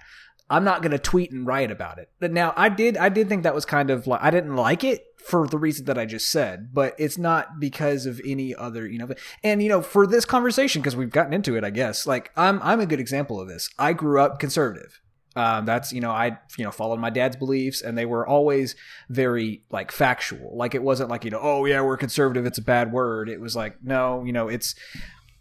I'm 0.51 0.62
not 0.62 0.82
going 0.82 0.93
to 0.93 0.99
tweet 0.99 1.32
and 1.32 1.47
write 1.47 1.70
about 1.70 1.99
it. 1.99 2.11
But 2.20 2.32
now 2.32 2.53
I 2.57 2.68
did. 2.68 2.97
I 2.99 3.09
did 3.09 3.28
think 3.28 3.45
that 3.45 3.55
was 3.55 3.64
kind 3.64 3.91
of 3.91 4.07
like 4.07 4.20
I 4.22 4.30
didn't 4.30 4.57
like 4.57 4.84
it 4.84 5.05
for 5.26 5.48
the 5.48 5.58
reason 5.58 5.86
that 5.86 5.98
I 5.98 6.04
just 6.04 6.30
said, 6.30 6.68
but 6.72 6.94
it's 6.98 7.18
not 7.18 7.58
because 7.58 8.06
of 8.06 8.20
any 8.24 8.54
other, 8.54 8.86
you 8.86 8.96
know. 8.96 9.08
And 9.42 9.60
you 9.60 9.68
know, 9.68 9.82
for 9.82 10.06
this 10.06 10.24
conversation, 10.24 10.80
because 10.82 10.94
we've 10.94 11.10
gotten 11.10 11.32
into 11.32 11.56
it, 11.56 11.64
I 11.64 11.70
guess. 11.70 12.06
Like 12.06 12.30
I'm, 12.36 12.62
I'm 12.62 12.78
a 12.78 12.86
good 12.86 13.00
example 13.00 13.40
of 13.40 13.48
this. 13.48 13.68
I 13.76 13.92
grew 13.92 14.20
up 14.20 14.38
conservative. 14.38 15.00
Um, 15.34 15.66
that's 15.66 15.92
you 15.92 16.00
know 16.00 16.12
I 16.12 16.38
you 16.56 16.64
know 16.64 16.70
followed 16.70 16.98
my 16.98 17.10
dad's 17.10 17.36
beliefs 17.36 17.82
and 17.82 17.98
they 17.98 18.06
were 18.06 18.26
always 18.26 18.76
very 19.10 19.64
like 19.70 19.90
factual. 19.90 20.56
Like 20.56 20.74
it 20.74 20.82
wasn't 20.82 21.10
like 21.10 21.24
you 21.24 21.30
know 21.30 21.40
oh 21.42 21.64
yeah 21.66 21.82
we're 21.82 21.98
conservative 21.98 22.46
it's 22.46 22.58
a 22.58 22.62
bad 22.62 22.92
word. 22.92 23.28
It 23.28 23.40
was 23.40 23.54
like 23.54 23.76
no 23.82 24.24
you 24.24 24.32
know 24.32 24.48
it's 24.48 24.74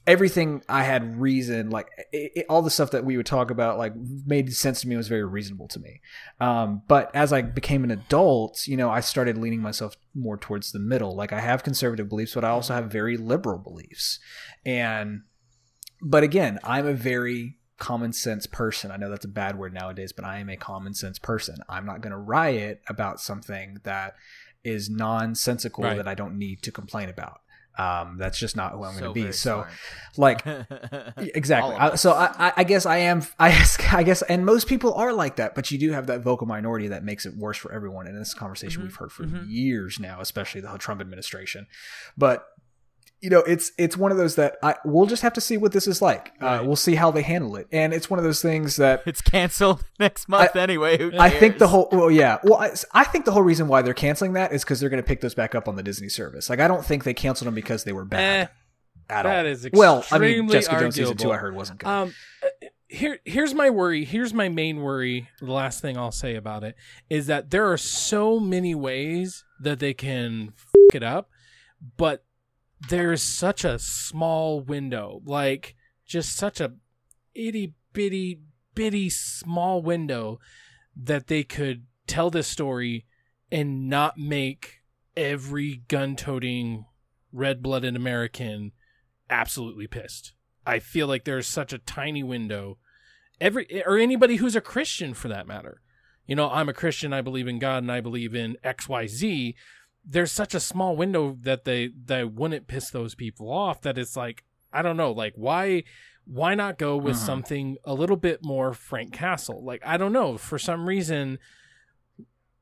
everything 0.08 0.62
I 0.70 0.84
had 0.84 1.20
reason 1.20 1.70
like 1.72 1.88
it, 2.12 2.32
it- 2.36 2.46
all 2.50 2.62
the 2.62 2.70
stuff 2.70 2.92
that 2.92 3.04
we 3.06 3.18
would 3.18 3.26
talk 3.26 3.50
about 3.52 3.78
like 3.78 3.94
made 3.96 4.54
sense 4.54 4.82
to 4.82 4.88
me 4.88 4.96
was 4.96 5.08
very 5.08 5.24
reasonable 5.26 5.68
to 5.70 5.80
me. 5.80 6.02
Um, 6.40 6.84
but 6.88 7.10
as 7.16 7.34
I 7.34 7.42
became 7.42 7.84
an 7.84 7.92
adult, 7.92 8.68
you 8.68 8.78
know, 8.78 8.90
I 8.90 9.00
started 9.00 9.38
leaning 9.38 9.62
myself 9.62 9.96
more 10.14 10.38
towards 10.38 10.72
the 10.72 10.80
middle. 10.80 11.16
Like 11.16 11.34
I 11.34 11.40
have 11.40 11.64
conservative 11.64 12.08
beliefs, 12.10 12.36
but 12.36 12.46
I 12.46 12.50
also 12.50 12.74
have 12.76 12.92
very 12.92 13.18
liberal 13.18 13.58
beliefs. 13.58 14.20
And 14.66 15.22
but 16.02 16.24
again, 16.24 16.60
I'm 16.64 16.86
a 16.86 16.94
very 16.94 17.58
common 17.78 18.14
sense 18.14 18.46
person. 18.48 18.92
I 18.92 18.98
know 18.98 19.10
that's 19.10 19.26
a 19.26 19.30
bad 19.30 19.58
word 19.58 19.74
nowadays, 19.74 20.14
but 20.14 20.24
I 20.24 20.38
am 20.38 20.50
a 20.50 20.56
common 20.58 20.94
sense 20.94 21.20
person. 21.20 21.58
I'm 21.68 21.86
not 21.86 22.02
going 22.02 22.12
to 22.12 22.18
riot 22.18 22.82
about 22.88 23.20
something 23.20 23.78
that 23.84 24.14
is 24.64 24.90
nonsensical 24.90 25.84
Right. 25.84 25.98
that 25.98 26.08
I 26.08 26.16
don't 26.16 26.38
need 26.38 26.62
to 26.64 26.72
complain 26.72 27.10
about. 27.10 27.42
Um, 27.78 28.18
that's 28.18 28.38
just 28.40 28.56
not 28.56 28.72
who 28.74 28.84
I'm 28.84 28.94
going 28.98 29.04
to 29.04 29.12
be. 29.14 29.32
So, 29.32 29.66
smart. 30.14 30.46
like, 30.46 30.46
exactly. 31.18 31.76
I, 31.76 31.96
so 31.96 32.12
I, 32.14 32.34
I- 32.48 32.54
I 32.58 32.64
guess 32.64 32.86
I 32.86 32.98
am. 32.98 33.22
I 33.40 33.50
guess, 33.52 33.78
I 33.92 34.04
guess, 34.04 34.22
and 34.24 34.46
most 34.46 34.68
people 34.68 34.94
are 34.94 35.12
like 35.14 35.36
that. 35.38 35.56
But 35.56 35.72
you 35.72 35.78
do 35.78 35.92
have 35.92 36.08
that 36.08 36.22
vocal 36.22 36.48
minority 36.48 36.88
that 36.90 37.04
makes 37.04 37.26
it 37.26 37.36
worse 37.36 37.58
for 37.58 37.72
everyone. 37.72 38.08
And 38.08 38.18
this 38.20 38.34
conversation 38.34 38.82
Mhm, 38.82 38.86
we've 38.86 38.96
heard 38.96 39.12
for 39.12 39.24
mhm. 39.26 39.46
years 39.48 40.00
now, 40.00 40.22
especially 40.22 40.62
the 40.62 40.76
Trump 40.78 41.02
administration. 41.02 41.68
But 42.18 42.48
you 43.22 43.30
know, 43.30 43.40
it's 43.40 43.72
it's 43.78 43.98
one 43.98 44.12
of 44.12 44.18
those 44.18 44.36
that 44.36 44.58
I 44.62 44.76
we'll 44.86 45.08
just 45.08 45.22
have 45.24 45.34
to 45.34 45.42
see 45.42 45.58
what 45.58 45.72
this 45.72 45.88
is 45.88 46.02
like. 46.02 46.34
Uh, 46.40 46.62
we'll 46.64 46.76
see 46.76 46.96
how 46.96 47.10
they 47.12 47.22
handle 47.24 47.56
it. 47.56 47.68
And 47.72 47.94
it's 47.94 48.10
one 48.10 48.20
of 48.20 48.24
those 48.26 48.42
things 48.42 48.76
that 48.76 49.02
it's 49.06 49.22
canceled 49.22 49.84
next 50.00 50.30
month 50.30 50.56
anyway. 50.56 50.98
Who 50.98 51.12
I 51.18 51.30
think 51.30 51.58
the 51.58 51.68
whole 51.68 51.88
well, 51.92 52.12
yeah. 52.12 52.38
Well, 52.44 52.60
I, 52.60 52.72
I 52.94 53.04
think 53.06 53.26
the 53.26 53.32
whole 53.32 53.42
reason 53.42 53.68
why 53.68 53.82
they're 53.82 53.94
canceling 53.96 54.34
that 54.34 54.52
is 54.52 54.64
because 54.64 54.80
they're 54.80 54.90
going 54.90 55.02
to 55.02 55.08
pick 55.08 55.22
those 55.22 55.34
back 55.34 55.56
up 55.56 55.68
on 55.68 55.76
the 55.76 55.84
Disney 55.84 56.10
service. 56.10 56.50
Like, 56.50 56.60
I 56.60 56.68
don't 56.68 56.86
think 56.86 57.04
they 57.04 57.14
canceled 57.14 57.48
them 57.48 57.56
because 57.56 57.84
they 57.84 57.94
were 57.94 58.06
bad 58.06 58.20
Eh, 58.20 58.48
at 59.10 59.26
all. 59.26 59.32
that 59.32 59.46
is 59.46 59.68
well, 59.74 60.06
I 60.12 60.18
mean, 60.20 60.30
extremely 60.30 60.54
Jessica 60.54 60.80
Jones 60.80 60.96
season 60.96 61.18
two, 61.18 61.32
arguable. 61.32 61.34
I 61.34 61.38
heard 61.38 61.56
wasn't 61.56 61.80
good. 61.80 61.88
Um, 61.88 62.14
uh, 62.44 62.68
here, 62.88 63.20
here's 63.26 63.54
my 63.56 63.70
worry. 63.72 64.06
Here's 64.06 64.34
my 64.34 64.50
main 64.50 64.82
worry. 64.82 65.28
The 65.40 65.52
last 65.52 65.82
thing 65.82 65.98
I'll 65.98 66.12
say 66.12 66.36
about 66.36 66.64
it 66.64 66.76
is 67.10 67.28
that 67.28 67.50
there 67.50 67.72
are 67.72 67.78
so 67.78 68.40
many 68.40 68.76
ways 68.76 69.44
that 69.60 69.80
they 69.80 69.94
can 69.96 70.54
f- 70.56 70.72
it 70.94 71.02
up, 71.04 71.30
but 71.98 72.24
there's 72.90 73.22
such 73.22 73.64
a 73.64 73.80
small 73.80 74.60
window, 74.60 75.22
like 75.26 75.76
just 76.06 76.36
such 76.36 76.60
a 76.60 76.74
itty 77.34 77.74
bitty 77.94 78.42
bitty 78.74 79.10
small 79.10 79.82
window 79.82 80.40
that 80.96 81.28
they 81.28 81.44
could 81.44 81.86
tell 82.08 82.30
this 82.30 82.48
story 82.48 83.06
and 83.52 83.90
not 83.90 84.18
make 84.18 84.82
every 85.16 85.84
gun-toting 85.88 86.86
red-blooded 87.32 87.96
American 87.96 88.72
absolutely 89.30 89.88
pissed. 89.88 90.34
I 90.66 90.80
feel 90.80 91.08
like 91.08 91.24
there's 91.24 91.48
such 91.48 91.74
a 91.74 91.78
tiny 91.78 92.24
window. 92.24 92.78
Every 93.40 93.84
or 93.86 93.98
anybody 93.98 94.38
who's 94.38 94.56
a 94.56 94.62
Christian 94.62 95.14
for 95.14 95.28
that 95.28 95.48
matter. 95.48 95.82
You 96.26 96.36
know, 96.36 96.50
I'm 96.50 96.70
a 96.70 96.74
Christian, 96.74 97.14
I 97.14 97.22
believe 97.22 97.48
in 97.48 97.60
God 97.60 97.84
and 97.84 97.92
I 97.92 98.02
believe 98.02 98.34
in 98.34 98.58
XYZ. 98.64 99.54
There's 100.08 100.32
such 100.32 100.54
a 100.54 100.60
small 100.60 100.96
window 100.96 101.38
that 101.42 101.66
they 101.66 101.90
that 102.06 102.34
wouldn't 102.34 102.68
piss 102.68 102.90
those 102.92 103.16
people 103.16 103.52
off 103.52 103.82
that 103.82 103.98
it's 103.98 104.16
like 104.16 104.44
I 104.72 104.82
don't 104.82 104.98
know, 104.98 105.12
like 105.12 105.34
why 105.36 105.84
why 106.26 106.56
not 106.56 106.78
go 106.78 106.98
with 106.98 107.16
Mhm. 107.16 107.26
something 107.26 107.78
a 107.86 107.94
little 107.94 108.16
bit 108.18 108.44
more 108.44 108.74
Frank 108.74 109.14
Castle? 109.14 109.64
Like 109.64 109.82
I 109.86 109.98
don't 109.98 110.14
know, 110.14 110.38
for 110.38 110.58
some 110.60 110.88
reason 110.88 111.40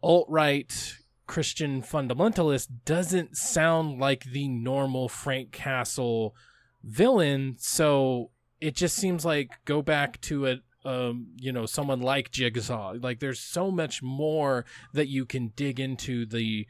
alt 0.01 0.27
right 0.29 0.97
Christian 1.27 1.81
fundamentalist 1.81 2.67
doesn't 2.85 3.37
sound 3.37 3.99
like 3.99 4.25
the 4.25 4.47
normal 4.49 5.07
Frank 5.07 5.51
Castle 5.51 6.35
villain, 6.83 7.55
so 7.57 8.29
it 8.59 8.75
just 8.75 8.95
seems 8.97 9.23
like 9.25 9.51
go 9.65 9.81
back 9.81 10.19
to 10.21 10.47
a 10.47 10.55
um, 10.85 11.27
you 11.37 11.53
know, 11.53 11.65
someone 11.65 12.01
like 12.01 12.29
Jigsaw. 12.29 12.95
Like 13.01 13.21
there's 13.21 13.39
so 13.39 13.71
much 13.71 14.03
more 14.03 14.65
that 14.91 15.07
you 15.07 15.25
can 15.25 15.53
dig 15.55 15.79
into 15.79 16.25
the 16.25 16.67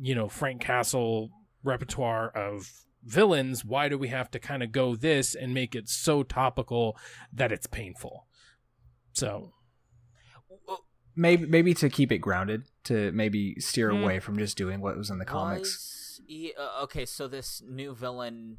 you 0.00 0.14
know, 0.14 0.28
Frank 0.28 0.60
Castle 0.60 1.30
repertoire 1.62 2.28
of 2.30 2.70
villains. 3.04 3.64
Why 3.64 3.88
do 3.88 3.96
we 3.98 4.08
have 4.08 4.30
to 4.32 4.38
kind 4.38 4.62
of 4.62 4.72
go 4.72 4.96
this 4.96 5.34
and 5.34 5.54
make 5.54 5.74
it 5.74 5.88
so 5.88 6.22
topical 6.22 6.96
that 7.32 7.52
it's 7.52 7.66
painful? 7.66 8.26
So, 9.12 9.52
maybe 11.14 11.46
maybe 11.46 11.74
to 11.74 11.88
keep 11.88 12.12
it 12.12 12.18
grounded, 12.18 12.64
to 12.84 13.10
maybe 13.12 13.58
steer 13.58 13.90
Mm. 13.90 14.02
away 14.02 14.20
from 14.20 14.38
just 14.38 14.56
doing 14.56 14.80
what 14.80 14.96
was 14.96 15.10
in 15.10 15.18
the 15.18 15.24
comics. 15.24 16.18
Was 16.18 16.20
he- 16.26 16.54
uh, 16.54 16.82
okay, 16.84 17.06
so 17.06 17.26
this 17.28 17.62
new 17.66 17.94
villain, 17.94 18.58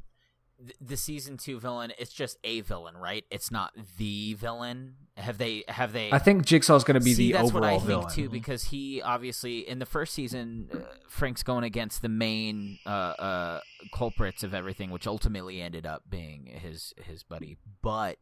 the 0.80 0.96
season 0.96 1.36
two 1.36 1.60
villain, 1.60 1.92
it's 1.98 2.12
just 2.12 2.36
a 2.42 2.60
villain, 2.62 2.96
right? 2.96 3.24
It's 3.30 3.50
not 3.50 3.72
the 3.96 4.34
villain. 4.34 4.94
Have 5.16 5.38
they? 5.38 5.64
Have 5.68 5.92
they? 5.92 6.10
I 6.12 6.18
think 6.18 6.44
Jigsaw's 6.44 6.84
going 6.84 6.98
to 6.98 7.04
be 7.04 7.14
See, 7.14 7.28
the 7.28 7.38
that's 7.38 7.50
overall 7.50 7.74
what 7.76 7.82
I 7.82 7.86
villain. 7.86 8.08
think 8.08 8.14
too, 8.14 8.28
because 8.28 8.64
he 8.64 9.00
obviously 9.02 9.68
in 9.68 9.78
the 9.78 9.86
first 9.86 10.14
season, 10.14 10.68
uh, 10.72 10.78
Frank's 11.08 11.42
going 11.42 11.64
against 11.64 12.02
the 12.02 12.08
main 12.08 12.78
uh, 12.86 12.88
uh, 12.88 13.60
culprits 13.94 14.42
of 14.42 14.54
everything, 14.54 14.90
which 14.90 15.06
ultimately 15.06 15.60
ended 15.60 15.86
up 15.86 16.02
being 16.08 16.46
his 16.46 16.92
his 16.96 17.22
buddy. 17.22 17.56
But 17.82 18.18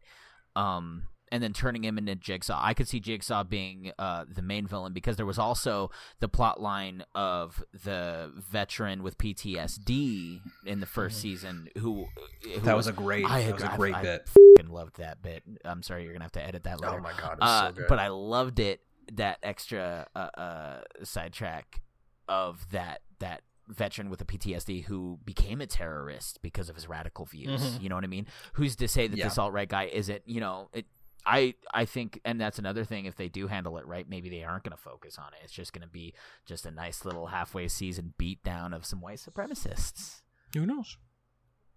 um, 0.54 1.04
and 1.32 1.42
then 1.42 1.52
turning 1.52 1.84
him 1.84 1.98
into 1.98 2.14
Jigsaw, 2.14 2.60
I 2.62 2.72
could 2.74 2.86
see 2.88 3.00
Jigsaw 3.00 3.44
being 3.44 3.92
uh, 3.98 4.24
the 4.28 4.42
main 4.42 4.66
villain 4.66 4.92
because 4.92 5.16
there 5.16 5.26
was 5.26 5.38
also 5.38 5.90
the 6.20 6.28
plot 6.28 6.60
line 6.60 7.04
of 7.14 7.64
the 7.72 8.32
veteran 8.36 9.02
with 9.02 9.18
PTSD 9.18 10.40
in 10.64 10.80
the 10.80 10.86
1st 10.86 11.12
season 11.12 11.68
who, 11.78 12.06
who 12.42 12.60
That 12.60 12.76
was 12.76 12.86
a 12.86 12.92
great. 12.92 13.24
I, 13.24 13.42
that 13.44 13.54
was 13.54 13.62
a 13.62 13.72
great 13.76 13.94
I 13.94 14.02
bit. 14.02 14.28
loved 14.68 14.98
that 14.98 15.22
bit. 15.22 15.42
I'm 15.64 15.82
sorry, 15.82 16.04
you're 16.04 16.12
gonna 16.12 16.24
have 16.24 16.32
to 16.32 16.46
edit 16.46 16.64
that 16.64 16.80
later. 16.80 16.98
Oh 16.98 17.02
my 17.02 17.12
god, 17.20 17.38
Uh, 17.40 17.68
so 17.68 17.72
good. 17.72 17.86
but 17.88 17.98
I 17.98 18.08
loved 18.08 18.58
it 18.58 18.80
that 19.12 19.38
extra 19.42 20.06
uh, 20.16 20.18
uh, 20.18 20.80
sidetrack 21.04 21.82
of 22.28 22.68
that 22.72 23.02
that 23.20 23.42
veteran 23.68 24.10
with 24.10 24.20
a 24.20 24.24
PTSD 24.24 24.84
who 24.84 25.18
became 25.24 25.60
a 25.60 25.66
terrorist 25.66 26.38
because 26.42 26.68
of 26.68 26.74
his 26.76 26.88
radical 26.88 27.24
views. 27.24 27.60
Mhm. 27.78 27.82
You 27.82 27.88
know 27.88 27.94
what 27.96 28.04
I 28.04 28.08
mean? 28.08 28.26
Who's 28.54 28.76
to 28.76 28.86
say 28.88 29.06
that 29.08 29.16
Yeah. 29.16 29.24
this 29.24 29.38
alt 29.38 29.52
right 29.52 29.68
guy 29.68 29.84
isn't? 29.84 30.22
You 30.26 30.40
know, 30.40 30.68
it. 30.72 30.86
I 31.26 31.54
I 31.74 31.84
think, 31.84 32.20
and 32.24 32.40
that's 32.40 32.58
another 32.58 32.84
thing. 32.84 33.04
If 33.06 33.16
they 33.16 33.28
do 33.28 33.48
handle 33.48 33.76
it 33.78 33.86
right, 33.86 34.08
maybe 34.08 34.30
they 34.30 34.44
aren't 34.44 34.62
going 34.64 34.76
to 34.76 34.82
focus 34.82 35.18
on 35.18 35.26
it. 35.34 35.40
It's 35.44 35.52
just 35.52 35.72
going 35.72 35.82
to 35.82 35.88
be 35.92 36.14
just 36.46 36.64
a 36.66 36.70
nice 36.70 37.04
little 37.04 37.26
halfway 37.26 37.66
season 37.68 38.14
beatdown 38.18 38.74
of 38.74 38.86
some 38.86 39.00
white 39.00 39.18
supremacists. 39.18 40.20
who 40.54 40.64
knows? 40.66 40.96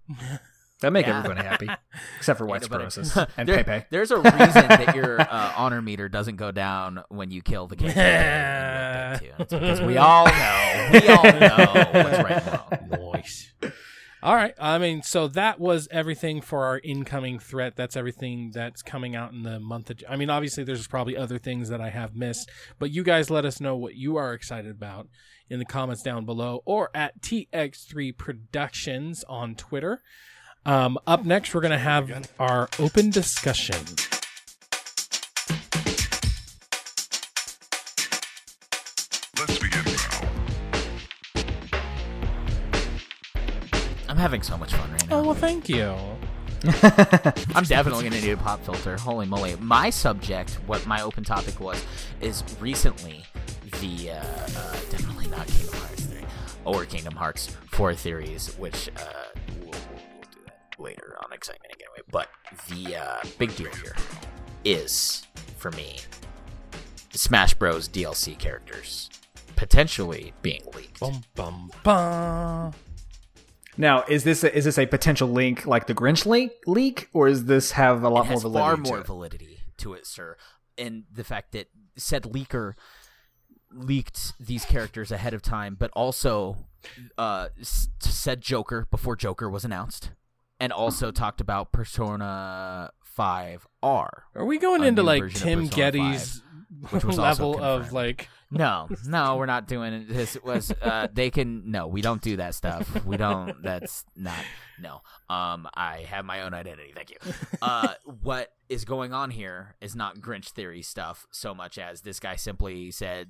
that 0.82 0.94
make 0.94 1.06
Yeah. 1.08 1.20
everybody 1.20 1.46
happy, 1.48 1.68
except 2.18 2.38
for 2.38 2.46
white 2.52 2.62
supremacists 2.62 3.28
and 3.38 3.50
There- 3.50 3.64
Pepe. 3.64 3.86
There's 3.90 4.12
a 4.12 4.18
reason 4.18 4.68
that 4.68 4.96
your 4.96 5.20
uh, 5.22 5.54
honor 5.58 5.82
meter 5.82 6.08
doesn't 6.10 6.36
go 6.38 6.52
down 6.52 7.04
when 7.10 7.32
you 7.32 7.42
kill 7.42 7.68
the 7.68 7.76
king. 7.76 7.90
because 9.50 9.82
we 9.82 9.98
all 9.98 10.26
know, 10.26 10.90
we 10.94 11.08
all 11.08 11.24
know 11.24 11.90
what's 11.92 12.24
right 12.24 12.72
and 12.72 12.92
wrong. 12.92 13.12
Nice. 13.14 13.52
All 14.22 14.36
right. 14.36 14.54
I 14.60 14.78
mean, 14.80 15.02
so 15.02 15.30
that 15.30 15.60
was 15.60 15.88
everything 15.92 16.42
for 16.42 16.66
our 16.66 16.80
incoming 16.84 17.40
threat. 17.40 17.78
That's 17.78 17.96
everything 17.96 18.52
that's 18.54 18.82
coming 18.82 19.16
out 19.16 19.32
in 19.32 19.44
the 19.44 19.60
month 19.60 19.90
of. 19.90 20.04
I 20.10 20.18
mean, 20.18 20.30
obviously, 20.30 20.66
there's 20.66 20.88
probably 20.88 21.16
other 21.16 21.38
things 21.38 21.70
that 21.70 21.80
I 21.80 21.90
have 21.90 22.16
missed, 22.16 22.50
but 22.80 22.92
you 22.92 23.04
guys 23.04 23.30
let 23.30 23.46
us 23.46 23.62
know 23.62 23.78
what 23.78 23.96
you 23.96 24.18
are 24.18 24.34
excited 24.34 24.72
about 24.72 25.08
in 25.50 25.60
the 25.60 25.66
comments 25.66 26.04
down 26.04 26.26
below 26.26 26.62
or 26.66 26.90
at 26.94 27.22
TX3 27.22 28.18
Productions 28.18 29.24
on 29.30 29.56
Twitter. 29.56 30.02
Um, 30.66 30.98
up 31.08 31.24
next, 31.24 31.56
we're 31.56 31.62
going 31.62 31.72
to 31.72 31.78
have 31.78 32.30
our 32.40 32.70
open 32.78 33.10
discussion. 33.10 34.19
Having 44.20 44.42
so 44.42 44.58
much 44.58 44.74
fun 44.74 44.92
right 44.92 45.10
now. 45.10 45.20
Oh, 45.20 45.24
well, 45.24 45.34
thank 45.34 45.70
you. 45.70 45.96
I'm 47.56 47.64
definitely 47.64 48.04
going 48.04 48.12
to 48.14 48.22
need 48.22 48.32
a 48.32 48.38
pop 48.38 48.64
filter. 48.66 48.98
Holy 48.98 49.26
moly. 49.26 49.56
My 49.60 49.90
subject, 49.90 50.60
what 50.68 50.86
my 50.86 51.02
open 51.02 51.24
topic 51.24 51.60
was, 51.60 51.84
is 52.20 52.44
recently 52.60 53.24
the, 53.80 54.12
uh, 54.12 54.16
uh, 54.16 54.74
definitely 54.90 55.28
not 55.28 55.48
Kingdom 55.48 55.76
Hearts 55.76 56.06
3, 56.06 56.22
or 56.66 56.86
Kingdom 56.86 57.16
Hearts 57.16 57.56
4 57.72 57.96
theories, 57.96 58.56
which, 58.58 58.90
uh, 58.98 59.02
we'll, 59.62 59.72
we'll, 59.72 59.72
we'll 59.72 60.30
do 60.32 60.40
that 60.46 60.76
later 60.78 61.16
on 61.24 61.32
Excitement 61.32 61.74
anyway. 61.74 62.06
But 62.12 62.30
the, 62.68 62.98
uh, 62.98 63.24
big 63.38 63.56
deal 63.56 63.72
here 63.82 63.96
is, 64.66 65.26
for 65.58 65.72
me, 65.72 65.98
Smash 67.12 67.54
Bros. 67.54 67.88
DLC 67.88 68.38
characters 68.38 69.10
potentially 69.56 70.34
being 70.42 70.62
leaked. 70.76 71.00
Bum, 71.00 71.22
bum, 71.36 71.72
bum. 71.84 72.74
Now, 73.80 74.04
is 74.10 74.26
this 74.26 74.44
a, 74.44 74.54
is 74.54 74.66
this 74.66 74.78
a 74.78 74.86
potential 74.86 75.30
link 75.30 75.66
like 75.66 75.88
the 75.88 75.96
Grinch 75.96 76.26
link 76.26 76.52
leak, 76.68 77.08
or 77.14 77.30
is 77.30 77.46
this 77.46 77.72
have 77.72 78.04
a 78.04 78.10
lot 78.10 78.26
it 78.26 78.28
more 78.28 78.34
has 78.34 78.42
validity? 78.42 78.60
far 78.60 78.76
to 78.76 78.82
more 78.82 79.00
it? 79.00 79.08
validity 79.08 79.60
to 79.78 79.94
it, 79.94 80.06
sir. 80.06 80.36
And 80.78 81.06
the 81.10 81.24
fact 81.24 81.54
that 81.54 81.70
said 81.96 82.24
leaker 82.24 82.74
leaked 83.72 84.34
these 84.38 84.66
characters 84.66 85.14
ahead 85.14 85.34
of 85.34 85.42
time, 85.42 85.78
but 85.80 85.92
also 85.92 86.58
uh, 87.18 87.48
said 87.62 88.42
Joker 88.42 88.86
before 88.92 89.16
Joker 89.16 89.50
was 89.50 89.64
announced, 89.64 90.12
and 90.60 90.74
also 90.74 91.10
talked 91.10 91.40
about 91.40 91.72
Persona 91.72 92.92
Five 93.02 93.66
R. 93.82 94.26
Are 94.36 94.46
we 94.46 94.58
going 94.58 94.84
into 94.84 95.04
like 95.04 95.34
Tim 95.34 95.70
Gettys 95.70 96.42
which 96.90 97.06
was 97.06 97.18
also 97.18 97.22
level 97.52 97.64
of 97.64 97.94
like 97.94 98.28
No, 98.52 98.88
no, 99.06 99.36
we're 99.36 99.46
not 99.46 99.68
doing 99.68 99.94
it. 99.94 100.10
This 100.10 100.38
was 100.44 100.72
uh, 100.82 101.08
they 101.12 101.30
can 101.30 101.70
no, 101.72 101.88
we 101.88 102.02
don't 102.02 102.22
do 102.22 102.38
that 102.38 102.56
stuff. 102.56 103.06
We 103.06 103.18
don't. 103.18 103.62
That's 103.62 104.06
not 104.16 104.44
no. 104.80 105.02
Um, 105.30 105.68
I 105.74 106.06
have 106.10 106.26
my 106.26 106.42
own 106.42 106.54
identity. 106.54 106.92
Thank 106.96 107.12
you. 107.12 107.18
Uh, 107.62 107.94
what 108.22 108.52
is 108.68 108.86
going 108.86 109.14
on 109.14 109.32
here 109.32 109.76
is 109.82 109.96
not 109.96 110.18
Grinch 110.18 110.50
theory 110.50 110.82
stuff 110.82 111.28
so 111.32 111.54
much 111.54 111.78
as 111.78 112.02
this 112.02 112.20
guy 112.20 112.36
simply 112.36 112.92
said, 112.92 113.28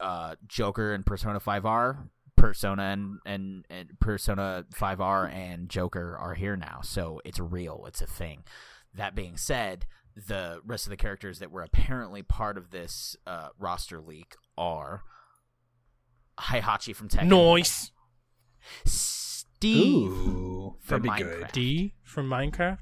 uh, 0.00 0.36
Joker 0.46 0.94
and 0.94 1.04
Persona 1.04 1.40
Five 1.40 1.66
R. 1.66 2.08
Persona 2.36 2.82
and, 2.82 3.18
and, 3.24 3.64
and 3.70 4.00
Persona 4.00 4.64
5R 4.74 5.32
and 5.32 5.68
Joker 5.68 6.16
are 6.18 6.34
here 6.34 6.56
now, 6.56 6.80
so 6.82 7.20
it's 7.24 7.38
real. 7.38 7.84
It's 7.86 8.02
a 8.02 8.06
thing. 8.06 8.42
That 8.94 9.14
being 9.14 9.36
said, 9.36 9.86
the 10.16 10.60
rest 10.64 10.86
of 10.86 10.90
the 10.90 10.96
characters 10.96 11.38
that 11.38 11.52
were 11.52 11.62
apparently 11.62 12.22
part 12.22 12.58
of 12.58 12.70
this 12.70 13.16
uh, 13.28 13.50
roster 13.60 14.00
leak 14.00 14.34
are 14.56 15.02
Heihachi 16.38 16.94
from 16.94 17.08
Tekken, 17.08 17.26
noise 17.26 17.90
Steve 18.84 20.10
Ooh, 20.12 20.76
from 20.80 21.02
that'd 21.02 21.18
be 21.18 21.24
Minecraft. 21.24 21.38
good. 21.40 21.52
D 21.52 21.94
from 22.04 22.28
Minecraft. 22.28 22.78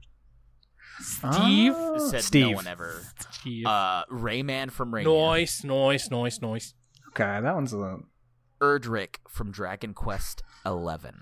Steve. 1.00 1.72
Ah, 1.74 1.98
said 1.98 2.40
no 2.40 2.50
one 2.50 2.66
ever. 2.66 3.02
Steve. 3.30 3.66
Uh, 3.66 4.04
Rayman 4.10 4.70
from 4.70 4.92
Rayman, 4.92 5.04
noise, 5.04 5.62
noise, 5.64 6.10
noise, 6.10 6.40
noise. 6.42 6.74
Okay, 7.08 7.40
that 7.40 7.54
one's 7.54 7.72
a. 7.72 7.98
Erdrick 8.60 9.16
from 9.28 9.50
Dragon 9.50 9.94
Quest 9.94 10.42
Eleven. 10.66 11.20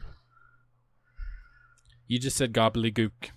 You 2.09 2.19
just 2.19 2.37
said 2.37 2.53
gobbledygook. 2.53 3.31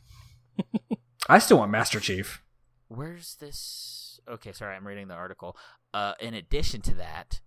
I 1.29 1.37
still 1.39 1.57
want 1.59 1.71
Master 1.71 1.99
Chief. 1.99 2.41
Where's 2.87 3.35
this? 3.35 4.19
Okay, 4.27 4.51
sorry, 4.53 4.75
I'm 4.75 4.87
reading 4.87 5.07
the 5.07 5.13
article. 5.13 5.55
Uh, 5.93 6.13
in 6.19 6.33
addition 6.33 6.81
to 6.81 6.93
that, 6.95 7.41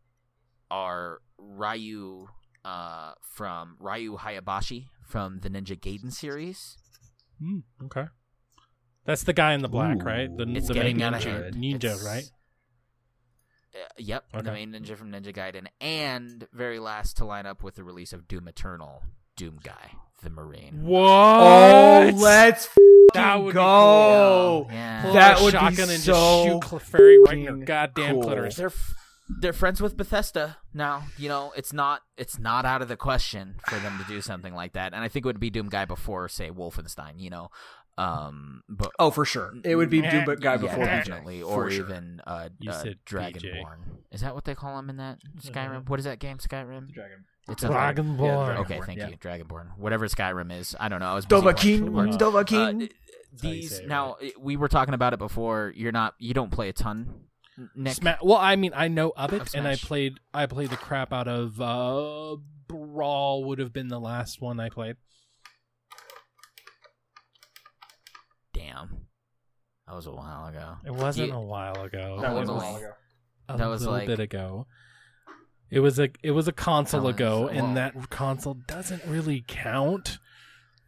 are 0.71 1.21
Ryu 1.39 2.29
uh, 2.65 3.13
from 3.23 3.77
Ryu 3.81 4.17
Hayabusa 4.19 4.87
from 5.03 5.39
the 5.41 5.49
Ninja 5.51 5.79
Gaiden 5.79 6.13
series. 6.13 6.77
Hmm, 7.41 7.61
okay. 7.85 8.07
That's 9.05 9.23
the 9.25 9.33
guy 9.33 9.53
in 9.53 9.61
the 9.63 9.69
black, 9.69 10.03
Ooh. 10.03 10.07
right? 10.07 10.35
The, 10.35 10.45
It's 10.55 10.69
the 10.69 10.75
getting 10.75 10.97
main 10.99 11.07
out 11.07 11.15
of 11.15 11.21
ninja, 11.23 11.43
hand. 11.45 11.55
ninja 11.57 11.85
It's- 11.85 12.05
right? 12.05 12.25
Uh, 13.75 13.79
yep, 13.99 14.25
the 14.33 14.43
main 14.53 14.73
ninja 14.73 14.97
from 14.97 15.11
Ninja 15.11 15.35
Gaiden, 15.35 15.67
and 15.81 16.47
very 16.53 16.79
last 16.79 17.17
to 17.17 17.25
line 17.25 17.45
up 17.45 17.63
with 17.65 17.75
the 17.75 17.83
release 17.83 18.13
of 18.13 18.29
Doom 18.29 18.47
Eternal, 18.47 19.03
Doom 19.37 19.59
Guy, 19.63 19.93
the 20.23 20.31
Marine. 20.31 20.83
What? 20.83 21.01
Oh, 21.03 22.11
let's 22.17 22.69
that 23.15 23.37
would 23.43 23.55
go. 23.55 24.67
Be 24.69 24.75
Yeah. 24.75 25.03
Pull 25.03 25.13
That 25.15 25.33
out 25.37 25.41
a 25.41 25.45
would 25.45 25.53
be 25.53 25.59
shotgun 25.59 25.91
and 25.91 26.01
so 26.01 26.13
just 26.13 26.45
shoot 26.45 26.61
Clefairy 26.63 27.25
right 27.27 27.39
in 27.39 27.45
your 27.45 27.57
goddamn 27.59 28.15
cool. 28.15 28.23
clitoris. 28.25 28.57
They're 28.57 28.67
f- 28.69 28.95
they're 29.41 29.53
friends 29.53 29.81
with 29.81 29.97
Bethesda 29.97 30.59
now. 30.75 31.05
You 31.17 31.29
know, 31.29 31.53
it's 31.57 31.73
not 31.73 32.03
it's 32.17 32.39
not 32.39 32.65
out 32.65 32.83
of 32.83 32.89
the 32.89 32.97
question 32.97 33.57
for 33.69 33.77
them 33.79 33.99
to 33.99 34.05
do 34.05 34.21
something 34.21 34.55
like 34.55 34.73
that. 34.75 34.93
And 34.95 35.03
I 35.03 35.09
think 35.09 35.25
it 35.25 35.29
would 35.29 35.41
be 35.41 35.51
Doom 35.51 35.69
Guy 35.69 35.85
before, 35.85 36.29
say, 36.29 36.51
Wolfenstein. 36.51 37.15
You 37.19 37.31
know, 37.31 37.49
Um, 37.97 38.63
but 38.69 38.91
Oh, 38.99 39.11
for 39.13 39.25
sure. 39.25 39.53
It 39.65 39.77
would 39.77 39.89
be 39.91 40.03
Doom 40.03 40.25
Guy 40.25 40.55
yeah, 40.55 40.57
before 40.57 40.85
BJ. 40.85 41.05
definitely, 41.07 41.41
for 41.43 41.47
or 41.67 41.71
sure. 41.71 41.85
even 41.87 42.21
uh, 42.27 42.49
uh 42.69 42.73
said 42.83 42.99
Dragonborn. 43.07 43.79
Is 44.11 44.21
that 44.23 44.35
what 44.35 44.45
they 44.45 44.55
call 44.55 44.79
him 44.79 44.91
in 44.91 44.97
that 44.99 45.19
Skyrim? 45.41 45.71
Uh-huh. 45.71 45.81
What 45.87 45.99
is 46.01 46.05
that 46.05 46.19
game? 46.19 46.39
Skyrim. 46.39 46.93
Dragon. 46.93 47.25
It's 47.49 47.63
a 47.63 47.69
Dragonborn. 47.69 48.57
Okay, 48.61 48.79
Dragonborn, 48.79 48.87
thank 48.87 48.99
yeah. 48.99 49.09
you, 49.09 49.17
Dragonborn. 49.19 49.77
Whatever 49.77 50.09
Skyrim 50.09 50.53
is, 50.59 50.75
I 50.81 50.89
don't 50.89 51.01
know. 51.01 51.09
I 51.09 51.15
was 51.15 51.27
busy 51.27 51.43
Dovahkiin, 51.43 51.89
watching- 51.91 51.93
Watch. 52.13 52.19
Dovahkiin. 52.21 52.85
Uh, 52.85 52.89
these 53.43 53.77
say 53.79 53.83
it, 53.83 53.89
now 53.89 54.17
we 54.39 54.57
were 54.57 54.69
talking 54.69 54.95
about 54.95 55.13
it 55.13 55.19
before. 55.19 55.73
You're 55.77 55.93
not. 55.93 56.15
You 56.19 56.33
don't 56.35 56.51
play 56.53 56.69
a 56.69 56.73
ton. 56.73 57.25
Nick. 57.77 57.95
Sma- 57.95 58.17
well, 58.23 58.39
I 58.39 58.57
mean, 58.57 58.73
I 58.75 58.89
know 58.89 59.13
of 59.17 59.33
it, 59.33 59.43
Of 59.43 59.55
and 59.55 59.67
I 59.69 59.77
played. 59.77 60.15
I 60.33 60.47
played 60.47 60.71
the 60.71 60.77
crap 60.77 61.13
out 61.13 61.29
of 61.29 61.61
uh, 61.61 62.37
Brawl. 62.69 63.45
Would 63.45 63.59
have 63.59 63.73
been 63.73 63.89
the 63.89 64.01
last 64.01 64.41
one 64.41 64.59
I 64.61 64.69
played. 64.71 64.97
Damn, 68.53 69.07
that 69.87 69.95
was 69.95 70.07
a 70.07 70.13
while 70.13 70.47
ago. 70.47 70.77
It 70.87 70.93
wasn't 70.95 71.29
You- 71.29 71.35
a 71.35 71.41
while 71.41 71.83
ago. 71.83 72.19
that 72.21 72.31
Oh, 72.31 72.39
was 72.41 72.49
a 72.49 72.53
while 72.55 72.77
ago. 72.77 72.93
a 73.49 73.57
that 73.59 73.67
was 73.67 73.83
little 73.83 73.95
like- 73.99 74.07
bit 74.07 74.21
ago. 74.21 74.67
It 75.75 75.81
was 75.81 75.99
a 75.99 76.09
it 76.23 76.31
was 76.31 76.47
a 76.49 76.53
console 76.53 77.07
ago, 77.09 77.41
well- 77.43 77.49
and 77.49 77.77
that 77.77 78.11
console 78.11 78.55
doesn't 78.55 79.05
really 79.07 79.45
count. 79.47 80.19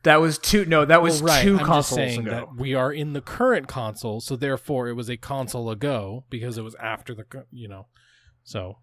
That 0.05 0.21
was 0.21 0.39
two. 0.39 0.65
No, 0.65 0.85
that 0.85 1.03
was 1.03 1.21
Well, 1.21 1.35
right, 1.35 1.43
two 1.43 1.55
I'm 1.55 1.59
just 1.59 1.69
consoles 1.69 1.97
saying 1.97 2.21
ago. 2.21 2.31
that 2.31 2.57
we 2.57 2.75
are 2.75 2.93
in 2.93 3.13
the 3.13 3.21
current 3.21 3.67
console, 3.67 4.21
so 4.21 4.37
therefore 4.37 4.87
it 4.89 4.93
was 4.93 5.09
a 5.11 5.17
console 5.17 5.69
ago 5.71 6.25
because 6.31 6.57
it 6.57 6.63
was 6.63 6.77
after 6.77 7.15
the 7.15 7.25
you 7.51 7.67
know. 7.69 7.87
So 8.45 8.79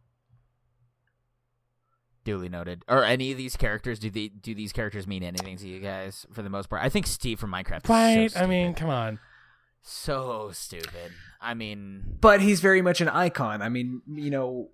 Duly 2.26 2.48
noted. 2.48 2.84
Or 2.88 3.04
any 3.04 3.32
of 3.34 3.38
these 3.38 3.58
characters? 3.58 4.00
Do 4.00 4.10
they 4.10 4.30
do 4.30 4.56
these 4.56 4.72
characters 4.72 5.06
mean 5.08 5.24
anything 5.24 5.58
to 5.58 5.68
you 5.68 5.80
guys 5.82 6.26
for 6.32 6.42
the 6.42 6.50
most 6.50 6.70
part? 6.70 6.82
I 6.82 6.88
think 6.90 7.06
Steve 7.06 7.38
from 7.40 7.52
Minecraft. 7.52 7.88
right, 7.90 8.20
Is 8.26 8.34
so 8.34 8.40
I 8.42 8.46
mean, 8.46 8.74
come 8.74 8.90
on. 8.90 9.20
so 9.82 10.50
stupid. 10.54 11.12
I 11.42 11.54
mean, 11.54 12.18
but 12.22 12.42
he's 12.42 12.62
very 12.62 12.82
much 12.82 13.02
an 13.02 13.10
icon. 13.10 13.62
I 13.62 13.68
mean, 13.68 14.02
you 14.08 14.30
know, 14.30 14.70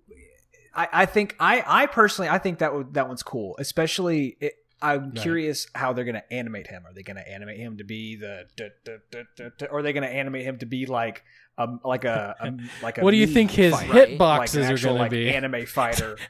I, 0.74 0.88
I 0.92 1.06
think 1.06 1.36
I, 1.40 1.62
I 1.66 1.86
personally 1.86 2.28
I 2.28 2.38
think 2.38 2.58
that 2.60 2.74
would, 2.74 2.94
that 2.94 3.08
one's 3.08 3.22
cool. 3.22 3.56
Especially, 3.58 4.36
it, 4.40 4.54
I'm 4.82 5.10
Right. 5.10 5.20
curious 5.20 5.66
how 5.74 5.92
they're 5.92 6.04
going 6.06 6.14
to 6.14 6.32
animate 6.32 6.66
him. 6.66 6.86
Are 6.86 6.92
they 6.94 7.02
going 7.02 7.16
to 7.16 7.28
animate 7.28 7.58
him 7.58 7.76
to 7.78 7.84
be 7.84 8.16
the, 8.16 8.46
duh, 8.56 8.68
duh, 8.84 8.92
duh, 9.10 9.24
duh, 9.36 9.50
duh, 9.58 9.66
or 9.70 9.80
are 9.80 9.82
they 9.82 9.92
going 9.92 10.04
to 10.04 10.08
animate 10.08 10.44
him 10.44 10.58
to 10.58 10.66
be 10.66 10.86
like 10.86 11.22
um 11.58 11.80
like 11.84 12.04
a, 12.06 12.34
a 12.40 12.52
like 12.82 12.96
a 12.98 13.02
What 13.02 13.10
do 13.10 13.18
you 13.18 13.26
think 13.26 13.50
his 13.50 13.74
fighter? 13.74 13.92
Right. 13.92 13.94
hit 13.94 14.08
like 14.10 14.18
boxes 14.18 14.64
an 14.64 14.70
are 14.70 14.74
actual, 14.74 14.88
going 14.94 14.96
to 14.96 15.02
like, 15.02 15.10
be? 15.10 15.28
anime 15.28 15.66
fighter. 15.66 16.16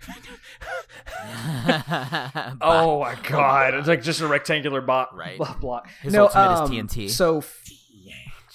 oh, 2.61 3.01
my 3.01 3.17
god! 3.23 3.75
It's 3.75 3.89
like 3.89 4.03
just 4.03 4.21
a 4.21 4.27
rectangular 4.27 4.81
bot. 4.81 5.15
Right. 5.17 5.39
Blah, 5.39 5.55
blah. 5.55 5.83
His 6.03 6.13
no, 6.13 6.25
ultimate 6.25 6.53
is 6.55 6.61
um, 6.61 6.89
TNT. 6.89 7.11
So 7.11 7.45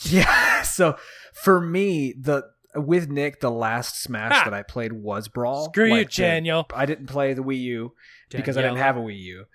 yeah. 0.02 0.62
So 0.64 0.98
for 1.34 1.62
me, 1.62 2.14
the 2.20 2.44
with 2.76 3.10
Nick, 3.10 3.39
the 3.39 3.52
last 3.52 4.02
Smash 4.02 4.34
Ha! 4.34 4.43
that 4.45 4.53
I 4.53 4.64
played 4.64 4.91
was 4.93 5.27
Brawl. 5.27 5.65
Screw 5.65 5.85
you, 5.85 5.91
Like, 5.91 6.11
the- 6.11 6.22
Daniel. 6.22 6.65
I 6.73 6.85
didn't 6.85 7.07
play 7.07 7.34
the 7.34 7.43
Wii 7.43 7.60
U 7.61 7.93
because 8.30 8.57
I 8.57 8.61
didn't 8.61 8.77
have 8.77 8.97
a 8.97 9.02
Wii 9.02 9.19
U. 9.19 9.45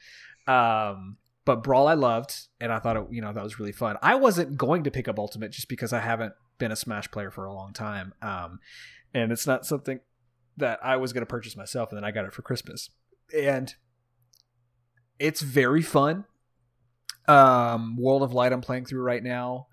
Um, 0.52 1.16
but 1.44 1.62
Brawl 1.62 1.86
I 1.88 1.94
loved, 1.94 2.34
and 2.60 2.72
I 2.72 2.78
thought 2.78 2.96
it, 2.96 3.06
you 3.10 3.20
know 3.22 3.32
that 3.32 3.42
was 3.42 3.58
really 3.58 3.72
fun. 3.72 3.96
I 4.02 4.14
wasn't 4.14 4.56
going 4.56 4.84
to 4.84 4.90
pick 4.90 5.08
up 5.08 5.18
Ultimate 5.18 5.52
just 5.52 5.68
because 5.68 5.92
I 5.92 6.00
haven't 6.00 6.34
been 6.58 6.70
a 6.72 6.76
Smash 6.76 7.10
player 7.10 7.30
for 7.30 7.44
a 7.44 7.52
long 7.52 7.72
time, 7.72 8.12
um, 8.22 8.58
and 9.14 9.32
it's 9.32 9.46
not 9.46 9.64
something 9.66 10.00
that 10.56 10.78
I 10.82 10.96
was 10.96 11.12
going 11.12 11.22
to 11.22 11.26
purchase 11.30 11.56
myself. 11.56 11.90
And 11.90 11.96
then 11.96 12.04
I 12.04 12.10
got 12.10 12.24
it 12.24 12.32
for 12.34 12.42
Christmas, 12.42 12.90
and 13.36 13.74
it's 15.18 15.40
very 15.40 15.82
fun. 15.82 16.24
Um, 17.28 17.96
World 17.98 18.22
of 18.22 18.32
Light 18.32 18.52
I'm 18.52 18.60
playing 18.60 18.86
through 18.86 19.02
right 19.02 19.22
now. 19.22 19.66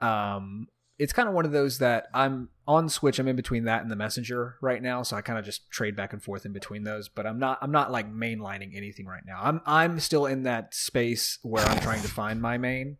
Um, 0.00 0.68
it's 0.98 1.12
kind 1.12 1.28
of 1.28 1.34
one 1.34 1.44
of 1.44 1.52
those 1.52 1.78
that 1.78 2.06
I'm 2.14 2.50
on 2.68 2.88
Switch. 2.88 3.18
I'm 3.18 3.26
in 3.28 3.36
between 3.36 3.64
that 3.64 3.82
and 3.82 3.90
the 3.90 3.96
Messenger 3.96 4.56
right 4.60 4.82
now, 4.82 5.02
so 5.02 5.16
I 5.16 5.22
kind 5.22 5.38
of 5.38 5.44
just 5.44 5.70
trade 5.70 5.96
back 5.96 6.12
and 6.12 6.22
forth 6.22 6.46
in 6.46 6.52
between 6.52 6.84
those. 6.84 7.08
But 7.08 7.26
I'm 7.26 7.38
not 7.38 7.58
I'm 7.60 7.72
not 7.72 7.90
like 7.90 8.12
mainlining 8.12 8.76
anything 8.76 9.06
right 9.06 9.24
now. 9.26 9.40
I'm 9.42 9.60
I'm 9.66 9.98
still 10.00 10.26
in 10.26 10.44
that 10.44 10.74
space 10.74 11.38
where 11.42 11.64
I'm 11.64 11.80
trying 11.80 12.02
to 12.02 12.08
find 12.08 12.40
my 12.40 12.58
main. 12.58 12.98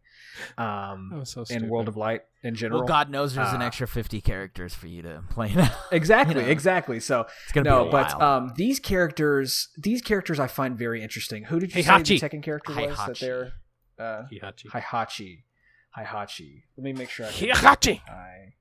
Um, 0.59 1.11
was 1.12 1.31
so 1.31 1.45
in. 1.49 1.69
World 1.69 1.87
of 1.87 1.97
Light 1.97 2.23
in 2.43 2.57
general. 2.57 2.81
well, 2.81 2.89
God 2.89 3.11
knows 3.11 3.35
there's 3.35 3.53
an 3.53 3.62
uh, 3.62 3.66
extra 3.66 3.87
50 3.87 4.21
characters 4.21 4.75
for 4.75 4.89
you 4.89 5.03
to 5.03 5.23
play 5.31 5.55
now. 5.55 5.73
exactly, 5.93 6.35
you 6.35 6.43
know. 6.43 6.49
exactly. 6.49 6.99
So 6.99 7.27
It's 7.45 7.53
gonna 7.53 7.71
no, 7.71 7.85
be 7.85 7.89
a 7.89 7.93
but 7.93 8.21
um, 8.21 8.53
these 8.57 8.81
characters, 8.81 9.69
these 9.79 10.03
characters, 10.03 10.41
I 10.41 10.49
find 10.49 10.77
very 10.77 11.03
interesting. 11.03 11.45
Who 11.45 11.61
did 11.61 11.75
you 11.75 11.83
say 11.83 11.91
Heihachi. 11.91 12.07
the 12.07 12.19
second 12.19 12.43
character 12.43 12.73
was? 12.73 12.97
That 12.97 12.97
Heihachi. 12.97 13.19
they're 13.21 13.53
uh, 13.99 14.23
Hihachi. 14.33 14.71
Heihachi. 14.71 15.43
Heihachi. 15.97 16.62
Let 16.77 16.85
me 16.85 16.93
make 16.93 17.11
sure. 17.11 17.27
I 17.27 17.31
can- 17.31 17.49
Hihachi. 17.51 18.01
Hi. 18.07 18.55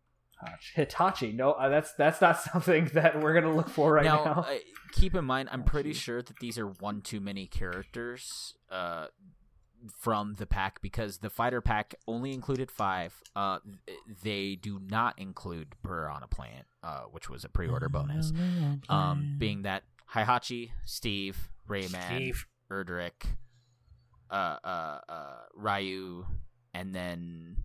Hitachi. 0.76 1.31
No, 1.31 1.51
uh, 1.53 1.69
that's 1.69 1.93
that's 1.93 2.19
not 2.19 2.41
something 2.51 2.85
that 2.93 3.22
we're 3.22 3.34
gonna 3.34 3.55
look 3.55 3.69
for 3.69 3.93
right 3.93 4.03
now. 4.05 4.23
now, 4.26 4.31
uh, 4.49 4.55
keep 4.91 5.15
in 5.15 5.23
mind, 5.23 5.47
I'm 5.51 5.64
pretty 5.64 5.93
sure 5.93 6.22
that 6.22 6.39
these 6.39 6.57
are 6.57 6.68
one 6.68 7.01
too 7.01 7.22
many 7.22 7.47
characters 7.47 8.55
uh, 8.69 9.07
from 9.99 10.34
the 10.34 10.45
pack 10.45 10.81
because 10.81 11.19
the 11.19 11.30
fighter 11.30 11.61
pack 11.61 11.95
only 12.10 12.34
included 12.34 12.72
five. 12.72 13.14
Uh, 13.38 13.60
they 14.23 14.55
do 14.55 14.80
not 14.85 15.18
include 15.18 15.76
Piranha 15.81 16.27
Plant, 16.27 16.65
uh, 16.84 17.03
which 17.11 17.30
was 17.30 17.45
a 17.45 17.49
pre-order 17.49 17.88
bonus. 17.88 18.34
Um, 18.89 19.35
being 19.38 19.61
that 19.61 19.84
Heihachi, 20.14 20.72
Steve, 20.85 21.38
Rayman, 21.69 22.15
Steve. 22.15 22.47
Erdrick, 22.69 23.26
uh, 24.30 24.57
uh, 24.64 24.99
uh, 25.07 25.35
Ryu, 25.55 26.26
and 26.73 26.93
then 26.93 27.57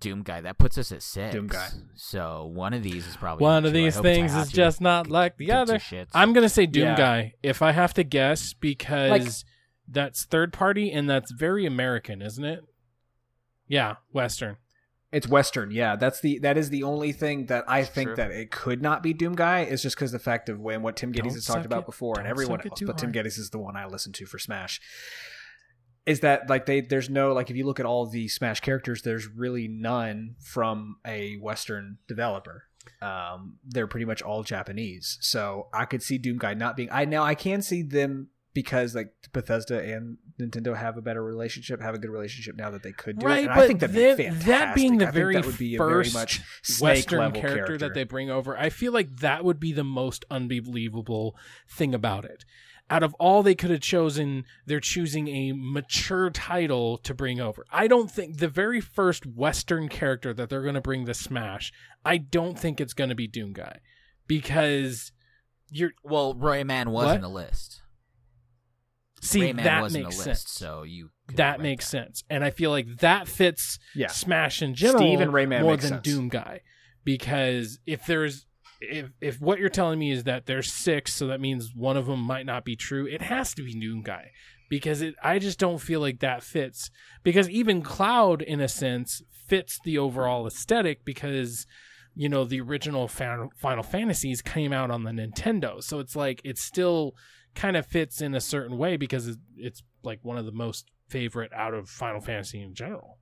Doom 0.00 0.22
Guy. 0.22 0.40
That 0.42 0.58
puts 0.58 0.78
us 0.78 0.92
at 0.92 1.02
six. 1.02 1.32
Doom 1.34 1.46
Guy. 1.48 1.68
So 1.94 2.46
one 2.46 2.74
of 2.74 2.82
these 2.82 3.06
is 3.06 3.16
probably 3.16 3.42
One 3.44 3.64
of 3.64 3.72
true. 3.72 3.82
These 3.82 3.98
things 4.00 4.34
is 4.34 4.50
just 4.52 4.80
not 4.80 5.04
Could- 5.06 5.12
like 5.12 5.36
the 5.36 5.46
could 5.46 5.54
other. 5.54 5.78
shits. 5.78 6.08
I'm 6.14 6.32
gonna 6.32 6.48
say 6.48 6.66
Doom 6.66 6.84
Yeah. 6.84 6.96
Guy 6.96 7.34
if 7.42 7.62
I 7.62 7.72
have 7.72 7.94
to 7.94 8.04
guess 8.04 8.52
because 8.54 9.10
Like- 9.10 9.32
that's 9.88 10.24
third 10.26 10.52
party 10.52 10.92
and 10.92 11.08
that's 11.08 11.32
very 11.32 11.64
American, 11.66 12.20
isn't 12.22 12.44
it? 12.44 12.64
Yeah, 13.66 13.96
Western. 14.12 14.56
It's 15.10 15.26
Western, 15.26 15.70
yeah. 15.70 15.96
That's 15.96 16.20
the 16.20 16.38
that 16.40 16.58
is 16.58 16.68
the 16.68 16.82
only 16.82 17.12
thing 17.12 17.46
that 17.46 17.64
I 17.66 17.80
It's 17.80 17.88
think 17.88 18.08
true. 18.08 18.16
that 18.16 18.30
it 18.30 18.50
could 18.50 18.82
not 18.82 19.02
be 19.02 19.14
Doom 19.14 19.34
Guy 19.34 19.60
is 19.64 19.82
just 19.82 19.96
because 19.96 20.12
the 20.12 20.18
fact 20.18 20.50
of 20.50 20.60
when 20.60 20.82
what 20.82 20.96
Tim 20.96 21.14
Gettys 21.14 21.32
has 21.32 21.46
talked 21.46 21.60
suck 21.60 21.64
about 21.64 21.80
it- 21.80 21.86
before 21.86 22.18
and 22.18 22.28
everyone 22.28 22.58
suck 22.58 22.66
it 22.66 22.72
else, 22.72 22.78
too 22.80 22.86
but 22.86 22.98
Tim 22.98 23.06
hard. 23.08 23.14
Geddes 23.14 23.38
is 23.38 23.48
the 23.48 23.58
one 23.58 23.74
I 23.74 23.86
listen 23.86 24.12
to 24.12 24.26
for 24.26 24.38
Smash. 24.38 24.80
Is 26.08 26.20
that 26.20 26.48
like 26.48 26.66
they 26.66 26.80
there's 26.80 27.10
no 27.10 27.32
like 27.32 27.50
if 27.50 27.56
you 27.56 27.66
look 27.66 27.80
at 27.80 27.86
all 27.86 28.06
the 28.06 28.28
Smash 28.28 28.60
characters, 28.60 29.02
there's 29.02 29.26
really 29.26 29.68
none 29.68 30.36
from 30.40 30.96
a 31.06 31.36
Western 31.36 31.98
developer. 32.08 32.64
Um, 33.02 33.58
they're 33.64 33.86
pretty 33.86 34.06
much 34.06 34.22
all 34.22 34.42
Japanese. 34.42 35.18
So 35.20 35.68
I 35.72 35.84
could 35.84 36.02
see 36.02 36.18
Doom 36.18 36.38
Guy 36.38 36.54
not 36.54 36.76
being 36.76 36.88
I 36.90 37.04
now 37.04 37.22
I 37.22 37.34
can 37.34 37.62
see 37.62 37.82
them 37.82 38.28
because 38.54 38.94
like 38.94 39.12
Bethesda 39.32 39.80
and 39.80 40.16
Nintendo 40.40 40.76
have 40.76 40.96
a 40.96 41.02
better 41.02 41.22
relationship, 41.22 41.80
have 41.80 41.94
a 41.94 41.98
good 41.98 42.10
relationship 42.10 42.56
now 42.56 42.70
that 42.70 42.82
they 42.82 42.92
could 42.92 43.18
do 43.18 43.26
Right, 43.26 43.44
it. 43.44 43.46
And 43.46 43.54
but 43.54 43.64
I 43.64 43.66
think 43.66 43.80
that'd 43.80 43.94
that, 43.94 44.16
be 44.16 44.24
fantastic. 44.24 44.46
that 44.48 44.74
being 44.74 44.98
the 44.98 45.12
very 45.12 45.34
that 45.34 45.46
would 45.46 45.58
be 45.58 45.74
a 45.74 45.78
first 45.78 46.12
very 46.12 46.22
much 46.22 46.40
Western 46.80 47.18
level 47.20 47.40
character, 47.40 47.78
that 47.78 47.94
they 47.94 48.04
bring 48.04 48.30
over, 48.30 48.56
I 48.56 48.70
feel 48.70 48.92
like 48.92 49.18
that 49.18 49.44
would 49.44 49.60
be 49.60 49.72
the 49.72 49.84
most 49.84 50.24
unbelievable 50.30 51.36
thing 51.68 51.94
about 51.94 52.24
it. 52.24 52.44
Out 52.90 53.02
of 53.02 53.14
all 53.18 53.42
they 53.42 53.54
could 53.54 53.70
have 53.70 53.80
chosen, 53.80 54.44
they're 54.64 54.80
choosing 54.80 55.28
a 55.28 55.52
mature 55.54 56.30
title 56.30 56.96
to 56.98 57.12
bring 57.12 57.38
over. 57.38 57.64
I 57.70 57.86
don't 57.86 58.10
think 58.10 58.38
the 58.38 58.48
very 58.48 58.80
first 58.80 59.26
Western 59.26 59.88
character 59.90 60.32
that 60.32 60.48
they're 60.48 60.62
going 60.62 60.74
to 60.74 60.80
bring 60.80 61.04
to 61.04 61.12
Smash, 61.12 61.70
I 62.04 62.16
don't 62.16 62.58
think 62.58 62.80
it's 62.80 62.94
going 62.94 63.10
to 63.10 63.14
be 63.16 63.26
Doom 63.26 63.52
Guy 63.52 63.80
because 64.26 65.12
you're 65.70 65.92
Well, 66.02 66.34
Rayman 66.34 66.86
was 66.88 67.06
What? 67.06 67.16
in 67.16 67.20
the 67.22 67.28
list. 67.28 67.82
see 69.20 69.40
Rayman 69.52 69.64
that 69.64 69.82
was 69.82 69.94
in 69.94 70.02
makes 70.04 70.16
the 70.16 70.22
sense. 70.22 70.44
list, 70.44 70.48
so 70.56 70.82
you 70.84 71.10
that 71.34 71.50
write 71.52 71.60
makes 71.60 71.86
sense, 71.86 72.24
and 72.30 72.42
I 72.42 72.50
feel 72.50 72.70
like 72.70 72.86
that 73.00 73.28
fits 73.28 73.78
Yeah. 73.94 74.06
Smash 74.06 74.62
in 74.62 74.74
general 74.74 75.02
Steve 75.02 75.20
and 75.20 75.32
Rayman 75.32 75.60
more 75.60 75.72
makes 75.72 75.82
than 75.82 75.94
sense. 75.94 76.04
Doom 76.04 76.28
Guy 76.30 76.62
because 77.04 77.80
if 77.84 78.06
there's 78.06 78.46
if 78.80 79.10
if 79.20 79.40
what 79.40 79.58
you're 79.58 79.68
telling 79.68 79.98
me 79.98 80.10
is 80.10 80.24
that 80.24 80.46
there's 80.46 80.72
six, 80.72 81.14
so 81.14 81.26
that 81.26 81.40
means 81.40 81.72
one 81.74 81.96
of 81.96 82.06
them 82.06 82.20
might 82.20 82.46
not 82.46 82.64
be 82.64 82.76
true. 82.76 83.06
It 83.06 83.22
has 83.22 83.54
to 83.54 83.62
be 83.62 83.74
Doom 83.74 84.02
Guy 84.02 84.30
because 84.68 85.02
it. 85.02 85.14
I 85.22 85.38
just 85.38 85.58
don't 85.58 85.78
feel 85.78 86.00
like 86.00 86.20
that 86.20 86.42
fits 86.42 86.90
because 87.22 87.48
even 87.48 87.82
Cloud, 87.82 88.42
in 88.42 88.60
a 88.60 88.68
sense, 88.68 89.22
fits 89.30 89.78
the 89.84 89.98
overall 89.98 90.46
aesthetic 90.46 91.04
because 91.04 91.66
you 92.14 92.28
know 92.28 92.44
the 92.44 92.60
original 92.60 93.08
Final 93.08 93.50
Final 93.56 93.82
Fantasies 93.82 94.42
came 94.42 94.72
out 94.72 94.90
on 94.90 95.04
the 95.04 95.10
Nintendo, 95.10 95.82
so 95.82 95.98
it's 95.98 96.16
like 96.16 96.40
it 96.44 96.58
still 96.58 97.14
kind 97.54 97.76
of 97.76 97.86
fits 97.86 98.20
in 98.20 98.34
a 98.34 98.40
certain 98.40 98.78
way 98.78 98.96
because 98.96 99.36
it's 99.56 99.82
like 100.04 100.20
one 100.22 100.38
of 100.38 100.46
the 100.46 100.52
most 100.52 100.86
favorite 101.08 101.52
out 101.52 101.74
of 101.74 101.88
Final 101.88 102.20
Fantasy 102.20 102.62
in 102.62 102.74
general. 102.74 103.18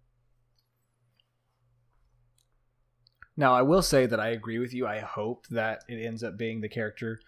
Now, 3.37 3.55
I 3.55 3.63
will 3.63 3.83
say 3.83 4.07
that 4.07 4.21
I 4.21 4.29
agree 4.29 4.59
with 4.59 4.73
you. 4.73 4.87
I 4.87 5.01
hope 5.01 5.47
that 5.49 5.85
it 5.89 6.05
ends 6.05 6.23
up 6.23 6.37
being 6.37 6.61
the 6.61 6.69
character. 6.69 7.21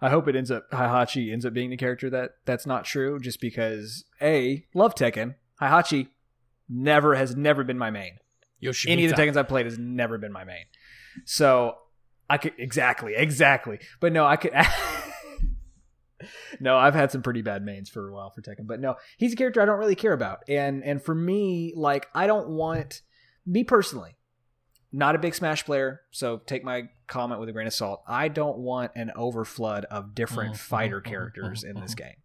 I 0.00 0.10
hope 0.10 0.28
it 0.28 0.36
ends 0.36 0.50
up 0.50 0.70
Heihachi 0.70 1.32
ends 1.32 1.44
up 1.44 1.52
being 1.52 1.70
the 1.70 1.76
character 1.76 2.08
that 2.10 2.34
that's 2.44 2.66
not 2.66 2.84
true. 2.84 3.18
Just 3.18 3.40
because 3.40 4.04
a 4.22 4.64
love 4.72 4.94
Tekken, 4.94 5.34
Heihachi, 5.60 6.08
Never 6.68 7.14
has 7.14 7.34
never 7.34 7.64
been 7.64 7.78
my 7.78 7.90
main. 7.90 8.18
Yoshimitsu. 8.62 8.90
Any 8.90 9.04
of 9.06 9.14
the 9.14 9.16
Tekkens 9.16 9.36
I've 9.36 9.48
played 9.48 9.66
has 9.66 9.78
never 9.78 10.18
been 10.18 10.32
my 10.32 10.44
main. 10.44 10.64
So 11.24 11.76
I 12.28 12.36
could 12.36 12.52
exactly, 12.58 13.14
exactly. 13.14 13.78
But 14.00 14.12
no, 14.12 14.26
I 14.26 14.36
could. 14.36 14.52
no, 16.60 16.76
I've 16.76 16.94
had 16.94 17.10
some 17.10 17.22
pretty 17.22 17.42
bad 17.42 17.64
mains 17.64 17.88
for 17.88 18.08
a 18.08 18.12
while 18.12 18.30
for 18.30 18.42
Tekken, 18.42 18.66
but 18.66 18.80
no, 18.80 18.96
he's 19.16 19.32
a 19.32 19.36
character 19.36 19.62
I 19.62 19.64
don't 19.64 19.78
really 19.78 19.94
care 19.94 20.12
about, 20.12 20.40
and 20.48 20.84
and 20.84 21.02
for 21.02 21.14
me, 21.14 21.72
like 21.74 22.08
I 22.14 22.26
don't 22.26 22.50
want 22.50 23.00
me 23.46 23.64
personally, 23.64 24.16
not 24.92 25.14
a 25.14 25.18
big 25.18 25.34
Smash 25.34 25.64
player, 25.64 26.00
so 26.10 26.38
take 26.38 26.64
my 26.64 26.88
comment 27.06 27.40
with 27.40 27.48
a 27.48 27.52
grain 27.52 27.66
of 27.66 27.74
salt. 27.74 28.02
I 28.06 28.28
don't 28.28 28.58
want 28.58 28.92
an 28.94 29.10
overflood 29.16 29.84
of 29.84 30.14
different 30.14 30.54
Mm, 30.54 30.58
fighter 30.58 31.00
mm, 31.00 31.04
mm, 31.04 31.10
characters 31.10 31.64
mm, 31.64 31.70
in 31.70 31.80
this 31.80 31.94
mm. 31.94 31.98
game. 31.98 32.16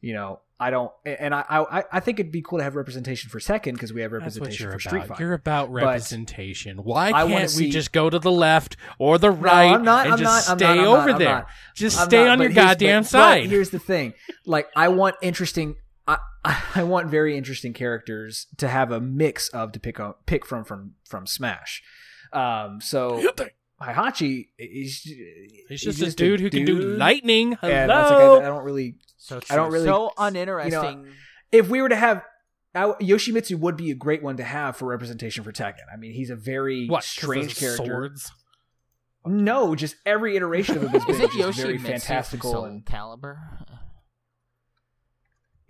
You 0.00 0.14
know, 0.14 0.40
I 0.58 0.70
don't, 0.70 0.90
and 1.04 1.34
I 1.34 1.44
I, 1.48 1.84
I 1.92 2.00
think 2.00 2.18
it'd 2.18 2.32
be 2.32 2.40
cool 2.40 2.58
to 2.58 2.64
have 2.64 2.74
representation 2.74 3.28
for 3.30 3.38
Tekken 3.38 3.74
because 3.74 3.92
we 3.92 4.00
have 4.00 4.12
representation 4.12 4.70
for 4.70 4.78
Street. 4.78 5.06
Fighter. 5.06 5.22
You're 5.22 5.34
about 5.34 5.70
representation. 5.70 6.78
Why 6.78 7.12
can't 7.12 7.52
we 7.56 7.70
just 7.70 7.92
go 7.92 8.08
to 8.08 8.18
the 8.18 8.30
left 8.32 8.76
or 8.98 9.18
the 9.18 9.30
right 9.30 9.72
I'm 9.74 9.82
not- 9.84 10.06
and 10.06 10.14
I'm 10.14 10.18
just 10.18 10.48
not- 10.48 10.58
stay 10.58 10.76
not- 10.76 10.86
over 10.86 11.18
there? 11.18 11.46
Just 11.74 12.00
I'm 12.00 12.06
stay 12.08 12.26
on 12.26 12.40
your 12.40 12.48
goddamn 12.50 13.02
but- 13.02 13.08
side. 13.08 13.42
But 13.42 13.50
here's 13.50 13.70
the 13.70 13.78
thing: 13.78 14.14
like, 14.46 14.68
I 14.74 14.88
want 14.88 15.16
interesting. 15.22 15.76
I, 16.44 16.62
I 16.76 16.82
want 16.82 17.08
very 17.08 17.36
interesting 17.36 17.72
characters 17.72 18.46
to 18.58 18.68
have 18.68 18.90
a 18.92 19.00
mix 19.00 19.48
of 19.50 19.72
to 19.72 19.80
pick 19.80 20.00
on, 20.00 20.14
pick 20.26 20.44
from 20.46 20.64
from 20.64 20.94
from 21.08 21.26
Smash. 21.26 21.82
Um, 22.32 22.80
so 22.80 23.22
Heihachi 23.80 24.48
is 24.58 25.02
He's 25.68 25.82
just 25.82 26.00
a 26.00 26.10
dude 26.12 26.40
who 26.40 26.50
can 26.50 26.64
do 26.64 26.78
lightning. 26.80 27.52
Hello. 27.60 27.72
And 27.72 27.90
that's 27.90 28.10
like, 28.10 28.20
I, 28.20 28.36
I 28.36 28.48
don't 28.48 28.64
really. 28.64 28.96
So 29.16 29.40
I 29.50 29.56
don't 29.56 29.72
really- 29.72 29.86
so 29.86 30.12
uninteresting. 30.18 31.08
If 31.52 31.68
we 31.68 31.82
were 31.82 31.88
to 31.88 31.96
have. 31.96 32.22
I, 32.72 32.82
Yoshimitsu 33.00 33.58
would 33.58 33.76
be 33.76 33.90
a 33.90 33.96
great 33.96 34.22
one 34.22 34.36
to 34.36 34.44
have 34.44 34.76
for 34.76 34.86
representation 34.86 35.42
for 35.42 35.50
Tekken. 35.50 35.80
I 35.92 35.96
mean, 35.96 36.12
he's 36.12 36.30
a 36.30 36.36
very 36.36 36.86
what? 36.86 36.98
'cause 36.98 37.06
strange 37.08 37.56
character. 37.58 37.84
Swords. 37.84 38.30
No, 39.26 39.74
just 39.74 39.96
every 40.06 40.36
iteration 40.36 40.76
of 40.76 40.82
him 40.84 40.90
has 40.90 41.02
Is 41.08 41.16
been 41.16 41.24
it 41.26 41.32
just 41.32 41.58
very 41.58 41.78
Yoshimitsu 41.78 41.82
fantastical. 41.82 42.64
And, 42.66 42.84
Calibur? 42.86 43.38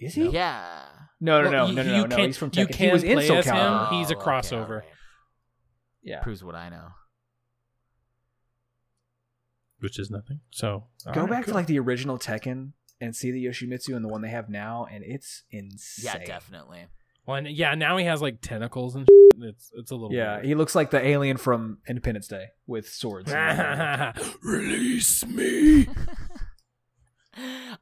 Is 0.01 0.15
he? 0.15 0.29
Yeah. 0.29 0.83
No, 1.21 1.43
no, 1.43 1.51
Well, 1.51 1.67
no, 1.69 1.71
you- 1.71 1.75
no, 1.77 1.83
no, 1.83 1.89
you 1.91 1.97
no. 2.03 2.07
no. 2.07 2.17
can't- 2.17 2.27
He's 2.29 2.37
from 2.39 2.51
you 2.55 2.65
Tekken. 2.67 2.69
He 2.69 2.75
can 2.75 2.93
was 2.93 3.03
in 3.05 3.13
play 3.15 3.27
Soul 3.27 3.37
as 3.39 3.45
him. 3.47 3.55
Calibur. 3.55 3.91
He's 3.93 4.11
a 4.11 4.17
Oh, 4.17 4.19
okay, 4.21 4.31
crossover. 4.31 4.83
Yeah. 6.03 6.21
Proves 6.23 6.43
what 6.43 6.55
I 6.55 6.69
know. 6.71 6.89
Which 9.81 9.99
is 9.99 10.11
nothing. 10.11 10.41
So 10.51 10.85
Go 11.07 11.13
alright, 11.23 11.31
back 11.31 11.45
cool. 11.45 11.53
to 11.53 11.57
like 11.57 11.67
the 11.67 11.79
original 11.79 12.19
Tekken 12.19 12.73
and 13.01 13.17
see 13.17 13.31
the 13.31 13.43
Yoshimitsu 13.45 13.97
and 13.97 14.05
the 14.05 14.09
one 14.09 14.21
they 14.21 14.29
have 14.29 14.49
now, 14.51 14.87
and 14.91 15.03
it's 15.07 15.43
insane. 15.51 16.21
Yeah, 16.21 16.25
definitely. 16.27 16.87
Well, 17.27 17.37
and 17.39 17.49
yeah, 17.49 17.75
now 17.75 17.97
he 17.97 18.05
has 18.05 18.21
like 18.21 18.41
tentacles 18.43 18.95
and 18.95 19.07
it's 19.43 19.71
it's 19.75 19.91
a 19.91 19.95
little 19.95 20.13
Yeah, 20.15 20.35
weird. 20.35 20.45
he 20.47 20.55
looks 20.55 20.75
like 20.75 20.91
the 20.91 21.03
alien 21.05 21.39
from 21.39 21.79
Independence 21.89 22.29
Day 22.29 22.49
with 22.67 22.89
swords. 22.89 23.33
Release 24.43 25.25
me. 25.27 25.87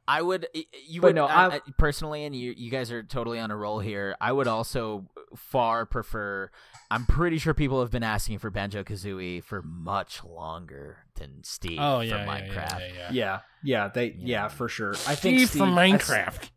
I 0.09 0.21
would, 0.23 0.47
you 0.87 1.01
But 1.01 1.09
would 1.09 1.15
no, 1.15 1.25
I- 1.25 1.45
I've- 1.45 1.55
uh, 1.57 1.71
personally, 1.77 2.23
and 2.25 2.35
you, 2.35 2.53
you 2.57 2.71
guys 2.71 2.91
are 2.91 3.03
totally 3.03 3.37
on 3.39 3.51
a 3.51 3.55
roll 3.55 3.79
here. 3.79 4.15
I 4.19 4.31
would 4.31 4.47
also 4.47 5.05
far 5.35 5.85
prefer. 5.85 6.49
I'm 6.89 7.05
pretty 7.05 7.37
sure 7.37 7.53
people 7.53 7.79
have 7.81 7.91
been 7.91 8.01
asking 8.03 8.39
for 8.39 8.49
Banjo 8.49 8.83
Kazooie 8.83 9.43
for 9.43 9.61
much 9.61 10.23
longer 10.23 11.05
than 11.15 11.43
Steve 11.43 11.77
Oh 11.79 11.99
yeah, 11.99 12.17
from 12.17 12.27
yeah, 12.27 12.41
Minecraft. 12.41 12.79
yeah, 12.79 12.87
yeah, 12.87 12.93
yeah. 12.95 13.09
yeah, 13.11 13.39
yeah, 13.63 13.87
they, 13.89 14.05
yeah, 14.07 14.13
Yeah. 14.43 14.47
for 14.47 14.67
sure. 14.67 14.93
I 15.07 15.13
think 15.13 15.37
Steve 15.39 15.49
from 15.51 15.77
I- 15.77 15.89
Minecraft. 15.91 16.49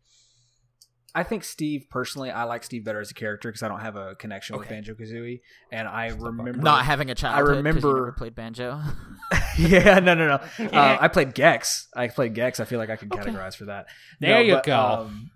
I 1.15 1.21
think 1.23 1.43
Steve 1.43 1.85
personally, 1.91 2.31
I 2.31 2.43
like 2.45 2.63
Steve 2.63 2.83
better 2.83 2.99
as 2.99 3.11
a 3.11 3.13
character 3.13 3.49
because 3.49 3.61
I 3.61 3.67
don't 3.67 3.81
have 3.81 3.95
a 3.95 4.15
connection 4.15 4.57
with 4.57 4.67
Banjo 4.67 4.95
Kazooie, 4.95 5.41
and 5.71 5.87
I 5.87 6.07
remember 6.07 6.53
Not 6.53 6.85
having 6.85 7.11
a 7.11 7.15
childhood. 7.15 7.41
'cause 7.45 7.53
I 7.53 7.57
remember- 7.57 7.93
never 7.95 8.11
played 8.13 8.33
Banjo. 8.35 8.81
yeah, 9.59 9.99
no, 9.99 10.15
no, 10.15 10.27
no. 10.27 10.39
Uh, 10.73 10.97
I 10.99 11.07
played 11.09 11.35
Gex. 11.35 11.87
I 11.95 12.07
played 12.07 12.33
Gex. 12.33 12.59
I 12.59 12.65
feel 12.65 12.79
like 12.79 12.89
I 12.89 12.95
can 12.95 13.11
Okay. 13.13 13.29
categorize 13.29 13.55
for 13.55 13.65
that. 13.65 13.85
There 14.19 14.41
you 14.41 14.55
but, 14.55 14.63
go. 14.65 14.77
Um, 14.79 15.29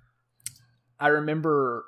I 1.00 1.10
remember 1.10 1.84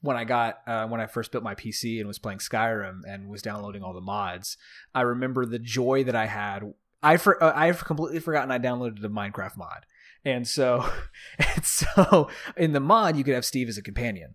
when 0.00 0.16
I 0.16 0.24
got 0.24 0.58
uh, 0.66 0.88
when 0.88 1.00
I 1.00 1.06
first 1.06 1.30
built 1.30 1.44
my 1.44 1.54
PC 1.54 1.98
and 2.00 2.08
was 2.08 2.18
playing 2.18 2.40
Skyrim 2.40 3.02
and 3.06 3.28
was 3.28 3.42
downloading 3.42 3.84
all 3.84 3.92
the 3.94 4.00
mods. 4.00 4.56
I 4.92 5.02
remember 5.02 5.46
the 5.46 5.60
joy 5.60 6.02
that 6.04 6.16
I 6.16 6.26
had. 6.26 6.64
I 7.04 7.16
for, 7.16 7.40
uh, 7.42 7.52
I've 7.54 7.84
completely 7.84 8.18
forgotten 8.20 8.50
I 8.50 8.58
downloaded 8.58 9.04
a 9.04 9.08
Minecraft 9.08 9.56
mod, 9.56 9.86
and 10.24 10.46
so 10.46 10.88
and 11.38 11.64
so 11.64 12.28
in 12.56 12.72
the 12.72 12.80
mod 12.80 13.16
you 13.16 13.24
could 13.24 13.34
have 13.34 13.44
Steve 13.44 13.68
as 13.68 13.78
a 13.78 13.82
companion, 13.82 14.34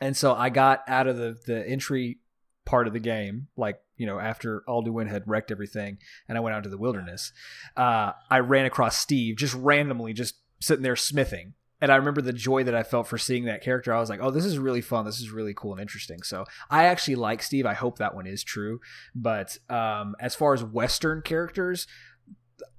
and 0.00 0.16
so 0.16 0.34
I 0.34 0.50
got 0.50 0.82
out 0.88 1.06
of 1.06 1.16
the 1.16 1.36
the 1.46 1.66
entry 1.66 2.18
part 2.64 2.86
of 2.86 2.92
the 2.92 3.00
game, 3.00 3.48
like 3.56 3.78
you 3.96 4.06
know 4.06 4.18
after 4.18 4.62
Alduin 4.68 5.08
had 5.08 5.26
wrecked 5.26 5.50
everything, 5.50 5.98
and 6.28 6.36
I 6.36 6.40
went 6.40 6.54
out 6.54 6.64
to 6.64 6.68
the 6.68 6.78
wilderness. 6.78 7.32
Uh, 7.76 8.12
I 8.30 8.40
ran 8.40 8.66
across 8.66 8.98
Steve 8.98 9.36
just 9.36 9.54
randomly, 9.54 10.12
just 10.12 10.36
sitting 10.60 10.82
there 10.82 10.96
smithing. 10.96 11.54
And 11.78 11.92
I 11.92 11.96
remember 11.96 12.22
the 12.22 12.32
joy 12.32 12.64
that 12.64 12.74
I 12.74 12.82
felt 12.82 13.06
for 13.06 13.18
seeing 13.18 13.44
that 13.44 13.62
character. 13.62 13.92
I 13.92 14.00
was 14.00 14.08
like, 14.08 14.20
"Oh, 14.22 14.30
this 14.30 14.46
is 14.46 14.58
really 14.58 14.80
fun. 14.80 15.04
This 15.04 15.20
is 15.20 15.30
really 15.30 15.52
cool 15.54 15.72
and 15.72 15.80
interesting." 15.80 16.22
So 16.22 16.46
I 16.70 16.84
actually 16.84 17.16
like 17.16 17.42
Steve. 17.42 17.66
I 17.66 17.74
hope 17.74 17.98
that 17.98 18.14
one 18.14 18.26
is 18.26 18.42
true. 18.42 18.80
But 19.14 19.58
um, 19.68 20.16
as 20.18 20.34
far 20.34 20.54
as 20.54 20.64
Western 20.64 21.20
characters, 21.20 21.86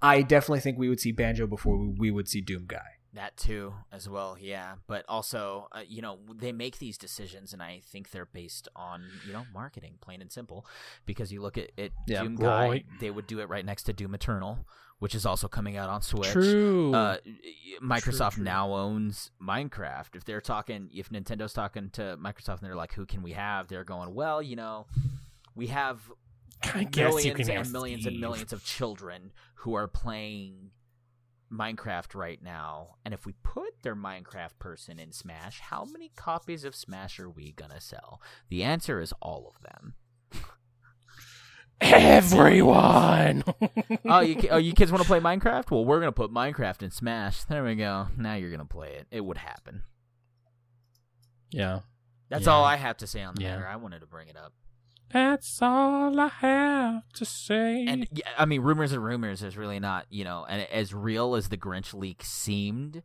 I 0.01 0.21
definitely 0.21 0.59
think 0.61 0.77
we 0.77 0.89
would 0.89 0.99
see 0.99 1.11
Banjo 1.11 1.47
before 1.47 1.77
we- 1.77 1.87
we 1.87 2.11
would 2.11 2.27
see 2.27 2.41
Doom 2.41 2.65
Guy. 2.67 2.85
That 3.13 3.35
too, 3.35 3.73
as 3.91 4.07
well, 4.07 4.37
yeah. 4.39 4.75
But 4.85 5.03
also, 5.07 5.69
uh, 5.71 5.79
you 5.87 6.01
know, 6.03 6.19
they 6.35 6.51
make 6.51 6.77
these 6.77 6.99
decisions, 6.99 7.51
and 7.51 7.63
I 7.63 7.79
think 7.83 8.11
they're 8.11 8.25
based 8.27 8.67
on 8.75 9.05
you 9.25 9.33
know 9.33 9.45
marketing, 9.51 9.97
plain 10.01 10.21
and 10.21 10.31
simple. 10.31 10.67
Because 11.07 11.31
you 11.31 11.41
look 11.41 11.57
at 11.57 11.71
it, 11.77 11.93
Yeah. 12.05 12.21
Doom 12.21 12.35
Guy, 12.35 12.67
Right. 12.69 12.85
they 12.99 13.09
would 13.09 13.25
do 13.25 13.39
it 13.39 13.49
right 13.49 13.65
next 13.65 13.83
to 13.83 13.93
Doom 13.93 14.13
Eternal, 14.13 14.67
which 14.99 15.15
is 15.15 15.25
also 15.25 15.47
coming 15.47 15.77
out 15.77 15.89
on 15.89 16.03
Switch. 16.03 16.31
True. 16.31 16.93
Uh, 16.93 17.17
Microsoft 17.81 18.33
true. 18.33 18.43
now 18.43 18.71
owns 18.73 19.31
Minecraft. 19.41 20.15
If 20.15 20.25
they're 20.25 20.41
talking, 20.41 20.89
if 20.93 21.09
Nintendo's 21.09 21.53
talking 21.53 21.89
to 21.91 22.17
Microsoft 22.21 22.59
and 22.59 22.67
they're 22.67 22.75
like, 22.75 22.93
"Who 22.93 23.05
can 23.07 23.23
we 23.23 23.31
have?" 23.31 23.67
They're 23.67 23.83
going, 23.85 24.13
"Well, 24.13 24.41
you 24.43 24.55
know, 24.55 24.85
we 25.55 25.67
have 25.67 26.11
I 26.63 26.83
guess 26.83 26.95
millions 27.13 27.25
you 27.25 27.33
can 27.33 27.49
and 27.49 27.57
have 27.57 27.71
millions 27.71 28.01
Steve. 28.03 28.13
and 28.13 28.21
millions 28.21 28.51
of 28.53 28.63
children 28.63 29.31
who 29.61 29.73
are 29.75 29.87
playing 29.87 30.71
Minecraft 31.51 32.13
right 32.15 32.41
now. 32.43 32.95
And 33.05 33.13
if 33.13 33.25
we 33.25 33.33
put 33.43 33.81
their 33.81 33.95
Minecraft 33.95 34.59
person 34.59 34.99
in 34.99 35.11
Smash, 35.11 35.59
how 35.59 35.85
many 35.85 36.11
copies 36.15 36.63
of 36.63 36.75
Smash 36.75 37.19
are 37.19 37.29
we 37.29 37.51
gonna 37.53 37.79
sell? 37.81 38.21
The 38.49 38.63
answer 38.63 38.99
is 38.99 39.13
all 39.21 39.53
of 39.55 39.61
them. 39.61 39.95
Everyone. 41.81 43.43
oh, 44.05 44.19
you 44.21 44.35
oh, 44.49 44.57
you 44.57 44.73
kids 44.73 44.91
want 44.91 45.03
to 45.03 45.07
play 45.07 45.19
Minecraft? 45.19 45.69
Well, 45.69 45.85
we're 45.85 45.99
gonna 45.99 46.11
put 46.11 46.31
Minecraft 46.33 46.81
in 46.83 46.91
Smash. 46.91 47.43
There 47.43 47.63
we 47.63 47.75
go. 47.75 48.07
Now 48.17 48.33
you're 48.35 48.49
gonna 48.51 48.65
play 48.65 48.93
it. 48.93 49.07
It 49.11 49.21
would 49.23 49.37
happen. 49.37 49.83
yeah. 51.51 51.81
That's 52.29 52.45
Yeah. 52.45 52.51
all 52.51 52.65
I 52.65 52.75
have 52.75 52.97
to 52.97 53.07
say 53.07 53.23
on 53.23 53.35
the 53.35 53.43
Yeah. 53.43 53.55
matter. 53.55 53.67
I 53.67 53.77
wanted 53.77 53.99
to 54.01 54.05
bring 54.05 54.27
it 54.27 54.35
up. 54.35 54.51
That's 55.11 55.61
all 55.61 56.19
I 56.19 56.27
have 56.27 57.03
to 57.13 57.25
say. 57.25 57.85
And 57.87 58.07
yeah, 58.11 58.25
I 58.37 58.45
mean, 58.45 58.61
rumors 58.61 58.91
and 58.91 59.03
rumors 59.03 59.41
is 59.41 59.55
really 59.55 59.79
not, 59.79 60.05
you 60.09 60.23
know, 60.23 60.45
and 60.49 60.67
as 60.71 60.93
real 60.93 61.35
as 61.35 61.49
the 61.49 61.57
Grinch 61.57 61.93
leak 61.93 62.23
seemed, 62.23 63.03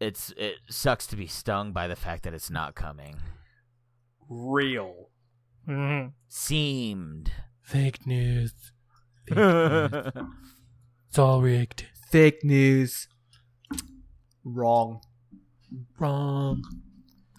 it's 0.00 0.32
it 0.36 0.56
sucks 0.70 1.06
to 1.08 1.16
be 1.16 1.26
stung 1.26 1.72
by 1.72 1.88
the 1.88 1.96
fact 1.96 2.22
that 2.22 2.32
it's 2.32 2.50
not 2.50 2.74
coming. 2.74 3.16
Real. 4.28 5.10
mm-hmm. 5.68 6.08
Seemed. 6.28 7.32
Fake 7.60 8.06
news. 8.06 8.52
Fake 9.28 9.36
news. 9.36 10.12
It's 11.08 11.18
all 11.18 11.42
rigged. 11.42 11.86
Fake 12.10 12.42
news. 12.44 13.08
Wrong. 14.44 15.00
Wrong. 15.98 16.62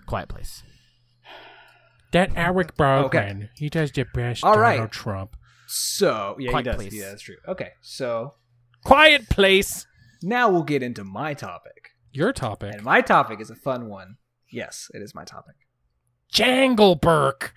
Quiet 0.06 0.30
place. 0.30 0.64
That 2.12 2.32
Eric 2.36 2.76
Bergman, 2.76 3.06
Okay. 3.38 3.50
he 3.56 3.70
does 3.70 3.92
the 3.92 4.06
best 4.14 4.44
All 4.44 4.56
Donald 4.56 4.80
right. 4.80 4.92
Trump. 4.92 5.36
So 5.68 6.36
yeah, 6.40 6.50
Quiet 6.50 6.66
he 6.66 6.72
does. 6.72 6.76
place. 6.78 6.94
Yeah, 6.94 7.10
that's 7.10 7.22
true. 7.22 7.36
Okay, 7.48 7.72
so 7.82 8.34
Quiet 8.84 9.30
place. 9.30 9.86
now 10.24 10.50
we'll 10.50 10.64
get 10.64 10.82
into 10.82 11.04
my 11.04 11.34
topic, 11.36 11.90
Your 12.12 12.34
topic. 12.34 12.74
and 12.74 12.84
my 12.84 13.02
topic 13.02 13.40
is 13.40 13.50
a 13.52 13.56
fun 13.56 13.88
one. 13.88 14.18
Yes, 14.52 14.90
it 14.96 15.02
is 15.04 15.14
my 15.14 15.26
topic. 15.26 15.56
Jangle 16.32 16.96
Jangleberg. 16.98 17.52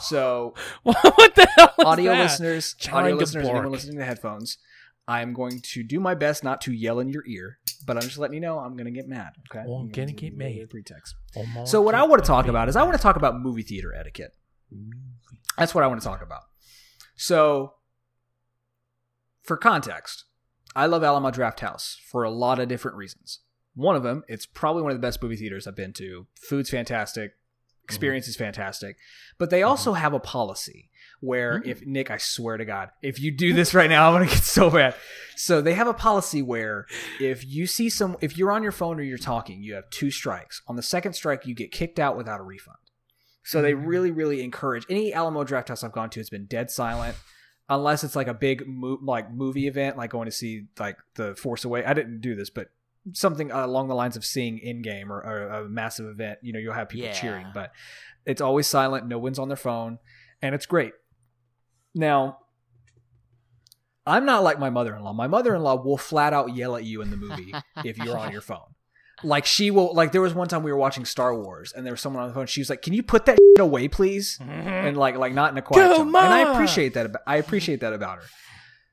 So 0.00 0.54
what 0.82 1.34
the 1.34 1.46
hell 1.56 1.74
is 1.78 1.84
audio 1.84 2.12
that? 2.12 2.22
listeners, 2.22 2.76
audio 2.92 3.16
Jangelborg. 3.16 3.18
listeners, 3.20 3.46
anyone 3.48 3.70
listening 3.72 3.98
to 3.98 4.04
headphones, 4.04 4.58
I'm 5.08 5.32
going 5.32 5.60
to 5.72 5.82
do 5.82 5.98
my 6.00 6.14
best 6.14 6.44
not 6.44 6.60
to 6.62 6.72
yell 6.72 7.00
in 7.00 7.08
your 7.08 7.24
ear, 7.26 7.58
but 7.86 7.96
I'm 7.96 8.02
just 8.04 8.18
letting 8.18 8.34
you 8.34 8.40
know 8.40 8.58
I'm 8.60 8.74
going 8.76 8.84
to 8.86 8.90
get 8.92 9.08
mad. 9.08 9.32
Okay, 9.50 9.64
Oh, 9.66 9.76
I'm 9.76 9.88
gonna 9.90 10.12
get 10.12 10.36
mad. 10.36 10.70
Pretext. 10.70 11.14
Oh, 11.36 11.64
So 11.64 11.80
what 11.82 11.94
I 11.94 12.04
want 12.04 12.22
to 12.22 12.26
talk 12.26 12.46
about 12.46 12.68
is 12.68 12.76
I 12.76 12.82
want 12.84 12.96
to 12.96 13.02
talk 13.02 13.16
about 13.16 13.38
movie 13.40 13.62
theater 13.62 13.94
etiquette. 13.94 14.34
That's 15.58 15.74
what 15.74 15.84
I 15.84 15.86
want 15.86 16.00
to 16.00 16.06
talk 16.06 16.22
about. 16.22 16.42
So, 17.16 17.74
for 19.42 19.56
context, 19.56 20.24
I 20.74 20.86
love 20.86 21.04
Alamo 21.04 21.30
Drafthouse 21.30 21.96
for 22.00 22.22
a 22.22 22.30
lot 22.30 22.58
of 22.58 22.68
different 22.68 22.96
reasons. 22.96 23.40
One 23.74 23.96
of 23.96 24.02
them, 24.02 24.22
it's 24.28 24.46
probably 24.46 24.82
one 24.82 24.92
of 24.92 24.96
the 24.96 25.06
best 25.06 25.22
movie 25.22 25.36
theaters 25.36 25.66
I've 25.66 25.76
been 25.76 25.92
to. 25.94 26.26
Food's 26.48 26.70
fantastic, 26.70 27.32
experience 27.84 28.28
is 28.28 28.36
fantastic, 28.36 28.96
but 29.38 29.50
they 29.50 29.62
also 29.62 29.94
have 29.94 30.12
a 30.14 30.20
policy 30.20 30.90
where 31.22 31.60
hmm. 31.60 31.68
if 31.68 31.86
Nick, 31.86 32.10
I 32.10 32.18
swear 32.18 32.56
to 32.56 32.64
God, 32.64 32.90
if 33.00 33.20
you 33.20 33.30
do 33.30 33.54
this 33.54 33.74
right 33.74 33.88
now, 33.88 34.08
I'm 34.08 34.14
gonna 34.14 34.26
get 34.26 34.42
so 34.42 34.70
mad. 34.70 34.94
So 35.36 35.62
they 35.62 35.74
have 35.74 35.86
a 35.86 35.94
policy 35.94 36.42
where 36.42 36.86
if 37.20 37.46
you 37.46 37.66
see 37.66 37.88
some, 37.88 38.16
if 38.20 38.36
you're 38.36 38.52
on 38.52 38.62
your 38.62 38.72
phone 38.72 38.98
or 38.98 39.02
you're 39.02 39.18
talking, 39.18 39.62
you 39.62 39.74
have 39.74 39.88
two 39.90 40.10
strikes. 40.10 40.60
On 40.66 40.76
the 40.76 40.82
second 40.82 41.14
strike, 41.14 41.46
you 41.46 41.54
get 41.54 41.70
kicked 41.70 41.98
out 41.98 42.16
without 42.16 42.40
a 42.40 42.42
refund. 42.42 42.76
So 43.44 43.62
they 43.62 43.72
hmm. 43.72 43.86
really, 43.86 44.10
really 44.10 44.42
encourage 44.42 44.84
any 44.90 45.14
Alamo 45.14 45.44
Drafthouse 45.44 45.84
I've 45.84 45.92
gone 45.92 46.10
to 46.10 46.20
has 46.20 46.28
been 46.28 46.46
dead 46.46 46.70
silent, 46.70 47.16
unless 47.68 48.04
it's 48.04 48.16
like 48.16 48.28
a 48.28 48.34
big 48.34 48.64
mo- 48.66 48.98
like 49.00 49.32
movie 49.32 49.68
event, 49.68 49.96
like 49.96 50.10
going 50.10 50.26
to 50.26 50.32
see 50.32 50.66
like 50.78 50.96
the 51.14 51.36
Force 51.36 51.64
Away. 51.64 51.84
I 51.84 51.94
didn't 51.94 52.20
do 52.20 52.34
this, 52.34 52.50
but 52.50 52.68
something 53.12 53.50
along 53.50 53.88
the 53.88 53.94
lines 53.94 54.16
of 54.16 54.24
seeing 54.24 54.58
in 54.58 54.82
game 54.82 55.12
or, 55.12 55.18
or 55.18 55.48
a 55.48 55.68
massive 55.68 56.06
event. 56.06 56.38
You 56.42 56.52
know, 56.52 56.58
you'll 56.58 56.74
have 56.74 56.88
people 56.88 57.08
Yeah. 57.08 57.14
cheering, 57.14 57.46
but 57.54 57.72
it's 58.24 58.40
always 58.40 58.66
silent. 58.66 59.06
No 59.06 59.18
one's 59.18 59.38
on 59.38 59.48
their 59.48 59.56
phone, 59.56 59.98
and 60.40 60.54
it's 60.54 60.66
great. 60.66 60.92
Now, 61.94 62.38
I'm 64.06 64.24
not 64.24 64.42
like 64.42 64.58
my 64.58 64.70
mother-in-law. 64.70 65.12
My 65.12 65.26
mother-in-law 65.26 65.82
will 65.82 65.98
flat 65.98 66.32
out 66.32 66.54
yell 66.54 66.76
at 66.76 66.84
you 66.84 67.02
in 67.02 67.10
the 67.10 67.16
movie 67.16 67.54
if 67.84 67.98
you're 67.98 68.18
on 68.18 68.32
your 68.32 68.40
phone. 68.40 68.60
Like 69.24 69.46
she 69.46 69.70
will 69.70 69.94
like 69.94 70.10
there 70.10 70.20
was 70.20 70.34
one 70.34 70.48
time 70.48 70.64
we 70.64 70.72
were 70.72 70.78
watching 70.78 71.04
Star 71.04 71.32
Wars 71.36 71.72
and 71.72 71.86
there 71.86 71.92
was 71.92 72.00
someone 72.00 72.24
on 72.24 72.28
the 72.28 72.34
phone. 72.34 72.46
She 72.46 72.60
was 72.60 72.68
like, 72.68 72.82
"Can 72.82 72.92
you 72.92 73.04
put 73.04 73.26
that 73.26 73.38
shit 73.38 73.60
away, 73.60 73.86
please?" 73.86 74.38
Mm-hmm. 74.42 74.68
And 74.68 74.96
like 74.96 75.14
like 75.14 75.32
not 75.32 75.52
in 75.52 75.58
a 75.58 75.62
quiet 75.62 75.96
tone. 75.96 76.08
And 76.08 76.16
I 76.16 76.52
appreciate 76.52 76.94
that. 76.94 77.06
About, 77.06 77.22
I 77.24 77.36
appreciate 77.36 77.80
that 77.80 77.92
about 77.92 78.18
her. 78.18 78.24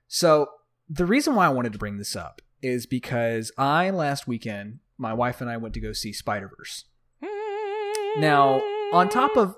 So 0.07 0.47
the 0.87 1.05
reason 1.05 1.33
why 1.33 1.47
I 1.47 1.49
wanted 1.49 1.73
to 1.73 1.79
bring 1.79 1.97
this 1.97 2.15
up 2.15 2.43
is 2.61 2.85
because 2.85 3.51
I 3.57 3.89
last 3.89 4.27
weekend 4.27 4.79
my 4.99 5.13
wife 5.13 5.41
and 5.41 5.49
I 5.49 5.57
went 5.57 5.73
to 5.75 5.79
go 5.79 5.93
see 5.93 6.13
Spider 6.13 6.51
Verse. 6.55 6.85
Now, 8.17 8.61
on 8.91 9.07
top 9.09 9.37
of 9.37 9.55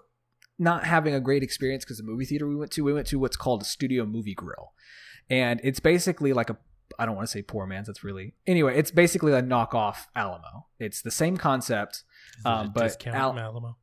not 0.61 0.85
having 0.85 1.13
a 1.13 1.19
great 1.19 1.43
experience 1.43 1.83
because 1.83 1.97
the 1.97 2.03
movie 2.03 2.23
theater 2.23 2.47
we 2.47 2.55
went 2.55 2.71
to, 2.71 2.83
we 2.83 2.93
went 2.93 3.07
to 3.07 3.19
what's 3.19 3.35
called 3.35 3.63
a 3.63 3.65
studio 3.65 4.05
movie 4.05 4.35
grill. 4.35 4.73
And 5.29 5.59
it's 5.63 5.79
basically 5.79 6.33
like 6.33 6.49
a 6.49 6.57
I 6.99 7.05
don't 7.05 7.15
want 7.15 7.27
to 7.27 7.31
say 7.31 7.41
poor 7.41 7.65
man's, 7.65 7.87
that's 7.87 8.03
really 8.03 8.35
anyway, 8.45 8.77
it's 8.77 8.91
basically 8.91 9.33
a 9.33 9.41
knockoff 9.41 10.05
Alamo. 10.15 10.67
It's 10.77 11.01
the 11.01 11.11
same 11.11 11.37
concept. 11.37 12.03
Um, 12.45 12.71
but 12.73 12.83
discount 12.83 13.15
Al- 13.15 13.39
Alamo? 13.39 13.77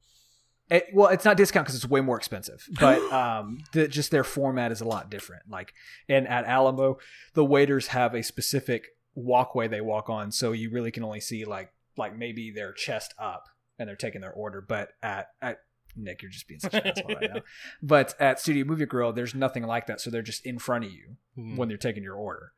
It, 0.71 0.87
well, 0.93 1.09
it's 1.09 1.25
not 1.25 1.37
discount 1.37 1.67
because 1.67 1.77
it's 1.77 1.89
way 1.89 2.01
more 2.01 2.17
expensive, 2.17 2.67
but 2.81 3.01
um, 3.13 3.59
the, 3.73 3.89
just 3.89 4.11
their 4.11 4.25
format 4.25 4.71
is 4.71 4.81
a 4.81 4.85
lot 4.85 5.11
different. 5.11 5.43
Like, 5.49 5.73
and 6.09 6.29
at 6.29 6.45
Alamo, 6.45 6.99
the 7.35 7.45
waiters 7.45 7.89
have 7.89 8.15
a 8.15 8.23
specific 8.23 8.89
walkway 9.15 9.67
they 9.67 9.81
walk 9.81 10.11
on, 10.11 10.31
so 10.31 10.53
you 10.53 10.71
really 10.71 10.91
can 10.91 11.03
only 11.03 11.21
see 11.21 11.45
like 11.45 11.73
like 11.97 12.17
maybe 12.17 12.51
their 12.51 12.73
chest 12.73 13.15
up, 13.19 13.47
and 13.79 13.89
they're 13.89 13.97
taking 13.97 14.21
their 14.21 14.33
order. 14.33 14.61
But 14.61 14.91
at 15.03 15.29
at 15.41 15.61
Nick, 15.97 16.23
you're 16.23 16.31
just 16.31 16.47
being 16.48 16.60
such 16.60 16.74
an 16.74 16.86
asshole 16.86 17.15
right 17.15 17.31
now. 17.35 17.40
But 17.82 18.15
at 18.20 18.39
Studio 18.40 18.65
Movie 18.65 18.86
Grill, 18.86 19.12
there's 19.12 19.35
nothing 19.35 19.65
like 19.65 19.86
that, 19.86 20.01
so 20.01 20.10
they're 20.10 20.23
just 20.23 20.44
in 20.47 20.59
front 20.59 20.85
of 20.85 20.93
you 20.93 21.16
Hmm. 21.35 21.56
when 21.56 21.69
they're 21.69 21.77
taking 21.77 22.02
your 22.02 22.15
order. 22.16 22.52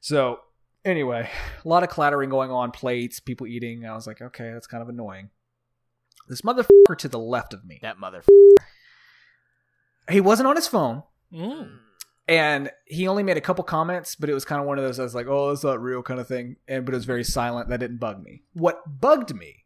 So 0.00 0.40
anyway, 0.84 1.30
a 1.64 1.68
lot 1.68 1.82
of 1.82 1.88
clattering 1.88 2.28
going 2.30 2.50
on, 2.50 2.70
plates, 2.70 3.20
people 3.20 3.46
eating. 3.46 3.86
I 3.86 3.94
was 3.94 4.06
like, 4.06 4.20
okay, 4.20 4.50
that's 4.52 4.66
kind 4.66 4.82
of 4.82 4.88
annoying. 4.88 5.30
This 6.28 6.42
motherfucker 6.42 6.96
to 6.98 7.08
the 7.08 7.18
left 7.18 7.52
of 7.54 7.64
me, 7.64 7.78
That 7.82 7.98
motherfucker. 7.98 8.28
he 10.10 10.20
wasn't 10.20 10.48
on 10.48 10.56
his 10.56 10.66
phone, 10.68 11.02
Mm. 11.32 11.78
and 12.28 12.70
he 12.86 13.08
only 13.08 13.22
made 13.22 13.36
a 13.36 13.40
couple 13.40 13.64
comments, 13.64 14.14
but 14.16 14.28
it 14.28 14.34
was 14.34 14.44
kind 14.44 14.60
of 14.60 14.66
one 14.66 14.78
of 14.78 14.84
those 14.84 15.00
I 15.00 15.02
was 15.02 15.14
like, 15.14 15.26
oh, 15.28 15.48
that's 15.48 15.64
not 15.64 15.80
real 15.80 16.02
kind 16.02 16.20
of 16.20 16.28
thing. 16.28 16.56
And 16.68 16.84
but 16.84 16.94
it 16.94 16.98
was 16.98 17.04
very 17.06 17.24
silent. 17.24 17.68
That 17.70 17.80
didn't 17.80 17.98
bug 17.98 18.22
me. 18.22 18.42
What 18.52 19.00
bugged 19.00 19.34
me 19.34 19.64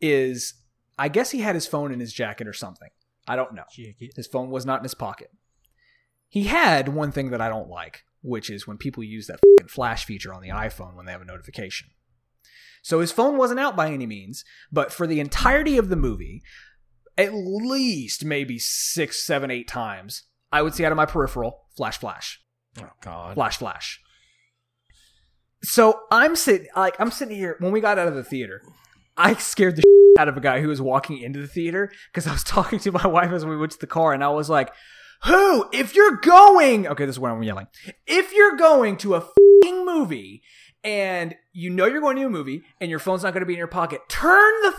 is 0.00 0.54
I 0.98 1.08
guess 1.08 1.30
he 1.30 1.40
had 1.40 1.54
his 1.54 1.66
phone 1.66 1.92
in 1.92 2.00
his 2.00 2.12
jacket 2.12 2.46
or 2.46 2.52
something. 2.52 2.88
I 3.26 3.36
don't 3.36 3.54
know. 3.54 3.64
His 4.16 4.26
phone 4.26 4.50
was 4.50 4.66
not 4.66 4.80
in 4.80 4.84
his 4.84 4.94
pocket. 4.94 5.30
He 6.28 6.44
had 6.44 6.88
one 6.88 7.12
thing 7.12 7.30
that 7.30 7.40
I 7.40 7.48
don't 7.48 7.68
like, 7.68 8.04
which 8.22 8.50
is 8.50 8.66
when 8.66 8.78
people 8.78 9.02
use 9.02 9.26
that 9.26 9.38
fucking 9.40 9.68
flash 9.68 10.04
feature 10.04 10.32
on 10.34 10.42
the 10.42 10.48
iPhone 10.48 10.94
when 10.94 11.06
they 11.06 11.12
have 11.12 11.22
a 11.22 11.26
notification. 11.26 11.88
So 12.82 13.00
his 13.00 13.12
phone 13.12 13.36
wasn't 13.36 13.60
out 13.60 13.76
by 13.76 13.90
any 13.92 14.06
means, 14.06 14.44
but 14.72 14.92
for 14.92 15.06
the 15.06 15.20
entirety 15.20 15.78
of 15.78 15.88
the 15.88 15.96
movie, 15.96 16.42
at 17.16 17.32
least 17.34 18.24
maybe 18.24 18.58
six, 18.58 19.24
seven, 19.24 19.50
eight 19.50 19.68
times, 19.68 20.24
I 20.50 20.62
would 20.62 20.74
see 20.74 20.84
out 20.84 20.90
of 20.92 20.96
my 20.96 21.06
peripheral 21.06 21.66
flash, 21.76 21.98
flash, 21.98 22.42
Oh 22.80 22.88
God. 23.02 23.34
flash, 23.34 23.58
flash. 23.58 24.00
So 25.62 26.00
I'm 26.10 26.34
sitting, 26.34 26.68
like 26.74 26.96
I'm 26.98 27.10
sitting 27.10 27.36
here. 27.36 27.56
When 27.60 27.70
we 27.72 27.80
got 27.80 27.98
out 27.98 28.08
of 28.08 28.14
the 28.14 28.24
theater, 28.24 28.62
I 29.16 29.34
scared 29.34 29.76
the 29.76 29.82
shit 29.82 30.01
out 30.18 30.28
of 30.28 30.36
a 30.36 30.40
guy 30.40 30.60
who 30.60 30.68
was 30.68 30.80
walking 30.80 31.18
into 31.18 31.40
the 31.40 31.46
theater 31.46 31.90
because 32.10 32.26
I 32.26 32.32
was 32.32 32.44
talking 32.44 32.78
to 32.80 32.92
my 32.92 33.06
wife 33.06 33.32
as 33.32 33.44
we 33.44 33.56
went 33.56 33.72
to 33.72 33.78
the 33.78 33.86
car, 33.86 34.12
and 34.12 34.22
I 34.24 34.28
was 34.28 34.50
like, 34.50 34.72
"Who? 35.24 35.68
If 35.72 35.94
you're 35.94 36.16
going, 36.16 36.86
okay, 36.86 37.06
this 37.06 37.16
is 37.16 37.20
where 37.20 37.32
I'm 37.32 37.42
yelling. 37.42 37.66
If 38.06 38.32
you're 38.32 38.56
going 38.56 38.96
to 38.98 39.16
a 39.16 39.28
movie 39.84 40.42
and 40.84 41.34
you 41.52 41.70
know 41.70 41.86
you're 41.86 42.00
going 42.00 42.16
to 42.16 42.26
a 42.26 42.30
movie 42.30 42.62
and 42.80 42.90
your 42.90 42.98
phone's 42.98 43.22
not 43.22 43.32
going 43.32 43.42
to 43.42 43.46
be 43.46 43.54
in 43.54 43.58
your 43.58 43.66
pocket, 43.68 44.00
turn 44.08 44.52
the 44.62 44.74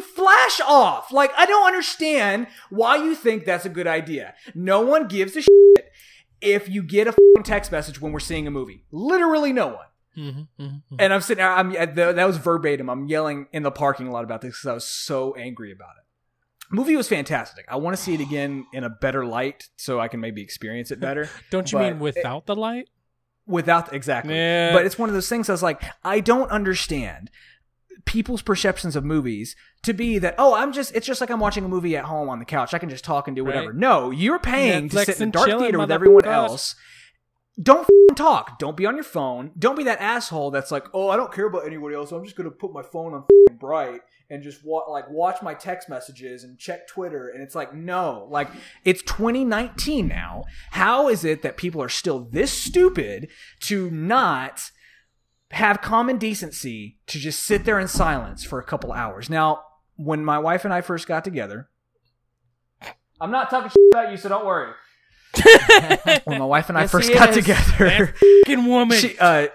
flash 0.00 0.60
off. 0.66 1.12
Like 1.12 1.32
I 1.36 1.46
don't 1.46 1.66
understand 1.66 2.48
why 2.70 2.96
you 2.96 3.14
think 3.14 3.44
that's 3.44 3.64
a 3.64 3.70
good 3.70 3.86
idea. 3.86 4.34
No 4.54 4.80
one 4.80 5.08
gives 5.08 5.36
a 5.36 5.42
shit 5.42 5.92
if 6.40 6.68
you 6.68 6.82
get 6.82 7.08
a 7.08 7.14
text 7.44 7.72
message 7.72 8.00
when 8.00 8.12
we're 8.12 8.20
seeing 8.20 8.46
a 8.46 8.50
movie. 8.50 8.84
Literally 8.90 9.52
no 9.52 9.68
one. 9.68 9.86
Mhm, 10.18 10.48
mhm, 10.58 10.82
mhm. 10.90 10.96
And 10.98 11.14
I'm 11.14 11.20
sitting 11.20 11.44
I'm, 11.44 11.72
th- 11.72 11.94
that 11.94 12.26
was 12.26 12.36
verbatim. 12.38 12.90
I'm 12.90 13.06
yelling 13.06 13.46
in 13.52 13.62
the 13.62 13.70
parking 13.70 14.10
lot 14.10 14.24
about 14.24 14.40
this 14.40 14.50
because 14.56 14.66
I 14.66 14.74
was 14.74 14.84
so 14.84 15.34
angry 15.34 15.72
about 15.72 15.94
it. 15.98 16.04
Movie 16.70 16.96
was 16.96 17.08
fantastic. 17.08 17.64
I 17.68 17.76
want 17.76 17.96
to 17.96 18.02
see 18.02 18.14
it 18.14 18.20
again 18.20 18.66
in 18.72 18.84
a 18.84 18.90
better 18.90 19.24
light 19.24 19.68
so 19.76 20.00
I 20.00 20.08
can 20.08 20.20
maybe 20.20 20.42
experience 20.42 20.90
it 20.90 21.00
better. 21.00 21.30
Don't 21.50 21.70
you 21.72 21.78
but 21.78 21.92
mean 21.92 21.98
without 22.00 22.46
the 22.46 22.56
light? 22.56 22.88
Without, 23.46 23.94
exactly. 23.94 24.34
Yeah. 24.34 24.74
But 24.74 24.84
it's 24.84 24.98
one 24.98 25.08
of 25.08 25.14
those 25.14 25.28
things 25.28 25.48
I 25.48 25.52
was 25.52 25.62
like, 25.62 25.82
I 26.04 26.20
don't 26.20 26.50
understand 26.50 27.30
people's 28.04 28.42
perceptions 28.42 28.94
of 28.94 29.04
movies 29.04 29.56
to 29.84 29.94
be 29.94 30.18
that, 30.18 30.34
oh, 30.36 30.54
I'm 30.54 30.70
just, 30.72 30.94
it's 30.94 31.06
just 31.06 31.22
like 31.22 31.30
I'm 31.30 31.40
watching 31.40 31.64
a 31.64 31.68
movie 31.68 31.96
at 31.96 32.04
home 32.04 32.28
on 32.28 32.40
the 32.40 32.44
couch. 32.44 32.74
I 32.74 32.78
can 32.78 32.90
just 32.90 33.04
talk 33.04 33.26
and 33.26 33.34
do 33.34 33.46
whatever. 33.46 33.68
Right. 33.68 33.74
No, 33.74 34.10
you're 34.10 34.38
paying 34.38 34.90
to 34.90 35.04
sit 35.04 35.18
in 35.20 35.28
a 35.28 35.32
dark 35.32 35.48
theater 35.48 35.78
with 35.78 35.90
everyone 35.90 36.26
else. 36.26 36.74
Don't 37.60 37.86
talk. 38.14 38.58
Don't 38.58 38.76
be 38.76 38.86
on 38.86 38.94
your 38.94 39.04
phone. 39.04 39.52
Don't 39.58 39.76
be 39.76 39.84
that 39.84 40.00
asshole 40.00 40.50
that's 40.50 40.70
like, 40.70 40.86
oh, 40.92 41.08
I 41.08 41.16
don't 41.16 41.32
care 41.32 41.46
about 41.46 41.66
anybody 41.66 41.94
else. 41.94 42.12
I'm 42.12 42.24
just 42.24 42.36
gonna 42.36 42.50
put 42.50 42.72
my 42.72 42.82
phone 42.82 43.14
on 43.14 43.24
bright 43.58 44.00
and 44.30 44.42
just 44.42 44.64
wa- 44.64 44.88
like 44.88 45.08
watch 45.10 45.42
my 45.42 45.54
text 45.54 45.88
messages 45.88 46.44
and 46.44 46.58
check 46.58 46.86
Twitter. 46.86 47.28
And 47.28 47.42
it's 47.42 47.54
like, 47.54 47.74
no, 47.74 48.26
like 48.30 48.48
it's 48.84 49.02
2019 49.02 50.06
now. 50.06 50.44
How 50.70 51.08
is 51.08 51.24
it 51.24 51.42
that 51.42 51.56
people 51.56 51.82
are 51.82 51.88
still 51.88 52.20
this 52.20 52.52
stupid 52.52 53.28
to 53.60 53.90
not 53.90 54.70
have 55.50 55.80
common 55.80 56.18
decency 56.18 56.98
to 57.06 57.18
just 57.18 57.42
sit 57.42 57.64
there 57.64 57.80
in 57.80 57.88
silence 57.88 58.44
for 58.44 58.58
a 58.58 58.64
couple 58.64 58.92
hours? 58.92 59.30
Now, 59.30 59.62
when 59.96 60.24
my 60.24 60.38
wife 60.38 60.64
and 60.64 60.72
I 60.72 60.80
first 60.80 61.08
got 61.08 61.24
together, 61.24 61.68
I'm 63.20 63.32
not 63.32 63.50
talking 63.50 63.70
about 63.92 64.12
you, 64.12 64.16
so 64.16 64.28
don't 64.28 64.46
worry. 64.46 64.72
when 66.24 66.38
my 66.38 66.44
wife 66.44 66.68
and 66.68 66.78
I 66.78 66.82
Yes, 66.82 66.90
first 66.90 67.12
got 67.12 67.30
is. 67.30 67.36
together, 67.36 68.14
Fucking 68.44 68.66
woman. 68.66 68.98
she, 68.98 69.18
uh, 69.18 69.48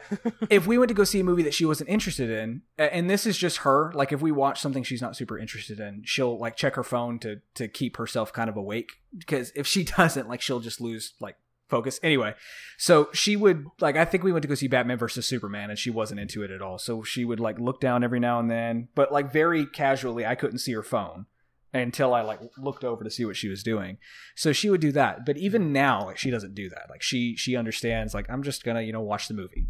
if 0.50 0.68
we 0.68 0.78
went 0.78 0.90
to 0.90 0.94
go 0.96 1.04
see 1.04 1.20
a 1.20 1.24
movie 1.24 1.44
that 1.44 1.54
she 1.54 1.66
wasn't 1.66 1.90
interested 1.90 2.30
in, 2.30 2.62
and 2.78 3.10
this 3.10 3.26
is 3.26 3.38
just 3.38 3.58
her, 3.60 3.92
like 3.96 4.12
if 4.12 4.22
we 4.22 4.32
watch 4.32 4.60
something 4.62 4.84
she's 4.84 5.02
not 5.02 5.16
super 5.16 5.38
interested 5.38 5.80
in, 5.80 6.02
she'll 6.06 6.38
like 6.38 6.56
check 6.56 6.76
her 6.76 6.84
phone 6.84 7.20
to 7.20 7.42
to 7.56 7.68
keep 7.68 7.98
herself 7.98 8.32
kind 8.34 8.50
of 8.50 8.58
awake 8.58 8.94
because 9.18 9.52
if 9.56 9.68
she 9.68 9.84
doesn't, 9.98 10.28
like 10.28 10.42
she'll 10.42 10.60
just 10.60 10.80
lose 10.82 11.14
like 11.20 11.36
focus. 11.70 12.00
Anyway, 12.04 12.36
so 12.78 13.10
she 13.14 13.36
would 13.36 13.66
like 13.80 13.96
I 13.96 14.06
think 14.06 14.24
we 14.24 14.32
went 14.32 14.44
to 14.44 14.48
go 14.48 14.56
see 14.56 14.68
Batman 14.68 14.98
versus 14.98 15.26
Superman, 15.26 15.70
and 15.70 15.80
she 15.80 15.90
wasn't 15.90 16.20
into 16.20 16.44
it 16.44 16.52
at 16.52 16.62
all. 16.62 16.78
So 16.78 17.04
she 17.04 17.26
would 17.26 17.40
like 17.40 17.60
look 17.60 17.80
down 17.82 18.04
every 18.04 18.20
now 18.20 18.40
and 18.40 18.50
then, 18.52 18.90
but 18.96 19.12
like 19.12 19.32
very 19.32 19.66
casually. 19.66 20.26
I 20.26 20.36
couldn't 20.36 20.60
see 20.60 20.74
her 20.74 20.84
phone 20.84 21.26
until 21.74 22.14
I 22.14 22.22
like 22.22 22.40
looked 22.58 22.84
over 22.84 23.04
to 23.04 23.10
see 23.10 23.26
what 23.26 23.36
she 23.36 23.50
was 23.50 23.64
doing. 23.64 23.98
So 24.36 24.54
she 24.54 24.70
would 24.70 24.82
do 24.82 24.92
that. 24.92 25.26
But 25.26 25.38
even 25.38 25.74
now, 25.74 26.06
like, 26.06 26.18
she 26.18 26.30
doesn't 26.30 26.56
do 26.56 26.70
that. 26.70 26.88
Like 26.90 27.02
she 27.02 27.36
she 27.36 27.56
understands 27.56 28.14
like 28.14 28.30
I'm 28.30 28.44
just 28.44 28.64
gonna, 28.64 28.82
you 28.82 28.94
know, 28.94 29.02
watch 29.02 29.28
the 29.28 29.34
movie. 29.34 29.68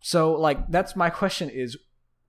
So 0.00 0.32
like 0.32 0.68
that's 0.70 0.96
my 0.96 1.10
question 1.10 1.50
is 1.50 1.76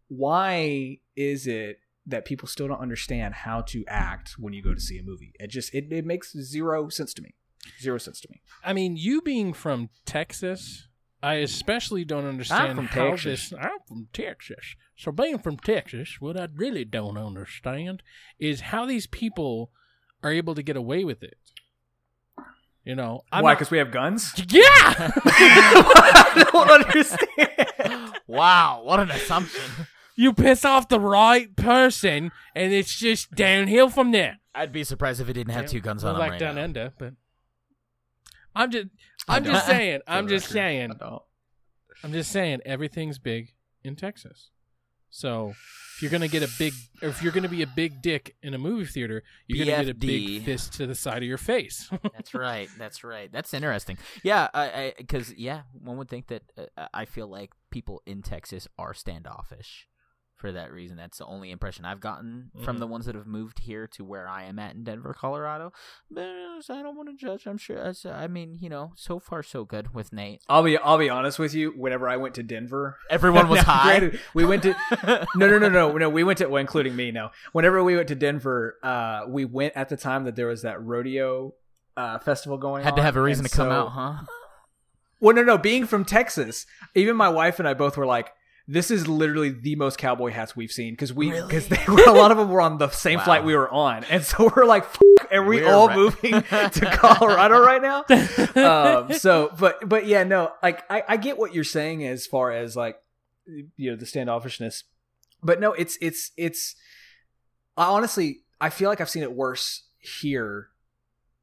why 0.08 1.00
is 1.16 1.48
it 1.48 1.80
that 2.06 2.26
people 2.26 2.48
still 2.48 2.68
don't 2.68 2.82
understand 2.82 3.34
how 3.34 3.62
to 3.62 3.84
act 3.88 4.36
when 4.38 4.54
you 4.54 4.62
go 4.62 4.74
to 4.74 4.82
see 4.82 5.00
a 5.00 5.04
movie? 5.04 5.34
It 5.40 5.48
just 5.48 5.74
it, 5.74 5.92
it 5.92 6.06
makes 6.06 6.38
zero 6.38 6.90
sense 6.90 7.14
to 7.16 7.22
me. 7.22 7.36
Zero 7.80 7.98
sense 7.98 8.20
to 8.22 8.28
me. 8.32 8.42
I 8.64 8.74
mean, 8.74 8.98
you 8.98 9.22
being 9.22 9.54
from 9.54 9.90
Texas, 10.06 10.88
I 11.24 11.36
especially 11.36 12.04
don't 12.04 12.26
understand 12.26 12.76
from 12.76 12.88
how 12.88 13.10
Texas. 13.12 13.50
this. 13.52 13.60
I'm 13.60 13.80
from 13.88 14.08
Texas, 14.12 14.76
so 14.96 15.12
being 15.12 15.38
from 15.38 15.58
Texas, 15.58 16.18
what 16.20 16.36
I 16.40 16.48
really 16.56 16.84
don't 16.86 17.18
understand 17.18 18.02
is 18.40 18.62
how 18.62 18.86
these 18.86 19.06
people 19.08 19.72
are 20.24 20.32
able 20.32 20.56
to 20.56 20.64
get 20.64 20.76
away 20.76 21.04
with 21.04 21.22
it. 21.24 21.38
You 22.84 22.96
know, 22.96 23.22
I'm 23.32 23.44
why? 23.44 23.54
Because 23.54 23.70
we 23.70 23.78
have 23.78 23.92
guns? 23.92 24.34
yeah, 24.50 24.62
I 24.66 26.48
don't 26.52 26.72
understand. 26.72 27.28
Wow, 28.28 28.82
what 28.86 29.02
an 29.02 29.12
assumption. 29.12 29.62
you 30.16 30.32
piss 30.34 30.64
off 30.64 30.88
the 30.88 31.02
right 31.02 31.54
person, 31.58 32.32
and 32.56 32.72
it's 32.72 32.96
just 32.98 33.30
downhill 33.32 33.90
from 33.90 34.12
there. 34.12 34.38
I'd 34.56 34.72
be 34.72 34.86
surprised 34.86 35.20
if 35.20 35.28
it 35.28 35.34
didn't 35.34 35.52
have 35.54 35.66
two 35.66 35.82
guns 35.82 36.06
on 36.06 36.14
Well, 36.14 36.16
him 36.16 36.20
like 36.22 36.32
right 36.32 36.40
down 36.40 36.56
now. 36.56 36.64
under, 36.64 36.94
but 36.98 37.14
I'm 38.56 38.72
just, 38.72 38.88
I'm 39.28 39.44
just 39.44 39.66
saying, 39.66 40.02
I'm 40.08 40.28
just 40.28 40.46
record, 40.48 40.54
saying, 40.54 40.92
I 40.92 40.96
don't. 40.96 41.24
I'm 42.04 42.14
just 42.14 42.32
saying, 42.32 42.62
everything's 42.66 43.20
big 43.20 43.54
in 43.84 43.96
Texas. 43.96 44.50
So 45.10 45.54
if 45.96 46.02
you're 46.02 46.12
gonna 46.12 46.28
get 46.28 46.42
a 46.42 46.50
big, 46.58 46.74
or 47.02 47.10
if 47.10 47.22
you're 47.22 47.34
gonna 47.34 47.50
be 47.50 47.62
a 47.62 47.68
big 47.68 48.02
dick 48.02 48.36
in 48.42 48.54
a 48.54 48.58
movie 48.58 48.86
theater, 48.86 49.24
you're 49.46 49.66
gonna 49.66 49.84
get 49.84 49.92
a 49.92 49.98
big 49.98 50.44
fist 50.44 50.74
to 50.74 50.88
the 50.88 50.96
side 50.96 51.18
of 51.18 51.24
your 51.28 51.38
face. 51.38 51.90
That's 52.14 52.34
right. 52.34 52.70
That's 52.78 53.04
right. 53.04 53.32
That's 53.32 53.54
interesting. 53.54 53.98
Yeah, 54.24 54.48
I 54.54 54.94
because 54.98 55.34
yeah, 55.36 55.64
one 55.74 55.98
would 55.98 56.10
think 56.10 56.28
that 56.28 56.44
uh, 56.58 56.88
I 56.94 57.06
feel 57.06 57.28
like 57.28 57.52
people 57.70 58.02
in 58.06 58.22
Texas 58.22 58.68
are 58.80 58.94
standoffish 58.94 59.88
for 60.42 60.52
that 60.52 60.74
reason. 60.74 60.98
That's 60.98 61.20
the 61.20 61.26
only 61.26 61.52
impression 61.52 61.86
I've 61.86 62.00
gotten 62.02 62.50
from 62.64 62.76
Mhm. 62.78 62.80
the 62.80 62.88
ones 62.88 63.06
that 63.06 63.14
have 63.16 63.28
moved 63.28 63.60
here 63.60 63.86
to 63.90 64.04
where 64.04 64.28
I 64.28 64.44
am 64.46 64.58
at 64.58 64.74
in 64.74 64.84
Denver, 64.84 65.14
Colorado. 65.14 65.72
But 66.10 66.24
uh, 66.24 66.74
I 66.74 66.82
don't 66.82 66.98
want 66.98 67.10
to 67.10 67.16
judge. 67.16 67.46
I'm 67.46 67.58
sure. 67.60 67.94
I 68.12 68.28
mean, 68.28 68.58
you 68.60 68.68
know, 68.68 68.92
so 68.96 69.20
far 69.20 69.44
so 69.44 69.64
good 69.64 69.94
with 69.94 70.12
Nate. 70.12 70.42
I'll 70.50 70.64
be 70.64 70.78
I'll 70.78 70.98
be 70.98 71.10
honest 71.10 71.38
with 71.40 71.54
you. 71.54 71.72
Whenever 71.78 72.10
I 72.10 72.18
went 72.18 72.34
to 72.36 72.44
Denver, 72.44 72.98
Everyone 73.10 73.48
was 73.48 73.60
high. 73.74 74.00
granted, 74.00 74.20
we 74.34 74.44
went 74.46 74.64
to 74.64 74.76
no 75.36 75.48
no 75.48 75.60
no 75.60 75.70
no 75.70 75.92
no. 75.98 76.10
We 76.10 76.24
went 76.24 76.40
to 76.40 76.48
well, 76.48 76.60
including 76.60 76.96
me. 76.96 77.12
No, 77.12 77.30
whenever 77.52 77.84
we 77.84 77.96
went 77.96 78.08
to 78.10 78.16
Denver, 78.16 78.78
uh, 78.84 79.26
we 79.28 79.46
went 79.46 79.76
at 79.78 79.90
the 79.90 79.98
time 79.98 80.24
that 80.26 80.36
there 80.36 80.48
was 80.48 80.64
that 80.64 80.82
rodeo 80.84 81.54
uh, 81.96 82.18
festival 82.20 82.58
going. 82.58 82.82
On. 82.82 82.86
Had 82.86 82.96
to 82.96 83.04
have 83.04 83.16
a 83.16 83.22
reason 83.22 83.46
to 83.46 83.52
come 83.52 83.70
out, 83.70 83.90
huh? 83.90 84.14
Well, 85.20 85.36
no 85.36 85.44
no. 85.44 85.58
Being 85.58 85.86
from 85.86 86.04
Texas, 86.04 86.66
even 86.96 87.16
my 87.16 87.30
wife 87.30 87.60
and 87.60 87.68
I 87.68 87.74
both 87.76 87.96
were 87.96 88.06
like. 88.08 88.32
This 88.72 88.90
is 88.90 89.08
literally 89.08 89.50
the 89.50 89.76
most 89.76 89.98
cowboy 89.98 90.32
hats 90.32 90.56
we've 90.56 90.72
seen 90.72 90.94
because 90.94 91.12
we 91.14 91.30
because 91.32 91.68
they 91.68 91.84
a 91.86 92.12
lot 92.14 92.32
of 92.32 92.38
them 92.38 92.50
were 92.50 92.62
on 92.62 92.78
the 92.78 92.90
same 92.90 93.18
Wow. 93.20 93.26
flight 93.26 93.44
we 93.44 93.56
were 93.56 93.70
on, 93.70 94.06
and 94.06 94.24
so 94.24 94.50
we're 94.56 94.66
like, 94.66 94.86
are 95.32 95.44
we 95.44 95.62
We're 95.62 95.74
all 95.74 95.88
right- 95.88 95.98
moving 95.98 96.32
to 96.42 96.90
Colorado 96.94 97.60
right 97.60 97.82
now? 97.82 98.06
um, 99.04 99.14
so, 99.14 99.52
but 99.60 99.88
but 99.90 100.06
yeah, 100.06 100.24
no, 100.24 100.52
like 100.64 100.84
I, 100.90 101.04
I 101.08 101.18
get 101.18 101.38
what 101.38 101.54
you're 101.54 101.64
saying 101.66 102.06
as 102.06 102.26
far 102.26 102.52
as 102.52 102.76
like 102.78 102.96
you 103.76 103.92
know 103.92 103.98
the 103.98 104.06
standoffishness, 104.06 104.84
but 105.44 105.60
no, 105.60 105.74
it's 105.74 105.98
it's 106.02 106.32
it's. 106.38 106.76
I 107.76 107.86
honestly, 107.88 108.42
I 108.62 108.70
feel 108.70 108.90
like 108.90 109.02
I've 109.02 109.10
seen 109.10 109.24
it 109.24 109.34
worse 109.34 109.84
here, 110.00 110.68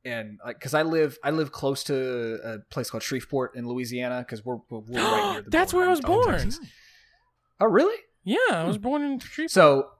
and 0.04 0.38
like 0.44 0.58
because 0.58 0.72
I 0.74 0.82
live 0.82 1.18
I 1.22 1.30
live 1.30 1.52
close 1.52 1.84
to 1.84 2.38
a 2.44 2.58
place 2.70 2.88
called 2.90 3.02
Shreveport 3.02 3.54
in 3.54 3.68
Louisiana 3.68 4.20
because 4.20 4.44
we're 4.44 4.58
we're 4.70 4.80
right 5.02 5.32
near 5.34 5.42
the. 5.42 5.50
That's 5.50 5.72
border 5.72 5.86
where 5.86 5.88
I 5.88 5.90
was 5.90 6.00
born. 6.00 6.52
Oh, 7.60 7.66
really? 7.66 7.96
yeah, 8.24 8.36
I 8.50 8.64
was 8.64 8.78
born 8.78 9.02
in 9.02 9.18
Shreveport. 9.18 9.50
So 9.50 9.90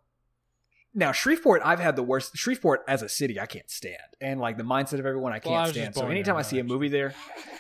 now 0.94 1.12
Shreveport, 1.12 1.62
I've 1.64 1.80
had 1.80 1.96
the 1.96 2.02
worst. 2.02 2.36
Shreveport 2.36 2.82
as 2.88 3.02
a 3.02 3.08
city, 3.08 3.38
I 3.40 3.46
can't 3.46 3.70
stand, 3.70 3.96
and 4.20 4.40
like 4.40 4.56
the 4.56 4.64
mindset 4.64 4.98
of 4.98 5.06
everyone, 5.06 5.32
I 5.32 5.38
can't 5.38 5.52
Well, 5.52 5.60
I 5.62 5.70
stand. 5.70 5.94
So 5.94 6.06
anytime 6.08 6.36
I 6.36 6.42
see 6.42 6.58
a 6.58 6.64
movie 6.64 6.88
there, 6.88 7.14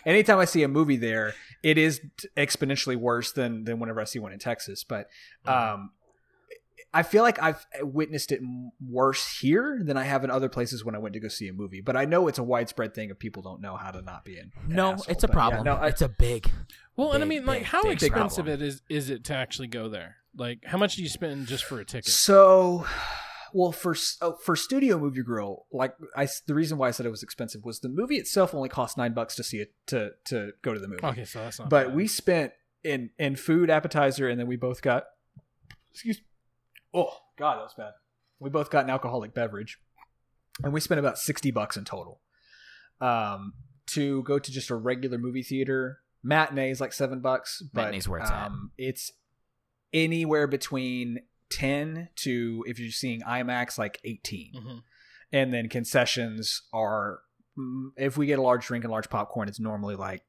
anytime 0.04 0.38
I 0.38 0.44
see 0.44 0.62
a 0.62 0.68
movie 0.68 0.96
there, 0.96 1.34
it 1.62 1.78
is 1.78 2.00
exponentially 2.36 2.96
worse 2.96 3.32
than 3.32 3.64
than 3.64 3.78
whenever 3.78 4.00
I 4.00 4.04
see 4.04 4.18
one 4.18 4.32
in 4.32 4.38
Texas. 4.38 4.84
But 4.84 5.08
Mm-hmm. 5.46 5.74
um, 5.74 5.90
I 6.94 7.02
feel 7.02 7.22
like 7.22 7.42
I've 7.42 7.64
eh, 7.74 7.82
witnessed 7.82 8.32
it 8.32 8.40
worse 8.80 9.38
here 9.40 9.80
than 9.84 9.96
I 9.96 10.04
have 10.04 10.24
in 10.24 10.30
other 10.30 10.48
places 10.48 10.84
when 10.84 10.94
I 10.94 10.98
went 10.98 11.12
to 11.14 11.20
go 11.20 11.28
see 11.28 11.48
a 11.48 11.52
movie. 11.52 11.80
But 11.80 11.96
I 11.96 12.04
know 12.04 12.28
it's 12.28 12.38
a 12.38 12.42
widespread 12.42 12.94
thing 12.94 13.10
of 13.10 13.18
people 13.18 13.42
don't 13.42 13.60
know 13.60 13.76
how 13.76 13.90
to 13.90 14.00
not 14.02 14.24
be 14.24 14.38
in. 14.38 14.52
an 14.64 14.74
No, 14.74 14.92
asshole. 14.92 15.12
it's 15.12 15.24
a 15.24 15.26
But 15.28 15.32
yeah, 15.32 15.34
problem. 15.34 15.64
no, 15.64 15.74
I- 15.76 15.88
it's 15.88 16.02
a 16.02 16.08
big. 16.08 16.50
Well, 16.96 17.12
and 17.12 17.22
I 17.22 17.26
mean, 17.26 17.44
like, 17.46 17.60
big, 17.60 17.66
how 17.66 17.82
big 17.82 17.92
expensive 17.92 18.46
problem. 18.46 18.60
it 18.60 18.62
is 18.62 18.82
is 18.88 19.10
it 19.10 19.24
to 19.24 19.34
actually 19.34 19.68
go 19.68 19.88
there? 19.88 20.16
Like, 20.36 20.64
how 20.64 20.78
much 20.78 20.96
do 20.96 21.02
you 21.02 21.08
spend 21.08 21.46
just 21.46 21.64
for 21.64 21.78
a 21.80 21.84
ticket? 21.84 22.10
So, 22.10 22.86
well, 23.52 23.72
for 23.72 23.94
oh, 24.20 24.36
for 24.44 24.56
Studio 24.56 24.98
Movie 24.98 25.22
Grill, 25.22 25.66
like 25.72 25.94
I, 26.16 26.24
s- 26.24 26.42
the 26.46 26.54
reason 26.54 26.76
why 26.78 26.88
I 26.88 26.90
said 26.90 27.06
it 27.06 27.10
was 27.10 27.22
expensive 27.22 27.64
was 27.64 27.80
the 27.80 27.88
movie 27.88 28.16
itself 28.16 28.54
only 28.54 28.68
cost 28.68 28.96
nine 28.98 29.14
bucks 29.14 29.34
to 29.36 29.42
see 29.44 29.58
it 29.58 29.72
to 29.86 30.10
to 30.26 30.52
go 30.62 30.74
to 30.74 30.80
the 30.80 30.88
movie. 30.88 31.04
Okay, 31.04 31.24
so 31.24 31.40
that's 31.40 31.58
not. 31.58 31.68
but 31.70 31.88
bad. 31.88 31.96
we 31.96 32.06
spent 32.08 32.52
in 32.84 33.10
in 33.18 33.36
food, 33.36 33.70
appetizer, 33.70 34.28
and 34.28 34.38
then 34.40 34.46
we 34.46 34.56
both 34.56 34.82
got 34.82 35.04
excuse. 35.92 36.20
Oh 36.94 37.16
God, 37.38 37.56
that 37.56 37.62
was 37.62 37.74
bad. 37.76 37.92
We 38.40 38.50
both 38.50 38.70
got 38.70 38.84
an 38.84 38.90
alcoholic 38.90 39.34
beverage, 39.34 39.78
and 40.62 40.72
we 40.72 40.80
spent 40.80 40.98
about 40.98 41.18
sixty 41.18 41.50
bucks 41.50 41.76
in 41.76 41.84
total. 41.84 42.20
Um, 43.00 43.54
to 43.88 44.22
go 44.24 44.38
to 44.38 44.50
just 44.52 44.70
a 44.70 44.74
regular 44.74 45.18
movie 45.18 45.42
theater, 45.42 46.00
matinee 46.22 46.70
is 46.70 46.80
like 46.80 46.92
seven 46.92 47.20
bucks. 47.20 47.62
But, 47.72 47.82
Matinee's 47.82 48.08
where 48.08 48.20
it's 48.20 48.30
at. 48.30 48.46
um, 48.46 48.72
It's 48.76 49.12
anywhere 49.92 50.46
between 50.46 51.20
ten 51.50 52.08
to 52.16 52.64
if 52.66 52.78
you're 52.78 52.90
seeing 52.90 53.20
IMAX 53.22 53.78
like 53.78 53.98
eighteen 54.04 54.52
Mhm. 54.54 54.82
and 55.32 55.54
then 55.54 55.68
concessions 55.70 56.62
are 56.74 57.20
mm, 57.56 57.90
if 57.96 58.18
we 58.18 58.26
get 58.26 58.38
a 58.38 58.42
large 58.42 58.66
drink 58.66 58.84
and 58.84 58.90
large 58.90 59.08
popcorn 59.08 59.48
it's 59.48 59.58
normally 59.58 59.96
like 59.96 60.22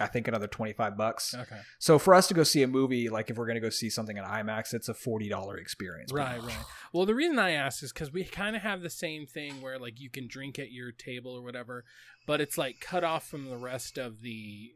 i 0.00 0.06
think 0.06 0.28
another 0.28 0.46
25 0.46 0.96
bucks 0.96 1.34
Okay. 1.34 1.60
so 1.78 1.98
for 1.98 2.14
us 2.14 2.28
to 2.28 2.34
go 2.34 2.42
see 2.42 2.62
a 2.62 2.66
movie 2.68 3.08
like 3.08 3.30
if 3.30 3.36
we're 3.36 3.46
going 3.46 3.54
to 3.56 3.60
go 3.60 3.70
see 3.70 3.88
something 3.90 4.16
in 4.16 4.24
imax 4.24 4.74
it's 4.74 4.88
a 4.88 4.94
$40 4.94 5.58
experience 5.60 6.12
Right, 6.12 6.40
right. 6.42 6.64
Well, 6.92 7.06
the 7.06 7.14
reason 7.14 7.38
I 7.38 7.50
asked 7.52 7.82
is 7.82 7.92
because 7.92 8.12
we 8.12 8.24
kind 8.24 8.56
of 8.56 8.62
have 8.62 8.80
the 8.82 8.90
same 8.90 9.26
thing 9.26 9.60
where 9.60 9.78
like 9.78 10.00
you 10.00 10.08
can 10.10 10.26
drink 10.28 10.58
at 10.58 10.70
your 10.72 10.92
table 10.92 11.32
or 11.32 11.42
whatever, 11.42 11.84
but 12.26 12.40
it's 12.40 12.56
like 12.56 12.80
cut 12.80 13.04
off 13.04 13.26
from 13.28 13.46
the 13.50 13.56
rest 13.58 13.98
of 13.98 14.22
the 14.22 14.72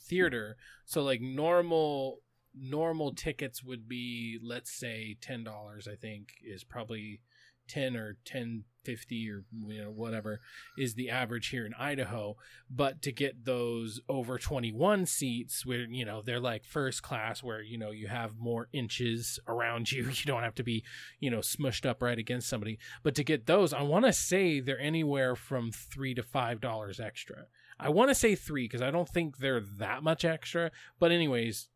theater. 0.00 0.56
So 0.84 1.02
like 1.02 1.20
normal 1.20 2.20
normal 2.54 3.14
tickets 3.14 3.62
would 3.62 3.88
be 3.88 4.38
let's 4.42 4.72
say 4.72 5.16
ten 5.20 5.44
dollars. 5.44 5.88
I 5.90 5.96
think 5.96 6.28
is 6.44 6.64
probably 6.64 7.20
ten 7.68 7.96
or 7.96 8.16
ten 8.24 8.64
fifty 8.84 9.30
or 9.30 9.44
you 9.66 9.82
know 9.82 9.90
whatever 9.90 10.40
is 10.76 10.94
the 10.94 11.10
average 11.10 11.48
here 11.48 11.66
in 11.66 11.74
Idaho. 11.74 12.36
But 12.70 13.02
to 13.02 13.12
get 13.12 13.44
those 13.44 14.00
over 14.08 14.38
twenty 14.38 14.72
one 14.72 15.06
seats, 15.06 15.64
where 15.66 15.80
you 15.80 16.04
know 16.04 16.22
they're 16.22 16.40
like 16.40 16.64
first 16.64 17.02
class, 17.02 17.42
where 17.42 17.62
you 17.62 17.78
know 17.78 17.90
you 17.90 18.08
have 18.08 18.38
more 18.38 18.68
inches 18.72 19.38
around 19.46 19.90
you, 19.92 20.04
you 20.12 20.24
don't 20.26 20.42
have 20.42 20.54
to 20.56 20.62
be 20.62 20.84
you 21.20 21.30
know 21.30 21.38
smushed 21.38 21.86
up 21.86 22.02
right 22.02 22.18
against 22.18 22.48
somebody. 22.48 22.78
But 23.02 23.14
to 23.16 23.24
get 23.24 23.46
those, 23.46 23.72
I 23.72 23.82
want 23.82 24.04
to 24.06 24.12
say 24.12 24.60
they're 24.60 24.80
anywhere 24.80 25.36
from 25.36 25.70
three 25.70 26.14
to 26.14 26.22
five 26.22 26.60
dollars 26.60 27.00
extra. 27.00 27.46
I 27.78 27.88
want 27.88 28.10
to 28.10 28.14
say 28.14 28.34
three 28.36 28.64
because 28.64 28.82
I 28.82 28.90
don't 28.90 29.08
think 29.08 29.38
they're 29.38 29.60
that 29.78 30.02
much 30.04 30.24
extra. 30.24 30.70
But 31.00 31.10
anyways, 31.10 31.68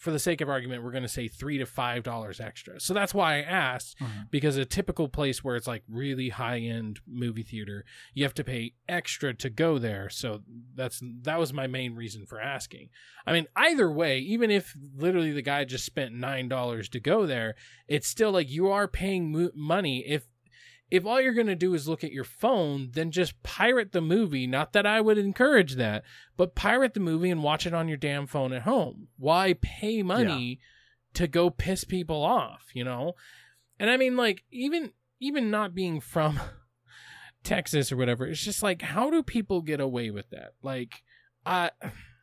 for 0.00 0.10
the 0.10 0.18
sake 0.18 0.40
of 0.40 0.48
argument, 0.48 0.82
we're 0.82 0.90
going 0.92 1.02
to 1.02 1.08
say 1.08 1.28
three 1.28 1.58
to 1.58 1.66
five 1.66 2.02
dollars 2.02 2.40
extra. 2.40 2.80
So 2.80 2.94
that's 2.94 3.12
why 3.14 3.36
I 3.36 3.42
asked 3.42 3.98
Mhm. 4.00 4.30
because 4.30 4.56
a 4.56 4.64
typical 4.64 5.08
place 5.08 5.44
where 5.44 5.56
it's 5.56 5.66
like 5.66 5.82
really 5.88 6.30
high 6.30 6.58
end 6.58 7.00
movie 7.06 7.42
theater, 7.42 7.84
you 8.14 8.24
have 8.24 8.32
to 8.34 8.42
pay 8.44 8.72
extra 8.88 9.34
to 9.34 9.50
go 9.50 9.78
there. 9.78 10.08
So 10.08 10.42
that's 10.74 11.02
that 11.22 11.38
was 11.38 11.52
my 11.52 11.66
main 11.66 11.94
reason 11.94 12.24
for 12.26 12.40
asking. 12.40 12.88
I 13.26 13.32
mean, 13.34 13.46
either 13.54 13.90
way, 13.92 14.18
even 14.20 14.50
if 14.50 14.74
literally 14.96 15.32
the 15.32 15.42
guy 15.42 15.64
just 15.64 15.84
spent 15.84 16.14
nine 16.14 16.48
dollars 16.48 16.88
to 16.88 16.98
go 17.00 17.26
there, 17.26 17.54
it's 17.86 18.08
still 18.08 18.32
like 18.32 18.50
you 18.50 18.68
are 18.68 18.88
paying 18.88 19.30
mo- 19.30 19.50
money. 19.54 20.02
If 20.06 20.26
if 20.90 21.06
all 21.06 21.20
you're 21.20 21.34
going 21.34 21.46
to 21.46 21.54
do 21.54 21.74
is 21.74 21.86
look 21.88 22.02
at 22.02 22.12
your 22.12 22.24
phone, 22.24 22.90
then 22.92 23.10
just 23.10 23.40
pirate 23.42 23.92
the 23.92 24.00
movie. 24.00 24.46
Not 24.46 24.72
that 24.72 24.86
I 24.86 25.00
would 25.00 25.18
encourage 25.18 25.76
that, 25.76 26.02
but 26.36 26.54
pirate 26.54 26.94
the 26.94 27.00
movie 27.00 27.30
and 27.30 27.42
watch 27.42 27.66
it 27.66 27.74
on 27.74 27.86
your 27.88 27.96
damn 27.96 28.26
phone 28.26 28.52
at 28.52 28.62
home. 28.62 29.08
Why 29.16 29.54
pay 29.60 30.02
money 30.02 30.58
to 31.14 31.28
go 31.28 31.50
piss 31.50 31.84
people 31.84 32.22
off, 32.24 32.66
you 32.74 32.84
know? 32.84 33.14
And 33.78 33.88
I 33.88 33.96
mean 33.96 34.16
like 34.16 34.44
even 34.50 34.92
even 35.20 35.50
not 35.50 35.74
being 35.74 36.00
from 36.00 36.40
Texas 37.44 37.92
or 37.92 37.96
whatever, 37.96 38.26
it's 38.26 38.42
just 38.44 38.62
like 38.62 38.82
how 38.82 39.10
do 39.10 39.22
people 39.22 39.62
get 39.62 39.80
away 39.80 40.10
with 40.10 40.30
that? 40.30 40.54
Like 40.62 41.02
I 41.46 41.70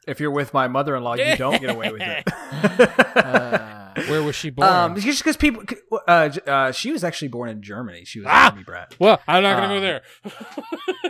if 0.08 0.20
you're 0.20 0.32
with 0.32 0.54
my 0.54 0.68
mother-in-law 0.68 1.16
you 1.16 1.36
don't 1.36 1.60
get 1.60 1.70
away 1.70 1.92
with 1.92 2.02
it 2.02 2.24
Uh, 3.18 3.77
where 4.08 4.22
was 4.24 4.36
she 4.36 4.50
born? 4.50 4.68
um 4.70 4.96
just 4.96 5.20
because 5.24 5.38
people 5.38 5.64
uh, 6.08 6.30
uh 6.46 6.72
she 6.72 6.92
was 6.92 7.04
actually 7.04 7.28
born 7.28 7.50
in 7.50 7.62
germany 7.62 8.04
she 8.06 8.20
was 8.20 8.28
Ah! 8.30 8.48
a 8.48 8.50
army 8.52 8.64
brat 8.64 8.96
well, 9.00 9.20
I'm 9.28 9.44
not 9.44 9.58
going 9.58 9.70
to 9.70 9.76
um, 9.76 9.82
go 9.82 10.32
there. 10.32 10.62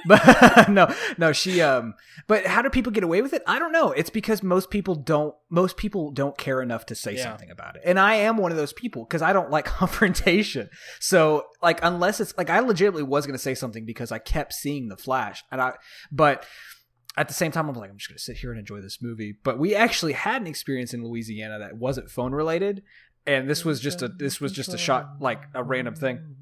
but 0.05 0.69
no 0.69 0.93
no 1.17 1.31
she 1.33 1.61
um 1.61 1.93
but 2.27 2.45
how 2.45 2.61
do 2.61 2.69
people 2.69 2.91
get 2.91 3.03
away 3.03 3.21
with 3.21 3.33
it 3.33 3.41
i 3.47 3.59
don't 3.59 3.71
know 3.71 3.91
it's 3.91 4.09
because 4.09 4.41
most 4.43 4.69
people 4.69 4.95
don't 4.95 5.35
most 5.49 5.77
people 5.77 6.11
don't 6.11 6.37
care 6.37 6.61
enough 6.61 6.85
to 6.87 6.95
say 6.95 7.15
Yeah. 7.15 7.23
something 7.23 7.49
about 7.51 7.75
it 7.75 7.81
and 7.85 7.99
i 7.99 8.15
am 8.15 8.37
one 8.37 8.51
of 8.51 8.57
those 8.57 8.73
people 8.73 9.03
because 9.05 9.21
i 9.21 9.33
don't 9.33 9.49
like 9.51 9.65
confrontation 9.81 10.69
so 10.99 11.45
like 11.61 11.79
unless 11.83 12.19
it's 12.19 12.33
like 12.37 12.49
i 12.49 12.59
legitimately 12.59 13.03
was 13.03 13.25
going 13.25 13.35
to 13.35 13.41
say 13.41 13.55
something 13.55 13.85
because 13.85 14.11
i 14.11 14.19
kept 14.19 14.53
seeing 14.53 14.87
the 14.89 14.97
flash 14.97 15.43
and 15.51 15.61
i 15.61 15.73
but 16.11 16.45
at 17.17 17.27
the 17.27 17.33
same 17.33 17.51
time 17.51 17.67
i'm 17.67 17.75
like 17.75 17.89
i'm 17.89 17.97
just 17.97 18.09
going 18.09 18.17
to 18.17 18.23
sit 18.23 18.37
here 18.37 18.51
and 18.51 18.59
enjoy 18.59 18.79
this 18.79 19.01
movie 19.01 19.35
but 19.43 19.57
we 19.57 19.75
actually 19.75 20.13
had 20.13 20.41
an 20.41 20.47
experience 20.47 20.93
in 20.93 21.03
louisiana 21.03 21.59
that 21.59 21.75
wasn't 21.75 22.09
phone 22.09 22.31
related 22.31 22.83
and 23.25 23.49
this 23.49 23.65
was 23.65 23.81
just 23.81 24.01
a 24.01 24.07
this 24.07 24.39
was 24.39 24.51
just 24.53 24.73
a 24.73 24.77
shot 24.77 25.17
like 25.19 25.41
a 25.53 25.63
random 25.63 25.95
thing 25.95 26.35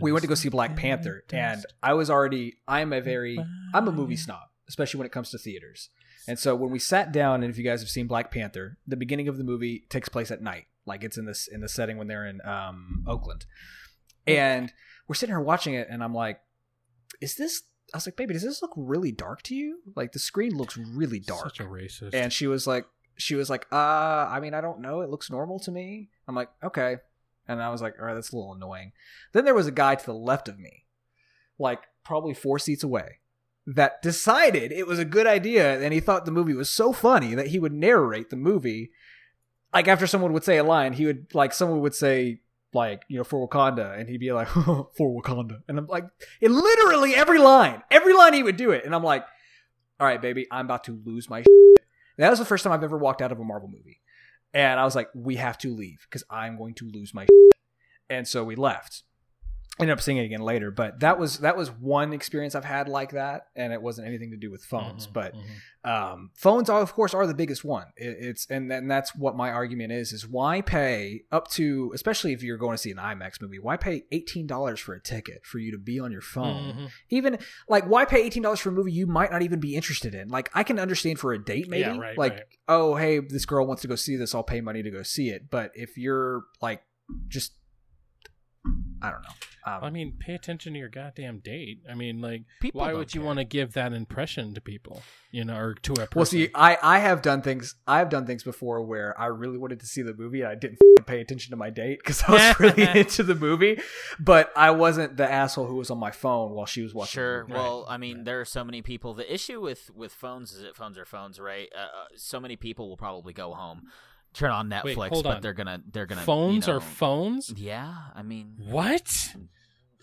we 0.00 0.12
went 0.12 0.22
to 0.22 0.28
go 0.28 0.34
see 0.34 0.48
Black 0.48 0.76
Panther, 0.76 1.24
and 1.32 1.64
I 1.82 1.94
was 1.94 2.10
already 2.10 2.54
I'm 2.66 2.92
a 2.92 3.00
very 3.00 3.38
I'm 3.72 3.88
a 3.88 3.92
movie 3.92 4.16
snob, 4.16 4.48
especially 4.68 4.98
when 4.98 5.06
it 5.06 5.12
comes 5.12 5.30
to 5.30 5.38
theaters. 5.38 5.90
And 6.26 6.38
so 6.38 6.54
when 6.56 6.70
we 6.70 6.78
sat 6.78 7.12
down, 7.12 7.42
and 7.42 7.50
if 7.52 7.58
you 7.58 7.64
guys 7.64 7.80
have 7.80 7.90
seen 7.90 8.06
Black 8.06 8.32
Panther, 8.32 8.78
the 8.86 8.96
beginning 8.96 9.28
of 9.28 9.36
the 9.36 9.44
movie 9.44 9.84
takes 9.90 10.08
place 10.08 10.30
at 10.30 10.42
night, 10.42 10.64
Like 10.86 11.04
it's 11.04 11.18
in 11.18 11.26
this 11.26 11.46
in 11.46 11.60
the 11.60 11.68
setting 11.68 11.96
when 11.96 12.08
they're 12.08 12.26
in 12.26 12.40
um, 12.44 13.04
Oakland, 13.06 13.46
and 14.26 14.72
we're 15.06 15.14
sitting 15.14 15.34
here 15.34 15.40
watching 15.40 15.74
it, 15.74 15.86
and 15.90 16.02
I'm 16.02 16.14
like, 16.14 16.40
"Is 17.20 17.36
this?" 17.36 17.62
I 17.94 17.96
was 17.96 18.06
like, 18.06 18.16
"Baby, 18.16 18.34
does 18.34 18.42
this 18.42 18.60
look 18.60 18.72
really 18.76 19.12
dark 19.12 19.42
to 19.44 19.54
you? 19.54 19.78
Like 19.94 20.12
the 20.12 20.18
screen 20.18 20.56
looks 20.56 20.76
really 20.76 21.20
dark." 21.20 21.44
Such 21.44 21.60
a 21.60 21.64
racist. 21.64 22.10
and 22.12 22.32
she 22.32 22.46
was 22.48 22.66
like 22.66 22.84
she 23.16 23.36
was 23.36 23.48
like 23.48 23.64
uh 23.70 23.76
i 24.28 24.40
mean 24.40 24.54
i 24.54 24.60
don't 24.60 24.80
know 24.80 25.00
it 25.00 25.08
looks 25.08 25.30
normal 25.30 25.60
to 25.60 25.70
me 25.70 26.08
i'm 26.26 26.34
like 26.34 26.48
okay 26.64 26.96
and 27.46 27.62
i 27.62 27.70
was 27.70 27.80
like 27.80 27.94
all 28.00 28.06
right 28.06 28.14
that's 28.14 28.32
a 28.32 28.36
little 28.36 28.52
annoying 28.54 28.90
then 29.32 29.44
there 29.44 29.54
was 29.54 29.68
a 29.68 29.70
guy 29.70 29.94
to 29.94 30.04
the 30.04 30.12
left 30.12 30.48
of 30.48 30.58
me 30.58 30.84
like 31.56 31.82
probably 32.04 32.34
four 32.34 32.58
seats 32.58 32.82
away 32.82 33.20
that 33.68 34.02
decided 34.02 34.72
it 34.72 34.88
was 34.88 34.98
a 34.98 35.04
good 35.04 35.28
idea 35.28 35.80
and 35.80 35.94
he 35.94 36.00
thought 36.00 36.24
the 36.24 36.32
movie 36.32 36.54
was 36.54 36.68
so 36.68 36.92
funny 36.92 37.36
that 37.36 37.46
he 37.46 37.58
would 37.60 37.72
narrate 37.72 38.30
the 38.30 38.36
movie 38.36 38.90
like 39.72 39.86
after 39.86 40.08
someone 40.08 40.32
would 40.32 40.42
say 40.42 40.58
a 40.58 40.64
line 40.64 40.92
he 40.94 41.06
would 41.06 41.32
like 41.32 41.52
someone 41.52 41.80
would 41.80 41.94
say 41.94 42.40
like 42.74 43.02
you 43.08 43.16
know 43.16 43.24
for 43.24 43.46
wakanda 43.46 43.98
and 43.98 44.08
he'd 44.08 44.18
be 44.18 44.32
like 44.32 44.48
for 44.96 45.22
wakanda 45.22 45.60
and 45.68 45.78
i'm 45.78 45.86
like 45.86 46.04
it 46.40 46.50
literally 46.50 47.14
every 47.14 47.38
line 47.38 47.82
every 47.90 48.12
line 48.12 48.34
he 48.34 48.42
would 48.42 48.56
do 48.56 48.72
it 48.72 48.84
and 48.84 48.94
i'm 48.94 49.02
like 49.04 49.24
all 50.00 50.06
right 50.06 50.20
baby 50.20 50.46
i'm 50.50 50.66
about 50.66 50.84
to 50.84 51.00
lose 51.04 51.30
my 51.30 51.42
that 52.18 52.30
was 52.30 52.38
the 52.38 52.44
first 52.44 52.64
time 52.64 52.72
I've 52.72 52.84
ever 52.84 52.98
walked 52.98 53.22
out 53.22 53.32
of 53.32 53.40
a 53.40 53.44
Marvel 53.44 53.68
movie. 53.68 54.00
And 54.52 54.78
I 54.78 54.84
was 54.84 54.94
like, 54.94 55.08
we 55.14 55.36
have 55.36 55.58
to 55.58 55.74
leave 55.74 56.06
because 56.08 56.22
I'm 56.30 56.56
going 56.56 56.74
to 56.74 56.88
lose 56.88 57.12
my 57.12 57.26
And 58.10 58.28
so 58.28 58.44
we 58.44 58.54
left. 58.54 59.02
Ended 59.80 59.92
up 59.94 60.00
seeing 60.00 60.18
it 60.18 60.24
again 60.24 60.40
later, 60.40 60.70
but 60.70 61.00
that 61.00 61.18
was 61.18 61.38
that 61.38 61.56
was 61.56 61.68
one 61.68 62.12
experience 62.12 62.54
I've 62.54 62.64
had 62.64 62.88
like 62.88 63.10
that, 63.10 63.48
and 63.56 63.72
it 63.72 63.82
wasn't 63.82 64.06
anything 64.06 64.30
to 64.30 64.36
do 64.36 64.48
with 64.48 64.64
phones. 64.64 65.08
Mhm, 65.08 65.12
but 65.12 65.34
mhm. 65.34 65.90
um, 65.90 66.30
phones, 66.34 66.70
are, 66.70 66.80
of 66.80 66.92
course, 66.92 67.12
are 67.12 67.26
the 67.26 67.34
biggest 67.34 67.64
one. 67.64 67.86
It, 67.96 68.16
it's 68.20 68.46
and 68.48 68.72
and 68.72 68.88
that's 68.88 69.16
what 69.16 69.34
my 69.34 69.50
argument 69.50 69.90
is: 69.90 70.12
is 70.12 70.28
why 70.28 70.60
pay 70.60 71.22
up 71.32 71.48
to, 71.52 71.90
especially 71.92 72.32
if 72.32 72.40
you're 72.40 72.56
going 72.56 72.74
to 72.74 72.78
see 72.78 72.92
an 72.92 72.98
IMAX 72.98 73.42
movie, 73.42 73.58
why 73.58 73.76
pay 73.76 74.04
eighteen 74.12 74.46
dollars 74.46 74.78
for 74.78 74.94
a 74.94 75.02
ticket 75.02 75.44
for 75.44 75.58
you 75.58 75.72
to 75.72 75.78
be 75.78 75.98
on 75.98 76.12
your 76.12 76.22
phone? 76.22 76.72
Mhm. 76.72 76.90
Even 77.10 77.38
like, 77.68 77.84
why 77.88 78.04
pay 78.04 78.22
eighteen 78.22 78.44
dollars 78.44 78.60
for 78.60 78.68
a 78.68 78.72
movie 78.72 78.92
you 78.92 79.08
might 79.08 79.32
not 79.32 79.42
even 79.42 79.58
be 79.58 79.74
interested 79.74 80.14
in? 80.14 80.28
Like, 80.28 80.50
I 80.54 80.62
can 80.62 80.78
understand 80.78 81.18
for 81.18 81.32
a 81.32 81.44
date, 81.44 81.68
maybe. 81.68 81.80
Yeah, 81.80 81.98
right, 81.98 82.16
like, 82.16 82.32
right. 82.32 82.42
oh, 82.68 82.94
hey, 82.94 83.18
this 83.18 83.44
girl 83.44 83.66
wants 83.66 83.82
to 83.82 83.88
go 83.88 83.96
see 83.96 84.14
this, 84.14 84.36
I'll 84.36 84.44
pay 84.44 84.60
money 84.60 84.84
to 84.84 84.90
go 84.92 85.02
see 85.02 85.30
it. 85.30 85.50
But 85.50 85.72
if 85.74 85.98
you're 85.98 86.44
like, 86.62 86.82
just, 87.26 87.54
I 89.04 89.10
don't 89.10 89.22
know. 89.22 89.28
Um, 89.66 89.84
I 89.84 89.90
mean, 89.90 90.12
pay 90.18 90.34
attention 90.34 90.74
to 90.74 90.78
your 90.78 90.90
goddamn 90.90 91.38
date. 91.38 91.80
I 91.90 91.94
mean, 91.94 92.20
like, 92.20 92.42
People 92.60 92.82
why 92.82 92.92
would 92.92 93.14
you 93.14 93.20
care. 93.20 93.26
want 93.26 93.38
to 93.38 93.44
give 93.44 93.72
that 93.72 93.92
impression 93.94 94.52
to 94.54 94.60
people? 94.60 95.02
You 95.30 95.44
know, 95.44 95.56
or 95.56 95.74
to 95.74 95.92
a 95.92 95.96
person? 95.96 96.08
well, 96.16 96.26
see, 96.26 96.48
I 96.54 96.76
I 96.82 96.98
have 96.98 97.22
done 97.22 97.40
things. 97.42 97.74
I 97.86 97.98
have 97.98 98.08
done 98.10 98.26
things 98.26 98.42
before 98.44 98.82
where 98.82 99.18
I 99.18 99.26
really 99.26 99.56
wanted 99.58 99.80
to 99.80 99.86
see 99.86 100.02
the 100.02 100.12
movie 100.14 100.42
and 100.42 100.50
I 100.50 100.54
didn't 100.54 100.74
f***ing 100.74 101.04
pay 101.06 101.20
attention 101.20 101.50
to 101.50 101.56
my 101.56 101.70
date 101.70 101.98
because 101.98 102.22
I 102.28 102.32
was 102.32 102.60
really 102.60 102.82
into 103.00 103.22
the 103.22 103.34
movie, 103.34 103.80
but 104.18 104.52
I 104.54 104.70
wasn't 104.70 105.16
the 105.16 105.30
asshole 105.30 105.66
who 105.66 105.76
was 105.76 105.90
on 105.90 105.98
my 105.98 106.10
phone 106.10 106.52
while 106.52 106.66
she 106.66 106.82
was 106.82 106.94
watching. 106.94 107.18
Sure. 107.20 107.42
The 107.44 107.48
movie. 107.48 107.58
Well, 107.60 107.86
I 107.88 107.96
mean, 107.96 108.24
there 108.24 108.40
are 108.40 108.44
so 108.44 108.64
many 108.64 108.82
people. 108.82 109.14
The 109.14 109.32
issue 109.32 109.60
with 109.60 109.90
with 109.94 110.12
phones 110.12 110.52
is 110.52 110.62
that 110.62 110.76
phones 110.76 110.98
are 110.98 111.06
phones, 111.06 111.40
right? 111.40 111.68
Uh, 111.74 111.80
uh, 111.80 112.04
so 112.16 112.38
many 112.38 112.56
people 112.56 112.88
will 112.88 112.96
probably 112.98 113.32
go 113.32 113.54
home, 113.54 113.84
turn 114.34 114.50
on 114.50 114.68
Netflix, 114.68 114.96
Wait, 114.96 115.10
but 115.22 115.26
on. 115.36 115.40
they're 115.42 115.52
gonna 115.52 115.80
they're 115.92 116.06
gonna 116.06 116.20
phones 116.22 116.66
you 116.66 116.72
know, 116.72 116.78
are 116.78 116.80
phones. 116.80 117.52
Yeah, 117.56 117.94
I 118.14 118.22
mean, 118.22 118.54
What? 118.58 119.34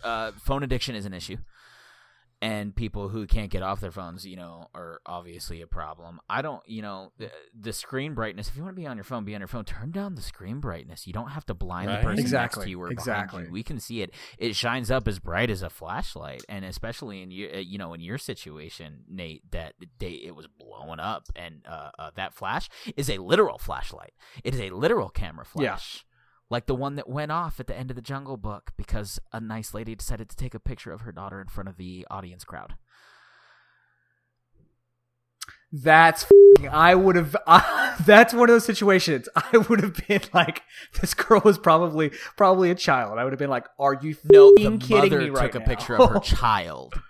uh, 0.03 0.31
phone 0.43 0.63
addiction 0.63 0.95
is 0.95 1.05
an 1.05 1.13
issue, 1.13 1.37
and 2.41 2.75
people 2.75 3.09
who 3.09 3.27
can't 3.27 3.51
get 3.51 3.61
off 3.61 3.79
their 3.81 3.91
phones, 3.91 4.25
you 4.25 4.35
know, 4.35 4.67
are 4.73 4.99
obviously 5.05 5.61
a 5.61 5.67
problem. 5.67 6.19
I 6.29 6.41
don't, 6.41 6.61
you 6.67 6.81
know, 6.81 7.11
the, 7.17 7.29
the 7.59 7.71
screen 7.71 8.13
brightness. 8.15 8.47
If 8.47 8.57
you 8.57 8.63
want 8.63 8.75
to 8.75 8.81
be 8.81 8.87
on 8.87 8.97
your 8.97 9.03
phone, 9.03 9.23
be 9.25 9.35
on 9.35 9.41
your 9.41 9.47
phone. 9.47 9.63
Turn 9.63 9.91
down 9.91 10.15
the 10.15 10.21
screen 10.21 10.59
brightness. 10.59 11.05
You 11.05 11.13
don't 11.13 11.29
have 11.29 11.45
to 11.45 11.53
blind 11.53 11.89
Right. 11.89 11.97
the 12.01 12.03
person 12.03 12.19
Exactly, 12.19 12.59
next 12.61 12.65
to 12.65 12.69
you 12.71 12.81
or 12.81 12.89
exactly. 12.91 13.37
behind 13.37 13.47
you. 13.47 13.53
We 13.53 13.63
can 13.63 13.79
see 13.79 14.01
it. 14.01 14.11
It 14.39 14.55
shines 14.55 14.89
up 14.89 15.07
as 15.07 15.19
bright 15.19 15.49
as 15.51 15.61
a 15.61 15.69
flashlight, 15.69 16.43
and 16.49 16.65
especially 16.65 17.21
in 17.21 17.29
your, 17.31 17.53
uh, 17.53 17.59
you 17.59 17.77
know, 17.77 17.93
in 17.93 18.01
your 18.01 18.17
situation, 18.17 19.03
Nate, 19.07 19.49
that 19.51 19.73
day 19.99 20.13
it 20.25 20.35
was 20.35 20.47
blowing 20.47 20.99
up, 20.99 21.25
and 21.35 21.61
uh, 21.69 21.91
uh, 21.99 22.11
that 22.15 22.33
flash 22.33 22.69
is 22.97 23.09
a 23.09 23.19
literal 23.19 23.57
flashlight. 23.59 24.13
It 24.43 24.53
is 24.55 24.59
a 24.61 24.69
literal 24.71 25.09
camera 25.09 25.45
Yeah. 25.55 25.77
Like 26.51 26.65
the 26.65 26.75
one 26.75 26.95
that 26.97 27.09
went 27.09 27.31
off 27.31 27.59
at 27.59 27.67
the 27.67 27.75
end 27.75 27.89
of 27.89 27.95
the 27.95 28.01
Jungle 28.01 28.35
Book 28.35 28.71
because 28.75 29.19
a 29.31 29.39
nice 29.39 29.73
lady 29.73 29.95
decided 29.95 30.29
to 30.29 30.35
take 30.35 30.53
a 30.53 30.59
picture 30.59 30.91
of 30.91 31.01
her 31.01 31.11
daughter 31.13 31.39
in 31.39 31.47
front 31.47 31.69
of 31.69 31.77
the 31.77 32.05
audience 32.11 32.43
crowd. 32.43 32.75
That's 35.71 36.23
f***ing- 36.23 36.67
I 36.67 36.93
would 36.95 37.15
have. 37.15 37.35
that's 38.05 38.33
one 38.33 38.49
of 38.49 38.53
those 38.53 38.65
situations. 38.65 39.29
I 39.35 39.57
would 39.57 39.81
have 39.81 40.05
been 40.05 40.21
like, 40.33 40.61
this 40.99 41.13
girl 41.13 41.41
was 41.45 41.57
probably 41.57 42.11
probably 42.35 42.69
a 42.69 42.75
child. 42.75 43.17
I 43.17 43.23
would 43.23 43.31
have 43.31 43.39
been 43.39 43.49
like, 43.49 43.67
Are 43.79 43.93
you 43.93 44.17
No, 44.25 44.53
the 44.53 44.77
kidding 44.77 44.89
mother 44.89 45.21
me 45.21 45.29
right 45.29 45.51
took 45.51 45.61
a 45.61 45.65
picture 45.65 45.97
of 45.97 46.09
her 46.09 46.19
child. 46.23 47.01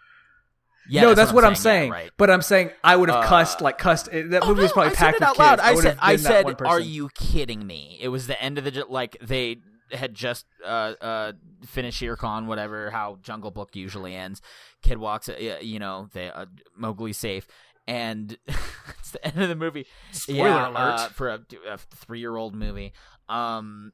Yeah, 0.92 1.02
no, 1.04 1.14
that's, 1.14 1.32
what 1.32 1.46
I'm 1.46 1.56
saying. 1.56 1.88
yeah, 1.90 1.94
right. 1.98 2.12
But 2.18 2.30
I'm 2.30 2.42
saying 2.42 2.72
I 2.84 2.96
would 2.96 3.10
have 3.10 3.24
Uh, 3.24 3.28
cussed 3.28 3.62
like 3.62 3.78
cussed. 3.78 4.08
That 4.12 4.40
Oh, 4.44 4.50
movie 4.50 4.64
was 4.64 4.72
probably 4.74 4.92
I 4.92 4.96
packed 4.96 5.00
said 5.00 5.08
it 5.10 5.14
with 5.20 5.24
out 5.24 5.30
kids. 5.36 5.40
loud. 5.40 5.60
I 5.60 5.72
would 5.74 5.84
said, 5.84 5.98
I 6.02 6.16
said, 6.18 6.62
are 6.66 6.80
you 6.80 7.10
kidding 7.16 7.66
me? 7.66 7.98
It 8.02 8.10
was 8.10 8.28
the 8.28 8.42
end 8.42 8.58
of 8.58 8.64
the 8.66 8.72
ju- 8.72 8.86
like 8.90 9.18
they 9.22 9.58
had 9.92 10.14
just 10.14 10.46
uh 10.66 10.94
uh 11.02 11.32
finished 11.66 12.02
EarCon, 12.02 12.46
whatever. 12.46 12.92
How 12.92 13.18
Jungle 13.22 13.52
Book 13.52 13.76
usually 13.76 14.16
ends. 14.16 14.42
Kid 14.82 14.98
walks, 14.98 15.30
uh, 15.30 15.58
you 15.62 15.80
know, 15.80 16.10
they 16.14 16.30
uh, 16.30 16.46
Mowgli's 16.80 17.18
safe. 17.18 17.48
And 17.88 18.38
it's 18.48 19.12
the 19.12 19.26
end 19.26 19.42
of 19.42 19.50
the 19.50 19.56
movie. 19.56 19.86
Spoiler 20.12 20.50
yeah, 20.50 20.68
alert. 20.70 20.76
uh, 20.78 21.08
for 21.10 21.30
a, 21.30 21.40
a 21.70 21.78
three-year-old 21.78 22.54
movie. 22.56 22.94
Um, 23.28 23.92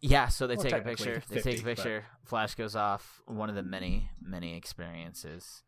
yeah, 0.00 0.28
so 0.28 0.46
they 0.46 0.54
Well, 0.56 0.62
take 0.64 0.72
a 0.72 0.76
technically 0.76 1.06
picture. 1.06 1.22
They 1.28 1.40
take 1.42 1.60
a 1.60 1.64
picture. 1.64 2.04
Flash 2.24 2.54
goes 2.54 2.74
off. 2.76 3.20
One 3.26 3.48
of 3.48 3.54
the 3.54 3.62
many, 3.62 4.10
many 4.22 4.56
experiences 4.56 5.62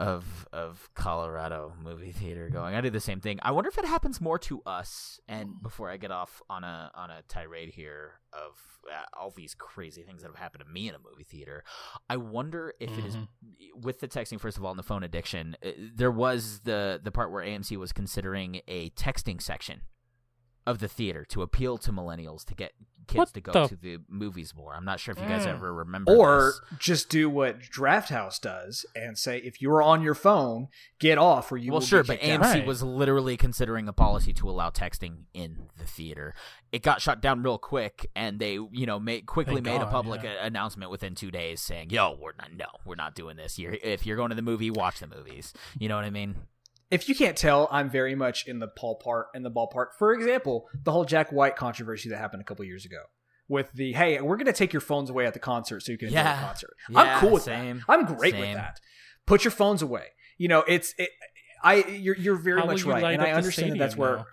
of 0.00 0.46
of 0.50 0.88
Colorado 0.94 1.74
movie 1.84 2.10
theater 2.10 2.48
going. 2.48 2.74
I 2.74 2.80
do 2.80 2.88
the 2.88 3.00
same 3.00 3.20
thing. 3.20 3.38
I 3.42 3.50
wonder 3.52 3.68
if 3.68 3.76
it 3.76 3.84
happens 3.84 4.18
more 4.18 4.38
to 4.40 4.62
us. 4.64 5.20
And 5.28 5.62
before 5.62 5.90
I 5.90 5.98
get 5.98 6.10
off 6.10 6.40
on 6.48 6.64
a 6.64 6.90
on 6.94 7.10
a 7.10 7.20
tirade 7.28 7.68
here 7.68 8.14
of 8.32 8.58
uh, 8.90 9.02
all 9.20 9.30
these 9.30 9.54
crazy 9.54 10.02
things 10.02 10.22
that 10.22 10.28
have 10.28 10.36
happened 10.38 10.64
to 10.66 10.72
me 10.72 10.88
in 10.88 10.94
a 10.94 10.98
movie 10.98 11.24
theater, 11.24 11.64
I 12.08 12.16
wonder 12.16 12.72
if 12.80 12.96
it 12.96 13.04
is 13.04 13.18
with 13.74 14.00
the 14.00 14.08
texting. 14.08 14.40
First 14.40 14.56
of 14.56 14.64
all, 14.64 14.70
and 14.70 14.78
the 14.78 14.82
phone 14.82 15.02
addiction. 15.02 15.54
uh, 15.64 15.68
There 15.94 16.10
was 16.10 16.60
the 16.60 16.98
the 17.02 17.12
part 17.12 17.30
where 17.30 17.44
AMC 17.44 17.76
was 17.76 17.92
considering 17.92 18.62
a 18.66 18.88
texting 18.90 19.40
section 19.42 19.82
of 20.70 20.78
the 20.78 20.88
theater 20.88 21.24
to 21.30 21.42
appeal 21.42 21.76
to 21.78 21.92
millennials 21.92 22.44
to 22.46 22.54
get 22.54 22.72
kids 23.06 23.18
What 23.18 23.34
to 23.34 23.40
go 23.40 23.52
the- 23.52 23.68
to 23.68 23.76
the 23.76 23.98
movies 24.08 24.54
more. 24.54 24.72
I'm 24.72 24.84
not 24.84 25.00
sure 25.00 25.10
if 25.12 25.18
you 25.20 25.26
guys 25.26 25.44
Mm. 25.44 25.54
ever 25.54 25.74
remember 25.74 26.14
Or 26.16 26.52
this. 26.70 26.78
just 26.78 27.08
do 27.08 27.28
what 27.28 27.58
Drafthouse 27.58 28.40
does 28.40 28.86
and 28.94 29.18
say, 29.18 29.38
if 29.38 29.60
you're 29.60 29.82
on 29.82 30.00
your 30.00 30.14
phone, 30.14 30.68
get 31.00 31.18
off, 31.18 31.50
or 31.50 31.56
you 31.56 31.72
well, 31.72 31.80
will 31.80 31.86
sure, 31.86 32.02
be 32.04 32.08
but 32.08 32.20
kicked 32.20 32.32
out. 32.34 32.40
AMC 32.44 32.58
Right. 32.60 32.66
was 32.66 32.84
literally 32.84 33.36
considering 33.36 33.88
a 33.88 33.92
policy 33.92 34.32
to 34.34 34.48
allow 34.48 34.70
texting 34.70 35.24
in 35.34 35.70
the 35.76 35.86
theater. 35.86 36.34
It 36.70 36.84
got 36.84 37.02
shut 37.02 37.20
down 37.20 37.42
real 37.42 37.58
quick, 37.58 38.08
and 38.14 38.38
they, 38.38 38.52
you 38.52 38.86
know, 38.86 39.00
made 39.00 39.26
quickly 39.26 39.54
Thank 39.56 39.66
made 39.66 39.80
a 39.80 39.86
public 39.90 40.22
yeah. 40.22 40.34
a- 40.44 40.46
announcement 40.46 40.92
within 40.92 41.16
two 41.16 41.32
days 41.32 41.60
saying, 41.60 41.90
"Yo, 41.90 42.16
we're 42.20 42.34
not, 42.38 42.52
no, 42.52 42.66
we're 42.84 42.94
not 42.94 43.16
doing 43.16 43.36
this. 43.36 43.58
You're, 43.58 43.72
if 43.82 44.06
you're 44.06 44.16
going 44.16 44.28
to 44.28 44.36
the 44.36 44.42
movie, 44.42 44.70
watch 44.70 45.00
the 45.00 45.08
movies." 45.08 45.52
You 45.80 45.88
know 45.88 45.96
what 45.96 46.04
I 46.04 46.10
mean? 46.10 46.36
If 46.90 47.08
you 47.08 47.14
can't 47.14 47.36
tell, 47.36 47.68
I'm 47.70 47.88
very 47.90 48.14
much 48.14 48.46
in 48.46 48.58
the 48.58 48.68
ballpark. 48.68 49.24
In 49.34 49.42
the 49.42 49.50
ballpark, 49.50 49.88
for 49.98 50.12
example, 50.12 50.68
the 50.84 50.92
whole 50.92 51.04
Jack 51.04 51.30
White 51.32 51.56
controversy 51.56 52.08
that 52.10 52.18
happened 52.18 52.42
a 52.42 52.44
couple 52.44 52.64
years 52.64 52.84
ago, 52.84 53.02
with 53.48 53.72
the 53.72 53.92
hey, 53.92 54.20
we're 54.20 54.36
going 54.36 54.46
to 54.46 54.52
take 54.52 54.72
your 54.72 54.80
phones 54.80 55.10
away 55.10 55.26
at 55.26 55.34
the 55.34 55.40
concert 55.40 55.80
so 55.82 55.92
you 55.92 55.98
can 55.98 56.08
enjoy 56.08 56.20
Yeah. 56.20 56.36
the 56.40 56.46
concert. 56.46 56.70
Yeah, 56.90 56.98
I'm 57.00 57.20
cool 57.20 57.30
with 57.32 57.42
same. 57.44 57.78
that. 57.78 57.84
I'm 57.88 58.04
great 58.16 58.34
with 58.34 58.54
that. 58.54 58.80
Put 59.26 59.44
your 59.44 59.50
phones 59.52 59.82
away. 59.82 60.06
You 60.38 60.48
know, 60.48 60.64
it's 60.66 60.94
it. 60.98 61.10
I 61.62 61.74
you're 61.86 62.16
you're 62.16 62.36
very 62.36 62.60
How 62.60 62.66
much 62.66 62.84
right, 62.84 63.04
and 63.14 63.22
I 63.22 63.32
understand 63.32 63.72
that 63.72 63.78
that's 63.78 63.92
stadium 63.94 64.08
where. 64.08 64.16
now? 64.18 64.24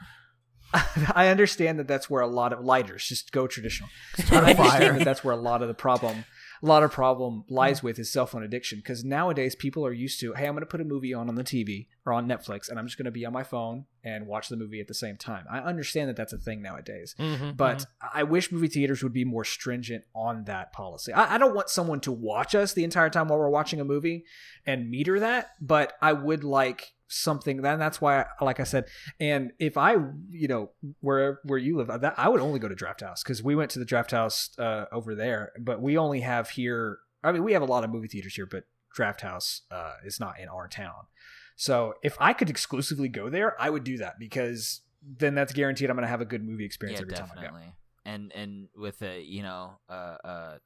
I 1.16 1.28
understand 1.30 1.80
that 1.80 1.88
that's 1.88 2.10
where 2.10 2.22
a 2.22 2.28
lot 2.28 2.52
of 2.54 2.60
lighters 2.64 3.06
just 3.06 3.32
go 3.32 3.48
traditional. 3.48 3.90
Turn 4.18 4.44
I 4.44 4.52
a 4.52 4.56
fire. 4.56 4.66
understand 4.66 5.00
that 5.00 5.06
that's 5.06 5.24
where 5.24 5.34
a 5.34 5.38
lot 5.38 5.62
of 5.62 5.68
the 5.68 5.74
problem, 5.74 6.26
a 6.62 6.66
lot 6.66 6.84
of 6.84 6.92
problem 6.92 7.44
lies 7.50 7.84
with 7.84 8.00
is 8.00 8.12
cell 8.12 8.26
phone 8.26 8.44
addiction. 8.44 8.80
Because 8.80 9.04
nowadays 9.04 9.56
people 9.56 9.86
are 9.86 9.94
used 9.94 10.20
to, 10.22 10.34
hey, 10.34 10.46
I'm 10.48 10.54
going 10.54 10.62
to 10.62 10.66
put 10.66 10.82
a 10.82 10.86
movie 10.86 11.14
on 11.14 11.30
on 11.30 11.36
the 11.36 11.44
TV 11.44 11.88
or 12.06 12.14
on 12.14 12.28
Netflix, 12.28 12.70
and 12.70 12.80
I'm 12.80 12.86
just 12.88 12.98
going 12.98 13.06
to 13.06 13.12
be 13.12 13.26
on 13.26 13.34
my 13.34 13.44
phone 13.44 13.86
and 14.04 14.26
watch 14.28 14.48
the 14.50 14.56
movie 14.56 14.80
at 14.80 14.88
the 14.88 14.94
same 14.94 15.18
time. 15.18 15.46
I 15.52 15.60
understand 15.60 16.10
that 16.10 16.16
that's 16.16 16.32
a 16.34 16.38
thing 16.38 16.62
nowadays, 16.62 17.14
Mhm, 17.20 17.58
but 17.58 17.80
mhm. 17.80 17.86
I 18.14 18.24
wish 18.24 18.52
movie 18.52 18.70
theaters 18.70 19.04
would 19.04 19.12
be 19.14 19.26
more 19.26 19.44
stringent 19.44 20.06
on 20.16 20.46
that 20.46 20.72
policy. 20.72 21.12
I, 21.12 21.36
I 21.36 21.38
don't 21.38 21.54
want 21.54 21.70
someone 21.70 22.00
to 22.02 22.12
watch 22.12 22.56
us 22.56 22.74
the 22.74 22.86
entire 22.86 23.10
time 23.10 23.28
while 23.28 23.40
we're 23.40 23.50
watching 23.50 23.82
a 23.82 23.86
movie 23.86 24.24
and 24.66 24.90
meter 24.90 25.20
that, 25.20 25.50
but 25.60 25.94
I 26.02 26.14
would 26.14 26.44
like 26.46 26.94
something. 27.08 27.62
Then 27.62 27.80
that's 27.80 28.02
why, 28.02 28.26
like 28.42 28.60
I 28.60 28.64
said, 28.64 28.86
and 29.20 29.52
if 29.60 29.78
I, 29.78 29.96
you 30.30 30.48
know, 30.48 30.72
where 31.02 31.40
where 31.44 31.60
you 31.60 31.78
live, 31.78 31.88
that 31.88 32.16
I 32.18 32.30
would 32.30 32.42
only 32.42 32.60
go 32.60 32.68
to 32.68 32.76
Drafthouse 32.76 33.24
because 33.24 33.42
we 33.44 33.56
went 33.56 33.72
to 33.72 33.80
the 33.80 33.86
Drafthouse 33.86 34.58
uh, 34.60 34.86
over 34.92 35.16
there, 35.16 35.52
but 35.60 35.82
we 35.82 35.98
only 35.98 36.22
have 36.22 36.50
here. 36.50 37.00
I 37.24 37.32
mean, 37.32 37.44
we 37.44 37.54
have 37.54 37.62
a 37.62 37.66
lot 37.66 37.84
of 37.84 37.90
movie 37.90 38.08
theaters 38.08 38.36
here, 38.36 38.46
but 38.46 38.64
Drafthouse 38.98 39.62
uh, 39.72 39.94
is 40.06 40.20
not 40.20 40.40
in 40.40 40.48
our 40.50 40.68
town. 40.68 41.08
So 41.56 41.96
if 42.04 42.16
I 42.20 42.34
could 42.34 42.50
exclusively 42.50 43.10
go 43.10 43.30
there, 43.30 43.60
I 43.60 43.70
would 43.70 43.84
do 43.84 43.98
that 43.98 44.20
because 44.20 44.82
then 45.02 45.36
that's 45.36 45.54
guaranteed 45.54 45.90
I'm 45.90 45.96
going 45.96 46.04
to 46.04 46.10
have 46.10 46.22
a 46.22 46.26
good 46.26 46.44
movie 46.44 46.66
experience 46.66 47.00
yeah, 47.00 47.04
every 47.04 47.16
time 47.16 47.30
I 47.32 47.36
go. 47.36 47.42
definitely. 47.42 47.74
And 48.06 48.32
and 48.34 48.68
with 48.76 49.02
a 49.02 49.22
you 49.22 49.44
know, 49.44 49.72
uh, 49.90 50.18
uh, 50.24 50.58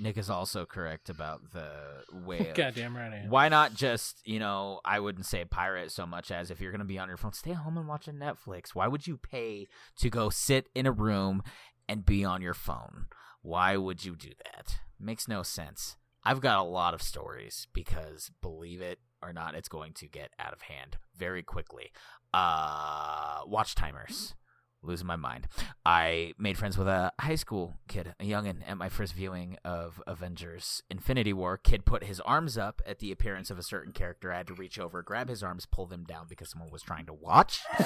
Nick 0.00 0.16
is 0.16 0.30
also 0.30 0.64
correct 0.66 1.08
about 1.08 1.52
the 1.52 1.70
way. 2.12 2.38
Of, 2.48 2.54
Goddamn 2.54 2.96
right 2.96 3.12
I 3.12 3.16
am. 3.18 3.30
Why 3.30 3.48
not 3.48 3.74
just 3.74 4.20
you 4.24 4.38
know? 4.38 4.80
I 4.84 5.00
wouldn't 5.00 5.26
say 5.26 5.44
pirate 5.44 5.90
so 5.90 6.06
much 6.06 6.30
as 6.30 6.50
if 6.50 6.60
you're 6.60 6.72
gonna 6.72 6.84
be 6.84 6.98
on 6.98 7.08
your 7.08 7.16
phone, 7.16 7.32
stay 7.32 7.52
home 7.52 7.76
and 7.76 7.88
watch 7.88 8.08
a 8.08 8.12
Netflix. 8.12 8.74
Why 8.74 8.86
would 8.86 9.06
you 9.06 9.16
pay 9.16 9.66
to 9.98 10.10
go 10.10 10.30
sit 10.30 10.68
in 10.74 10.86
a 10.86 10.92
room 10.92 11.42
and 11.88 12.06
be 12.06 12.24
on 12.24 12.42
your 12.42 12.54
phone? 12.54 13.06
Why 13.42 13.76
would 13.76 14.04
you 14.04 14.16
do 14.16 14.30
that? 14.44 14.78
Makes 15.00 15.28
no 15.28 15.42
sense. 15.42 15.96
I've 16.24 16.40
got 16.40 16.58
a 16.58 16.62
lot 16.62 16.94
of 16.94 17.02
stories 17.02 17.66
because 17.72 18.30
believe 18.42 18.80
it 18.80 18.98
or 19.22 19.32
not, 19.32 19.54
it's 19.54 19.68
going 19.68 19.92
to 19.94 20.06
get 20.06 20.30
out 20.38 20.52
of 20.52 20.62
hand 20.62 20.98
very 21.16 21.42
quickly. 21.42 21.90
Uh, 22.34 23.40
watch 23.46 23.74
timers. 23.74 24.34
Losing 24.82 25.06
my 25.06 25.16
mind. 25.16 25.48
I 25.84 26.34
made 26.38 26.56
friends 26.56 26.78
with 26.78 26.86
a 26.86 27.12
high 27.18 27.34
school 27.34 27.78
kid, 27.88 28.14
a 28.20 28.24
youngin, 28.24 28.60
at 28.66 28.76
my 28.76 28.88
first 28.88 29.12
viewing 29.12 29.56
of 29.64 30.00
Avengers 30.06 30.82
Infinity 30.88 31.32
War. 31.32 31.58
Kid 31.58 31.84
put 31.84 32.04
his 32.04 32.20
arms 32.20 32.56
up 32.56 32.80
at 32.86 33.00
the 33.00 33.10
appearance 33.10 33.50
of 33.50 33.58
a 33.58 33.62
certain 33.62 33.92
character. 33.92 34.32
I 34.32 34.36
had 34.38 34.46
to 34.46 34.54
reach 34.54 34.78
over, 34.78 35.02
grab 35.02 35.28
his 35.28 35.42
arms, 35.42 35.66
pull 35.66 35.86
them 35.86 36.04
down 36.04 36.26
because 36.28 36.50
someone 36.50 36.70
was 36.70 36.82
trying 36.82 37.06
to 37.06 37.12
watch. 37.12 37.60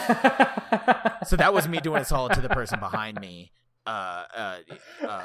so 1.26 1.36
that 1.36 1.52
was 1.54 1.66
me 1.66 1.80
doing 1.80 2.02
a 2.02 2.04
solid 2.04 2.34
to 2.34 2.42
the 2.42 2.50
person 2.50 2.78
behind 2.78 3.20
me. 3.20 3.52
Uh, 3.84 4.24
uh, 4.36 4.58
uh, 5.06 5.24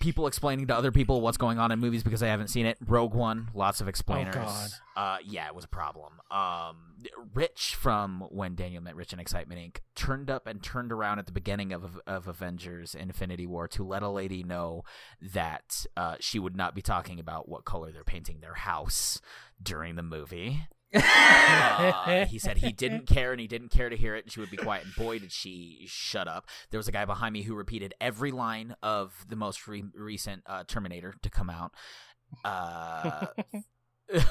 people 0.00 0.26
explaining 0.26 0.66
to 0.66 0.76
other 0.76 0.90
people 0.90 1.20
what's 1.20 1.36
going 1.36 1.58
on 1.58 1.70
in 1.70 1.78
movies 1.78 2.02
because 2.02 2.22
I 2.22 2.26
haven't 2.28 2.48
seen 2.48 2.66
it. 2.66 2.78
Rogue 2.84 3.14
One, 3.14 3.50
lots 3.54 3.80
of 3.80 3.86
explainers. 3.88 4.34
God. 4.34 4.70
Uh, 4.96 5.18
yeah, 5.24 5.46
it 5.46 5.54
was 5.54 5.64
a 5.64 5.68
problem. 5.68 6.14
Um, 6.30 6.76
Rich 7.34 7.76
from 7.76 8.26
when 8.30 8.54
Daniel 8.54 8.82
met 8.82 8.96
Rich 8.96 9.12
in 9.12 9.20
Excitement 9.20 9.60
Inc. 9.60 9.80
turned 9.94 10.30
up 10.30 10.46
and 10.46 10.62
turned 10.62 10.90
around 10.90 11.18
at 11.18 11.26
the 11.26 11.32
beginning 11.32 11.72
of 11.72 12.00
of 12.06 12.26
Avengers 12.26 12.94
Infinity 12.94 13.46
War 13.46 13.68
to 13.68 13.84
let 13.84 14.02
a 14.02 14.08
lady 14.08 14.42
know 14.42 14.82
that 15.20 15.86
uh, 15.96 16.16
she 16.18 16.38
would 16.38 16.56
not 16.56 16.74
be 16.74 16.82
talking 16.82 17.20
about 17.20 17.48
what 17.48 17.64
color 17.64 17.92
they're 17.92 18.04
painting 18.04 18.40
their 18.40 18.54
house 18.54 19.20
during 19.62 19.94
the 19.94 20.02
movie. 20.02 20.66
Uh, 20.96 22.24
he 22.26 22.38
said 22.38 22.58
he 22.58 22.72
didn't 22.72 23.06
care 23.06 23.32
and 23.32 23.40
he 23.40 23.46
didn't 23.46 23.68
care 23.70 23.88
to 23.88 23.96
hear 23.96 24.14
it 24.14 24.24
and 24.24 24.32
she 24.32 24.40
would 24.40 24.50
be 24.50 24.56
quiet 24.56 24.84
and 24.84 24.94
boy 24.94 25.18
did 25.18 25.30
she 25.32 25.84
shut 25.86 26.26
up 26.28 26.46
there 26.70 26.78
was 26.78 26.88
a 26.88 26.92
guy 26.92 27.04
behind 27.04 27.32
me 27.32 27.42
who 27.42 27.54
repeated 27.54 27.94
every 28.00 28.30
line 28.30 28.74
of 28.82 29.24
the 29.28 29.36
most 29.36 29.66
re- 29.68 29.84
recent 29.94 30.42
uh, 30.46 30.64
terminator 30.66 31.14
to 31.22 31.30
come 31.30 31.50
out 31.50 31.72
uh, 32.44 33.26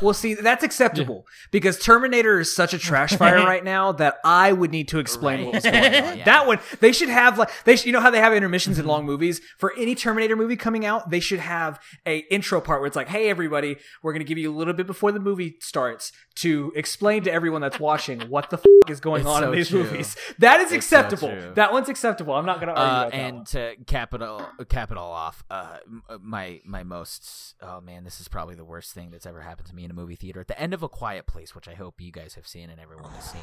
Well, 0.01 0.13
see, 0.13 0.35
that's 0.35 0.63
acceptable 0.63 1.25
because 1.51 1.77
Terminator 1.77 2.39
is 2.39 2.55
such 2.55 2.73
a 2.73 2.77
trash 2.79 3.13
fire 3.17 3.45
right 3.45 3.61
now 3.63 3.91
that 3.91 4.19
I 4.23 4.53
would 4.53 4.71
need 4.71 4.87
to 4.87 4.99
explain 4.99 5.39
Right. 5.39 5.45
what 5.47 5.55
was 5.55 5.63
going 5.65 5.75
on. 5.75 5.91
Yeah. 6.17 6.23
That 6.23 6.47
one, 6.47 6.59
they 6.79 6.93
should 6.93 7.09
have 7.09 7.37
like 7.37 7.49
they. 7.65 7.75
Should, 7.75 7.87
you 7.87 7.91
know 7.91 7.99
how 7.99 8.09
they 8.09 8.19
have 8.21 8.31
intermissions 8.33 8.79
in 8.79 8.85
long 8.85 9.05
movies 9.05 9.41
for 9.57 9.73
any 9.77 9.93
Terminator 9.93 10.37
movie 10.37 10.55
coming 10.55 10.85
out. 10.85 11.09
They 11.09 11.19
should 11.19 11.39
have 11.39 11.81
a 12.05 12.19
intro 12.31 12.61
part 12.61 12.79
where 12.79 12.87
it's 12.87 12.95
like, 12.95 13.09
"Hey, 13.09 13.29
everybody, 13.29 13.75
we're 14.01 14.13
going 14.13 14.23
to 14.23 14.27
give 14.27 14.37
you 14.37 14.49
a 14.49 14.55
little 14.55 14.73
bit 14.73 14.87
before 14.87 15.11
the 15.11 15.19
movie 15.19 15.57
starts 15.59 16.13
to 16.35 16.71
explain 16.75 17.23
to 17.23 17.31
everyone 17.31 17.61
that's 17.61 17.79
watching 17.79 18.19
what 18.29 18.49
the 18.49 18.57
f- 18.57 18.65
is 18.89 18.99
going 18.99 19.21
It's 19.21 19.29
on 19.29 19.41
so 19.41 19.51
in 19.51 19.57
these 19.57 19.69
true. 19.69 19.83
movies." 19.83 20.15
That 20.39 20.59
is 20.59 20.65
It's 20.71 20.73
acceptable. 20.85 21.29
true. 21.29 21.53
that 21.55 21.71
one's 21.71 21.89
acceptable. 21.89 22.33
I'm 22.33 22.45
not 22.45 22.59
going 22.59 22.73
to 22.73 22.79
argue 22.79 22.93
uh, 22.93 22.97
about 23.01 23.11
that 23.11 23.17
and 23.17 23.35
one. 23.37 23.45
to 23.45 23.75
cap 23.85 24.13
it 24.13 24.21
all, 24.21 24.49
cap 24.69 24.91
it 24.91 24.97
all 24.97 25.11
off, 25.11 25.43
uh, 25.49 25.77
my 26.21 26.61
my 26.65 26.83
most 26.83 27.55
oh 27.61 27.79
man, 27.81 28.03
this 28.03 28.19
is 28.19 28.27
probably 28.27 28.55
the 28.55 28.65
worst 28.65 28.93
thing 28.93 29.11
that's 29.11 29.25
ever 29.25 29.41
happened 29.41 29.67
to 29.67 29.75
me 29.75 29.85
in 29.85 29.91
a 29.91 29.93
movie 29.93 30.15
theater. 30.15 30.39
At 30.41 30.47
the 30.47 30.59
end 30.59 30.73
of 30.73 30.83
A 30.83 30.89
Quiet 30.89 31.25
Place, 31.27 31.55
which 31.55 31.67
I 31.67 31.73
hope 31.73 32.01
you 32.01 32.11
guys 32.11 32.35
have 32.35 32.47
seen 32.47 32.69
and 32.69 32.79
everyone 32.79 33.11
has 33.11 33.23
seen, 33.31 33.41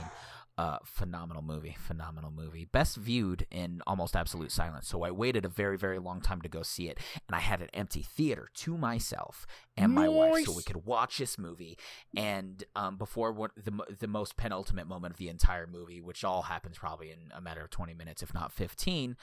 uh, 0.58 0.78
phenomenal 0.84 1.42
movie, 1.42 1.76
phenomenal 1.78 2.30
movie, 2.30 2.66
best 2.66 2.96
viewed 2.96 3.46
in 3.50 3.82
almost 3.86 4.14
absolute 4.14 4.52
silence. 4.52 4.86
So 4.86 5.02
I 5.02 5.10
waited 5.10 5.44
a 5.44 5.48
very 5.48 5.78
very 5.78 5.98
long 5.98 6.20
time 6.20 6.42
to 6.42 6.48
go 6.48 6.62
see 6.62 6.88
it, 6.88 6.98
and 7.26 7.34
I 7.34 7.40
had 7.40 7.62
an 7.62 7.68
empty 7.72 8.02
theater 8.02 8.48
to 8.54 8.76
myself 8.76 9.46
and 9.76 9.92
my 9.92 10.08
wife, 10.08 10.44
so 10.44 10.52
we 10.52 10.62
could 10.62 10.84
watch 10.84 11.18
this 11.18 11.38
movie. 11.38 11.78
And 12.16 12.64
um, 12.76 12.96
before 12.96 13.32
what 13.32 13.52
the 13.56 13.72
the 13.98 14.08
most 14.08 14.36
penultimate 14.36 14.86
moment 14.86 15.14
of 15.14 15.18
the 15.18 15.28
entire 15.28 15.66
movie, 15.66 16.00
which 16.00 16.24
all 16.24 16.42
happens 16.42 16.78
probably 16.78 17.10
in 17.10 17.32
a 17.34 17.40
matter 17.40 17.62
of 17.62 17.70
twenty 17.70 17.94
minutes, 17.94 18.22
if 18.22 18.34
not 18.34 18.52
fifteen, 18.52 19.16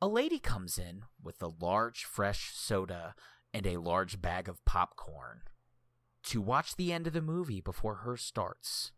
a 0.00 0.08
lady 0.08 0.38
comes 0.38 0.78
in 0.78 1.04
with 1.22 1.42
a 1.42 1.52
large 1.60 2.04
fresh 2.04 2.50
soda 2.54 3.14
and 3.54 3.66
a 3.66 3.78
large 3.78 4.20
bag 4.20 4.48
of 4.48 4.64
popcorn 4.64 5.42
to 6.24 6.40
watch 6.40 6.76
the 6.76 6.92
end 6.92 7.06
of 7.06 7.12
the 7.12 7.22
movie 7.22 7.60
before 7.60 7.96
her 7.96 8.16
starts 8.16 8.92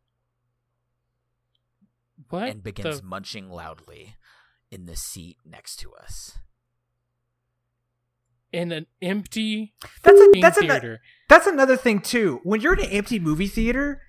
What? 2.31 2.49
and 2.49 2.63
begins 2.63 3.01
the- 3.01 3.07
munching 3.07 3.51
loudly 3.51 4.17
in 4.71 4.87
the 4.87 4.97
seat 4.97 5.39
next 5.45 5.77
to 5.81 5.93
us. 5.95 6.39
in 8.53 8.71
an 8.71 8.87
empty 9.03 9.75
That's 10.05 10.21
a 10.21 10.23
f***ing 10.25 10.41
that's 10.41 10.59
a 10.59 10.61
theater. 10.61 11.01
That's 11.29 11.47
another 11.49 11.77
thing 11.77 12.01
too. 12.01 12.41
When 12.45 12.61
you're 12.61 12.75
in 12.75 12.85
an 12.85 12.91
empty 12.91 13.19
movie 13.19 13.49
theater, 13.49 14.01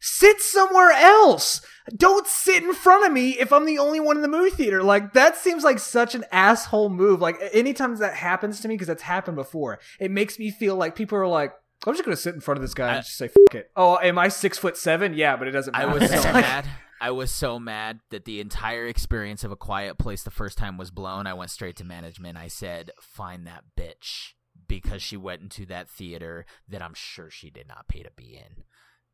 sit 0.00 0.40
somewhere 0.40 0.92
else. 0.92 1.60
Don't 1.96 2.26
sit 2.28 2.62
in 2.62 2.72
front 2.72 3.04
of 3.04 3.12
me 3.12 3.30
if 3.30 3.52
I'm 3.52 3.66
the 3.66 3.78
only 3.78 3.98
one 3.98 4.14
in 4.16 4.22
the 4.22 4.28
movie 4.28 4.50
theater. 4.50 4.80
Like 4.84 5.12
that 5.14 5.36
seems 5.36 5.64
like 5.64 5.80
such 5.80 6.14
an 6.14 6.24
asshole 6.30 6.88
move. 6.88 7.20
Like 7.20 7.36
anytime 7.52 7.96
that 7.96 8.14
happens 8.14 8.60
to 8.60 8.68
me, 8.68 8.74
because 8.74 8.86
that's 8.86 9.02
happened 9.02 9.36
before, 9.36 9.80
it 9.98 10.12
makes 10.12 10.38
me 10.38 10.52
feel 10.52 10.76
like 10.76 10.94
people 10.94 11.18
are 11.18 11.26
like, 11.26 11.52
I'm 11.84 11.94
just 11.94 12.04
gonna 12.04 12.16
sit 12.16 12.34
in 12.34 12.40
front 12.40 12.58
of 12.58 12.62
this 12.62 12.74
guy 12.74 12.90
I- 12.92 12.94
and 12.96 13.04
just 13.04 13.16
say 13.18 13.26
fuck 13.26 13.54
it. 13.56 13.70
Oh, 13.74 13.98
am 14.00 14.18
I 14.20 14.28
six 14.28 14.56
foot 14.56 14.76
seven? 14.76 15.14
Yeah, 15.14 15.36
but 15.36 15.48
it 15.48 15.50
doesn't 15.50 15.74
I 15.74 15.84
matter. 15.84 15.98
was 15.98 16.10
so 16.10 16.16
It's 16.16 16.24
mad. 16.26 16.64
I 17.04 17.10
was 17.10 17.30
so 17.30 17.58
mad 17.58 18.00
that 18.08 18.24
the 18.24 18.40
entire 18.40 18.86
experience 18.86 19.44
of 19.44 19.52
a 19.52 19.56
quiet 19.56 19.98
place 19.98 20.22
the 20.22 20.30
first 20.30 20.56
time 20.56 20.78
was 20.78 20.90
blown. 20.90 21.26
I 21.26 21.34
went 21.34 21.50
straight 21.50 21.76
to 21.76 21.84
management. 21.84 22.38
I 22.38 22.48
said, 22.48 22.92
"Find 22.98 23.46
that 23.46 23.76
bitch," 23.76 24.32
because 24.66 25.02
she 25.02 25.18
went 25.18 25.42
into 25.42 25.66
that 25.66 25.90
theater 25.90 26.46
that 26.66 26.80
I'm 26.80 26.94
sure 26.94 27.28
she 27.28 27.50
did 27.50 27.68
not 27.68 27.88
pay 27.88 28.02
to 28.04 28.10
be 28.16 28.36
in, 28.36 28.64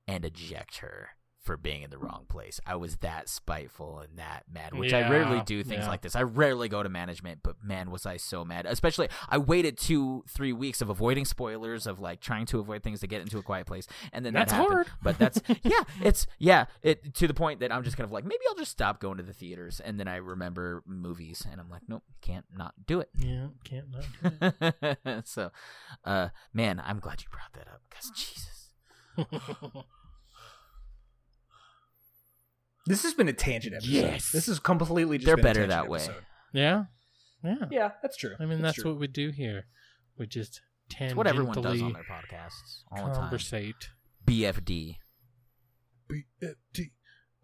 and 0.07 0.25
eject 0.25 0.77
her 0.77 1.17
for 1.41 1.57
being 1.57 1.83
in 1.83 1.91
the 1.91 1.99
wrong 1.99 2.27
place. 2.29 2.61
I 2.67 2.77
was 2.77 2.97
that 2.97 3.29
spiteful 3.29 4.01
and 4.01 4.19
that 4.19 4.45
mad, 4.53 4.75
which 4.75 4.93
I 4.93 5.09
rarely 5.09 5.43
do 5.45 5.65
things 5.65 5.85
yeah. 5.85 5.89
like 5.89 6.03
this. 6.03 6.15
I 6.15 6.23
rarely 6.23 6.69
go 6.69 6.83
to 6.83 6.89
management, 6.89 7.41
but 7.43 7.57
man, 7.63 7.91
was 7.91 8.05
I 8.05 8.19
so 8.19 8.45
mad. 8.45 8.67
Especially, 8.67 9.09
I 9.29 9.39
waited 9.39 9.79
two, 9.79 10.25
three 10.29 10.53
weeks 10.53 10.83
of 10.83 10.91
avoiding 10.91 11.25
spoilers, 11.25 11.87
of 11.87 11.99
like 11.99 12.21
trying 12.21 12.45
to 12.47 12.59
avoid 12.59 12.83
things 12.83 13.01
to 13.01 13.07
get 13.07 13.23
into 13.23 13.39
a 13.39 13.43
quiet 13.43 13.67
place, 13.67 13.87
and 14.13 14.25
then 14.25 14.35
That's 14.35 14.53
that 14.53 14.57
happened. 14.57 14.75
hard. 14.75 14.87
But 15.03 15.19
that's 15.19 15.41
yeah, 15.63 15.83
it's 16.03 16.27
yeah, 16.39 16.67
it 16.83 17.15
to 17.15 17.27
the 17.27 17.35
point 17.35 17.61
that 17.61 17.73
I'm 17.73 17.85
just 17.85 17.97
kind 17.97 18.05
of 18.05 18.13
like 18.13 18.25
maybe 18.25 18.43
I'll 18.49 18.55
just 18.55 18.73
stop 18.73 19.01
going 19.01 19.17
to 19.17 19.23
the 19.23 19.33
theaters, 19.33 19.81
and 19.81 19.99
then 19.99 20.09
I 20.09 20.17
remember 20.17 20.83
movies, 20.87 21.47
and 21.51 21.59
I'm 21.59 21.71
like, 21.71 21.83
nope, 21.89 22.03
can't 22.21 22.45
not 22.55 22.75
do 22.87 23.01
it. 23.01 23.09
Yeah, 23.17 23.47
can't 23.65 23.87
not 23.91 24.05
do 24.41 24.75
it. 24.83 25.27
so, 25.27 25.53
uh, 26.05 26.29
man, 26.53 26.83
I'm 26.85 26.99
glad 26.99 27.23
you 27.23 27.29
brought 27.31 27.53
that 27.55 27.73
up 27.73 27.81
because 27.89 28.11
Jesus. 28.11 28.71
this 32.91 33.03
has 33.05 33.15
been 33.15 33.29
a 33.29 33.33
tangent 33.33 33.75
episode. 33.75 33.91
Yes. 33.91 34.31
this 34.33 34.49
is 34.49 34.59
completely 34.59 35.19
just. 35.19 35.27
They're 35.27 35.37
been 35.37 35.45
a 35.45 35.49
better 35.49 35.61
tangent 35.67 35.83
that 35.85 35.91
way. 35.91 35.99
episode. 35.99 36.25
yeah, 36.53 36.85
yeah. 37.45 37.55
Yeah, 37.71 37.91
that's 38.03 38.17
true. 38.17 38.35
I 38.39 38.47
mean, 38.47 38.61
that's, 38.63 38.77
true. 38.77 38.93
what 38.93 39.01
we 39.01 39.07
do 39.07 39.31
here. 39.31 39.67
We 40.19 40.27
just 40.27 40.61
tangentially 40.91 41.07
It's 41.07 41.15
what 41.15 41.27
everyone 41.27 41.63
does 41.63 41.83
on 41.83 41.93
their 41.93 42.03
podcasts 42.05 42.83
all 42.93 43.07
the 43.09 43.13
time. 43.15 43.23
conversate. 43.23 43.89
BFD. 44.27 44.97
BFD, 46.11 46.91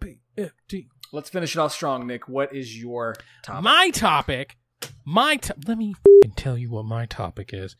BFD. 0.01 0.87
Let's 1.13 1.31
finish 1.31 1.55
it 1.57 1.59
off 1.59 1.73
strong, 1.73 2.07
Nick. 2.07 2.29
What 2.29 2.55
is 2.55 2.77
your 2.79 3.15
topic? 3.43 3.63
My 3.63 3.91
topic, 3.91 4.57
my 5.05 5.37
to- 5.37 5.55
let 5.67 5.79
me 5.79 5.95
fing 6.23 6.33
tell 6.37 6.59
you 6.59 6.71
what 6.71 6.85
my 6.85 7.07
topic 7.07 7.51
is. 7.53 7.77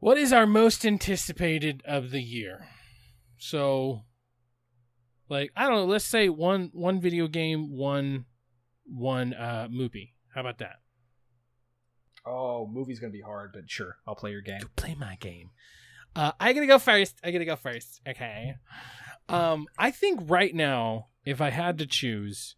What 0.00 0.18
is 0.18 0.32
our 0.32 0.46
most 0.46 0.84
anticipated 0.84 1.82
of 1.84 2.10
the 2.10 2.20
year? 2.22 2.66
So, 3.38 4.04
like 5.28 5.50
I 5.56 5.64
don't 5.68 5.76
know. 5.76 5.84
Let's 5.86 6.04
say 6.04 6.28
one 6.28 6.70
one 6.72 7.00
video 7.00 7.26
game, 7.28 7.70
one 7.76 8.24
one 8.84 9.34
uh 9.34 9.68
movie. 9.70 10.14
How 10.34 10.40
about 10.40 10.58
that? 10.58 10.76
oh, 12.26 12.66
movie's 12.66 12.98
gonna 13.00 13.12
be 13.12 13.20
hard, 13.20 13.50
but 13.52 13.70
sure, 13.70 13.96
I'll 14.06 14.14
play 14.14 14.30
your 14.30 14.40
game. 14.40 14.58
You 14.60 14.68
play 14.76 14.94
my 14.94 15.16
game. 15.16 15.50
Uh, 16.16 16.32
I 16.40 16.52
gotta 16.52 16.66
go 16.66 16.78
first. 16.78 17.16
I 17.22 17.30
gotta 17.30 17.44
go 17.44 17.56
first. 17.56 18.00
Okay. 18.08 18.54
Um, 19.28 19.66
I 19.78 19.90
think 19.90 20.20
right 20.24 20.54
now, 20.54 21.08
if 21.24 21.40
I 21.40 21.50
had 21.50 21.78
to 21.78 21.86
choose 21.86 22.56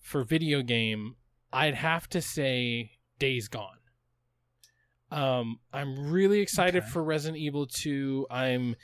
for 0.00 0.22
video 0.24 0.62
game, 0.62 1.16
I'd 1.52 1.74
have 1.74 2.08
to 2.10 2.20
say 2.22 2.92
Days 3.18 3.48
Gone. 3.48 3.78
Um, 5.10 5.58
I'm 5.72 6.10
really 6.10 6.40
excited 6.40 6.82
Okay. 6.82 6.90
for 6.92 7.02
Resident 7.02 7.38
Evil 7.38 7.66
2. 7.66 8.26
I'm 8.30 8.76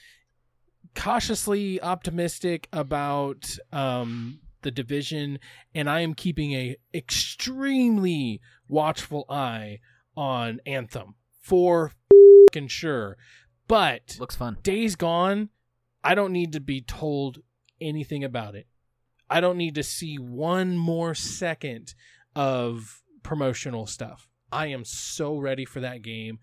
cautiously 0.95 1.81
optimistic 1.81 2.69
about 2.73 3.59
um 3.73 4.41
the 4.63 4.71
division 4.71 5.39
and 5.75 5.91
I 5.91 6.01
am 6.01 6.15
keeping 6.15 6.53
a 6.53 6.77
extremely 6.95 8.41
watchful 8.67 9.27
eye 9.29 9.81
on 10.17 10.61
Anthem 10.65 11.17
for 11.41 11.93
fucking 12.49 12.69
sure. 12.69 13.17
But 13.69 14.17
Looks 14.19 14.37
fun. 14.37 14.57
Days 14.63 14.97
Gone, 14.97 15.51
I 16.03 16.15
don't 16.15 16.33
need 16.33 16.53
to 16.53 16.61
be 16.61 16.81
told 16.81 17.41
anything 17.81 18.25
about 18.25 18.55
it. 18.55 18.67
I 19.29 19.41
don't 19.41 19.57
need 19.59 19.75
to 19.75 19.83
see 19.83 20.17
one 20.17 20.77
more 20.77 21.15
second 21.15 21.95
of 22.35 23.03
promotional 23.23 23.87
stuff. 23.87 24.29
I 24.53 24.67
am 24.67 24.85
so 24.85 25.37
ready 25.37 25.65
for 25.65 25.81
that 25.81 26.03
game. 26.03 26.39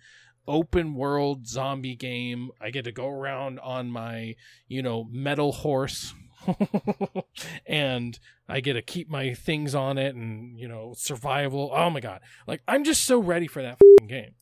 Open 0.51 0.95
world 0.95 1.47
zombie 1.47 1.95
game. 1.95 2.51
I 2.59 2.71
get 2.71 2.83
to 2.83 2.91
go 2.91 3.07
around 3.07 3.57
on 3.61 3.89
my, 3.89 4.35
you 4.67 4.81
know, 4.81 5.07
metal 5.09 5.53
horse. 5.53 6.13
and 7.65 8.19
I 8.49 8.59
get 8.59 8.73
to 8.73 8.81
keep 8.81 9.09
my 9.09 9.33
things 9.33 9.73
on 9.73 9.97
it 9.97 10.13
and, 10.13 10.59
you 10.59 10.67
know, 10.67 10.93
survival. 10.97 11.71
Oh 11.73 11.89
my 11.89 12.01
god. 12.01 12.19
Like 12.47 12.63
I'm 12.67 12.83
just 12.83 13.05
so 13.05 13.17
ready 13.17 13.47
for 13.47 13.61
that 13.61 13.79
game. 14.05 14.35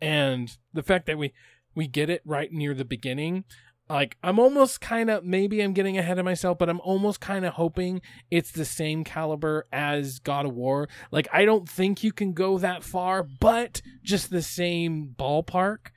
And 0.00 0.56
the 0.72 0.84
fact 0.84 1.06
that 1.06 1.18
we 1.18 1.32
we 1.74 1.88
get 1.88 2.10
it 2.10 2.22
right 2.24 2.52
near 2.52 2.72
the 2.72 2.84
beginning, 2.84 3.42
like 3.88 4.16
I'm 4.22 4.38
almost 4.38 4.80
kind 4.80 5.10
of 5.10 5.24
maybe 5.24 5.60
I'm 5.60 5.72
getting 5.72 5.96
ahead 5.96 6.18
of 6.18 6.24
myself, 6.24 6.58
but 6.58 6.68
I'm 6.68 6.80
almost 6.80 7.20
kind 7.20 7.44
of 7.44 7.54
hoping 7.54 8.00
it's 8.30 8.50
the 8.50 8.64
same 8.64 9.04
caliber 9.04 9.66
as 9.72 10.18
God 10.18 10.46
of 10.46 10.54
War. 10.54 10.88
Like 11.10 11.28
I 11.32 11.44
don't 11.44 11.68
think 11.68 12.02
you 12.02 12.12
can 12.12 12.32
go 12.32 12.58
that 12.58 12.82
far, 12.82 13.22
but 13.22 13.82
just 14.02 14.30
the 14.30 14.42
same 14.42 15.14
ballpark 15.16 15.90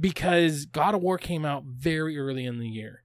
because 0.00 0.64
God 0.66 0.94
of 0.94 1.02
War 1.02 1.18
came 1.18 1.44
out 1.44 1.64
very 1.64 2.18
early 2.18 2.44
in 2.44 2.58
the 2.58 2.68
year. 2.68 3.02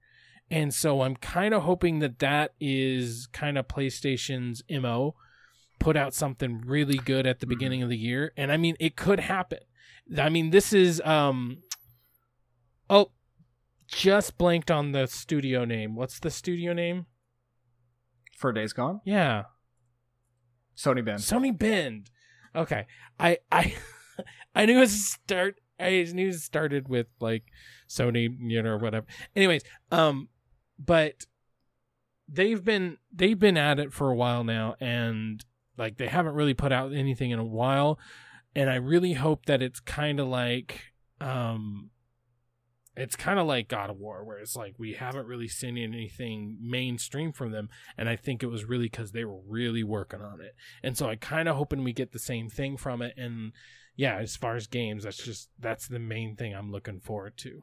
And 0.50 0.74
so 0.74 1.02
I'm 1.02 1.16
kind 1.16 1.54
of 1.54 1.62
hoping 1.62 2.00
that 2.00 2.18
that 2.18 2.52
is 2.60 3.26
kind 3.32 3.56
of 3.56 3.66
PlayStation's 3.68 4.62
MO 4.68 5.14
put 5.78 5.96
out 5.96 6.14
something 6.14 6.62
really 6.64 6.98
good 6.98 7.26
at 7.26 7.40
the 7.40 7.46
beginning 7.46 7.82
of 7.82 7.88
the 7.88 7.96
year. 7.96 8.32
And 8.36 8.50
I 8.52 8.56
mean, 8.56 8.76
it 8.80 8.96
could 8.96 9.20
happen. 9.20 9.60
I 10.16 10.28
mean, 10.28 10.50
this 10.50 10.72
is 10.72 11.00
um 11.02 11.58
oh 12.90 13.10
just 13.94 14.36
blanked 14.38 14.70
on 14.70 14.92
the 14.92 15.06
studio 15.06 15.64
name. 15.64 15.94
What's 15.94 16.18
the 16.18 16.30
studio 16.30 16.72
name? 16.72 17.06
For 18.36 18.52
Days 18.52 18.72
Gone, 18.72 19.00
Yeah. 19.04 19.44
Sony 20.76 21.04
Bend. 21.04 21.20
Sony 21.20 21.56
Bend. 21.56 22.10
Okay. 22.54 22.86
I 23.18 23.38
I 23.52 23.74
I 24.54 24.66
knew 24.66 24.76
it 24.78 24.80
was 24.80 25.06
start 25.06 25.60
I 25.78 26.06
knew 26.12 26.28
it 26.28 26.34
started 26.34 26.88
with 26.88 27.06
like 27.20 27.44
Sony, 27.88 28.28
you 28.40 28.62
know, 28.62 28.70
or 28.70 28.78
whatever. 28.78 29.06
Anyways, 29.36 29.62
um 29.92 30.28
but 30.78 31.26
they've 32.28 32.64
been 32.64 32.98
they've 33.12 33.38
been 33.38 33.56
at 33.56 33.78
it 33.78 33.92
for 33.92 34.10
a 34.10 34.14
while 34.16 34.42
now 34.42 34.74
and 34.80 35.44
like 35.78 35.96
they 35.98 36.08
haven't 36.08 36.34
really 36.34 36.54
put 36.54 36.72
out 36.72 36.92
anything 36.92 37.30
in 37.30 37.38
a 37.38 37.44
while 37.44 37.98
and 38.56 38.68
I 38.68 38.76
really 38.76 39.12
hope 39.12 39.46
that 39.46 39.62
it's 39.62 39.78
kind 39.80 40.18
of 40.18 40.26
like 40.26 40.80
um 41.20 41.90
it's 42.96 43.16
kind 43.16 43.38
of 43.38 43.46
like 43.46 43.68
God 43.68 43.90
of 43.90 43.96
War, 43.96 44.24
where 44.24 44.38
it's 44.38 44.54
like 44.56 44.74
we 44.78 44.92
haven't 44.94 45.26
really 45.26 45.48
seen 45.48 45.76
anything 45.76 46.58
mainstream 46.60 47.32
from 47.32 47.50
them, 47.52 47.68
and 47.98 48.08
I 48.08 48.16
think 48.16 48.42
it 48.42 48.46
was 48.46 48.64
really 48.64 48.84
because 48.86 49.12
they 49.12 49.24
were 49.24 49.40
really 49.48 49.82
working 49.82 50.20
on 50.22 50.40
it, 50.40 50.54
and 50.82 50.96
so 50.96 51.08
I 51.08 51.16
kind 51.16 51.48
of 51.48 51.56
hoping 51.56 51.82
we 51.84 51.92
get 51.92 52.12
the 52.12 52.18
same 52.18 52.48
thing 52.48 52.76
from 52.76 53.02
it. 53.02 53.14
And 53.16 53.52
yeah, 53.96 54.16
as 54.18 54.36
far 54.36 54.54
as 54.56 54.66
games, 54.66 55.04
that's 55.04 55.16
just 55.24 55.48
that's 55.58 55.88
the 55.88 55.98
main 55.98 56.36
thing 56.36 56.54
I'm 56.54 56.70
looking 56.70 57.00
forward 57.00 57.36
to. 57.38 57.62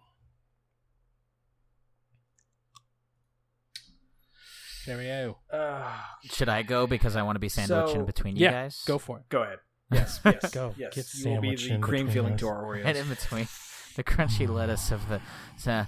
Cheerio. 4.86 5.38
Uh, 5.52 5.96
Should 6.24 6.50
I 6.50 6.64
go 6.64 6.88
because 6.88 7.16
I 7.16 7.22
want 7.22 7.36
to 7.36 7.40
be 7.40 7.50
sandwiched 7.50 7.94
So- 7.94 8.00
in 8.00 8.06
between 8.06 8.36
you 8.36 8.44
Yeah, 8.46 8.52
guys? 8.52 8.82
go 8.86 8.98
for 8.98 9.20
it. 9.20 9.30
go 9.30 9.44
ahead. 9.44 9.58
Yes, 9.92 10.22
yes, 10.24 10.52
Go. 10.54 10.74
Yes, 10.78 10.96
Get 10.96 11.06
you 11.16 11.32
will 11.32 11.42
be 11.42 11.54
the 11.56 11.78
cream 11.80 12.10
filling 12.10 12.36
us. 12.36 12.40
to 12.40 12.48
our 12.48 12.64
Oreos. 12.64 12.86
and 12.86 12.98
in 12.98 13.10
between 13.10 13.46
the 13.96 14.04
crunchy 14.04 14.48
lettuce 14.48 14.92
of 14.92 15.08
the, 15.10 15.22
the 15.64 15.88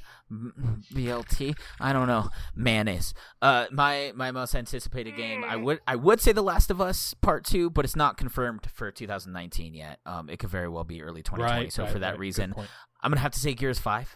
BLT. 0.94 1.56
I 1.80 1.94
don't 1.94 2.08
know 2.08 2.30
mayonnaise. 2.56 3.14
Uh, 3.42 3.66
my 3.72 4.12
my 4.16 4.32
most 4.32 4.56
anticipated 4.56 5.16
game. 5.16 5.44
I 5.44 5.56
would 5.56 5.80
I 5.88 5.96
would 5.96 6.22
say 6.22 6.32
The 6.32 6.44
Last 6.44 6.72
of 6.72 6.82
Us 6.82 7.14
Part 7.16 7.46
Two, 7.46 7.70
but 7.70 7.86
it's 7.86 7.96
not 7.96 8.18
confirmed 8.18 8.68
for 8.74 8.92
2019 8.92 9.74
yet. 9.74 10.00
Um, 10.06 10.30
it 10.30 10.40
could 10.40 10.50
very 10.50 10.70
well 10.70 10.84
be 10.84 11.02
early 11.02 11.24
2020. 11.24 11.64
Right. 11.64 11.74
so 11.74 11.84
right, 11.84 11.92
for 11.92 12.00
that 12.00 12.12
right. 12.12 12.20
Reason. 12.20 12.54
I'm 13.02 13.12
gonna 13.12 13.22
have 13.22 13.32
to 13.32 13.40
say 13.40 13.54
Gears 13.54 13.80
Five. 13.80 14.16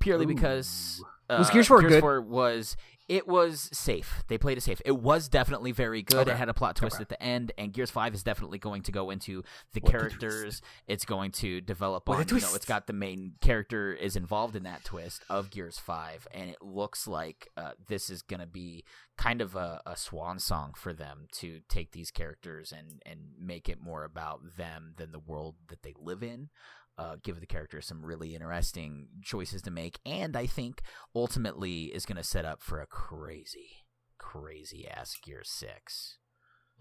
Purely 0.00 0.24
Ooh. 0.24 0.28
because 0.28 1.02
uh, 1.30 1.36
Was 1.38 1.50
Gears 1.50 1.66
4 1.66 1.82
good? 1.82 2.00
4 2.00 2.20
was 2.22 2.76
it 3.08 3.26
was 3.26 3.70
safe. 3.72 4.22
They 4.28 4.36
played 4.38 4.58
it 4.58 4.62
safe. 4.62 4.80
It 4.84 4.98
was 4.98 5.28
definitely 5.28 5.72
very 5.72 6.02
good. 6.02 6.28
It 6.28 6.36
had 6.36 6.48
a 6.48 6.54
plot 6.54 6.76
twist 6.76 6.96
Okay. 6.96 7.02
at 7.02 7.08
the 7.08 7.22
end, 7.22 7.52
and 7.56 7.72
Gears 7.72 7.90
Five 7.90 8.14
is 8.14 8.22
definitely 8.22 8.58
going 8.58 8.82
to 8.82 8.92
go 8.92 9.10
into 9.10 9.42
the 9.72 9.80
What 9.80 9.92
the 9.92 9.98
characters. 9.98 10.60
It's 10.86 11.04
going 11.04 11.32
to 11.32 11.60
develop 11.60 12.08
What 12.08 12.18
on. 12.18 12.36
You 12.36 12.42
know, 12.42 12.54
it's 12.54 12.66
got 12.66 12.86
the 12.86 12.92
main 12.92 13.34
character 13.40 13.92
is 13.94 14.14
involved 14.16 14.54
in 14.56 14.64
that 14.64 14.84
twist 14.84 15.22
of 15.30 15.50
Gears 15.50 15.78
Five, 15.78 16.28
and 16.32 16.50
it 16.50 16.60
looks 16.62 17.06
like 17.08 17.48
uh, 17.56 17.72
this 17.88 18.10
is 18.10 18.22
going 18.22 18.40
to 18.40 18.46
be 18.46 18.84
kind 19.16 19.40
of 19.40 19.56
a, 19.56 19.80
a 19.84 19.96
swan 19.96 20.38
song 20.38 20.74
for 20.76 20.92
them 20.92 21.26
to 21.32 21.60
take 21.68 21.92
these 21.92 22.10
characters 22.10 22.72
and 22.72 23.02
and 23.04 23.20
make 23.40 23.68
it 23.68 23.80
more 23.80 24.04
about 24.04 24.56
them 24.56 24.92
than 24.96 25.12
the 25.12 25.18
world 25.18 25.56
that 25.68 25.82
they 25.82 25.94
live 25.98 26.22
in 26.22 26.50
uh, 26.98 27.16
give 27.22 27.40
the 27.40 27.46
character 27.46 27.80
some 27.80 28.04
really 28.04 28.34
interesting 28.34 29.06
choices 29.22 29.62
to 29.62 29.70
make, 29.70 29.98
and 30.04 30.36
I 30.36 30.46
think 30.46 30.82
ultimately 31.14 31.84
is 31.84 32.04
going 32.04 32.16
to 32.16 32.24
set 32.24 32.44
up 32.44 32.62
for 32.62 32.80
a 32.80 32.86
crazy, 32.86 33.84
crazy 34.18 34.86
ass 34.88 35.16
Gear 35.22 35.42
Six. 35.44 36.18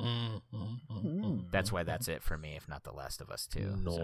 Mm, 0.02 0.41
mm, 0.53 0.77
mm, 0.91 1.23
mm, 1.23 1.52
That's 1.52 1.72
why 1.72 1.84
that's 1.84 2.07
it 2.07 2.22
for 2.23 2.38
me, 2.38 2.56
if 2.56 2.68
not 2.68 2.84
The 2.84 2.91
Last 2.91 3.22
of 3.22 3.30
Us 3.30 3.48
too. 3.48 3.76
so. 3.85 4.03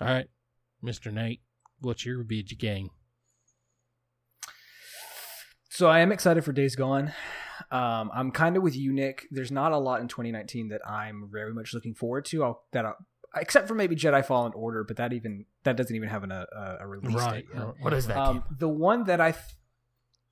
All 0.00 0.08
right, 0.08 0.26
Mr. 0.82 1.12
Knight, 1.12 1.40
what's 1.80 2.04
your 2.04 2.24
BG 2.24 2.58
gang? 2.58 2.90
So 5.70 5.88
I 5.88 6.00
am 6.00 6.12
excited 6.12 6.44
for 6.44 6.52
Days 6.52 6.76
Gone. 6.76 7.12
Um, 7.70 8.10
I'm 8.14 8.30
kind 8.30 8.56
of 8.56 8.62
with 8.62 8.76
you, 8.76 8.92
Nick. 8.92 9.26
There's 9.30 9.50
not 9.50 9.72
a 9.72 9.78
lot 9.78 10.00
in 10.00 10.08
2019 10.08 10.68
that 10.68 10.80
I'm 10.88 11.28
very 11.32 11.52
much 11.52 11.74
looking 11.74 11.94
forward 11.94 12.24
to. 12.26 12.44
I'll, 12.44 12.62
that 12.72 12.84
I'll, 12.84 12.96
except 13.36 13.68
for 13.68 13.74
maybe 13.74 13.96
Jedi 13.96 14.24
Fallen 14.24 14.52
Order, 14.54 14.84
but 14.84 14.96
that 14.96 15.12
even 15.12 15.44
that 15.64 15.76
doesn't 15.76 15.94
even 15.94 16.08
have 16.08 16.24
an, 16.24 16.32
a, 16.32 16.46
a 16.80 16.86
release 16.86 17.14
Right. 17.14 17.46
date. 17.46 17.54
Yet. 17.54 17.74
What 17.80 17.92
is 17.92 18.06
that? 18.06 18.16
Um, 18.16 18.44
the 18.58 18.68
one 18.68 19.04
that 19.04 19.20
I, 19.20 19.32
th- 19.32 19.44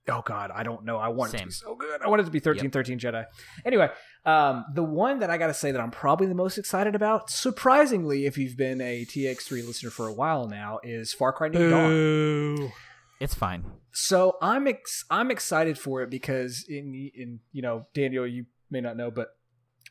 oh 0.09 0.23
god, 0.25 0.51
I 0.55 0.63
don't 0.63 0.85
know. 0.85 0.97
I 0.99 1.09
want 1.09 1.35
it 1.35 1.39
to 1.39 1.45
be 1.47 1.51
so 1.53 1.75
good. 1.75 2.03
I 2.03 2.09
want 2.09 2.21
it 2.21 2.25
to 2.25 2.31
be 2.31 2.41
13, 2.41 2.71
13 2.71 2.99
Jedi. 2.99 3.25
Anyway, 3.65 3.89
um, 4.25 4.65
the 4.75 4.83
one 4.83 5.21
that 5.21 5.31
I 5.31 5.39
got 5.39 5.47
to 5.49 5.55
say 5.55 5.71
that 5.73 5.81
I'm 5.81 5.91
probably 5.91 6.27
the 6.27 6.35
most 6.35 6.59
excited 6.59 6.95
about, 6.95 7.31
surprisingly, 7.31 8.27
if 8.27 8.37
you've 8.39 8.57
been 8.57 8.81
a 8.81 9.05
TX3 9.05 9.67
listener 9.67 9.91
for 9.91 10.07
a 10.09 10.13
while 10.13 10.47
now, 10.49 10.79
is 10.83 11.13
Far 11.13 11.33
Cry 11.33 11.49
New 11.49 11.71
Dawn. 11.71 12.73
It's 13.21 13.35
fine. 13.35 13.65
So 13.93 14.37
I'm 14.43 14.67
ex- 14.67 15.05
I'm 15.11 15.31
excited 15.31 15.79
for 15.79 16.03
it 16.03 16.11
because 16.11 16.65
in 16.69 17.11
in 17.15 17.41
you 17.53 17.63
know 17.63 17.87
Daniel, 17.95 18.27
you 18.27 18.47
may 18.71 18.81
not 18.81 18.97
know, 18.97 19.11
but 19.11 19.29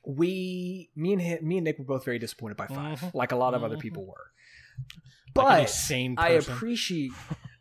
we 0.06 0.90
me 0.96 1.14
and 1.14 1.22
him, 1.22 1.48
me 1.48 1.58
and 1.58 1.66
Nick 1.66 1.78
were 1.80 1.86
both 1.86 2.04
very 2.06 2.20
disappointed 2.20 2.58
by 2.58 2.68
5 2.68 3.00
Mhm. 3.02 3.14
like 3.14 3.32
a 3.32 3.36
lot 3.36 3.54
of 3.54 3.64
other 3.64 3.78
Mhm. 3.78 3.82
people 3.82 4.06
were. 4.06 4.32
Like 5.34 5.34
But 5.34 5.46
I 6.18 6.30
appreciate 6.30 7.12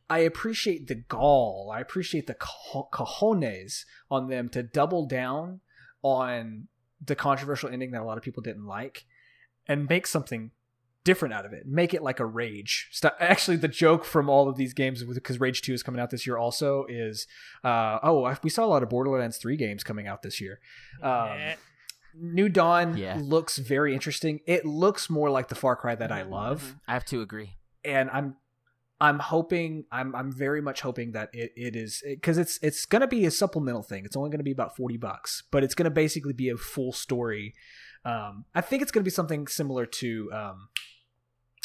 I 0.09 0.19
appreciate 0.21 0.89
the 0.89 0.97
gall. 0.97 1.71
I 1.73 1.81
appreciate 1.81 2.27
the 2.27 2.35
co- 2.35 2.89
cojones 2.93 3.85
on 4.11 4.29
them 4.29 4.49
to 4.49 4.63
double 4.63 5.07
down 5.07 5.61
on 6.03 6.67
the 7.05 7.15
controversial 7.15 7.69
ending 7.69 7.93
that 7.93 8.01
a 8.03 8.05
lot 8.05 8.19
of 8.19 8.25
people 8.25 8.43
didn't 8.43 8.67
like 8.67 9.07
and 9.69 9.89
make 9.89 10.07
something 10.09 10.51
different 11.05 11.33
out 11.33 11.47
of 11.47 11.53
it. 11.53 11.65
Make 11.67 11.95
it 11.95 12.03
like 12.03 12.19
a 12.19 12.27
rage. 12.27 12.89
St- 12.91 13.13
Actually, 13.21 13.57
the 13.59 13.69
joke 13.69 14.05
from 14.05 14.29
all 14.29 14.49
of 14.49 14.57
these 14.57 14.75
games, 14.75 15.03
because 15.05 15.39
Rage 15.41 15.63
Two 15.63 15.73
is 15.73 15.83
coming 15.83 16.01
out 16.01 16.11
this 16.11 16.27
year, 16.27 16.37
also 16.37 16.85
is, 16.89 17.27
uh, 17.65 18.01
oh, 18.03 18.37
we 18.43 18.51
saw 18.51 18.65
a 18.65 18.67
lot 18.67 18.83
of 18.83 18.89
Borderlands 18.91 19.39
Three 19.39 19.57
games 19.57 19.85
coming 19.85 20.07
out 20.09 20.23
this 20.23 20.41
year. 20.41 20.59
Um. 21.03 21.39
New 22.15 22.49
Dawn 22.49 22.97
Yeah. 22.97 23.19
looks 23.21 23.59
very 23.59 23.95
interesting. 23.95 24.41
It 24.47 24.65
looks 24.65 25.09
more 25.11 25.31
like 25.31 25.49
the 25.49 25.55
Far 25.55 25.77
Cry 25.77 25.95
that 25.95 26.11
I 26.13 26.23
love 26.23 26.77
I 26.89 26.93
have 26.95 27.05
to 27.07 27.21
agree. 27.21 27.57
and 27.85 28.11
I'm 28.11 28.37
I'm 29.01 29.19
hoping 29.19 29.85
I'm 29.91 30.15
I'm 30.15 30.31
very 30.31 30.61
much 30.61 30.83
hoping 30.83 31.13
that 31.13 31.31
it, 31.33 31.53
it 31.57 31.75
is 31.75 32.03
because 32.07 32.37
it's 32.37 32.59
it's 32.63 32.85
gonna 32.85 33.07
be 33.09 33.25
a 33.25 33.31
supplemental 33.31 33.83
thing. 33.83 34.05
It's 34.05 34.17
only 34.17 34.29
gonna 34.31 34.43
be 34.43 34.53
about 34.53 34.77
forty 34.77 34.99
bucks, 34.99 35.43
but 35.51 35.65
it's 35.65 35.75
gonna 35.75 35.91
basically 35.91 36.35
be 36.35 36.51
a 36.51 36.57
full 36.57 36.93
story. 36.93 37.55
Um, 38.05 38.45
I 38.55 38.61
think 38.61 38.83
it's 38.83 38.91
gonna 38.93 39.05
be 39.05 39.11
something 39.11 39.47
similar 39.47 39.87
to 39.87 40.31
um, 40.35 40.69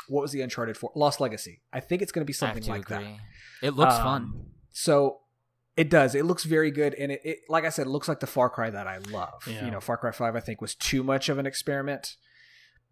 what 0.07 0.21
was 0.21 0.31
the 0.31 0.41
Uncharted 0.41 0.77
for 0.77 0.91
Lost 0.95 1.19
Legacy. 1.19 1.61
I 1.73 1.79
think 1.81 2.01
it's 2.01 2.11
gonna 2.13 2.25
be 2.25 2.31
I 2.33 2.35
have 2.35 2.39
something 2.39 2.63
to 2.63 2.69
like 2.69 2.89
agree. 2.89 3.17
that. 3.61 3.67
It 3.67 3.71
looks 3.71 3.95
Um, 3.95 4.03
fun. 4.03 4.45
So 4.71 5.19
it 5.77 5.89
does. 5.89 6.15
It 6.15 6.25
looks 6.25 6.43
very 6.45 6.71
good, 6.71 6.93
and 6.93 7.11
it, 7.11 7.21
it 7.23 7.39
like 7.49 7.65
I 7.65 7.69
said, 7.69 7.87
it 7.87 7.89
looks 7.89 8.07
like 8.07 8.19
the 8.19 8.27
Far 8.27 8.49
Cry 8.49 8.69
that 8.69 8.87
I 8.87 8.97
love. 9.09 9.45
Yeah. 9.47 9.65
You 9.65 9.71
know, 9.71 9.79
Far 9.81 9.97
Cry 9.97 10.11
Five 10.11 10.35
I 10.35 10.39
think 10.39 10.61
was 10.61 10.75
too 10.75 11.03
much 11.03 11.29
of 11.29 11.37
an 11.37 11.45
experiment 11.45 12.15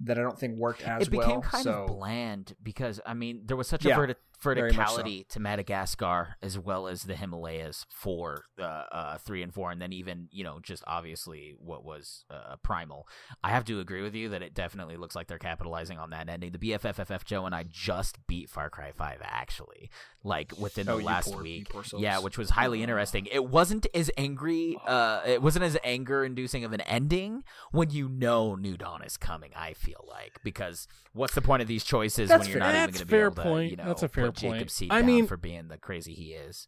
that 0.02 0.18
I 0.18 0.22
don't 0.22 0.38
think 0.38 0.58
worked 0.58 0.82
as 0.82 0.88
well. 0.88 1.02
It 1.02 1.10
became 1.12 1.30
well. 1.30 1.42
kind 1.42 1.64
so 1.64 1.72
of 1.84 1.88
bland 1.98 2.56
because 2.62 3.00
I 3.06 3.14
mean 3.14 3.44
there 3.46 3.56
was 3.56 3.68
such 3.68 3.86
a 3.86 3.90
Yeah. 3.90 3.98
verti- 3.98 4.16
Much 4.46 4.58
so. 4.58 4.64
verticality 4.78 5.28
to 5.30 5.40
Madagascar 5.40 6.36
as 6.42 6.58
well 6.60 6.88
as 6.88 7.04
the 7.04 7.16
Himalayas 7.16 7.86
for 7.90 8.44
uh, 8.60 8.64
uh, 8.64 9.18
three 9.18 9.42
and 9.44 9.54
four, 9.54 9.72
and 9.72 9.82
then 9.82 9.94
even 9.94 10.28
you 10.32 10.44
know 10.44 10.60
just 10.62 10.84
obviously 10.88 11.56
what 11.58 11.84
was 11.84 12.26
uh, 12.30 12.56
Primal. 12.64 13.08
I 13.44 13.50
have 13.50 13.66
to 13.66 13.80
agree 13.80 14.02
with 14.02 14.16
you 14.16 14.30
that 14.30 14.42
it 14.42 14.54
definitely 14.54 14.98
looks 14.98 15.16
like 15.16 15.28
they're 15.28 15.38
capitalizing 15.38 15.98
on 15.98 16.10
that 16.12 16.30
ending. 16.30 16.52
The 16.52 16.58
BFFFF 16.58 17.24
Joe 17.26 17.46
and 17.46 17.56
I 17.56 17.64
just 17.70 18.26
beat 18.28 18.50
Far 18.50 18.70
Cry 18.70 18.92
Five 18.92 19.20
actually, 19.24 19.90
like 20.24 20.54
within 20.60 20.90
Oh, 20.90 20.98
the 20.98 21.04
last 21.04 21.32
poor- 21.32 21.42
week. 21.44 21.68
Yeah, 21.98 22.20
which 22.20 22.38
was 22.38 22.52
highly 22.52 22.82
interesting. 22.84 23.28
It 23.32 23.46
wasn't 23.46 23.88
as 23.94 24.12
angry. 24.18 24.78
Uh, 24.86 25.22
it 25.26 25.42
wasn't 25.42 25.66
as 25.66 25.78
anger 25.84 26.24
inducing 26.24 26.64
of 26.64 26.74
an 26.74 26.82
ending 26.82 27.44
when 27.72 27.90
you 27.90 28.10
know 28.10 28.56
New 28.56 28.78
Dawn 28.78 29.04
is 29.04 29.18
coming. 29.18 29.52
I 29.56 29.74
feel 29.74 30.06
like 30.10 30.40
because 30.44 30.88
what's 31.14 31.34
the 31.36 31.42
point 31.42 31.62
of 31.62 31.68
these 31.68 31.84
choices 31.84 32.30
That's 32.30 32.42
when 32.42 32.50
you're 32.50 32.60
fair. 32.60 32.74
not 32.74 32.76
even 32.76 32.94
going 32.94 33.00
to 33.00 33.06
be 33.06 33.18
able 33.18 33.32
to, 33.36 33.42
point. 33.44 33.72
you 33.72 33.78
know, 33.78 33.86
That's 33.86 34.04
a 34.04 34.08
fair 34.08 34.32
put 34.34 34.42
Jacob 34.42 34.58
point. 34.58 34.72
Seed 34.72 34.92
I 34.92 34.98
down 35.00 35.06
mean- 35.06 35.28
for 35.28 35.38
being 35.38 35.68
the 35.68 35.78
crazy 35.78 36.14
he 36.14 36.34
is. 36.34 36.68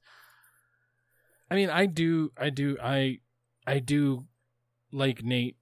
I 1.50 1.56
mean, 1.56 1.70
I 1.70 1.86
do, 1.86 2.32
I 2.38 2.50
do, 2.50 2.78
I, 2.82 3.20
I 3.68 3.80
do 3.80 4.26
like 4.92 5.24
Nate. 5.24 5.58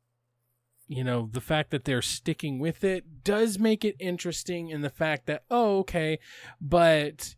You 0.88 1.04
know, 1.04 1.30
the 1.32 1.42
fact 1.42 1.72
that 1.72 1.86
they're 1.86 2.02
sticking 2.02 2.60
with 2.60 2.84
it 2.84 3.24
does 3.24 3.58
make 3.58 3.84
it 3.84 3.96
interesting, 4.00 4.70
in 4.70 4.82
the 4.82 4.90
fact 4.90 5.26
that 5.28 5.44
oh, 5.50 5.80
okay, 5.80 6.20
but, 6.62 7.36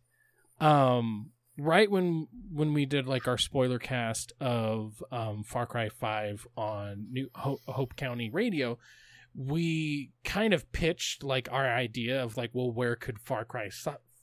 um, 0.60 1.30
right 1.56 1.90
when 1.90 2.26
when 2.52 2.74
we 2.74 2.84
did 2.84 3.06
like 3.06 3.26
our 3.26 3.38
spoiler 3.38 3.78
cast 3.78 4.32
of 4.40 5.02
um, 5.10 5.42
Far 5.44 5.64
Cry 5.66 5.88
Five 5.88 6.46
on 6.56 7.06
New 7.10 7.30
Hope, 7.34 7.60
Hope 7.66 7.96
County 7.96 8.30
Radio, 8.30 8.78
we 9.34 10.10
kind 10.24 10.52
of 10.52 10.70
pitched 10.72 11.22
like 11.22 11.48
our 11.50 11.66
idea 11.66 12.22
of 12.22 12.36
like, 12.36 12.50
well, 12.52 12.70
where 12.70 12.96
could 12.96 13.18
Far 13.20 13.44
Cry 13.44 13.68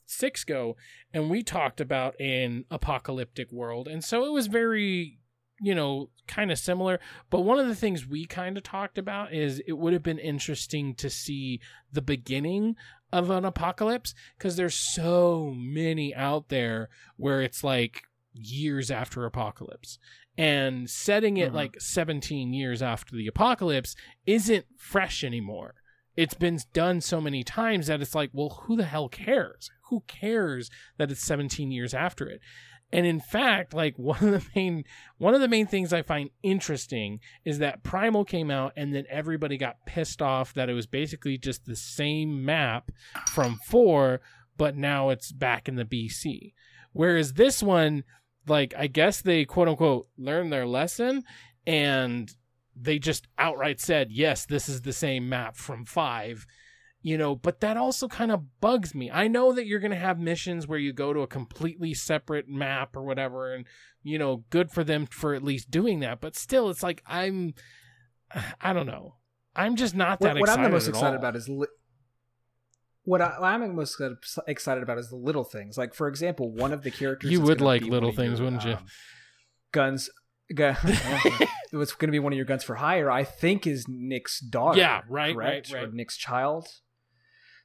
Six 0.05 0.43
go? 0.43 0.75
And 1.13 1.29
we 1.29 1.43
talked 1.43 1.79
about 1.81 2.19
an 2.19 2.65
apocalyptic 2.69 3.51
world, 3.51 3.87
and 3.87 4.03
so 4.03 4.25
it 4.25 4.31
was 4.31 4.47
very, 4.47 5.19
you 5.61 5.73
know, 5.75 6.09
kind 6.27 6.51
of 6.51 6.57
similar. 6.59 6.99
But 7.29 7.41
one 7.41 7.59
of 7.59 7.67
the 7.67 7.75
things 7.75 8.07
we 8.07 8.25
kind 8.25 8.57
of 8.57 8.63
talked 8.63 8.97
about 8.97 9.33
is 9.33 9.61
it 9.67 9.73
would 9.73 9.93
have 9.93 10.03
been 10.03 10.19
interesting 10.19 10.95
to 10.95 11.09
see 11.09 11.59
the 11.91 12.01
beginning 12.01 12.75
of 13.11 13.29
an 13.29 13.45
apocalypse 13.45 14.13
because 14.37 14.55
there's 14.55 14.73
so 14.75 15.53
many 15.55 16.13
out 16.15 16.49
there 16.49 16.89
where 17.17 17.41
it's 17.41 17.63
like 17.63 18.01
years 18.33 18.89
after 18.89 19.23
apocalypse 19.25 19.99
and 20.35 20.89
setting 20.89 21.37
it 21.37 21.51
Mhm. 21.51 21.55
like 21.55 21.79
17 21.79 22.51
years 22.53 22.81
after 22.81 23.15
the 23.15 23.27
apocalypse 23.27 23.95
isn't 24.25 24.65
fresh 24.75 25.23
anymore 25.23 25.75
it's 26.17 26.33
been 26.33 26.57
done 26.73 26.99
so 27.01 27.21
many 27.21 27.43
times 27.43 27.85
that 27.85 28.01
it's 28.01 28.15
like 28.15 28.31
well 28.33 28.49
who 28.63 28.75
the 28.75 28.85
hell 28.85 29.07
cares 29.09 29.69
who 29.93 30.03
cares 30.07 30.71
that 30.97 31.11
it's 31.11 31.23
17 31.23 31.71
years 31.71 31.93
after 31.93 32.27
it? 32.27 32.41
And 32.91 33.05
in 33.05 33.19
fact 33.19 33.75
like 33.75 33.95
one 33.97 34.23
of 34.23 34.31
the 34.31 34.43
main 34.55 34.85
one 35.17 35.35
of 35.35 35.41
the 35.41 35.47
main 35.47 35.65
things 35.65 35.91
i 35.91 36.03
find 36.03 36.29
interesting 36.43 37.19
is 37.43 37.57
that 37.59 37.83
primal 37.83 38.23
came 38.23 38.51
out 38.51 38.73
and 38.75 38.93
then 38.93 39.05
everybody 39.09 39.57
got 39.57 39.85
pissed 39.87 40.21
off 40.21 40.53
that 40.53 40.69
it 40.69 40.73
was 40.73 40.85
basically 40.85 41.37
just 41.37 41.65
the 41.65 41.75
same 41.75 42.45
map 42.45 42.91
from 43.31 43.59
4 43.65 44.21
but 44.57 44.77
now 44.77 45.09
it's 45.09 45.31
back 45.31 45.67
in 45.67 45.75
the 45.75 45.85
bc 45.85 46.53
whereas 46.91 47.33
this 47.33 47.63
one 47.63 48.03
like 48.47 48.75
i 48.77 48.85
guess 48.85 49.21
they 49.21 49.43
quote 49.43 49.67
unquote 49.67 50.07
learned 50.17 50.53
their 50.53 50.67
lesson 50.67 51.23
and 51.65 52.35
they 52.75 52.99
just 52.99 53.27
outright 53.39 53.79
said 53.79 54.11
yes 54.11 54.45
this 54.45 54.69
is 54.69 54.81
the 54.81 54.93
same 54.93 55.27
map 55.27 55.55
from 55.55 55.83
5 55.83 56.45
you 57.05 57.17
know 57.17 57.35
but 57.35 57.59
that 57.59 57.75
also 57.77 58.07
kind 58.07 58.31
of 58.31 58.59
bugs 58.61 58.95
me 58.95 59.11
i 59.11 59.27
know 59.27 59.51
that 59.53 59.67
you're 59.67 59.79
going 59.79 59.91
to 59.91 59.97
have 59.97 60.17
missions 60.17 60.65
where 60.67 60.79
you 60.79 60.91
go 60.93 61.13
to 61.13 61.19
a 61.19 61.27
completely 61.27 61.93
separate 61.93 62.47
map 62.47 62.95
or 62.95 63.03
whatever 63.03 63.53
and 63.53 63.65
you 64.01 64.17
know 64.17 64.43
good 64.49 64.71
for 64.71 64.83
them 64.83 65.05
for 65.05 65.33
at 65.35 65.43
least 65.43 65.69
doing 65.69 65.99
that 65.99 66.19
but 66.21 66.35
still 66.35 66.69
it's 66.69 66.81
like 66.81 67.03
i'm 67.05 67.53
i 68.61 68.71
don't 68.73 68.87
know 68.87 69.15
i'm 69.55 69.75
just 69.75 69.93
not 69.95 70.19
that 70.21 70.35
What, 70.35 70.39
what 70.39 70.49
excited 70.49 70.59
I'm 70.59 70.63
the 70.63 70.75
most 70.75 70.87
excited 70.87 71.07
all. 71.15 71.19
about 71.19 71.35
is 71.35 71.49
li- 71.49 71.67
what, 73.05 73.21
I, 73.21 73.35
I'm 73.41 73.75
most 73.75 74.01
excited 74.47 74.81
about 74.81 74.97
is 74.97 75.09
the 75.09 75.17
little 75.17 75.43
things. 75.43 75.77
Like 75.77 75.93
for 75.93 76.07
example, 76.07 76.49
one 76.53 76.71
of 76.71 76.83
the 76.83 76.89
characters 76.89 77.31
You 77.31 77.41
would 77.41 77.59
like 77.59 77.81
little 77.81 78.13
things, 78.13 78.39
your, 78.39 78.45
wouldn't 78.45 78.63
you? 78.63 78.75
um, 78.75 78.85
Guns. 79.73 80.09
Gu- 80.55 80.73
it 81.73 81.75
was 81.75 81.91
going 81.91 82.07
to 82.07 82.11
be 82.13 82.19
one 82.19 82.31
of 82.31 82.37
your 82.37 82.45
guns 82.45 82.63
for 82.63 82.75
hire. 82.75 83.11
I 83.11 83.25
think 83.25 83.67
is 83.67 83.87
Nick's 83.89 84.39
daughter. 84.39 84.79
Yeah, 84.79 85.01
right, 85.09 85.35
correct? 85.35 85.71
right, 85.73 85.81
right. 85.81 85.89
Or 85.89 85.91
Nick's 85.91 86.15
child. 86.15 86.67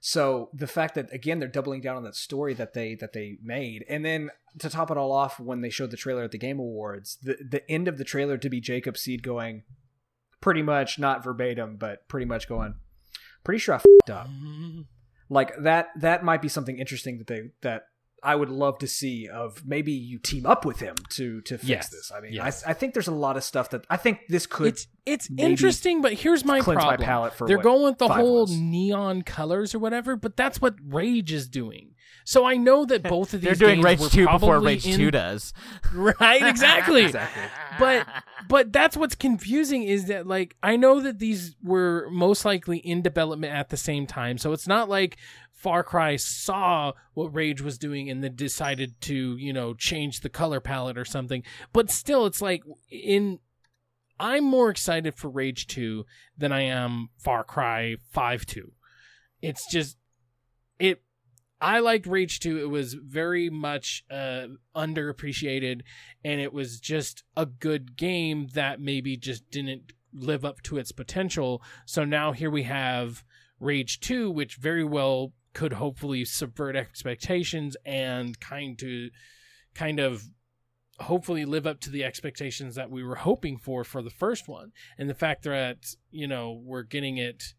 So 0.01 0.51
the 0.53 0.67
fact 0.67 0.95
that 0.95 1.13
again 1.13 1.39
they're 1.41 1.49
doubling 1.49 1.81
down 1.81 1.97
on 1.97 2.05
that 2.05 2.15
story 2.15 2.55
that 2.55 2.73
they 2.73 2.95
that 2.97 3.13
they 3.13 3.39
made, 3.43 3.85
and 3.89 4.05
then 4.05 4.31
to 4.59 4.71
top 4.71 4.91
it 4.91 4.97
all 4.97 5.13
off, 5.13 5.41
when 5.41 5.61
they 5.61 5.71
showed 5.71 5.91
the 5.91 5.97
trailer 5.97 6.23
at 6.23 6.31
the 6.31 6.39
Game 6.39 6.59
Awards, 6.59 7.19
the 7.23 7.37
the 7.49 7.69
end 7.71 7.89
of 7.89 7.99
the 7.99 8.05
trailer 8.05 8.39
to 8.39 8.49
be 8.49 8.61
Jacob 8.61 8.97
Seed 8.97 9.23
going, 9.23 9.65
pretty 10.41 10.63
much 10.63 10.99
not 10.99 11.25
verbatim, 11.25 11.77
but 11.77 12.07
pretty 12.09 12.27
much 12.27 12.49
going, 12.49 12.75
pretty 13.43 13.59
sure 13.59 13.75
I 13.75 13.79
fed 13.79 14.15
up. 14.15 14.29
Like 15.31 15.53
that 15.61 15.89
that 16.01 16.25
might 16.25 16.41
be 16.41 16.49
something 16.49 16.79
interesting 16.79 17.19
that 17.19 17.27
they 17.27 17.51
that 17.61 17.83
I 18.23 18.35
would 18.35 18.51
love 18.51 18.79
to 18.79 18.87
see 18.89 19.29
of 19.29 19.65
maybe 19.65 19.93
you 19.93 20.19
team 20.19 20.47
up 20.47 20.65
with 20.65 20.81
him 20.81 20.97
to 21.11 21.41
to 21.43 21.57
fix 21.59 21.69
Yes, 21.69 21.89
this. 21.91 22.11
I 22.15 22.21
mean, 22.21 22.33
yes. 22.33 22.65
I, 22.67 22.71
I 22.71 22.73
think 22.75 22.95
there's 22.95 23.09
a 23.09 23.13
lot 23.15 23.37
of 23.37 23.45
stuff 23.45 23.71
that 23.71 23.85
I 23.89 23.97
think 23.97 24.21
this 24.29 24.47
could 24.47 24.67
it's 24.69 24.87
it's 25.07 25.29
interesting 25.39 26.03
but 26.03 26.13
here's 26.15 26.45
my 26.45 26.61
cleanse 26.61 26.79
problem 26.81 27.01
my 27.01 27.05
palate 27.07 27.35
for 27.35 27.47
they're 27.47 27.57
what 27.59 27.63
going 27.65 27.83
with 27.85 27.99
the 27.99 28.09
whole 28.09 28.43
was. 28.43 28.53
neon 28.59 29.23
colors 29.23 29.75
or 29.75 29.79
whatever 29.79 30.17
but 30.17 30.37
that's 30.37 30.61
what 30.61 30.75
rage 30.85 31.33
is 31.33 31.49
doing 31.49 31.95
so 32.25 32.45
i 32.45 32.57
know 32.59 32.85
that 32.85 33.03
both 33.09 33.33
of 33.33 33.41
these 33.41 33.57
They're 33.59 33.69
doing 33.69 33.77
games 33.77 33.85
Rage 33.85 34.01
were 34.01 34.09
2 34.11 34.27
before 34.29 34.61
Rage 34.61 34.87
in- 34.87 34.97
2 34.99 35.11
does. 35.11 35.55
right 35.95 36.43
exactly 36.43 37.05
Exactly. 37.07 37.43
but 37.79 38.07
but 38.49 38.71
that's 38.71 38.99
what's 38.99 39.15
confusing 39.15 39.85
is 39.85 40.07
that 40.07 40.27
like 40.27 40.57
I 40.63 40.77
know 40.77 41.01
that 41.01 41.19
these 41.21 41.57
were 41.63 42.09
most 42.11 42.45
likely 42.45 42.77
in 42.79 43.01
development 43.01 43.55
at 43.55 43.71
the 43.71 43.77
same 43.79 44.07
time, 44.07 44.37
so 44.37 44.53
it's 44.53 44.67
not 44.69 44.89
like 44.91 45.17
Far 45.59 45.83
Cry 45.83 46.15
saw 46.15 46.93
what 47.15 47.35
Rage 47.35 47.61
was 47.61 47.79
doing 47.79 48.09
and 48.09 48.23
then 48.23 48.37
decided 48.37 49.01
to 49.03 49.37
you 49.37 49.53
know 49.53 49.75
change 49.75 50.21
the 50.21 50.29
color 50.29 50.61
palette 50.61 50.97
or 50.97 51.05
something. 51.05 51.43
But 51.73 51.91
still, 51.91 52.27
it's 52.27 52.41
like 52.41 52.63
in 52.91 53.41
I'm 54.21 54.45
more 54.45 54.71
excited 54.71 55.17
for 55.17 55.29
Rage 55.29 55.67
Two 55.67 56.07
than 56.37 56.53
I 56.53 56.63
am 56.63 57.09
Far 57.19 57.43
Cry 57.43 57.97
Five 58.09 58.47
Two. 58.47 58.73
It's 59.43 59.69
just 59.69 59.97
it. 60.79 61.03
I 61.61 61.81
liked 61.81 62.07
Rage 62.07 62.39
2. 62.39 62.57
It 62.61 62.71
was 62.71 62.95
very 62.95 63.51
much 63.51 64.05
uh, 64.09 64.47
underappreciated 64.77 65.81
and 66.25 66.41
it 66.41 66.53
was 66.53 66.79
just 66.79 67.25
a 67.37 67.47
good 67.47 67.97
game 67.97 68.47
that 68.55 68.81
maybe 68.81 69.17
just 69.17 69.51
didn't 69.51 69.93
live 70.13 70.45
up 70.45 70.63
to 70.63 70.79
its 70.79 70.93
potential. 70.93 71.61
So 71.85 72.05
now 72.05 72.31
here 72.31 72.49
we 72.49 72.63
have 72.63 73.25
Rage 73.59 73.99
2, 73.99 74.31
which 74.31 74.55
very 74.55 74.85
well 74.85 75.33
could 75.53 75.75
hopefully 75.75 76.25
subvert 76.25 76.77
expectations 76.77 77.77
and 77.85 78.39
kind 78.41 78.79
to 78.79 79.11
kind 79.75 80.01
of 80.01 80.25
hopefully 81.01 81.45
live 81.45 81.67
up 81.67 81.81
to 81.81 81.91
the 81.91 82.05
expectations 82.05 82.75
that 82.75 82.91
we 82.91 83.05
were 83.05 83.17
hoping 83.17 83.57
for 83.57 83.85
for 83.85 84.03
the 84.03 84.11
first 84.11 84.49
one. 84.49 84.73
And 84.99 85.09
the 85.09 85.15
fact 85.15 85.45
that, 85.45 85.95
you 86.11 86.27
know, 86.27 86.61
we're 86.65 86.83
getting 86.83 87.19
it 87.19 87.55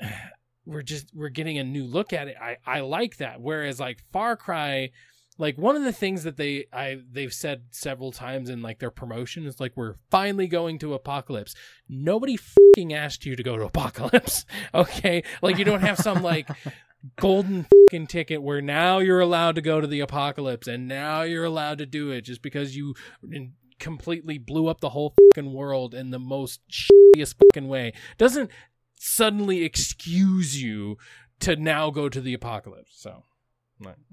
we're 0.66 0.82
just 0.82 1.10
we're 1.14 1.28
getting 1.28 1.58
a 1.58 1.64
new 1.64 1.84
look 1.84 2.12
at 2.12 2.28
it. 2.28 2.36
I 2.40 2.56
I 2.66 2.80
like 2.80 3.18
that. 3.18 3.40
Whereas 3.40 3.80
like 3.80 4.00
Far 4.12 4.36
Cry 4.36 4.90
like 5.38 5.58
one 5.58 5.76
of 5.76 5.82
the 5.82 5.92
things 5.92 6.22
that 6.24 6.36
they 6.36 6.66
I 6.72 7.00
they've 7.10 7.32
said 7.32 7.64
several 7.70 8.12
times 8.12 8.50
in 8.50 8.62
like 8.62 8.78
their 8.78 8.90
promotion 8.90 9.46
is 9.46 9.58
like 9.58 9.72
we're 9.76 9.96
finally 10.10 10.46
going 10.46 10.78
to 10.80 10.94
apocalypse. 10.94 11.54
Nobody 11.88 12.36
fucking 12.36 12.92
asked 12.92 13.26
you 13.26 13.34
to 13.36 13.42
go 13.42 13.56
to 13.56 13.64
apocalypse. 13.64 14.44
Okay? 14.74 15.22
Like 15.42 15.58
you 15.58 15.64
don't 15.64 15.82
have 15.82 15.98
some 15.98 16.22
like 16.22 16.48
golden 17.16 17.64
fucking 17.64 18.06
ticket 18.06 18.42
where 18.42 18.60
now 18.60 18.98
you're 18.98 19.20
allowed 19.20 19.54
to 19.56 19.60
go 19.60 19.80
to 19.80 19.86
the 19.86 20.00
apocalypse 20.00 20.66
and 20.66 20.88
now 20.88 21.22
you're 21.22 21.44
allowed 21.44 21.78
to 21.78 21.86
do 21.86 22.10
it 22.10 22.22
just 22.22 22.42
because 22.42 22.76
you 22.76 22.94
completely 23.78 24.38
blew 24.38 24.68
up 24.68 24.80
the 24.80 24.90
whole 24.90 25.14
fucking 25.32 25.52
world 25.52 25.94
in 25.94 26.10
the 26.10 26.18
most 26.18 26.60
shittiest 26.68 27.34
fucking 27.36 27.68
way. 27.68 27.92
Doesn't 28.18 28.50
suddenly 28.96 29.62
excuse 29.64 30.60
you 30.60 30.96
to 31.40 31.56
now 31.56 31.90
go 31.90 32.08
to 32.08 32.20
the 32.20 32.34
apocalypse. 32.34 32.92
So 32.96 33.24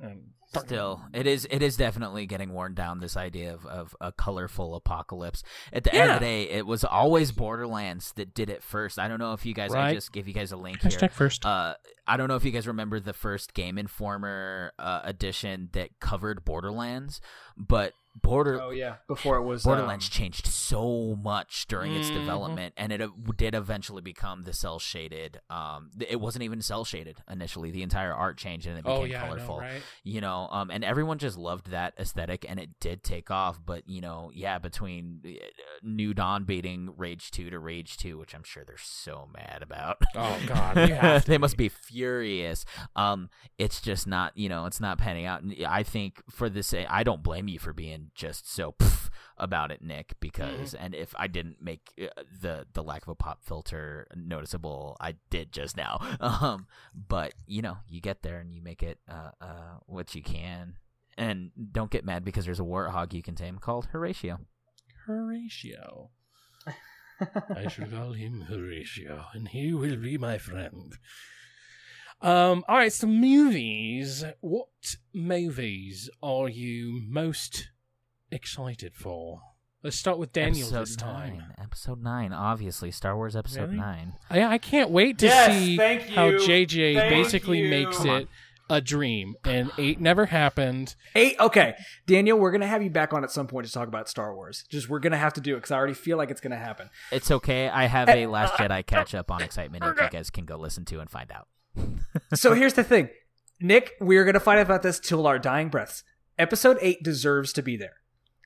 um, 0.03 0.33
Still, 0.59 1.01
it 1.13 1.25
is 1.27 1.47
it 1.49 1.61
is 1.61 1.77
definitely 1.77 2.25
getting 2.25 2.51
worn 2.53 2.73
down. 2.73 2.99
This 2.99 3.15
idea 3.15 3.53
of, 3.53 3.65
of 3.65 3.95
a 4.01 4.11
colorful 4.11 4.75
apocalypse. 4.75 5.43
At 5.71 5.83
the 5.85 5.93
end 5.95 6.11
of 6.11 6.19
the 6.19 6.25
day, 6.25 6.43
it 6.49 6.65
was 6.67 6.83
always 6.83 7.31
Borderlands 7.31 8.11
that 8.17 8.33
did 8.33 8.49
it 8.49 8.61
first. 8.63 8.99
I 8.99 9.07
don't 9.07 9.19
know 9.19 9.33
if 9.33 9.45
you 9.45 9.53
guys. 9.53 9.73
I 9.73 9.93
just 9.93 10.11
give 10.11 10.27
you 10.27 10.33
guys 10.33 10.51
a 10.51 10.57
link 10.57 10.81
here. 10.81 11.09
First. 11.09 11.45
Uh, 11.45 11.75
I 12.07 12.17
don't 12.17 12.27
know 12.27 12.35
if 12.35 12.43
you 12.43 12.51
guys 12.51 12.67
remember 12.67 12.99
the 12.99 13.13
first 13.13 13.53
Game 13.53 13.77
Informer 13.77 14.73
uh, 14.77 15.01
edition 15.03 15.69
that 15.73 15.99
covered 15.99 16.43
Borderlands, 16.43 17.21
but 17.57 17.93
Border 18.21 18.59
Oh 18.61 18.71
yeah, 18.71 18.95
before 19.07 19.37
it 19.37 19.43
was 19.43 19.63
Borderlands 19.63 20.07
um, 20.07 20.09
changed 20.09 20.45
so 20.45 21.15
much 21.23 21.65
during 21.67 21.95
its 21.95 22.09
Mhm. 22.09 22.13
development, 22.15 22.73
and 22.75 22.91
it 22.91 23.01
uh, 23.01 23.07
did 23.37 23.55
eventually 23.55 24.01
become 24.01 24.43
the 24.43 24.51
cel 24.51 24.79
shaded. 24.79 25.39
Um, 25.49 25.91
it 26.05 26.19
wasn't 26.19 26.43
even 26.43 26.61
cel 26.61 26.83
shaded 26.83 27.19
initially. 27.31 27.71
The 27.71 27.83
entire 27.83 28.13
art 28.13 28.37
changed 28.37 28.67
and 28.67 28.77
it 28.77 28.83
became 28.83 28.99
Oh 28.99 29.03
yeah, 29.05 29.19
I 29.23 29.29
know, 29.29 29.33
colorful. 29.35 29.59
right? 29.59 29.81
You 30.03 30.19
know, 30.19 30.40
um, 30.51 30.71
and 30.71 30.83
everyone 30.83 31.17
just 31.17 31.37
loved 31.37 31.71
that 31.71 31.93
aesthetic, 31.99 32.45
and 32.47 32.59
it 32.59 32.69
did 32.79 33.03
take 33.03 33.29
off. 33.29 33.59
But 33.65 33.87
you 33.87 34.01
know, 34.01 34.31
yeah, 34.33 34.59
between 34.59 35.21
uh, 35.25 35.29
New 35.83 36.13
Dawn 36.13 36.43
beating 36.43 36.93
Rage 36.95 37.31
Two 37.31 37.49
to 37.49 37.59
Rage 37.59 37.97
Two, 37.97 38.17
which 38.17 38.33
I'm 38.33 38.43
sure 38.43 38.63
they're 38.65 38.77
so 38.77 39.29
mad 39.33 39.61
about. 39.61 40.01
Oh 40.15 40.39
god, 40.47 41.23
they 41.25 41.37
must 41.39 41.57
be 41.57 41.69
furious. 41.69 42.65
Um, 42.95 43.29
it's 43.57 43.81
just 43.81 44.07
not, 44.07 44.37
you 44.37 44.49
know, 44.49 44.65
it's 44.65 44.79
not 44.79 44.97
panning 44.97 45.25
out. 45.25 45.41
And 45.41 45.55
I 45.67 45.83
think 45.83 46.21
for 46.29 46.49
this, 46.49 46.73
I 46.73 47.03
don't 47.03 47.23
blame 47.23 47.47
you 47.47 47.59
for 47.59 47.73
being 47.73 48.11
just 48.15 48.51
so 48.51 48.73
pff 48.73 49.09
about 49.37 49.71
it, 49.71 49.81
Nick. 49.81 50.13
Because 50.19 50.73
and 50.73 50.95
if 50.95 51.13
I 51.17 51.27
didn't 51.27 51.57
make 51.61 51.91
uh, 52.01 52.21
the 52.41 52.67
the 52.73 52.83
lack 52.83 53.03
of 53.03 53.09
a 53.09 53.15
pop 53.15 53.43
filter 53.43 54.07
noticeable, 54.15 54.95
I 55.01 55.15
did 55.29 55.51
just 55.51 55.75
now. 55.75 55.99
Um, 56.41 56.67
but 56.95 57.33
you 57.45 57.61
know, 57.61 57.77
you 57.87 57.99
get 57.99 58.21
there 58.21 58.39
and 58.39 58.53
you 58.53 58.61
make 58.61 58.83
it 58.83 58.99
uh, 59.09 59.31
uh 59.41 59.79
what 59.85 60.15
you 60.15 60.21
can. 60.31 60.75
And 61.17 61.51
don't 61.71 61.91
get 61.91 62.05
mad 62.05 62.23
because 62.25 62.45
there's 62.45 62.59
a 62.59 62.63
warthog 62.63 63.13
you 63.13 63.21
can 63.21 63.35
tame 63.35 63.57
called 63.59 63.87
Horatio. 63.91 64.39
Horatio. 65.05 66.09
I 67.55 67.67
shall 67.67 67.87
call 67.87 68.13
him 68.13 68.41
Horatio, 68.41 69.25
and 69.33 69.47
he 69.49 69.73
will 69.73 69.97
be 69.97 70.17
my 70.17 70.37
friend. 70.37 70.93
Um. 72.21 72.63
All 72.67 72.77
right. 72.77 72.93
So 72.93 73.07
movies. 73.07 74.23
What 74.41 74.95
movies 75.13 76.09
are 76.21 76.49
you 76.49 77.01
most 77.07 77.69
excited 78.31 78.95
for? 78.95 79.41
Let's 79.83 79.97
start 79.97 80.19
with 80.19 80.31
Daniel 80.31 80.67
episode 80.67 80.81
this 80.81 80.95
time. 80.95 81.37
Nine. 81.39 81.53
Episode 81.59 82.03
nine, 82.03 82.33
obviously 82.33 82.91
Star 82.91 83.15
Wars 83.15 83.35
Episode 83.35 83.63
Really? 83.69 83.77
Nine. 83.77 84.13
I, 84.29 84.43
I 84.43 84.57
can't 84.59 84.91
wait 84.91 85.17
to 85.19 85.25
Yes, 85.25 85.51
see 85.59 85.75
thank 85.77 86.03
how. 86.03 86.29
JJ 86.29 86.95
Thank 86.95 87.09
basically 87.09 87.61
you. 87.61 87.69
makes 87.69 87.97
Come 87.97 88.09
on. 88.11 88.21
it 88.21 88.27
a 88.71 88.79
dream, 88.79 89.35
and 89.43 89.69
eight 89.77 89.99
never 89.99 90.27
happened. 90.27 90.95
Eight. 91.13 91.35
Okay, 91.39 91.75
Daniel, 92.07 92.39
we're 92.39 92.51
gonna 92.51 92.67
have 92.67 92.81
you 92.81 92.89
back 92.89 93.11
on 93.11 93.23
at 93.23 93.29
some 93.29 93.45
point 93.45 93.67
to 93.67 93.71
talk 93.71 93.89
about 93.89 94.07
Star 94.07 94.33
Wars. 94.33 94.63
Just 94.69 94.87
we're 94.87 94.99
gonna 94.99 95.17
have 95.17 95.33
to 95.33 95.41
do 95.41 95.55
it 95.55 95.57
because 95.57 95.71
I 95.71 95.77
already 95.77 95.93
feel 95.93 96.17
like 96.17 96.31
it's 96.31 96.39
gonna 96.39 96.55
happen. 96.55 96.89
It's 97.11 97.29
okay. 97.29 97.67
I 97.67 97.85
have 97.85 98.07
a 98.07 98.23
eh, 98.23 98.27
Last 98.27 98.53
uh, 98.53 98.63
Jedi 98.63 98.85
catch 98.85 99.13
up 99.13 99.29
on 99.29 99.41
uh, 99.41 99.45
excitement 99.45 99.83
that 99.83 100.01
you 100.01 100.09
guys 100.09 100.29
can 100.29 100.45
go 100.45 100.55
listen 100.55 100.85
to 100.85 101.01
and 101.01 101.09
find 101.09 101.31
out. 101.33 101.49
so 102.33 102.53
here's 102.53 102.73
the 102.73 102.83
thing, 102.83 103.09
Nick. 103.59 103.91
We're 103.99 104.23
gonna 104.23 104.39
fight 104.39 104.59
about 104.59 104.83
this 104.83 104.99
till 104.99 105.27
our 105.27 105.37
dying 105.37 105.67
breaths. 105.67 106.05
Episode 106.39 106.77
eight 106.79 107.03
deserves 107.03 107.51
to 107.53 107.61
be 107.61 107.75
there. 107.75 107.95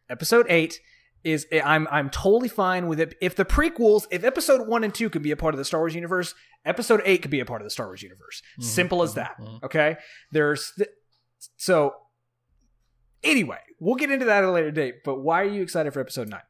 Episode 0.09 0.47
eight 0.49 0.79
is 1.25 1.47
I'm 1.51 1.87
I'm 1.91 2.09
totally 2.09 2.47
fine 2.47 2.87
with 2.87 2.99
it. 2.99 3.15
If 3.19 3.35
the 3.35 3.43
prequels, 3.43 4.05
if 4.11 4.23
Episode 4.23 4.67
one 4.67 4.83
and 4.83 4.93
two 4.93 5.09
could 5.09 5.23
be 5.23 5.31
a 5.31 5.35
part 5.35 5.53
of 5.53 5.57
the 5.57 5.65
Star 5.65 5.81
Wars 5.81 5.95
universe, 5.95 6.35
Episode 6.63 7.01
eight 7.03 7.23
could 7.23 7.31
be 7.31 7.39
a 7.39 7.45
part 7.45 7.61
of 7.61 7.65
the 7.65 7.71
Star 7.71 7.87
Wars 7.87 8.03
universe. 8.03 8.41
Mm-hmm. 8.53 8.61
Simple 8.61 9.01
as 9.01 9.11
mm-hmm. 9.11 9.19
that. 9.19 9.37
Mm-hmm. 9.41 9.65
Okay. 9.65 9.97
There's 10.31 10.71
th- 10.77 10.89
so. 11.57 11.95
Anyway, 13.23 13.57
we'll 13.79 13.95
get 13.95 14.11
into 14.11 14.25
that 14.25 14.43
at 14.43 14.49
a 14.49 14.51
later 14.51 14.69
date. 14.69 15.03
But 15.03 15.19
why 15.21 15.41
are 15.41 15.49
you 15.49 15.63
excited 15.63 15.91
for 15.91 15.99
Episode 15.99 16.29
nine? 16.29 16.41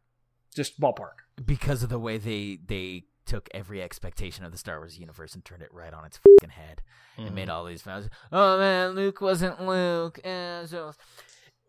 Just 0.53 0.79
ballpark. 0.79 1.23
Because 1.43 1.81
of 1.81 1.89
the 1.89 1.99
way 1.99 2.17
they 2.17 2.59
they 2.65 3.05
took 3.25 3.47
every 3.53 3.81
expectation 3.81 4.43
of 4.43 4.51
the 4.51 4.57
Star 4.57 4.79
Wars 4.79 4.99
universe 4.99 5.33
and 5.33 5.43
turned 5.43 5.63
it 5.63 5.73
right 5.73 5.93
on 5.93 6.05
its 6.05 6.17
fucking 6.17 6.51
head. 6.51 6.81
and 7.17 7.33
made 7.33 7.49
all 7.49 7.63
these 7.63 7.81
fans. 7.81 8.09
Oh 8.29 8.59
man, 8.59 8.91
Luke 8.91 9.21
wasn't 9.21 9.65
Luke. 9.65 10.19
Eh, 10.25 10.65
so 10.65 10.91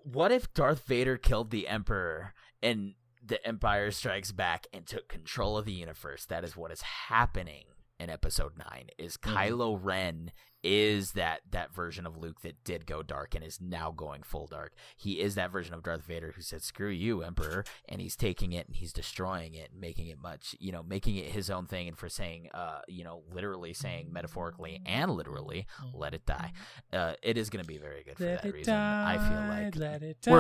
what 0.03 0.33
if 0.33 0.53
Darth 0.55 0.87
Vader 0.87 1.17
killed 1.17 1.51
the 1.51 1.69
Emperor 1.69 2.35
and 2.63 2.95
the 3.25 3.45
Empire 3.47 3.91
Strikes 3.91 4.33
Back 4.33 4.67
and 4.73 4.87
took 4.87 5.09
control 5.09 5.57
of 5.59 5.65
the 5.65 5.73
universe? 5.73 6.25
That 6.27 6.45
is 6.45 6.57
what 6.57 6.73
is 6.73 6.83
happening 6.83 7.65
in 7.99 8.11
Episode 8.11 8.53
Nine. 8.59 8.89
Is 8.99 9.17
Kylo 9.17 9.79
Ren 9.81 10.33
is 10.67 11.13
that 11.13 11.43
that 11.49 11.73
version 11.73 12.07
of 12.07 12.17
Luke 12.17 12.41
that 12.41 12.65
did 12.65 12.87
go 12.87 13.01
dark 13.01 13.37
and 13.37 13.45
is 13.45 13.61
now 13.61 13.93
going 13.93 14.25
full 14.25 14.49
dark. 14.49 14.73
He 14.97 15.21
is 15.21 15.37
that 15.37 15.53
version 15.53 15.75
of 15.75 15.83
Darth 15.85 16.03
Vader 16.03 16.33
who 16.35 16.43
said 16.43 16.63
"Screw 16.63 16.89
you, 16.89 17.23
Emperor," 17.23 17.65
and 17.89 18.01
he's 18.01 18.17
taking 18.17 18.53
it 18.53 18.67
and 18.67 18.75
he's 18.75 18.93
destroying 18.93 19.55
it, 19.55 19.71
and 19.71 19.81
making 19.81 20.09
it 20.09 20.21
much, 20.21 20.57
you 20.59 20.73
know, 20.73 20.83
making 20.83 21.17
it 21.17 21.27
his 21.27 21.51
own 21.51 21.67
thing. 21.67 21.87
And 21.87 21.97
for 21.97 22.09
saying, 22.09 22.49
uh, 22.53 22.81
you 22.89 23.05
know, 23.05 23.23
literally 23.33 23.75
saying 23.75 24.13
metaphorically 24.13 24.81
and 24.85 25.13
literally, 25.13 25.67
"Let 25.95 26.15
it 26.15 26.27
die." 26.27 26.53
Uh, 26.93 27.15
it 27.23 27.39
is 27.39 27.49
going 27.49 27.63
to 27.63 27.69
be 27.69 27.79
very 27.79 28.03
good 28.03 28.17
for 28.17 28.25
Let 28.25 28.43
that 28.43 28.53
reason. 28.53 28.75
I 28.75 29.19
feel 29.19 29.49
like 29.49 29.77
let 29.77 30.03
it 30.03 30.21
die. 30.21 30.33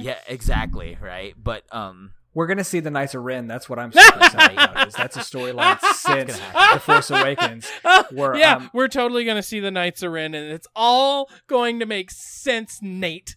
Yeah, 0.00 0.18
exactly, 0.26 0.96
right. 1.00 1.34
But 1.36 1.64
um, 1.74 2.12
We're 2.34 2.46
gonna 2.46 2.64
see 2.64 2.80
the 2.80 2.90
Knights 2.90 3.14
of 3.14 3.22
Ren. 3.22 3.46
That's 3.46 3.68
what 3.68 3.78
I'm 3.78 3.92
super 3.94 4.18
excited 4.18 4.58
about. 4.58 4.88
Is 4.88 4.94
that's 4.94 5.16
a 5.16 5.20
storyline 5.20 5.78
since 5.94 6.38
The 6.72 6.80
Force 6.80 7.10
Awakens. 7.10 7.68
Where, 8.12 8.36
yeah, 8.36 8.56
um, 8.56 8.70
we're 8.72 8.88
totally 8.88 9.24
going 9.24 9.36
to 9.36 9.42
see 9.42 9.60
the 9.60 9.70
Knights 9.70 10.02
of 10.02 10.12
Ren, 10.12 10.34
and 10.34 10.50
it's 10.52 10.66
all 10.74 11.28
going 11.46 11.78
to 11.80 11.86
make 11.86 12.10
sense, 12.10 12.78
Nate. 12.82 13.36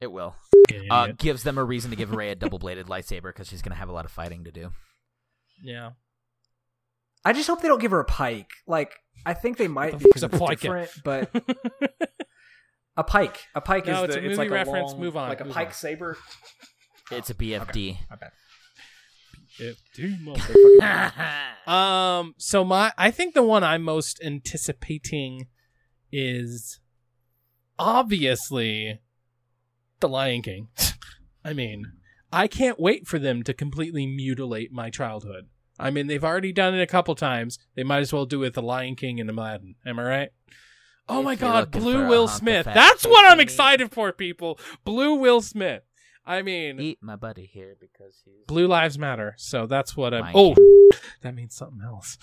it 0.00 0.10
will. 0.12 0.34
Uh, 0.90 1.08
gives 1.16 1.42
them 1.44 1.56
a 1.58 1.64
reason 1.64 1.90
to 1.90 1.96
give 1.96 2.10
Rey 2.14 2.30
a 2.30 2.34
double-bladed 2.34 2.86
lightsaber 2.86 3.24
because 3.24 3.48
she's 3.48 3.62
going 3.62 3.70
to 3.72 3.78
have 3.78 3.88
a 3.88 3.92
lot 3.92 4.04
of 4.04 4.10
fighting 4.10 4.44
to 4.44 4.50
do. 4.52 4.70
yeah. 5.62 5.90
I 7.24 7.32
just 7.32 7.48
hope 7.48 7.60
they 7.62 7.68
don't 7.68 7.80
give 7.80 7.90
her 7.90 8.00
a 8.00 8.04
pike. 8.04 8.48
Like 8.66 8.92
I 9.26 9.34
think 9.34 9.56
they 9.58 9.66
might 9.68 9.92
What 9.94 10.02
the 10.02 10.08
because 10.08 10.22
a 10.22 10.26
it's 10.26 10.38
pike? 10.38 10.60
different, 10.60 10.90
but 11.04 11.30
a 12.98 13.04
pike. 13.04 13.46
A 13.54 13.60
pike 13.62 13.86
No, 13.86 14.02
is 14.02 14.04
it's 14.04 14.14
the 14.14 14.20
a 14.20 14.22
movie 14.24 14.34
like 14.36 14.50
reference. 14.50 14.90
long- 14.92 15.00
Move 15.00 15.16
on, 15.16 15.28
like 15.30 15.40
a 15.40 15.44
move 15.44 15.54
pike 15.54 15.68
on. 15.68 15.72
saber. 15.74 16.18
It's 17.10 17.30
a 17.30 17.34
BFD. 17.34 17.96
My 18.10 18.16
bad. 18.16 18.32
um. 21.66 22.34
So 22.36 22.64
my, 22.64 22.92
I 22.98 23.10
think 23.10 23.32
the 23.34 23.42
one 23.42 23.64
I'm 23.64 23.82
most 23.82 24.20
anticipating 24.22 25.46
is 26.12 26.80
obviously 27.78 29.00
the 30.00 30.08
Lion 30.08 30.42
King. 30.42 30.68
I 31.44 31.52
mean, 31.54 31.92
I 32.32 32.46
can't 32.46 32.78
wait 32.78 33.06
for 33.06 33.18
them 33.18 33.42
to 33.44 33.54
completely 33.54 34.06
mutilate 34.06 34.70
my 34.72 34.90
childhood. 34.90 35.46
I 35.78 35.90
mean, 35.90 36.08
they've 36.08 36.24
already 36.24 36.52
done 36.52 36.74
it 36.74 36.82
a 36.82 36.86
couple 36.86 37.14
times. 37.14 37.58
They 37.74 37.84
might 37.84 38.00
as 38.00 38.12
well 38.12 38.26
do 38.26 38.42
it 38.42 38.46
with 38.46 38.54
the 38.54 38.62
Lion 38.62 38.96
King 38.96 39.20
and 39.20 39.30
Aladdin. 39.30 39.76
Am 39.86 39.98
I 39.98 40.02
right? 40.02 40.28
Oh 41.08 41.20
If 41.20 41.24
my 41.24 41.34
God, 41.36 41.70
Blue 41.70 42.06
Will 42.08 42.28
Smith. 42.28 42.66
That's 42.66 43.06
what 43.06 43.30
I'm 43.30 43.40
excited 43.40 43.92
for, 43.92 44.12
people. 44.12 44.58
Blue 44.84 45.14
Will 45.14 45.40
Smith. 45.40 45.82
I 46.26 46.42
mean, 46.42 46.78
Eat 46.78 46.98
my 47.00 47.16
buddy 47.16 47.46
here 47.46 47.74
because 47.80 48.20
he's 48.22 48.44
Blue 48.46 48.66
Lives 48.66 48.98
Matter. 48.98 49.34
So 49.38 49.66
that's 49.66 49.96
what 49.96 50.12
I'm. 50.12 50.30
Oh, 50.34 50.54
that 51.22 51.34
means 51.34 51.54
something 51.54 51.80
else. 51.82 52.18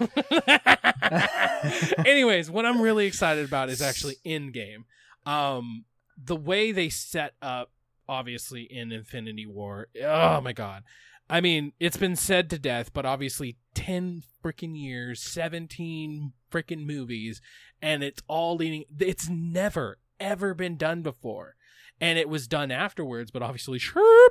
Anyways, 2.06 2.50
what 2.50 2.66
I'm 2.66 2.80
really 2.80 3.06
excited 3.06 3.44
about 3.44 3.70
is 3.70 3.80
actually 3.80 4.16
Endgame. 4.26 4.84
Um, 5.24 5.84
the 6.22 6.34
way 6.34 6.72
they 6.72 6.88
set 6.88 7.34
up, 7.40 7.70
obviously 8.08 8.62
in 8.62 8.90
Infinity 8.90 9.46
War. 9.46 9.86
Oh 10.02 10.40
my 10.40 10.52
god. 10.52 10.82
I 11.30 11.40
mean, 11.40 11.72
it's 11.78 11.98
been 11.98 12.16
said 12.16 12.48
to 12.50 12.58
death, 12.58 12.92
but 12.92 13.04
obviously 13.04 13.58
10 13.74 14.22
freaking 14.42 14.76
years, 14.76 15.20
17 15.20 16.32
freaking 16.50 16.86
movies, 16.86 17.40
and 17.82 18.02
it's 18.02 18.22
all 18.28 18.56
leading. 18.56 18.84
It's 18.98 19.28
never, 19.28 19.98
ever 20.20 20.54
been 20.54 20.76
done 20.76 21.02
before. 21.02 21.54
And 22.00 22.18
it 22.18 22.28
was 22.28 22.46
done 22.46 22.70
afterwards, 22.70 23.30
but 23.32 23.42
obviously, 23.42 23.78
sure, 23.80 24.30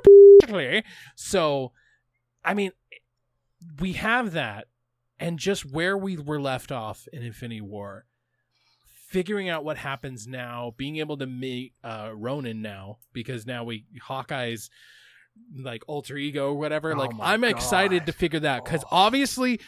so, 1.14 1.72
I 2.44 2.54
mean, 2.54 2.72
we 3.78 3.92
have 3.94 4.32
that, 4.32 4.68
and 5.18 5.38
just 5.38 5.66
where 5.66 5.96
we 5.96 6.16
were 6.16 6.40
left 6.40 6.72
off 6.72 7.06
in 7.12 7.22
Infinity 7.22 7.60
War, 7.60 8.06
figuring 9.08 9.48
out 9.50 9.64
what 9.64 9.76
happens 9.76 10.26
now, 10.26 10.72
being 10.76 10.96
able 10.96 11.18
to 11.18 11.26
meet 11.26 11.74
uh, 11.84 12.10
Ronin 12.14 12.62
now, 12.62 12.98
because 13.12 13.46
now 13.46 13.64
we 13.64 13.84
Hawkeye's 14.02 14.70
like 15.56 15.82
alter 15.86 16.16
ego 16.16 16.48
or 16.48 16.54
whatever. 16.58 16.92
Oh 16.94 16.98
like, 16.98 17.10
I'm 17.20 17.44
excited 17.44 18.06
to 18.06 18.12
figure 18.12 18.40
that 18.40 18.64
because 18.64 18.82
Oh. 18.84 18.88
obviously 18.92 19.60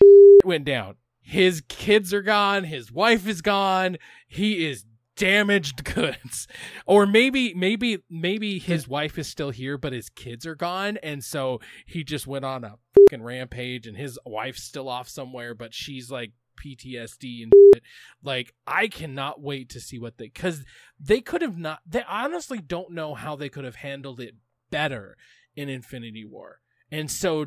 went 0.44 0.64
down. 0.64 0.96
His 1.24 1.62
kids 1.68 2.12
are 2.12 2.22
gone. 2.22 2.64
His 2.64 2.92
wife 2.92 3.26
is 3.26 3.40
gone. 3.40 3.96
He 4.28 4.66
is 4.66 4.84
damaged 5.16 5.84
goods 5.94 6.46
or 6.86 7.06
maybe 7.06 7.54
maybe 7.54 8.02
maybe 8.10 8.58
his 8.58 8.88
wife 8.88 9.16
is 9.16 9.28
still 9.28 9.50
here 9.50 9.78
but 9.78 9.92
his 9.92 10.08
kids 10.08 10.44
are 10.44 10.56
gone 10.56 10.96
and 11.04 11.22
so 11.22 11.60
he 11.86 12.02
just 12.02 12.26
went 12.26 12.44
on 12.44 12.64
a 12.64 12.74
fucking 12.98 13.22
rampage 13.22 13.86
and 13.86 13.96
his 13.96 14.18
wife's 14.26 14.64
still 14.64 14.88
off 14.88 15.08
somewhere 15.08 15.54
but 15.54 15.72
she's 15.72 16.10
like 16.10 16.32
PTSD 16.60 17.44
and 17.44 17.52
shit. 17.72 17.82
like 18.24 18.54
I 18.66 18.88
cannot 18.88 19.40
wait 19.40 19.68
to 19.70 19.80
see 19.80 20.00
what 20.00 20.18
they 20.18 20.30
cuz 20.30 20.64
they 20.98 21.20
could 21.20 21.42
have 21.42 21.56
not 21.56 21.78
they 21.86 22.02
honestly 22.08 22.58
don't 22.58 22.90
know 22.90 23.14
how 23.14 23.36
they 23.36 23.48
could 23.48 23.64
have 23.64 23.76
handled 23.76 24.18
it 24.18 24.34
better 24.70 25.16
in 25.54 25.68
Infinity 25.68 26.24
War 26.24 26.60
and 26.90 27.08
so 27.08 27.46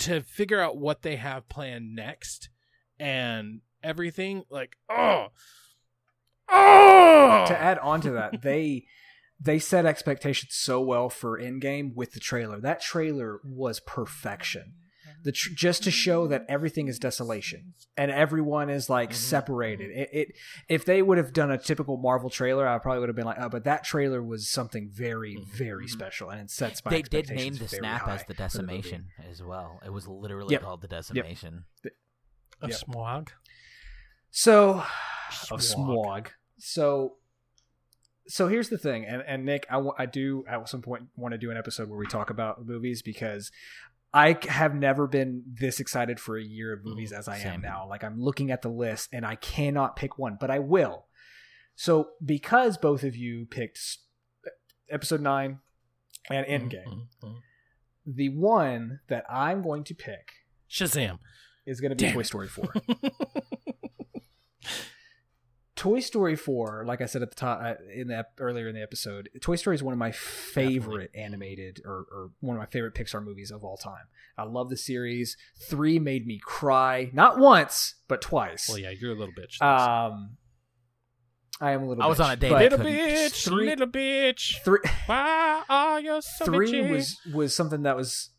to 0.00 0.20
figure 0.20 0.60
out 0.60 0.76
what 0.76 1.00
they 1.00 1.16
have 1.16 1.48
planned 1.48 1.94
next 1.94 2.50
and 2.98 3.60
everything 3.82 4.44
like 4.50 4.76
oh 4.90 5.28
oh 6.48 7.44
to 7.46 7.60
add 7.60 7.78
on 7.78 8.00
to 8.00 8.10
that, 8.10 8.42
they 8.42 8.86
they 9.40 9.58
set 9.58 9.86
expectations 9.86 10.54
so 10.54 10.80
well 10.80 11.08
for 11.08 11.40
Endgame 11.40 11.94
with 11.94 12.12
the 12.12 12.20
trailer. 12.20 12.60
That 12.60 12.80
trailer 12.80 13.40
was 13.44 13.80
perfection. 13.80 14.74
The 15.24 15.32
tr- 15.32 15.50
just 15.54 15.82
to 15.84 15.90
show 15.90 16.28
that 16.28 16.44
everything 16.48 16.86
is 16.86 16.98
desolation 16.98 17.74
and 17.96 18.10
everyone 18.10 18.70
is 18.70 18.88
like 18.88 19.10
mm-hmm. 19.10 19.16
separated. 19.16 19.90
It, 19.90 20.08
it 20.12 20.28
if 20.68 20.84
they 20.84 21.02
would 21.02 21.18
have 21.18 21.32
done 21.32 21.50
a 21.50 21.58
typical 21.58 21.96
Marvel 21.96 22.30
trailer, 22.30 22.68
I 22.68 22.78
probably 22.78 23.00
would 23.00 23.08
have 23.08 23.16
been 23.16 23.26
like, 23.26 23.38
oh, 23.40 23.48
but 23.48 23.64
that 23.64 23.84
trailer 23.84 24.22
was 24.22 24.48
something 24.48 24.90
very, 24.92 25.34
mm-hmm. 25.34 25.56
very 25.56 25.86
mm-hmm. 25.86 25.92
special, 25.92 26.30
and 26.30 26.40
it 26.40 26.50
sets 26.50 26.84
my 26.84 26.90
they 26.90 27.02
did 27.02 27.30
name 27.30 27.54
the 27.54 27.68
snap 27.68 28.06
as 28.06 28.24
the 28.24 28.26
for 28.26 28.32
movie. 28.32 28.36
decimation 28.44 29.06
as 29.28 29.42
well. 29.42 29.80
It 29.84 29.92
was 29.92 30.06
literally 30.06 30.52
Yep. 30.52 30.62
called 30.62 30.82
the 30.82 30.88
decimation. 30.88 31.64
Of 32.60 32.70
Yep. 32.70 32.78
smog. 32.78 33.32
So 34.30 34.84
of 35.50 35.62
Smog. 35.62 36.30
So 36.58 37.16
so 38.26 38.46
here's 38.48 38.68
the 38.68 38.76
thing, 38.78 39.06
and, 39.06 39.22
and 39.26 39.44
Nick, 39.46 39.66
I 39.70 39.80
I 39.98 40.06
do 40.06 40.44
at 40.48 40.68
some 40.68 40.82
point 40.82 41.04
want 41.16 41.32
to 41.32 41.38
do 41.38 41.50
an 41.50 41.56
episode 41.56 41.88
where 41.88 41.98
we 41.98 42.06
talk 42.06 42.30
about 42.30 42.64
movies 42.66 43.00
because 43.02 43.50
I 44.12 44.38
have 44.48 44.74
never 44.74 45.06
been 45.06 45.44
this 45.46 45.80
excited 45.80 46.18
for 46.20 46.36
a 46.38 46.42
year 46.42 46.72
of 46.72 46.84
movies 46.84 47.12
as 47.12 47.28
I 47.28 47.38
am 47.38 47.60
now. 47.62 47.86
Like 47.88 48.04
I'm 48.04 48.20
looking 48.20 48.50
at 48.50 48.62
the 48.62 48.68
list 48.70 49.08
and 49.12 49.24
I 49.24 49.34
cannot 49.36 49.96
pick 49.96 50.18
one, 50.18 50.36
but 50.40 50.50
I 50.50 50.58
will. 50.58 51.06
So 51.74 52.10
because 52.24 52.76
both 52.78 53.02
of 53.04 53.14
you 53.16 53.46
picked 53.46 53.80
episode 54.90 55.20
nine 55.20 55.58
and 56.30 56.46
Endgame, 56.46 56.86
Mhm, 56.86 57.06
mhm. 57.22 57.36
the 58.06 58.28
one 58.30 59.00
that 59.08 59.24
I'm 59.30 59.62
going 59.62 59.84
to 59.84 59.94
pick 59.94 60.32
Shazam. 60.70 61.18
Is 61.68 61.80
going 61.80 61.90
to 61.90 61.96
be 61.96 62.04
Damn 62.04 62.14
Toy. 62.14 62.22
Story 62.22 62.48
4. 62.48 62.64
Toy 65.76 66.00
Story 66.00 66.34
4, 66.34 66.84
like 66.86 67.00
I 67.00 67.06
said 67.06 67.22
at 67.22 67.30
the 67.30 67.36
top 67.36 67.60
uh, 67.62 67.74
in 67.94 68.08
the 68.08 68.26
earlier 68.40 68.66
in 68.66 68.74
the 68.74 68.82
episode, 68.82 69.28
Toy 69.40 69.54
Story 69.54 69.76
is 69.76 69.82
one 69.82 69.92
of 69.92 69.98
my 69.98 70.10
favorite 70.10 71.12
animated 71.14 71.80
or, 71.84 72.04
or 72.10 72.30
one 72.40 72.56
of 72.56 72.60
my 72.60 72.66
favorite 72.66 72.94
Pixar 72.96 73.22
movies 73.24 73.52
of 73.52 73.62
all 73.62 73.76
time. 73.76 74.08
I 74.36 74.42
love 74.42 74.70
the 74.70 74.76
series. 74.76 75.36
3 75.68 76.00
made 76.00 76.26
me 76.26 76.40
cry, 76.42 77.10
not 77.12 77.38
once, 77.38 77.94
but 78.08 78.20
twice. 78.20 78.68
Well, 78.68 78.78
yeah, 78.78 78.90
you're 78.90 79.12
a 79.12 79.14
little 79.14 79.34
bitch. 79.34 79.62
Um 79.62 80.36
I 81.60 81.72
am 81.72 81.82
a 81.84 81.88
little 81.88 82.02
I 82.04 82.06
was 82.08 82.18
on 82.20 82.30
a 82.32 82.36
date. 82.36 82.50
little 82.52 82.78
bitch, 82.78 83.44
three- 83.44 83.66
little 83.66 83.86
bitch. 83.86 84.60
Three 84.64 84.78
Why 85.06 85.62
are 85.68 86.00
you 86.00 86.20
so 86.22 86.44
three 86.44 86.72
bitchy? 86.72 86.90
was 86.90 87.18
was 87.32 87.54
something 87.54 87.82
that 87.82 87.96
was 87.96 88.30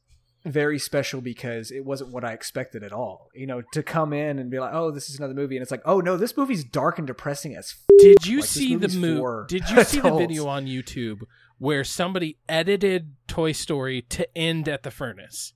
very 0.51 0.80
special 0.80 1.21
because 1.21 1.71
it 1.71 1.85
wasn't 1.85 2.11
what 2.11 2.23
I 2.26 2.34
expected 2.34 2.84
at 2.84 2.91
all. 2.91 3.30
You 3.34 3.47
know, 3.47 3.61
to 3.73 3.84
come 3.84 4.13
in 4.13 4.39
and 4.39 4.49
be 4.51 4.59
like, 4.59 4.73
"Oh, 4.73 4.91
this 4.91 5.09
is 5.09 5.17
another 5.17 5.34
movie," 5.34 5.55
and 5.55 5.61
it's 5.61 5.71
like, 5.71 5.81
"Oh 5.85 5.99
no, 6.01 6.17
this 6.17 6.35
movie's 6.38 6.63
dark 6.63 6.97
and 6.97 7.07
depressing 7.07 7.55
as." 7.55 7.73
F-. 7.77 7.95
Did 7.99 8.26
you 8.26 8.39
Like, 8.39 8.45
see 8.49 8.76
the 8.76 8.88
movie? 8.89 9.45
Did 9.47 9.69
you 9.69 9.84
see 9.84 9.99
the 9.99 10.15
video 10.15 10.47
on 10.47 10.65
YouTube 10.65 11.21
where 11.57 11.84
somebody 11.84 12.38
edited 12.47 13.15
Toy 13.27 13.51
Story 13.51 14.01
to 14.03 14.38
end 14.38 14.67
at 14.69 14.84
the 14.84 14.91
furnace? 14.91 15.53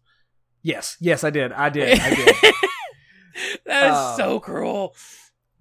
Yes, 0.61 0.95
yes, 0.99 1.23
I 1.23 1.29
did, 1.29 1.51
I 1.51 1.69
did, 1.69 1.99
I 1.99 2.09
did. 2.15 2.35
that 3.65 3.87
is 3.91 3.95
Um, 3.97 4.15
so 4.17 4.39
cruel. 4.39 4.95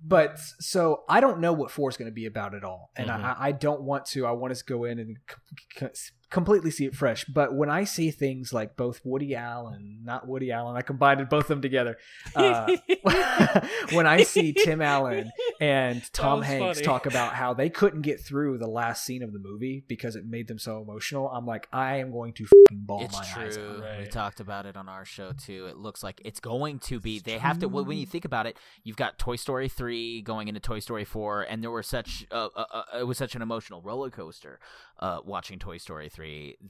but 0.04 0.38
so 0.60 1.02
I 1.09 1.20
don't 1.20 1.40
know 1.40 1.52
what 1.52 1.70
four 1.70 1.88
is 1.90 1.96
going 1.96 2.10
to 2.10 2.14
be 2.14 2.26
about 2.26 2.54
at 2.54 2.64
all, 2.64 2.90
and 2.96 3.09
Mhm. 3.09 3.24
I, 3.24 3.36
I 3.48 3.52
don't 3.52 3.82
want 3.82 4.06
to. 4.06 4.26
I 4.26 4.32
want 4.32 4.52
us 4.52 4.59
to 4.60 4.64
go 4.64 4.84
in 4.84 4.98
and 4.98 5.16
c- 5.28 5.86
c- 5.88 6.10
completely 6.32 6.70
see 6.70 6.86
it 6.86 6.94
fresh. 6.96 7.24
But 7.26 7.54
when 7.54 7.70
I 7.70 7.84
see 7.84 8.10
things 8.10 8.52
like 8.52 8.76
both 8.76 9.00
Woody 9.04 9.36
Allen, 9.36 10.00
not 10.02 10.26
Woody 10.26 10.50
Allen, 10.50 10.76
I 10.76 10.82
combined 10.82 11.28
both 11.28 11.44
of 11.44 11.48
them 11.48 11.62
together. 11.62 11.98
Uh, 12.34 12.74
when 13.92 14.06
I 14.06 14.22
see 14.22 14.52
Tim 14.52 14.80
Allen 14.82 15.30
and 15.60 16.02
Tom 16.12 16.42
Hanks 16.42 16.78
funny. 16.78 16.84
talk 16.84 17.06
about 17.06 17.34
how 17.34 17.54
they 17.54 17.68
couldn't 17.68 18.02
get 18.02 18.20
through 18.20 18.59
the 18.59 18.66
last 18.66 19.04
scene 19.04 19.22
of 19.22 19.32
the 19.32 19.38
movie 19.38 19.84
because 19.86 20.16
it 20.16 20.24
made 20.26 20.48
them 20.48 20.59
so 20.59 20.80
emotional, 20.80 21.28
I'm 21.28 21.46
like, 21.46 21.68
I 21.72 21.96
am 21.98 22.10
going 22.10 22.32
to 22.34 22.44
fucking 22.44 22.84
bawl 22.84 23.04
It's 23.04 23.12
my 23.12 23.20
eyes 23.20 23.59
out. 23.59 23.78
true. 23.78 23.82
We 24.00 24.06
talked 24.06 24.40
about 24.40 24.66
it 24.66 24.76
on 24.76 24.88
our 24.88 25.04
show 25.04 25.32
too. 25.32 25.66
It 25.66 25.76
looks 25.76 26.02
like 26.02 26.20
it's 26.24 26.40
going 26.40 26.78
to 26.80 26.98
be. 26.98 27.18
They 27.18 27.38
have 27.38 27.59
to. 27.60 27.68
Well, 27.68 27.84
when 27.84 27.98
you 27.98 28.06
think 28.06 28.24
about 28.24 28.46
it, 28.46 28.56
you've 28.82 28.96
got 28.96 29.18
Toy 29.18 29.36
Story 29.36 29.68
three 29.68 30.22
going 30.22 30.48
into 30.48 30.60
Toy 30.60 30.78
Story 30.78 31.04
four, 31.04 31.42
and 31.42 31.62
there 31.62 31.70
were 31.70 31.82
such. 31.82 32.26
Uh, 32.30 32.48
uh, 32.56 32.64
uh, 32.72 32.82
it 33.00 33.06
was 33.06 33.18
such 33.18 33.34
an 33.34 33.42
emotional 33.42 33.82
roller 33.82 34.10
coaster. 34.10 34.59
Uh, 34.98 35.18
watching 35.24 35.59
Toy 35.59 35.78
Story 35.78 36.09
three, 36.09 36.22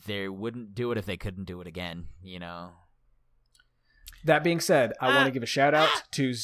they 0.07 0.29
wouldn't 0.29 0.75
do 0.75 0.93
it 0.93 0.99
if 0.99 1.07
they 1.07 1.17
couldn't 1.17 1.45
do 1.45 1.61
it 1.61 1.67
again. 1.67 2.07
You 2.23 2.39
know. 2.39 2.71
That 4.25 4.45
being 4.45 4.61
said, 4.61 4.93
I 5.01 5.09
want 5.09 5.25
to 5.27 5.31
ah. 5.31 5.31
give 5.31 5.43
a 5.43 5.47
shout 5.47 5.75
out 5.75 5.89
ah. 5.93 6.03
to 6.13 6.35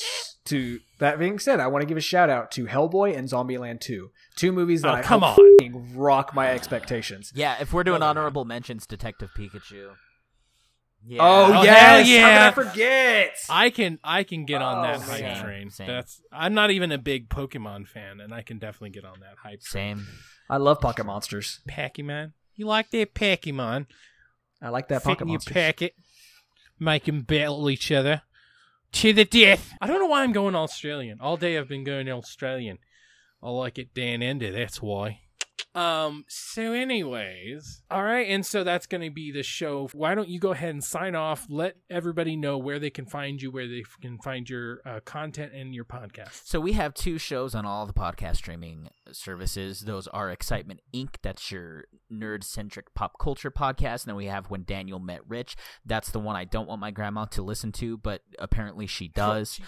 to. 0.46 0.80
That 0.98 1.18
being 1.18 1.38
said, 1.38 1.60
I 1.60 1.68
want 1.68 1.82
to 1.82 1.86
give 1.86 1.96
a 1.96 2.00
shout 2.00 2.28
out 2.28 2.50
to 2.52 2.66
Hellboy 2.66 3.16
and 3.16 3.28
Zombieland 3.28 3.80
Two, 3.80 4.10
two 4.36 4.52
movies 4.52 4.82
that 4.82 4.88
Oh, 4.88 4.94
I 4.94 5.02
come 5.02 5.22
hope 5.22 5.38
on. 5.62 5.92
rock 5.94 6.34
my 6.34 6.48
expectations. 6.48 7.32
Yeah, 7.34 7.56
if 7.60 7.72
we're 7.72 7.84
doing 7.84 8.00
No, 8.00 8.06
they're 8.06 8.10
honorable 8.10 8.44
mentions, 8.44 8.86
Detective 8.86 9.30
Pikachu. 9.36 9.90
Yeah. 11.06 11.20
Oh, 11.22 11.58
Oh, 11.58 11.62
yes, 11.62 11.78
hell 11.78 11.96
how 11.98 11.98
yeah. 11.98 12.50
could 12.50 12.66
I 12.66 12.70
forget? 12.70 13.38
I 13.48 13.70
can 13.70 13.98
I 14.02 14.24
can 14.24 14.44
get 14.44 14.60
on 14.62 14.78
Oh, 14.78 14.82
that 14.82 15.00
hype 15.00 15.20
man. 15.20 15.44
train. 15.44 15.70
Same. 15.70 15.86
That's 15.86 16.20
I'm 16.32 16.54
not 16.54 16.70
even 16.70 16.90
a 16.90 16.98
big 16.98 17.28
Pokemon 17.28 17.86
fan, 17.88 18.20
and 18.20 18.34
I 18.34 18.42
can 18.42 18.58
definitely 18.58 18.90
get 18.90 19.04
on 19.04 19.20
that 19.20 19.36
hype. 19.42 19.60
train. 19.62 19.96
Same. 19.98 20.06
I 20.50 20.56
love 20.56 20.80
Pocket 20.80 21.04
Monsters. 21.04 21.60
Pokemon, 21.68 22.32
you 22.58 22.66
like 22.66 22.90
that 22.90 23.14
Pokemon? 23.14 23.86
I 24.60 24.68
like 24.70 24.88
that 24.88 25.02
Fit 25.02 25.08
Pocket 25.08 25.24
in 25.24 25.28
your 25.30 25.40
packet, 25.40 25.94
make 26.78 27.04
them 27.04 27.22
battle 27.22 27.70
each 27.70 27.92
other 27.92 28.22
to 28.92 29.12
the 29.12 29.24
death. 29.24 29.72
I 29.80 29.86
don't 29.86 30.00
know 30.00 30.06
why 30.06 30.22
I'm 30.22 30.32
going 30.32 30.56
Australian. 30.56 31.20
All 31.20 31.36
day 31.36 31.56
I've 31.56 31.68
been 31.68 31.84
going 31.84 32.10
Australian. 32.10 32.78
I 33.42 33.50
like 33.50 33.78
it 33.78 33.94
Dan 33.94 34.22
Ender, 34.22 34.50
that's 34.50 34.82
why. 34.82 35.20
Um, 35.74 36.24
so 36.28 36.72
anyways, 36.72 37.82
all 37.90 38.02
right, 38.02 38.26
and 38.28 38.44
so 38.44 38.64
that's 38.64 38.86
going 38.86 39.02
to 39.02 39.10
be 39.10 39.30
the 39.30 39.42
show. 39.42 39.88
Why 39.92 40.14
don't 40.14 40.28
you 40.28 40.40
go 40.40 40.52
ahead 40.52 40.70
and 40.70 40.82
sign 40.82 41.14
off? 41.14 41.46
Let 41.48 41.76
everybody 41.88 42.36
know 42.36 42.58
where 42.58 42.78
they 42.78 42.90
can 42.90 43.06
find 43.06 43.40
you, 43.40 43.50
where 43.50 43.68
they 43.68 43.84
can 44.00 44.18
find 44.18 44.48
your 44.48 44.80
uh, 44.84 45.00
content 45.04 45.52
and 45.54 45.74
your 45.74 45.84
podcast. 45.84 46.46
So 46.46 46.58
we 46.58 46.72
have 46.72 46.94
two 46.94 47.18
shows 47.18 47.54
on 47.54 47.64
all 47.64 47.86
the 47.86 47.92
podcast 47.92 48.36
streaming 48.36 48.88
services. 49.12 49.82
Those 49.82 50.08
are 50.08 50.30
Excitement 50.30 50.80
Inc. 50.92 51.16
That's 51.22 51.52
your 51.52 51.84
nerd 52.12 52.42
centric 52.44 52.94
pop 52.94 53.18
culture 53.20 53.50
podcast. 53.50 54.04
And 54.04 54.08
then 54.08 54.16
we 54.16 54.26
have 54.26 54.46
When 54.50 54.64
Daniel 54.64 54.98
Met 54.98 55.20
Rich. 55.28 55.56
That's 55.84 56.10
the 56.10 56.18
one 56.18 56.34
I 56.34 56.44
don't 56.44 56.66
want 56.66 56.80
my 56.80 56.90
grandma 56.90 57.26
to 57.26 57.42
listen 57.42 57.72
to, 57.72 57.98
but 57.98 58.22
apparently 58.38 58.86
she 58.86 59.08
does. 59.08 59.60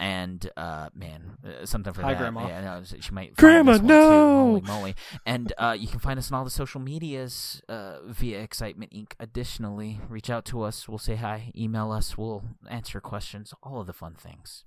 And 0.00 0.48
uh, 0.56 0.90
man, 0.94 1.38
uh, 1.44 1.66
something 1.66 1.92
for 1.92 2.02
Hi, 2.02 2.12
that. 2.12 2.20
Grandma. 2.20 2.46
Yeah, 2.46 2.60
no, 2.60 2.82
she 3.00 3.10
might. 3.10 3.34
Grandma, 3.34 3.78
no! 3.78 3.80
Too. 3.80 3.86
Holy 3.88 4.60
moly! 4.60 4.94
And 5.26 5.52
uh, 5.58 5.76
you 5.76 5.88
can 5.88 5.98
find 5.98 6.20
us 6.20 6.30
on 6.30 6.38
all 6.38 6.44
the 6.44 6.50
social 6.50 6.80
medias 6.80 7.60
uh, 7.68 7.98
via 8.06 8.38
Excitement 8.40 8.92
Inc. 8.92 9.14
Additionally, 9.18 10.00
reach 10.08 10.30
out 10.30 10.44
to 10.46 10.62
us. 10.62 10.88
We'll 10.88 10.98
say 10.98 11.16
hi. 11.16 11.50
Email 11.56 11.90
us. 11.90 12.16
We'll 12.16 12.44
answer 12.70 13.00
questions. 13.00 13.52
All 13.60 13.80
of 13.80 13.88
the 13.88 13.92
fun 13.92 14.14
things. 14.14 14.64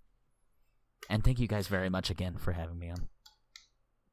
And 1.10 1.24
thank 1.24 1.40
you 1.40 1.48
guys 1.48 1.68
very 1.68 1.90
much 1.90 2.10
again 2.10 2.36
for 2.38 2.52
having 2.52 2.78
me 2.78 2.90
on. 2.90 3.08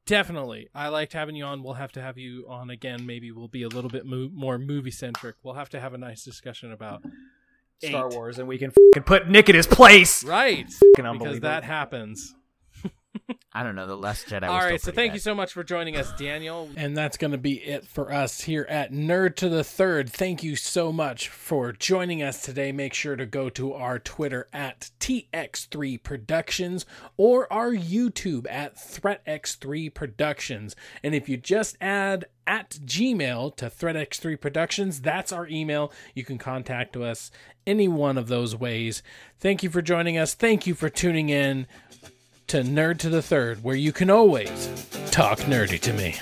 Definitely. 0.05 0.69
I 0.73 0.87
liked 0.87 1.13
having 1.13 1.35
you 1.35 1.43
on. 1.43 1.61
We'll 1.61 1.73
have 1.73 1.91
to 1.91 2.01
have 2.01 2.17
you 2.17 2.45
on 2.49 2.69
again. 2.69 3.05
Maybe 3.05 3.31
we'll 3.31 3.47
be 3.47 3.61
a 3.61 3.67
little 3.67 3.91
bit 3.91 4.05
mo- 4.05 4.31
more 4.33 4.57
movie 4.57 4.89
centric. 4.89 5.35
We'll 5.43 5.53
have 5.53 5.69
to 5.69 5.79
have 5.79 5.93
a 5.93 5.99
nice 5.99 6.23
discussion 6.23 6.71
about 6.71 7.03
Star. 7.81 8.09
Wars, 8.09 8.39
and 8.39 8.47
we 8.47 8.57
can 8.57 8.69
f***ing 8.69 9.03
put 9.03 9.29
Nick 9.29 9.49
in 9.49 9.55
his 9.55 9.67
place. 9.67 10.23
Right. 10.23 10.69
Fucking 10.95 11.17
Because 11.17 11.39
that 11.41 11.63
happens. 11.63 12.35
I 13.51 13.63
don't 13.63 13.75
know. 13.75 13.87
The 13.87 13.97
Last 13.97 14.27
Jedi. 14.27 14.47
All 14.47 14.55
was 14.55 14.65
right, 14.65 14.81
so 14.81 14.91
thank 14.91 15.09
bad. 15.09 15.15
you 15.15 15.19
so 15.19 15.33
much 15.33 15.53
for 15.53 15.63
joining 15.63 15.95
us, 15.95 16.13
Daniel. 16.13 16.69
And 16.77 16.95
that's 16.95 17.17
going 17.17 17.31
to 17.31 17.37
be 17.37 17.55
it 17.55 17.85
for 17.85 18.13
us 18.13 18.41
here 18.41 18.65
at 18.69 18.91
Nerd 18.91 19.35
to 19.37 19.49
the 19.49 19.63
Third. 19.63 20.09
Thank 20.09 20.43
you 20.43 20.55
so 20.55 20.93
much 20.93 21.29
for 21.29 21.71
joining 21.71 22.21
us 22.21 22.43
today. 22.43 22.71
Make 22.71 22.93
sure 22.93 23.15
to 23.15 23.25
go 23.25 23.49
to 23.49 23.73
our 23.73 23.97
Twitter 23.97 24.47
at 24.53 24.91
TX3 24.99 26.01
Productions 26.03 26.85
or 27.17 27.51
our 27.51 27.71
YouTube 27.71 28.45
at 28.49 28.75
ThreatX3 28.75 29.93
Productions. 29.93 30.75
And 31.03 31.15
if 31.15 31.27
you 31.27 31.35
just 31.35 31.75
add 31.81 32.25
at 32.45 32.69
Gmail 32.85 33.55
to 33.57 33.65
ThreatX3 33.65 34.39
Productions, 34.39 35.01
that's 35.01 35.31
our 35.31 35.47
email. 35.47 35.91
You 36.13 36.23
can 36.23 36.37
contact 36.37 36.95
us 36.95 37.31
any 37.65 37.87
one 37.87 38.17
of 38.17 38.27
those 38.27 38.55
ways. 38.55 39.01
Thank 39.39 39.63
you 39.63 39.71
for 39.71 39.81
joining 39.81 40.19
us. 40.19 40.35
Thank 40.35 40.67
you 40.67 40.75
for 40.75 40.89
tuning 40.89 41.29
in 41.29 41.65
to 42.49 42.63
Nerd 42.63 42.97
to 42.97 43.09
the 43.09 43.21
Third, 43.21 43.63
where 43.63 43.75
you 43.75 43.91
can 43.91 44.09
always 44.09 44.49
talk 45.11 45.37
nerdy 45.41 45.79
to 45.81 45.93
me. 45.93 46.15